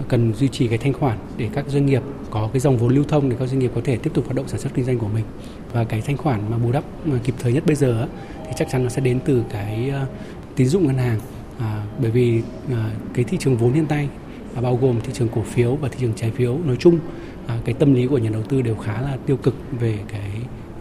cần 0.09 0.35
duy 0.35 0.49
trì 0.49 0.68
cái 0.68 0.78
thanh 0.78 0.93
khoản 0.93 1.18
để 1.37 1.49
các 1.53 1.64
doanh 1.68 1.87
nghiệp 1.87 2.03
có 2.30 2.49
cái 2.53 2.61
dòng 2.61 2.76
vốn 2.76 2.95
lưu 2.95 3.05
thông 3.09 3.30
để 3.30 3.37
các 3.39 3.47
doanh 3.47 3.59
nghiệp 3.59 3.70
có 3.74 3.80
thể 3.85 3.97
tiếp 3.97 4.11
tục 4.14 4.24
hoạt 4.24 4.37
động 4.37 4.49
sản 4.49 4.61
xuất 4.61 4.74
kinh 4.74 4.85
doanh 4.85 4.99
của 4.99 5.09
mình 5.09 5.24
và 5.72 5.85
cái 5.85 6.01
thanh 6.01 6.16
khoản 6.16 6.51
mà 6.51 6.59
bù 6.59 6.72
đắp 6.72 6.85
mà 7.05 7.18
kịp 7.24 7.35
thời 7.39 7.53
nhất 7.53 7.66
bây 7.66 7.76
giờ 7.76 8.07
thì 8.47 8.53
chắc 8.57 8.68
chắn 8.70 8.83
nó 8.83 8.89
sẽ 8.89 9.01
đến 9.01 9.20
từ 9.24 9.45
cái 9.51 9.93
tín 10.57 10.68
dụng 10.68 10.87
ngân 10.87 10.99
hàng 10.99 11.20
à, 11.59 11.85
bởi 11.99 12.11
vì 12.11 12.43
à, 12.70 12.91
cái 13.14 13.24
thị 13.24 13.37
trường 13.41 13.57
vốn 13.57 13.72
hiện 13.72 13.87
nay 13.89 14.09
bao 14.61 14.76
gồm 14.76 15.00
thị 15.00 15.12
trường 15.12 15.28
cổ 15.28 15.42
phiếu 15.42 15.76
và 15.76 15.88
thị 15.88 15.96
trường 16.00 16.12
trái 16.16 16.30
phiếu. 16.30 16.59
Nói 16.66 16.76
chung 16.78 16.98
à, 17.46 17.59
cái 17.64 17.74
tâm 17.74 17.94
lý 17.94 18.07
của 18.07 18.18
nhà 18.18 18.30
đầu 18.30 18.42
tư 18.42 18.62
đều 18.62 18.74
khá 18.74 19.00
là 19.00 19.16
tiêu 19.26 19.36
cực 19.36 19.55
về 19.80 19.98
cái 20.09 20.30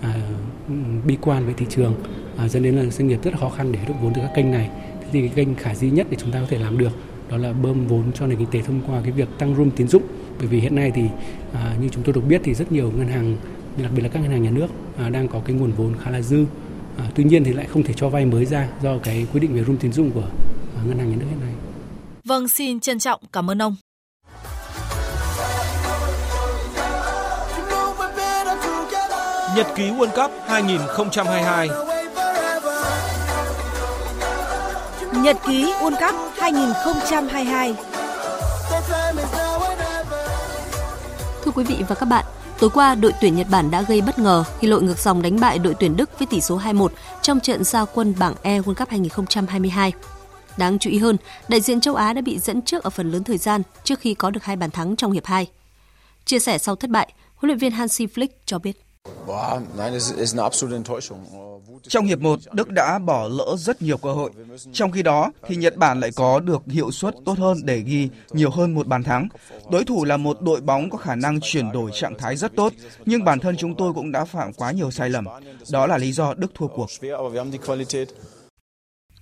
à, 0.02 0.14
bi 1.08 1.18
quan 1.22 1.46
về 1.46 1.54
thị 1.58 1.66
trường 1.70 1.94
à, 2.38 2.48
dẫn 2.48 2.64
đến 2.64 2.76
là 2.76 2.86
doanh 2.86 3.08
nghiệp 3.08 3.20
rất 3.24 3.40
khó 3.40 3.50
khăn 3.50 3.72
để 3.72 3.80
được 3.88 3.94
vốn 4.02 4.14
từ 4.14 4.22
các 4.22 4.32
kênh 4.36 4.52
này. 4.52 4.70
Thế 5.02 5.08
thì 5.12 5.20
cái 5.20 5.30
kênh 5.36 5.56
khả 5.56 5.76
dĩ 5.76 5.90
nhất 5.90 6.08
để 6.10 6.18
chúng 6.20 6.32
ta 6.32 6.40
có 6.40 6.46
thể 6.50 6.58
làm 6.58 6.78
được 6.78 6.92
đó 7.30 7.38
là 7.38 7.54
bơm 7.54 7.88
vốn 7.88 8.04
cho 8.14 8.28
nền 8.28 8.38
kinh 8.38 8.48
tế 8.52 8.62
thông 8.62 8.82
qua 8.88 9.02
cái 9.02 9.12
việc 9.12 9.28
tăng 9.38 9.56
room 9.56 9.72
tín 9.72 9.88
dụng. 9.88 10.04
Bởi 10.38 10.48
vì 10.48 10.60
hiện 10.60 10.76
nay 10.76 10.92
thì 10.96 11.04
à, 11.54 11.76
như 11.82 11.90
chúng 11.90 12.04
tôi 12.04 12.14
được 12.14 12.22
biết 12.28 12.42
thì 12.44 12.54
rất 12.54 12.72
nhiều 12.72 12.92
ngân 12.98 13.08
hàng 13.08 13.38
đặc 13.82 13.92
biệt 13.96 14.02
là 14.02 14.10
các 14.10 14.20
ngân 14.20 14.32
hàng 14.32 14.44
nhà 14.44 14.52
nước 14.52 14.68
à, 14.98 15.10
đang 15.10 15.28
có 15.28 15.40
cái 15.46 15.56
nguồn 15.56 15.72
vốn 15.72 15.94
khá 16.04 16.12
là 16.12 16.22
dư. 16.22 16.46
À, 16.98 17.06
tuy 17.16 17.24
nhiên 17.24 17.44
thì 17.44 17.54
lại 17.54 17.66
không 17.66 17.84
thể 17.84 17.94
cho 17.94 18.10
vay 18.10 18.26
mới 18.26 18.46
ra 18.46 18.68
do 18.84 18.98
cái 18.98 19.28
quy 19.34 19.40
định 19.40 19.54
về 19.54 19.64
room 19.64 19.78
tín 19.78 19.92
dụng 19.92 20.12
của 20.12 20.30
à, 20.78 20.82
ngân 20.88 20.98
hàng 20.98 21.10
nhà 21.10 21.16
nước 21.16 21.26
hiện 21.30 21.40
nay. 21.42 21.51
Vâng, 22.24 22.48
xin 22.48 22.80
trân 22.80 23.00
trọng 23.00 23.22
cảm 23.34 23.50
ơn 23.50 23.62
ông. 23.62 23.76
Nhật 29.56 29.68
ký 29.76 29.92
World 29.92 30.24
Cup 30.24 30.32
2022 30.48 31.70
Nhật 35.24 35.38
ký 35.48 35.64
World 35.64 36.12
Cup 36.12 36.16
2022 36.38 37.76
Thưa 41.44 41.52
quý 41.56 41.64
vị 41.64 41.84
và 41.88 41.96
các 41.96 42.06
bạn, 42.06 42.26
Tối 42.62 42.70
qua, 42.74 42.96
đội 42.96 43.14
tuyển 43.22 43.36
Nhật 43.36 43.48
Bản 43.50 43.72
đã 43.72 43.82
gây 43.82 44.02
bất 44.02 44.20
ngờ 44.20 44.44
khi 44.60 44.68
lội 44.68 44.82
ngược 44.82 44.98
dòng 44.98 45.22
đánh 45.22 45.40
bại 45.40 45.60
đội 45.60 45.76
tuyển 45.80 45.98
Đức 45.98 46.20
với 46.20 46.26
tỷ 46.26 46.42
số 46.42 46.60
2-1 46.60 46.88
trong 47.22 47.40
trận 47.40 47.64
giao 47.64 47.86
quân 47.94 48.14
bảng 48.20 48.34
E 48.42 48.60
World 48.60 48.74
Cup 48.74 48.90
2022. 48.90 49.94
Đáng 50.58 50.80
chú 50.80 50.90
ý 50.90 50.98
hơn, 50.98 51.18
đại 51.48 51.62
diện 51.62 51.82
châu 51.82 51.96
Á 51.96 52.14
đã 52.14 52.22
bị 52.22 52.40
dẫn 52.40 52.62
trước 52.62 52.84
ở 52.84 52.90
phần 52.90 53.12
lớn 53.12 53.24
thời 53.24 53.38
gian 53.38 53.62
trước 53.84 54.00
khi 54.00 54.14
có 54.14 54.30
được 54.30 54.44
hai 54.44 54.56
bàn 54.56 54.72
thắng 54.72 54.96
trong 54.96 55.12
hiệp 55.12 55.26
2. 55.26 55.48
Chia 56.26 56.40
sẻ 56.40 56.58
sau 56.58 56.76
thất 56.76 56.90
bại, 56.90 57.14
huấn 57.36 57.48
luyện 57.48 57.58
viên 57.58 57.72
Hansi 57.72 58.06
Flick 58.06 58.28
cho 58.46 58.60
biết. 58.60 58.78
Trong 61.88 62.06
hiệp 62.06 62.20
1, 62.20 62.40
Đức 62.52 62.70
đã 62.70 63.00
bỏ 63.00 63.28
lỡ 63.28 63.56
rất 63.58 63.82
nhiều 63.82 63.98
cơ 63.98 64.14
hội. 64.14 64.32
Trong 64.74 64.92
khi 64.92 65.04
đó, 65.04 65.32
thì 65.48 65.56
Nhật 65.56 65.76
Bản 65.76 66.00
lại 66.00 66.12
có 66.16 66.40
được 66.40 66.62
hiệu 66.68 66.92
suất 66.92 67.16
tốt 67.26 67.38
hơn 67.38 67.58
để 67.64 67.80
ghi 67.80 68.10
nhiều 68.32 68.50
hơn 68.50 68.76
một 68.76 68.88
bàn 68.88 69.04
thắng. 69.04 69.28
Đối 69.72 69.86
thủ 69.86 70.06
là 70.06 70.18
một 70.18 70.42
đội 70.42 70.62
bóng 70.62 70.90
có 70.90 70.98
khả 70.98 71.16
năng 71.16 71.40
chuyển 71.42 71.72
đổi 71.72 71.92
trạng 71.94 72.18
thái 72.18 72.36
rất 72.36 72.56
tốt, 72.56 72.74
nhưng 73.06 73.24
bản 73.24 73.40
thân 73.40 73.58
chúng 73.58 73.76
tôi 73.76 73.94
cũng 73.94 74.12
đã 74.12 74.26
phạm 74.26 74.54
quá 74.54 74.72
nhiều 74.72 74.92
sai 74.92 75.10
lầm. 75.10 75.26
Đó 75.72 75.88
là 75.88 75.98
lý 75.98 76.12
do 76.12 76.34
Đức 76.34 76.52
thua 76.56 76.68
cuộc. 76.68 76.88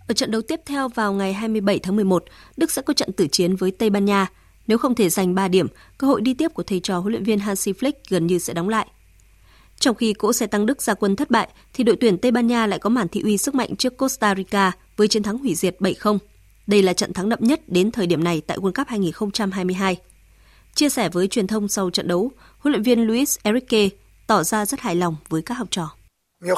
Ở 0.10 0.14
trận 0.14 0.32
đấu 0.32 0.42
tiếp 0.42 0.62
theo 0.66 0.88
vào 0.88 1.14
ngày 1.14 1.34
27 1.34 1.80
tháng 1.80 1.96
11, 1.96 2.24
Đức 2.58 2.72
sẽ 2.72 2.82
có 2.82 2.94
trận 2.94 3.12
tử 3.12 3.28
chiến 3.28 3.56
với 3.56 3.72
Tây 3.72 3.90
Ban 3.90 4.06
Nha. 4.06 4.28
Nếu 4.68 4.78
không 4.78 4.96
thể 4.96 5.10
giành 5.10 5.36
3 5.36 5.48
điểm, 5.48 5.68
cơ 5.98 6.08
hội 6.08 6.22
đi 6.22 6.34
tiếp 6.34 6.54
của 6.54 6.64
thầy 6.64 6.80
trò 6.80 7.00
huấn 7.00 7.12
luyện 7.12 7.24
viên 7.24 7.40
Hansi 7.40 7.72
Flick 7.72 7.92
gần 8.10 8.28
như 8.28 8.40
sẽ 8.40 8.54
đóng 8.54 8.70
lại. 8.70 8.88
Trong 9.80 9.96
khi 9.96 10.14
cỗ 10.14 10.34
xe 10.34 10.48
tăng 10.48 10.66
Đức 10.66 10.82
ra 10.82 10.94
quân 10.94 11.16
thất 11.16 11.32
bại, 11.32 11.50
thì 11.74 11.84
đội 11.84 11.96
tuyển 11.96 12.18
Tây 12.18 12.32
Ban 12.32 12.48
Nha 12.48 12.68
lại 12.68 12.80
có 12.80 12.90
màn 12.90 13.08
thị 13.08 13.22
uy 13.22 13.38
sức 13.38 13.56
mạnh 13.56 13.76
trước 13.76 13.98
Costa 13.98 14.36
Rica 14.36 14.72
với 14.98 15.08
chiến 15.08 15.24
thắng 15.24 15.38
hủy 15.38 15.56
diệt 15.56 15.76
7-0. 15.80 16.18
Đây 16.68 16.84
là 16.84 16.94
trận 16.94 17.14
thắng 17.14 17.30
đậm 17.30 17.40
nhất 17.42 17.62
đến 17.68 17.92
thời 17.92 18.08
điểm 18.08 18.24
này 18.24 18.42
tại 18.48 18.58
World 18.58 18.74
Cup 18.74 18.88
2022. 18.88 19.98
Chia 20.76 20.90
sẻ 20.90 21.10
với 21.10 21.28
truyền 21.28 21.48
thông 21.48 21.68
sau 21.68 21.90
trận 21.90 22.08
đấu, 22.08 22.32
huấn 22.60 22.72
luyện 22.72 22.84
viên 22.84 23.08
Luis 23.08 23.38
Enrique 23.44 23.90
tỏ 24.28 24.44
ra 24.44 24.66
rất 24.66 24.80
hài 24.80 24.96
lòng 24.96 25.16
với 25.30 25.42
các 25.42 25.54
học 25.58 25.68
trò. 25.72 25.99
Eh, 26.46 26.54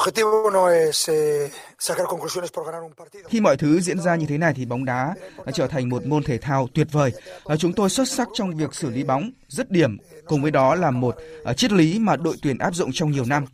Khi 3.28 3.40
mọi 3.40 3.56
thứ 3.56 3.80
diễn 3.80 4.00
ra 4.00 4.16
như 4.16 4.26
thế 4.28 4.38
này 4.38 4.52
thì 4.56 4.64
bóng 4.64 4.84
đá 4.84 5.14
đã 5.46 5.52
trở 5.52 5.66
thành 5.66 5.88
một 5.88 6.06
môn 6.06 6.22
thể 6.22 6.38
thao 6.38 6.68
tuyệt 6.74 6.86
vời. 6.92 7.12
Chúng 7.58 7.72
tôi 7.72 7.90
xuất 7.90 8.08
sắc 8.08 8.28
trong 8.34 8.56
việc 8.56 8.74
xử 8.74 8.90
lý 8.90 9.04
bóng, 9.04 9.30
dứt 9.48 9.70
điểm, 9.70 9.96
cùng 10.26 10.42
với 10.42 10.50
đó 10.50 10.74
là 10.74 10.90
một 10.90 11.16
uh, 11.50 11.56
triết 11.56 11.72
lý 11.72 11.98
mà 11.98 12.16
đội 12.16 12.36
tuyển 12.42 12.58
áp 12.58 12.74
dụng 12.74 12.90
trong 12.92 13.10
nhiều 13.10 13.24
năm. 13.24 13.44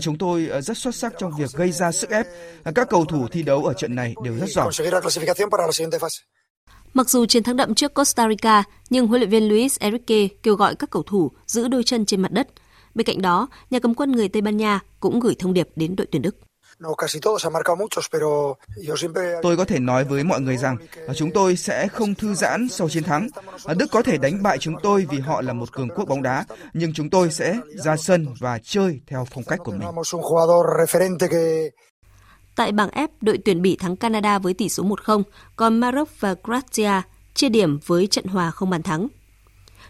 Chúng 0.00 0.18
tôi 0.18 0.48
uh, 0.58 0.64
rất 0.64 0.78
xuất 0.78 0.94
sắc 0.94 1.12
trong 1.18 1.32
việc 1.38 1.50
gây 1.52 1.72
ra 1.72 1.92
sức 1.92 2.10
ép. 2.10 2.26
Các 2.74 2.88
cầu 2.90 3.04
thủ 3.04 3.28
thi 3.28 3.42
đấu 3.42 3.64
ở 3.64 3.74
trận 3.74 3.94
này 3.94 4.14
đều 4.24 4.34
rất 4.38 4.48
giỏi. 4.48 4.72
Mặc 6.94 7.08
dù 7.08 7.26
chiến 7.26 7.42
thắng 7.42 7.56
đậm 7.56 7.74
trước 7.74 7.94
Costa 7.94 8.28
Rica, 8.28 8.64
nhưng 8.90 9.06
huấn 9.06 9.20
luyện 9.20 9.30
viên 9.30 9.48
Luis 9.48 9.78
Enrique 9.78 10.28
kêu 10.42 10.54
gọi 10.54 10.74
các 10.74 10.90
cầu 10.90 11.02
thủ 11.02 11.30
giữ 11.46 11.68
đôi 11.68 11.82
chân 11.82 12.06
trên 12.06 12.22
mặt 12.22 12.32
đất– 12.32 12.48
Bên 12.94 13.06
cạnh 13.06 13.22
đó, 13.22 13.48
nhà 13.70 13.78
cầm 13.78 13.94
quân 13.94 14.12
người 14.12 14.28
Tây 14.28 14.42
Ban 14.42 14.56
Nha 14.56 14.80
cũng 15.00 15.20
gửi 15.20 15.34
thông 15.38 15.54
điệp 15.54 15.68
đến 15.76 15.96
đội 15.96 16.06
tuyển 16.10 16.22
Đức. 16.22 16.36
Tôi 19.42 19.56
có 19.56 19.64
thể 19.64 19.78
nói 19.78 20.04
với 20.04 20.24
mọi 20.24 20.40
người 20.40 20.56
rằng 20.56 20.76
chúng 21.14 21.30
tôi 21.30 21.56
sẽ 21.56 21.88
không 21.88 22.14
thư 22.14 22.34
giãn 22.34 22.68
sau 22.68 22.88
chiến 22.88 23.02
thắng. 23.02 23.28
Đức 23.76 23.86
có 23.90 24.02
thể 24.02 24.18
đánh 24.18 24.42
bại 24.42 24.58
chúng 24.58 24.74
tôi 24.82 25.06
vì 25.10 25.18
họ 25.18 25.42
là 25.42 25.52
một 25.52 25.72
cường 25.72 25.88
quốc 25.88 26.08
bóng 26.08 26.22
đá, 26.22 26.44
nhưng 26.72 26.92
chúng 26.92 27.10
tôi 27.10 27.30
sẽ 27.30 27.58
ra 27.74 27.96
sân 27.96 28.26
và 28.40 28.58
chơi 28.62 29.00
theo 29.06 29.26
phong 29.30 29.44
cách 29.44 29.58
của 29.64 29.72
mình. 29.72 29.88
Tại 32.56 32.72
bảng 32.72 32.90
F, 32.90 33.08
đội 33.20 33.38
tuyển 33.44 33.62
Bỉ 33.62 33.76
thắng 33.76 33.96
Canada 33.96 34.38
với 34.38 34.54
tỷ 34.54 34.68
số 34.68 34.82
1-0, 34.84 35.22
còn 35.56 35.80
Maroc 35.80 36.08
và 36.20 36.34
Croatia 36.34 37.02
chia 37.34 37.48
điểm 37.48 37.78
với 37.86 38.06
trận 38.06 38.24
hòa 38.24 38.50
không 38.50 38.70
bàn 38.70 38.82
thắng. 38.82 39.08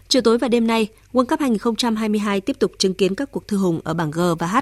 Chiều 0.07 0.21
tối 0.21 0.37
và 0.37 0.47
đêm 0.47 0.67
nay, 0.67 0.87
World 1.13 1.25
Cup 1.25 1.39
2022 1.39 2.41
tiếp 2.41 2.59
tục 2.59 2.71
chứng 2.77 2.93
kiến 2.93 3.15
các 3.15 3.31
cuộc 3.31 3.47
thư 3.47 3.57
hùng 3.57 3.79
ở 3.83 3.93
bảng 3.93 4.11
G 4.11 4.19
và 4.39 4.47
H. 4.47 4.57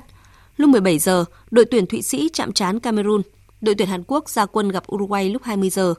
Lúc 0.57 0.69
17 0.69 0.99
giờ, 0.99 1.25
đội 1.51 1.65
tuyển 1.65 1.85
Thụy 1.85 2.01
Sĩ 2.01 2.29
chạm 2.33 2.51
trán 2.51 2.79
Cameroon, 2.79 3.21
đội 3.61 3.75
tuyển 3.75 3.87
Hàn 3.87 4.03
Quốc 4.07 4.29
ra 4.29 4.45
quân 4.45 4.69
gặp 4.69 4.83
Uruguay 4.95 5.29
lúc 5.29 5.43
20 5.43 5.69
giờ. 5.69 5.93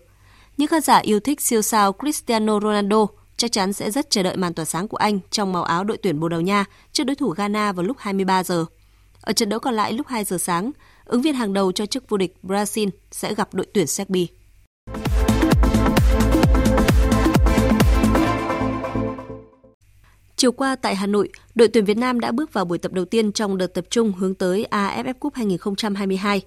Những 0.57 0.69
khán 0.69 0.81
giả 0.81 0.99
yêu 0.99 1.21
thích 1.21 1.41
siêu 1.41 1.63
sao 1.63 1.93
Cristiano 1.93 2.61
Ronaldo 2.61 3.07
chắc 3.37 3.53
chắn 3.53 3.73
sẽ 3.73 3.91
rất 3.91 4.11
chờ 4.11 4.23
đợi 4.23 4.37
màn 4.37 4.55
tỏa 4.55 4.65
sáng 4.65 4.89
của 4.89 4.97
anh 4.97 5.21
trong 5.31 5.53
màu 5.53 5.65
áo 5.65 5.85
đội 5.85 5.97
tuyển 5.97 6.21
Bồ 6.21 6.29
Đào 6.29 6.41
Nha 6.41 6.65
trước 6.93 7.05
đối 7.05 7.17
thủ 7.17 7.29
Ghana 7.29 7.73
vào 7.73 7.85
lúc 7.85 7.97
23 8.01 8.45
giờ. 8.45 8.65
Ở 9.21 9.33
trận 9.33 9.49
đấu 9.49 9.61
còn 9.61 9.75
lại 9.75 9.93
lúc 9.93 10.07
2 10.07 10.25
giờ 10.25 10.39
sáng, 10.39 10.71
ứng 11.05 11.23
viên 11.23 11.35
hàng 11.35 11.53
đầu 11.53 11.73
cho 11.73 11.87
chức 11.87 12.09
vô 12.09 12.17
địch 12.17 12.37
Brazil 12.43 12.89
sẽ 13.11 13.35
gặp 13.35 13.55
đội 13.55 13.67
tuyển 13.75 13.87
Serbia. 13.87 14.27
Chiều 20.45 20.53
qua 20.53 20.77
tại 20.77 20.95
Hà 20.95 21.07
Nội, 21.07 21.29
đội 21.55 21.69
tuyển 21.69 21.85
Việt 21.85 21.97
Nam 21.97 22.21
đã 22.21 22.33
bước 22.33 22.53
vào 22.53 22.65
buổi 22.65 22.79
tập 22.79 22.93
đầu 22.93 23.05
tiên 23.05 23.33
trong 23.33 23.59
đợt 23.59 23.67
tập 23.67 23.85
trung 23.91 24.13
hướng 24.13 24.35
tới 24.35 24.67
AFF 24.71 25.15
Cup 25.15 25.35
2022. 25.35 26.43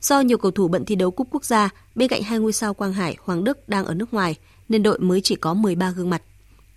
Do 0.00 0.20
nhiều 0.20 0.38
cầu 0.38 0.50
thủ 0.50 0.68
bận 0.68 0.84
thi 0.84 0.94
đấu 0.94 1.10
cúp 1.10 1.28
quốc 1.30 1.44
gia, 1.44 1.70
bên 1.94 2.08
cạnh 2.08 2.22
hai 2.22 2.38
ngôi 2.38 2.52
sao 2.52 2.74
Quang 2.74 2.92
Hải, 2.92 3.16
Hoàng 3.20 3.44
Đức 3.44 3.68
đang 3.68 3.84
ở 3.84 3.94
nước 3.94 4.14
ngoài, 4.14 4.36
nên 4.68 4.82
đội 4.82 4.98
mới 4.98 5.20
chỉ 5.20 5.34
có 5.34 5.54
13 5.54 5.90
gương 5.90 6.10
mặt. 6.10 6.22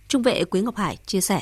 Trung 0.08 0.22
vệ 0.22 0.44
Quế 0.44 0.60
Ngọc 0.62 0.76
Hải 0.76 0.96
chia 1.06 1.20
sẻ. 1.20 1.40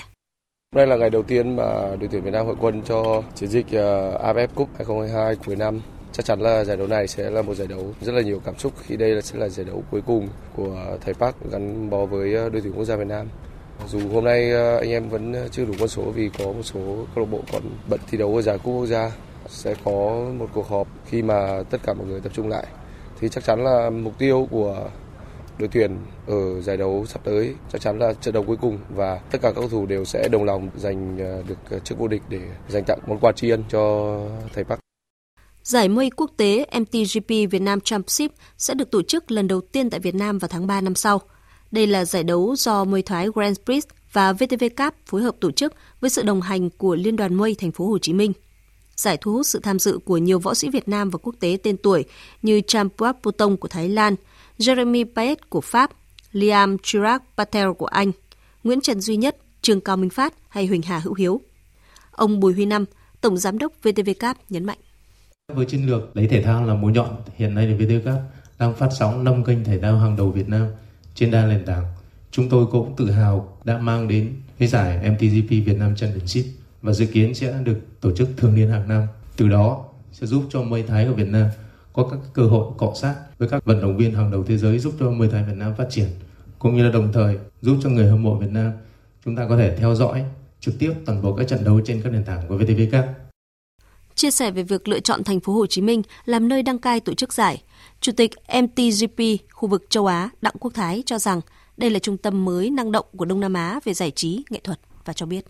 Đây 0.75 0.87
là 0.87 0.97
ngày 0.97 1.11
đầu 1.11 1.23
tiên 1.23 1.57
mà 1.57 1.65
đội 2.01 2.09
tuyển 2.13 2.23
Việt 2.23 2.31
Nam 2.31 2.47
hội 2.47 2.57
quân 2.61 2.83
cho 2.83 3.23
chiến 3.35 3.49
dịch 3.49 3.67
ờ, 3.73 4.19
AFF 4.33 4.49
Cup 4.55 4.69
2022 4.77 5.37
cuối 5.47 5.57
năm. 5.57 5.81
Chắc 6.13 6.27
chắn 6.27 6.41
là 6.41 6.65
giải 6.65 6.77
đấu 6.77 6.87
này 6.87 7.09
sẽ 7.09 7.31
là 7.31 7.43
một 7.43 7.55
giải 7.55 7.67
đấu 7.67 7.95
rất 8.01 8.13
là 8.13 8.23
nhiều 8.23 8.41
cảm 8.45 8.59
xúc 8.59 8.73
khi 8.83 8.97
đây 8.97 9.23
sẽ 9.23 9.39
là 9.39 9.49
giải 9.49 9.67
đấu 9.67 9.85
cuối 9.91 10.01
cùng 10.07 10.29
của 10.57 10.99
thầy 11.01 11.15
Park 11.15 11.37
gắn 11.53 11.91
bó 11.91 12.07
với 12.07 12.35
ờ, 12.35 12.49
đội 12.49 12.63
tuyển 12.63 12.73
quốc 12.73 12.85
gia 12.85 12.97
Việt 12.97 13.07
Nam. 13.07 13.27
Dù 13.89 14.01
hôm 14.13 14.25
nay 14.25 14.51
ờ, 14.51 14.77
anh 14.77 14.91
em 14.91 15.09
vẫn 15.09 15.33
ờ, 15.33 15.49
chưa 15.49 15.65
đủ 15.65 15.75
con 15.79 15.89
số 15.89 16.03
vì 16.03 16.31
có 16.39 16.45
một 16.45 16.63
số 16.63 16.81
câu 17.15 17.25
lạc 17.25 17.31
bộ 17.31 17.41
còn 17.53 17.63
bận 17.89 18.01
thi 18.11 18.19
đấu 18.19 18.37
ở 18.37 18.43
giải 18.43 18.59
cúp 18.59 18.75
quốc 18.75 18.87
gia, 18.87 19.11
sẽ 19.49 19.75
có 19.85 20.27
một 20.39 20.49
cuộc 20.53 20.69
họp 20.69 20.89
khi 21.07 21.23
mà 21.23 21.63
tất 21.71 21.79
cả 21.83 21.95
mọi 21.95 22.07
người 22.07 22.21
tập 22.21 22.33
trung 22.35 22.49
lại. 22.49 22.67
Thì 23.21 23.29
chắc 23.29 23.45
chắn 23.45 23.65
là 23.65 23.91
mục 23.91 24.19
tiêu 24.19 24.49
của 24.51 24.89
đội 25.59 25.69
tuyển 25.73 25.99
ở 26.27 26.61
giải 26.61 26.77
đấu 26.77 27.07
sắp 27.09 27.21
tới 27.25 27.55
chắc 27.73 27.81
chắn 27.81 27.99
là 27.99 28.13
trận 28.13 28.35
đấu 28.35 28.45
cuối 28.47 28.57
cùng 28.61 28.79
và 28.89 29.21
tất 29.31 29.39
cả 29.43 29.49
các 29.49 29.55
cầu 29.55 29.69
thủ 29.69 29.87
đều 29.87 30.05
sẽ 30.05 30.29
đồng 30.29 30.45
lòng 30.45 30.71
giành 30.77 31.19
ờ, 31.19 31.43
được 31.49 31.85
chức 31.85 31.99
vô 31.99 32.09
địch 32.09 32.23
để 32.29 32.41
dành 32.69 32.85
tặng 32.87 32.99
món 33.07 33.19
quà 33.19 33.33
tri 33.33 33.51
ân 33.51 33.65
cho 33.69 34.17
thầy 34.55 34.65
Park. 34.65 34.81
Giải 35.63 35.89
mây 35.89 36.11
quốc 36.11 36.31
tế 36.37 36.67
MTGP 36.81 37.29
Việt 37.29 37.63
Nam 37.63 37.81
Championship 37.81 38.33
sẽ 38.59 38.75
được 38.75 38.91
tổ 38.91 39.03
chức 39.03 39.31
lần 39.31 39.49
đầu 39.49 39.61
tiên 39.61 39.91
tại 39.91 40.01
Việt 40.01 40.15
Nam 40.15 40.39
vào 40.39 40.49
tháng 40.49 40.67
3 40.67 40.81
năm 40.81 40.95
sau. 40.95 41.21
Đây 41.71 41.87
là 41.87 42.05
giải 42.05 42.25
đấu 42.25 42.55
do 42.57 42.85
Muay 42.85 43.03
thoái 43.03 43.29
Grand 43.35 43.59
Prix 43.65 43.85
và 44.13 44.33
VTV 44.33 44.65
Cup 44.77 44.95
phối 45.07 45.23
hợp 45.23 45.37
tổ 45.41 45.51
chức 45.51 45.75
với 46.01 46.11
sự 46.11 46.23
đồng 46.23 46.41
hành 46.41 46.71
của 46.71 46.95
Liên 46.95 47.17
đoàn 47.17 47.35
Mây 47.35 47.55
Thành 47.59 47.73
phố 47.73 47.87
Hồ 47.87 47.99
Chí 47.99 48.13
Minh. 48.13 48.33
Giải 48.97 49.17
thu 49.21 49.33
hút 49.33 49.47
sự 49.47 49.61
tham 49.63 49.79
dự 49.79 49.99
của 50.05 50.17
nhiều 50.19 50.39
võ 50.39 50.55
sĩ 50.55 50.71
Việt 50.71 50.89
Nam 50.89 51.11
và 51.11 51.19
quốc 51.23 51.35
tế 51.41 51.59
tên 51.63 51.77
tuổi 51.77 52.05
như 52.43 52.61
Champuap 52.67 53.17
Putong 53.23 53.57
của 53.57 53.69
Thái 53.69 53.89
Lan, 53.89 54.15
Jeremy 54.59 55.05
Payet 55.17 55.51
của 55.51 55.61
Pháp, 55.61 55.91
Liam 56.33 56.77
Chirac 56.83 57.23
Patel 57.37 57.73
của 57.73 57.87
Anh, 57.87 58.13
Nguyễn 58.65 58.81
Trần 58.81 59.01
Duy 59.01 59.17
Nhất, 59.17 59.37
Trương 59.63 59.81
Cao 59.81 59.97
Minh 59.97 60.11
Phát 60.11 60.35
hay 60.49 60.67
Huỳnh 60.67 60.83
Hà 60.83 60.99
Hữu 60.99 61.15
Hiếu. 61.15 61.41
Ông 62.11 62.41
Bùi 62.41 62.53
Huy 62.53 62.67
Năm, 62.67 62.85
Tổng 63.21 63.37
Giám 63.37 63.59
đốc 63.59 63.73
VTV 63.83 64.11
Cup 64.21 64.37
nhấn 64.49 64.65
mạnh. 64.65 64.79
Với 65.55 65.67
chiến 65.67 65.87
lược 65.87 66.17
lấy 66.17 66.27
thể 66.27 66.43
thao 66.43 66.65
là 66.65 66.75
mũi 66.75 66.93
nhọn, 66.93 67.17
hiện 67.37 67.55
nay 67.55 67.67
thì 67.67 67.85
VTV 67.85 68.09
Cup 68.09 68.21
đang 68.59 68.75
phát 68.75 68.89
sóng 68.99 69.25
5 69.25 69.45
kênh 69.45 69.65
thể 69.65 69.79
thao 69.79 69.99
hàng 69.99 70.17
đầu 70.17 70.31
Việt 70.31 70.49
Nam 70.49 70.67
trên 71.15 71.31
đa 71.31 71.47
nền 71.47 71.65
tảng. 71.65 71.85
Chúng 72.31 72.49
tôi 72.49 72.67
cũng 72.67 72.97
tự 72.97 73.11
hào 73.11 73.59
đã 73.65 73.79
mang 73.79 74.09
đến 74.09 74.35
cái 74.59 74.69
giải 74.69 75.11
MTGP 75.11 75.51
Việt 75.51 75.77
Nam 75.79 75.97
Championship 75.97 76.45
và 76.83 76.93
dự 76.93 77.07
kiến 77.07 77.35
sẽ 77.35 77.61
được 77.65 77.79
tổ 78.01 78.13
chức 78.17 78.29
thường 78.37 78.55
niên 78.55 78.69
hàng 78.71 78.89
năm. 78.89 79.07
Từ 79.37 79.49
đó 79.49 79.85
sẽ 80.13 80.27
giúp 80.27 80.45
cho 80.51 80.63
mây 80.63 80.83
thái 80.83 81.05
ở 81.05 81.13
Việt 81.13 81.29
Nam 81.29 81.49
có 81.93 82.09
các 82.11 82.19
cơ 82.33 82.43
hội 82.43 82.73
cọ 82.79 82.93
sát 83.01 83.15
với 83.39 83.49
các 83.49 83.65
vận 83.65 83.81
động 83.81 83.97
viên 83.97 84.15
hàng 84.15 84.31
đầu 84.31 84.45
thế 84.45 84.59
giới 84.59 84.79
giúp 84.79 84.95
cho 85.01 85.11
mười 85.11 85.29
thái 85.29 85.45
Việt 85.45 85.57
Nam 85.57 85.75
phát 85.79 85.87
triển 85.91 86.09
cũng 86.59 86.77
như 86.77 86.85
là 86.85 86.91
đồng 86.91 87.13
thời 87.13 87.39
giúp 87.63 87.77
cho 87.83 87.91
người 87.91 88.09
hâm 88.09 88.23
mộ 88.23 88.35
Việt 88.35 88.51
Nam 88.51 88.73
chúng 89.25 89.37
ta 89.37 89.47
có 89.49 89.57
thể 89.57 89.77
theo 89.77 89.95
dõi 89.95 90.25
trực 90.61 90.79
tiếp 90.79 90.93
toàn 91.07 91.23
bộ 91.23 91.35
các 91.35 91.49
trận 91.49 91.65
đấu 91.65 91.81
trên 91.85 92.03
các 92.03 92.13
nền 92.13 92.25
tảng 92.25 92.49
của 92.49 92.57
VTV 92.57 92.81
Cup. 92.93 93.05
Chia 94.15 94.31
sẻ 94.31 94.51
về 94.51 94.63
việc 94.63 94.89
lựa 94.89 95.01
chọn 95.01 95.25
thành 95.25 95.41
phố 95.41 95.53
Hồ 95.53 95.67
Chí 95.67 95.83
Minh 95.83 96.03
làm 96.25 96.49
nơi 96.49 96.63
đăng 96.63 96.79
cai 96.79 97.01
tổ 97.01 97.15
chức 97.15 97.33
giải, 97.33 97.63
Chủ 98.01 98.13
tịch 98.13 98.31
MTGP 98.63 99.21
khu 99.53 99.69
vực 99.69 99.91
châu 99.91 100.07
Á 100.07 100.31
Đặng 100.43 100.55
Quốc 100.61 100.75
Thái 100.75 101.03
cho 101.07 101.19
rằng 101.19 101.41
đây 101.77 101.91
là 101.91 101.99
trung 101.99 102.17
tâm 102.17 102.45
mới 102.45 102.71
năng 102.71 102.93
động 102.93 103.07
của 103.17 103.25
Đông 103.25 103.41
Nam 103.41 103.55
Á 103.55 103.81
về 103.85 103.95
giải 103.95 104.11
trí, 104.11 104.45
nghệ 104.51 104.61
thuật 104.65 104.81
và 105.05 105.13
cho 105.13 105.27
biết. 105.27 105.45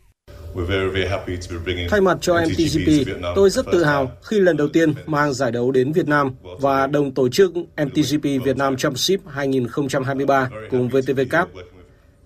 Thay 1.91 2.01
mặt 2.01 2.19
cho 2.21 2.41
MTGP, 2.41 2.89
tôi 3.35 3.51
rất 3.51 3.67
tự 3.73 3.85
hào 3.85 4.11
khi 4.23 4.41
lần 4.41 4.57
đầu 4.57 4.69
tiên 4.69 4.95
mang 5.07 5.35
giải 5.35 5.53
đấu 5.53 5.71
đến 5.71 5.93
Việt 5.93 6.09
Nam 6.09 6.35
và 6.61 6.87
đồng 6.87 7.15
tổ 7.15 7.29
chức 7.29 7.53
MTGP 7.57 8.23
Việt 8.23 8.57
Nam 8.57 8.77
Championship 8.77 9.29
2023 9.29 10.51
cùng 10.71 10.89
VTV 10.89 11.21
Cup. 11.31 11.49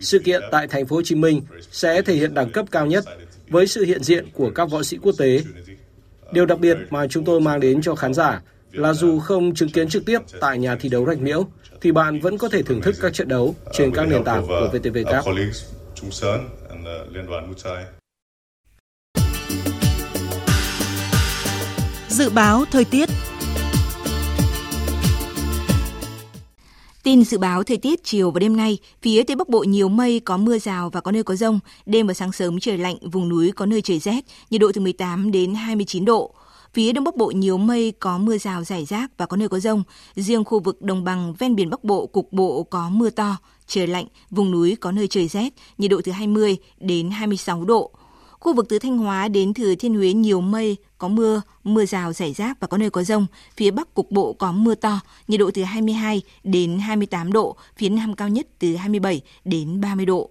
Sự 0.01 0.19
kiện 0.19 0.43
tại 0.51 0.67
thành 0.69 0.87
phố 0.87 0.97
Hồ 0.97 1.03
Chí 1.05 1.15
Minh 1.15 1.43
sẽ 1.71 2.03
thể 2.03 2.15
hiện 2.15 2.35
đẳng 2.35 2.51
cấp 2.51 2.67
cao 2.71 2.87
nhất 2.87 3.05
với 3.49 3.67
sự 3.67 3.85
hiện 3.85 4.03
diện 4.03 4.27
của 4.33 4.51
các 4.55 4.71
võ 4.71 4.83
sĩ 4.83 4.99
quốc 5.03 5.15
tế. 5.19 5.41
Điều 6.33 6.47
đặc 6.47 6.61
biệt 6.61 6.77
mà 6.91 7.07
chúng 7.07 7.25
tôi 7.25 7.41
mang 7.41 7.61
đến 7.61 7.83
cho 7.83 7.95
khán 7.95 8.15
giả 8.15 8.41
là 8.75 8.93
dù 8.93 9.21
không 9.21 9.55
chứng 9.55 9.69
kiến 9.69 9.89
trực 9.89 10.05
tiếp 10.07 10.19
tại 10.41 10.59
nhà 10.59 10.77
thi 10.77 10.89
đấu 10.89 11.07
Rạch 11.07 11.21
Miễu, 11.21 11.47
thì 11.81 11.93
bạn 11.93 12.21
vẫn 12.21 12.39
có 12.39 12.49
thể 12.49 12.63
thưởng 12.63 12.81
thức 12.81 12.95
các 13.01 13.15
trận 13.15 13.29
đấu 13.29 13.55
trên 13.73 13.91
các 13.95 14.09
nền 14.09 14.25
tảng 14.25 14.47
của 14.47 14.71
VTV 14.73 14.99
Cup. 15.05 15.35
Dự 22.09 22.31
báo 22.31 22.65
thời 22.71 22.85
tiết 22.85 23.09
Tin 27.05 27.25
dự 27.25 27.39
báo 27.39 27.63
thời 27.63 27.77
tiết 27.77 28.05
chiều 28.05 28.31
và 28.31 28.41
đêm 28.41 28.57
nay, 28.57 28.79
phía 29.03 29.23
Tây 29.23 29.37
Bắc 29.37 29.49
Bộ 29.49 29.65
nhiều 29.65 29.89
mây, 29.89 30.21
có 30.21 30.37
mưa 30.37 30.59
rào 30.59 30.91
và 30.91 31.01
có 31.01 31.13
nơi 31.13 31.23
có 31.23 31.35
rông. 31.35 31.61
Đêm 31.87 32.07
và 32.07 32.15
sáng 32.15 32.33
sớm 32.33 32.61
trời 32.61 32.79
lạnh, 32.79 32.97
vùng 33.03 33.29
núi 33.29 33.53
có 33.53 33.67
nơi 33.67 33.83
trời 33.83 33.99
rét, 33.99 34.25
nhiệt 34.51 34.61
độ 34.61 34.71
từ 34.75 34.81
18 34.81 35.31
đến 35.31 35.55
29 35.55 36.05
độ. 36.05 36.35
Phía 36.75 36.93
Đông 36.93 37.05
Bắc 37.05 37.17
Bộ 37.17 37.27
nhiều 37.31 37.59
mây, 37.59 37.93
có 38.01 38.19
mưa 38.19 38.39
rào 38.39 38.65
rải 38.65 38.85
rác 38.85 39.11
và 39.19 39.27
có 39.27 39.37
nơi 39.37 39.49
có 39.49 39.59
rông. 39.61 39.83
Riêng 40.17 40.45
khu 40.45 40.61
vực 40.61 40.83
đồng 40.83 41.05
bằng 41.05 41.35
ven 41.39 41.57
biển 41.57 41.71
Bắc 41.71 41.85
Bộ 41.85 42.07
cục 42.07 42.33
bộ 42.33 42.63
có 42.63 42.91
mưa 42.91 43.11
to, 43.11 43.37
trời 43.67 43.87
lạnh, 43.87 44.07
vùng 44.31 44.51
núi 44.51 44.77
có 44.81 44.93
nơi 44.93 45.09
trời 45.09 45.29
rét, 45.29 45.53
nhiệt 45.79 45.91
độ 45.91 46.01
từ 46.05 46.13
20 46.13 46.57
đến 46.81 47.11
26 47.11 47.65
độ. 47.65 47.91
Khu 48.41 48.55
vực 48.55 48.67
từ 48.69 48.79
Thanh 48.79 48.99
Hóa 48.99 49.29
đến 49.29 49.55
Thừa 49.55 49.75
Thiên 49.75 49.95
Huế 49.95 50.13
nhiều 50.13 50.41
mây, 50.41 50.77
có 50.99 51.09
mưa, 51.09 51.43
mưa 51.65 51.85
rào 51.85 52.13
rải 52.13 52.33
rác 52.33 52.61
và 52.61 52.67
có 52.67 52.79
nơi 52.79 52.91
có 52.91 53.03
rông. 53.03 53.27
Phía 53.57 53.71
Bắc 53.71 53.95
cục 53.95 54.11
bộ 54.11 54.33
có 54.33 54.53
mưa 54.53 54.75
to, 54.75 55.01
nhiệt 55.29 55.41
độ 55.41 55.51
từ 55.55 55.63
22 55.63 56.23
đến 56.45 56.79
28 56.79 57.33
độ, 57.33 57.57
phía 57.77 57.89
Nam 57.89 58.15
cao 58.15 58.29
nhất 58.29 58.47
từ 58.59 58.77
27 58.77 59.21
đến 59.45 59.81
30 59.81 60.07
độ. 60.07 60.31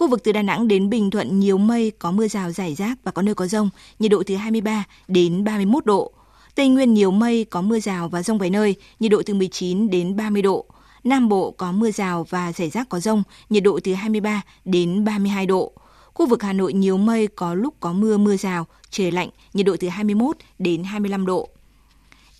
Khu 0.00 0.08
vực 0.08 0.24
từ 0.24 0.32
Đà 0.32 0.42
Nẵng 0.42 0.68
đến 0.68 0.90
Bình 0.90 1.10
Thuận 1.10 1.40
nhiều 1.40 1.58
mây, 1.58 1.92
có 1.98 2.10
mưa 2.10 2.28
rào 2.28 2.50
rải 2.50 2.74
rác 2.74 2.98
và 3.04 3.12
có 3.12 3.22
nơi 3.22 3.34
có 3.34 3.46
rông, 3.46 3.70
nhiệt 3.98 4.10
độ 4.10 4.22
từ 4.26 4.36
23 4.36 4.84
đến 5.08 5.44
31 5.44 5.86
độ. 5.86 6.12
Tây 6.54 6.68
Nguyên 6.68 6.94
nhiều 6.94 7.10
mây, 7.10 7.44
có 7.44 7.62
mưa 7.62 7.80
rào 7.80 8.08
và 8.08 8.22
rông 8.22 8.38
vài 8.38 8.50
nơi, 8.50 8.76
nhiệt 9.00 9.10
độ 9.10 9.22
từ 9.26 9.34
19 9.34 9.90
đến 9.90 10.16
30 10.16 10.42
độ. 10.42 10.64
Nam 11.04 11.28
Bộ 11.28 11.50
có 11.50 11.72
mưa 11.72 11.90
rào 11.90 12.26
và 12.30 12.52
rải 12.52 12.70
rác 12.70 12.88
có 12.88 13.00
rông, 13.00 13.22
nhiệt 13.50 13.62
độ 13.62 13.80
từ 13.84 13.94
23 13.94 14.42
đến 14.64 15.04
32 15.04 15.46
độ. 15.46 15.72
Khu 16.14 16.26
vực 16.26 16.42
Hà 16.42 16.52
Nội 16.52 16.72
nhiều 16.72 16.96
mây, 16.96 17.26
có 17.26 17.54
lúc 17.54 17.74
có 17.80 17.92
mưa 17.92 18.16
mưa 18.16 18.36
rào, 18.36 18.66
trời 18.90 19.12
lạnh, 19.12 19.28
nhiệt 19.54 19.66
độ 19.66 19.76
từ 19.80 19.88
21 19.88 20.36
đến 20.58 20.84
25 20.84 21.26
độ. 21.26 21.48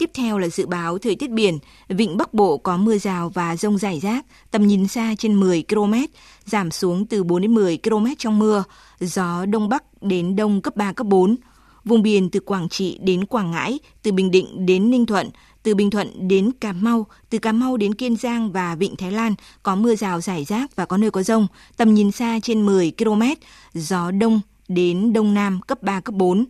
Tiếp 0.00 0.10
theo 0.14 0.38
là 0.38 0.48
dự 0.48 0.66
báo 0.66 0.98
thời 0.98 1.16
tiết 1.16 1.30
biển, 1.30 1.58
vịnh 1.88 2.16
Bắc 2.16 2.34
Bộ 2.34 2.58
có 2.58 2.76
mưa 2.76 2.98
rào 2.98 3.28
và 3.28 3.56
rông 3.56 3.78
rải 3.78 4.00
rác, 4.00 4.26
tầm 4.50 4.66
nhìn 4.66 4.88
xa 4.88 5.14
trên 5.18 5.40
10 5.40 5.64
km, 5.68 5.94
giảm 6.44 6.70
xuống 6.70 7.06
từ 7.06 7.24
4 7.24 7.42
đến 7.42 7.54
10 7.54 7.78
km 7.82 8.06
trong 8.18 8.38
mưa, 8.38 8.64
gió 9.00 9.46
đông 9.46 9.68
bắc 9.68 10.02
đến 10.02 10.36
đông 10.36 10.60
cấp 10.60 10.76
3 10.76 10.92
cấp 10.92 11.06
4. 11.06 11.36
Vùng 11.84 12.02
biển 12.02 12.30
từ 12.30 12.40
Quảng 12.40 12.68
Trị 12.68 12.98
đến 13.02 13.26
Quảng 13.26 13.50
Ngãi, 13.50 13.78
từ 14.02 14.12
Bình 14.12 14.30
Định 14.30 14.66
đến 14.66 14.90
Ninh 14.90 15.06
Thuận, 15.06 15.30
từ 15.62 15.74
Bình 15.74 15.90
Thuận 15.90 16.28
đến 16.28 16.50
Cà 16.60 16.72
Mau, 16.72 17.06
từ 17.30 17.38
Cà 17.38 17.52
Mau 17.52 17.76
đến 17.76 17.94
Kiên 17.94 18.16
Giang 18.16 18.52
và 18.52 18.74
Vịnh 18.74 18.96
Thái 18.96 19.12
Lan 19.12 19.34
có 19.62 19.76
mưa 19.76 19.94
rào 19.94 20.20
rải 20.20 20.44
rác 20.44 20.76
và 20.76 20.84
có 20.84 20.96
nơi 20.96 21.10
có 21.10 21.22
rông, 21.22 21.46
tầm 21.76 21.94
nhìn 21.94 22.10
xa 22.10 22.38
trên 22.42 22.66
10 22.66 22.92
km, 22.98 23.22
gió 23.74 24.10
đông 24.10 24.40
đến 24.68 25.12
đông 25.12 25.34
nam 25.34 25.60
cấp 25.60 25.82
3 25.82 26.00
cấp 26.00 26.14
4. 26.14 26.46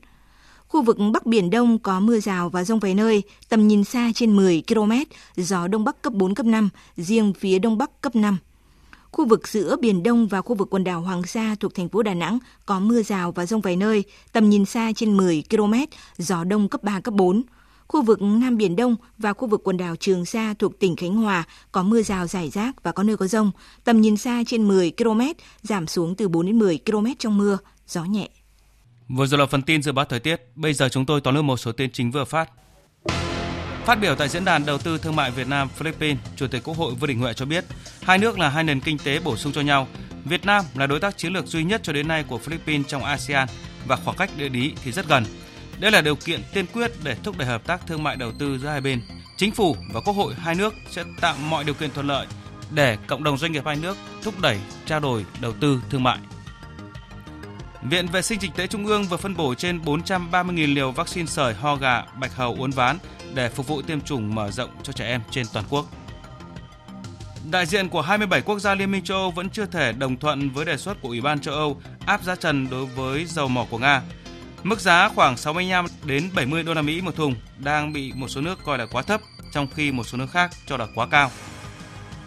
Khu 0.70 0.82
vực 0.82 0.96
Bắc 1.12 1.26
Biển 1.26 1.50
Đông 1.50 1.78
có 1.78 2.00
mưa 2.00 2.20
rào 2.20 2.48
và 2.48 2.64
rông 2.64 2.78
vài 2.78 2.94
nơi, 2.94 3.22
tầm 3.48 3.68
nhìn 3.68 3.84
xa 3.84 4.10
trên 4.14 4.36
10 4.36 4.62
km, 4.68 4.92
gió 5.36 5.66
Đông 5.66 5.84
Bắc 5.84 6.02
cấp 6.02 6.12
4, 6.12 6.34
cấp 6.34 6.46
5, 6.46 6.68
riêng 6.96 7.32
phía 7.32 7.58
Đông 7.58 7.78
Bắc 7.78 8.00
cấp 8.00 8.16
5. 8.16 8.38
Khu 9.10 9.26
vực 9.26 9.48
giữa 9.48 9.76
Biển 9.80 10.02
Đông 10.02 10.26
và 10.26 10.42
khu 10.42 10.54
vực 10.54 10.68
quần 10.70 10.84
đảo 10.84 11.00
Hoàng 11.00 11.22
Sa 11.22 11.54
thuộc 11.60 11.74
thành 11.74 11.88
phố 11.88 12.02
Đà 12.02 12.14
Nẵng 12.14 12.38
có 12.66 12.80
mưa 12.80 13.02
rào 13.02 13.32
và 13.32 13.46
rông 13.46 13.60
vài 13.60 13.76
nơi, 13.76 14.04
tầm 14.32 14.50
nhìn 14.50 14.64
xa 14.64 14.92
trên 14.96 15.16
10 15.16 15.44
km, 15.50 15.74
gió 16.18 16.44
Đông 16.44 16.68
cấp 16.68 16.82
3, 16.82 17.00
cấp 17.00 17.14
4. 17.14 17.42
Khu 17.88 18.02
vực 18.02 18.22
Nam 18.22 18.56
Biển 18.56 18.76
Đông 18.76 18.96
và 19.18 19.32
khu 19.32 19.48
vực 19.48 19.60
quần 19.64 19.76
đảo 19.76 19.96
Trường 19.96 20.24
Sa 20.24 20.54
thuộc 20.58 20.78
tỉnh 20.78 20.96
Khánh 20.96 21.16
Hòa 21.16 21.44
có 21.72 21.82
mưa 21.82 22.02
rào 22.02 22.26
rải 22.26 22.50
rác 22.50 22.82
và 22.82 22.92
có 22.92 23.02
nơi 23.02 23.16
có 23.16 23.26
rông. 23.26 23.50
Tầm 23.84 24.00
nhìn 24.00 24.16
xa 24.16 24.42
trên 24.46 24.68
10 24.68 24.92
km, 24.98 25.20
giảm 25.62 25.86
xuống 25.86 26.14
từ 26.14 26.28
4 26.28 26.46
đến 26.46 26.58
10 26.58 26.78
km 26.86 27.06
trong 27.18 27.38
mưa, 27.38 27.58
gió 27.86 28.04
nhẹ. 28.04 28.28
Vừa 29.16 29.26
rồi 29.26 29.38
là 29.38 29.46
phần 29.46 29.62
tin 29.62 29.82
dự 29.82 29.92
báo 29.92 30.04
thời 30.04 30.20
tiết. 30.20 30.40
Bây 30.54 30.72
giờ 30.72 30.88
chúng 30.88 31.06
tôi 31.06 31.20
tóm 31.20 31.34
lược 31.34 31.44
một 31.44 31.56
số 31.56 31.72
tin 31.72 31.90
chính 31.92 32.10
vừa 32.10 32.24
phát. 32.24 32.50
Phát 33.84 33.94
biểu 34.00 34.14
tại 34.14 34.28
diễn 34.28 34.44
đàn 34.44 34.66
đầu 34.66 34.78
tư 34.78 34.98
thương 34.98 35.16
mại 35.16 35.30
Việt 35.30 35.48
Nam 35.48 35.68
Philippines, 35.68 36.18
Chủ 36.36 36.46
tịch 36.46 36.62
Quốc 36.64 36.76
hội 36.76 36.94
Vương 36.94 37.08
Đình 37.08 37.18
Huệ 37.18 37.32
cho 37.32 37.44
biết, 37.44 37.64
hai 38.02 38.18
nước 38.18 38.38
là 38.38 38.48
hai 38.48 38.64
nền 38.64 38.80
kinh 38.80 38.98
tế 38.98 39.20
bổ 39.20 39.36
sung 39.36 39.52
cho 39.52 39.60
nhau. 39.60 39.88
Việt 40.24 40.46
Nam 40.46 40.64
là 40.74 40.86
đối 40.86 41.00
tác 41.00 41.18
chiến 41.18 41.32
lược 41.32 41.46
duy 41.46 41.64
nhất 41.64 41.80
cho 41.84 41.92
đến 41.92 42.08
nay 42.08 42.24
của 42.28 42.38
Philippines 42.38 42.86
trong 42.86 43.04
ASEAN 43.04 43.48
và 43.86 43.96
khoảng 43.96 44.16
cách 44.16 44.30
địa 44.36 44.48
lý 44.48 44.72
thì 44.84 44.92
rất 44.92 45.08
gần. 45.08 45.24
Đây 45.78 45.90
là 45.90 46.00
điều 46.00 46.16
kiện 46.16 46.40
tiên 46.54 46.66
quyết 46.72 46.90
để 47.04 47.16
thúc 47.22 47.38
đẩy 47.38 47.48
hợp 47.48 47.66
tác 47.66 47.86
thương 47.86 48.02
mại 48.02 48.16
đầu 48.16 48.32
tư 48.38 48.58
giữa 48.58 48.68
hai 48.68 48.80
bên. 48.80 49.00
Chính 49.36 49.52
phủ 49.52 49.76
và 49.92 50.00
Quốc 50.00 50.14
hội 50.14 50.34
hai 50.34 50.54
nước 50.54 50.74
sẽ 50.90 51.04
tạo 51.20 51.36
mọi 51.48 51.64
điều 51.64 51.74
kiện 51.74 51.90
thuận 51.90 52.06
lợi 52.06 52.26
để 52.70 52.98
cộng 53.06 53.24
đồng 53.24 53.38
doanh 53.38 53.52
nghiệp 53.52 53.66
hai 53.66 53.76
nước 53.76 53.96
thúc 54.22 54.40
đẩy 54.40 54.58
trao 54.86 55.00
đổi 55.00 55.24
đầu 55.40 55.52
tư 55.60 55.80
thương 55.90 56.02
mại. 56.02 56.18
Viện 57.82 58.06
Vệ 58.06 58.22
sinh 58.22 58.40
Dịch 58.40 58.50
tễ 58.56 58.66
Trung 58.66 58.86
ương 58.86 59.04
vừa 59.04 59.16
phân 59.16 59.36
bổ 59.36 59.54
trên 59.54 59.78
430.000 59.78 60.74
liều 60.74 60.92
vaccine 60.92 61.26
sởi, 61.26 61.54
ho 61.54 61.76
gà, 61.76 62.02
bạch 62.20 62.34
hầu, 62.34 62.54
uốn 62.54 62.70
ván 62.70 62.98
để 63.34 63.48
phục 63.48 63.66
vụ 63.66 63.82
tiêm 63.82 64.00
chủng 64.00 64.34
mở 64.34 64.50
rộng 64.50 64.70
cho 64.82 64.92
trẻ 64.92 65.06
em 65.06 65.20
trên 65.30 65.46
toàn 65.52 65.64
quốc. 65.70 65.86
Đại 67.50 67.66
diện 67.66 67.88
của 67.88 68.00
27 68.00 68.42
quốc 68.42 68.58
gia 68.58 68.74
Liên 68.74 68.90
minh 68.90 69.04
châu 69.04 69.18
Âu 69.18 69.30
vẫn 69.30 69.50
chưa 69.50 69.66
thể 69.66 69.92
đồng 69.92 70.16
thuận 70.16 70.50
với 70.50 70.64
đề 70.64 70.76
xuất 70.76 71.02
của 71.02 71.08
Ủy 71.08 71.20
ban 71.20 71.40
châu 71.40 71.54
Âu 71.54 71.80
áp 72.06 72.22
giá 72.24 72.36
trần 72.36 72.70
đối 72.70 72.86
với 72.86 73.24
dầu 73.24 73.48
mỏ 73.48 73.66
của 73.70 73.78
Nga. 73.78 74.02
Mức 74.62 74.80
giá 74.80 75.08
khoảng 75.08 75.36
65 75.36 75.86
đến 76.04 76.30
70 76.34 76.62
đô 76.62 76.74
la 76.74 76.82
Mỹ 76.82 77.00
một 77.00 77.16
thùng 77.16 77.34
đang 77.58 77.92
bị 77.92 78.12
một 78.14 78.28
số 78.28 78.40
nước 78.40 78.58
coi 78.64 78.78
là 78.78 78.86
quá 78.86 79.02
thấp, 79.02 79.20
trong 79.52 79.66
khi 79.74 79.92
một 79.92 80.04
số 80.04 80.18
nước 80.18 80.30
khác 80.32 80.50
cho 80.66 80.76
là 80.76 80.86
quá 80.94 81.06
cao. 81.10 81.30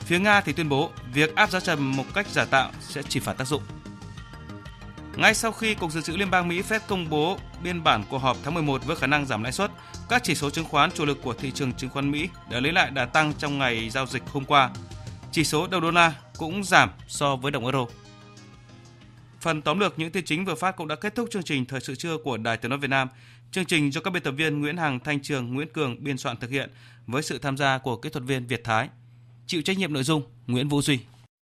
Phía 0.06 0.20
Nga 0.20 0.42
thì 0.42 0.54
tuyên 0.54 0.70
bố 0.70 0.90
việc 1.14 1.36
áp 1.36 1.52
giá 1.52 1.60
trần 1.60 1.80
một 1.98 2.06
cách 2.14 2.28
giả 2.28 2.46
tạo 2.46 2.72
sẽ 2.80 3.02
chỉ 3.10 3.20
phản 3.20 3.38
tác 3.38 3.48
dụng. 3.48 3.64
Ngay 5.18 5.34
sau 5.34 5.52
khi 5.52 5.76
Cục 5.76 5.92
Dự 5.92 6.02
trữ 6.02 6.18
Liên 6.18 6.32
bang 6.32 6.48
Mỹ 6.48 6.62
Fed 6.62 6.80
công 6.88 7.10
bố 7.10 7.38
biên 7.64 7.84
bản 7.84 8.04
cuộc 8.10 8.18
họp 8.18 8.38
tháng 8.44 8.54
11 8.54 8.86
với 8.86 8.96
khả 8.96 9.08
năng 9.08 9.26
giảm 9.26 9.44
lãi 9.44 9.52
suất, 9.52 9.72
các 10.10 10.24
chỉ 10.24 10.36
số 10.36 10.50
chứng 10.50 10.66
khoán 10.66 10.92
chủ 10.92 11.06
lực 11.06 11.18
của 11.24 11.34
thị 11.34 11.52
trường 11.52 11.74
chứng 11.74 11.90
khoán 11.90 12.12
Mỹ 12.12 12.30
đã 12.52 12.60
lấy 12.60 12.72
lại 12.72 12.92
đà 12.92 13.06
tăng 13.06 13.34
trong 13.38 13.58
ngày 13.58 13.90
giao 13.90 14.06
dịch 14.06 14.24
hôm 14.28 14.46
qua. 14.46 14.72
Chỉ 15.32 15.44
số 15.44 15.68
đầu 15.68 15.82
đô 15.82 15.92
la 15.92 16.14
cũng 16.38 16.64
giảm 16.64 16.90
so 17.08 17.36
với 17.36 17.52
đồng 17.52 17.64
euro. 17.64 17.86
Phần 19.42 19.62
tóm 19.62 19.80
lược 19.80 20.00
những 20.00 20.12
tin 20.12 20.26
chính 20.26 20.46
vừa 20.46 20.56
phát 20.56 20.76
cũng 20.76 20.88
đã 20.88 20.96
kết 20.96 21.16
thúc 21.16 21.30
chương 21.32 21.44
trình 21.44 21.66
Thời 21.66 21.82
sự 21.82 21.96
trưa 21.96 22.18
của 22.18 22.38
Đài 22.38 22.58
Tiếng 22.58 22.70
nói 22.70 22.80
Việt 22.80 22.90
Nam. 22.90 23.08
Chương 23.52 23.66
trình 23.66 23.92
do 23.92 24.02
các 24.02 24.12
biên 24.12 24.24
tập 24.24 24.32
viên 24.32 24.62
Nguyễn 24.62 24.78
Hằng, 24.78 25.00
Thanh 25.00 25.20
Trường, 25.22 25.54
Nguyễn 25.54 25.68
Cường 25.74 26.04
biên 26.04 26.18
soạn 26.18 26.38
thực 26.38 26.50
hiện 26.50 26.70
với 27.08 27.24
sự 27.24 27.38
tham 27.38 27.58
gia 27.58 27.78
của 27.78 27.98
kỹ 27.98 28.10
thuật 28.10 28.24
viên 28.24 28.48
Việt 28.48 28.64
Thái. 28.64 28.90
Chịu 29.48 29.62
trách 29.62 29.78
nhiệm 29.78 29.94
nội 29.94 30.04
dung 30.04 30.24
Nguyễn 30.48 30.70
Vũ 30.70 30.82
Duy. 30.82 31.00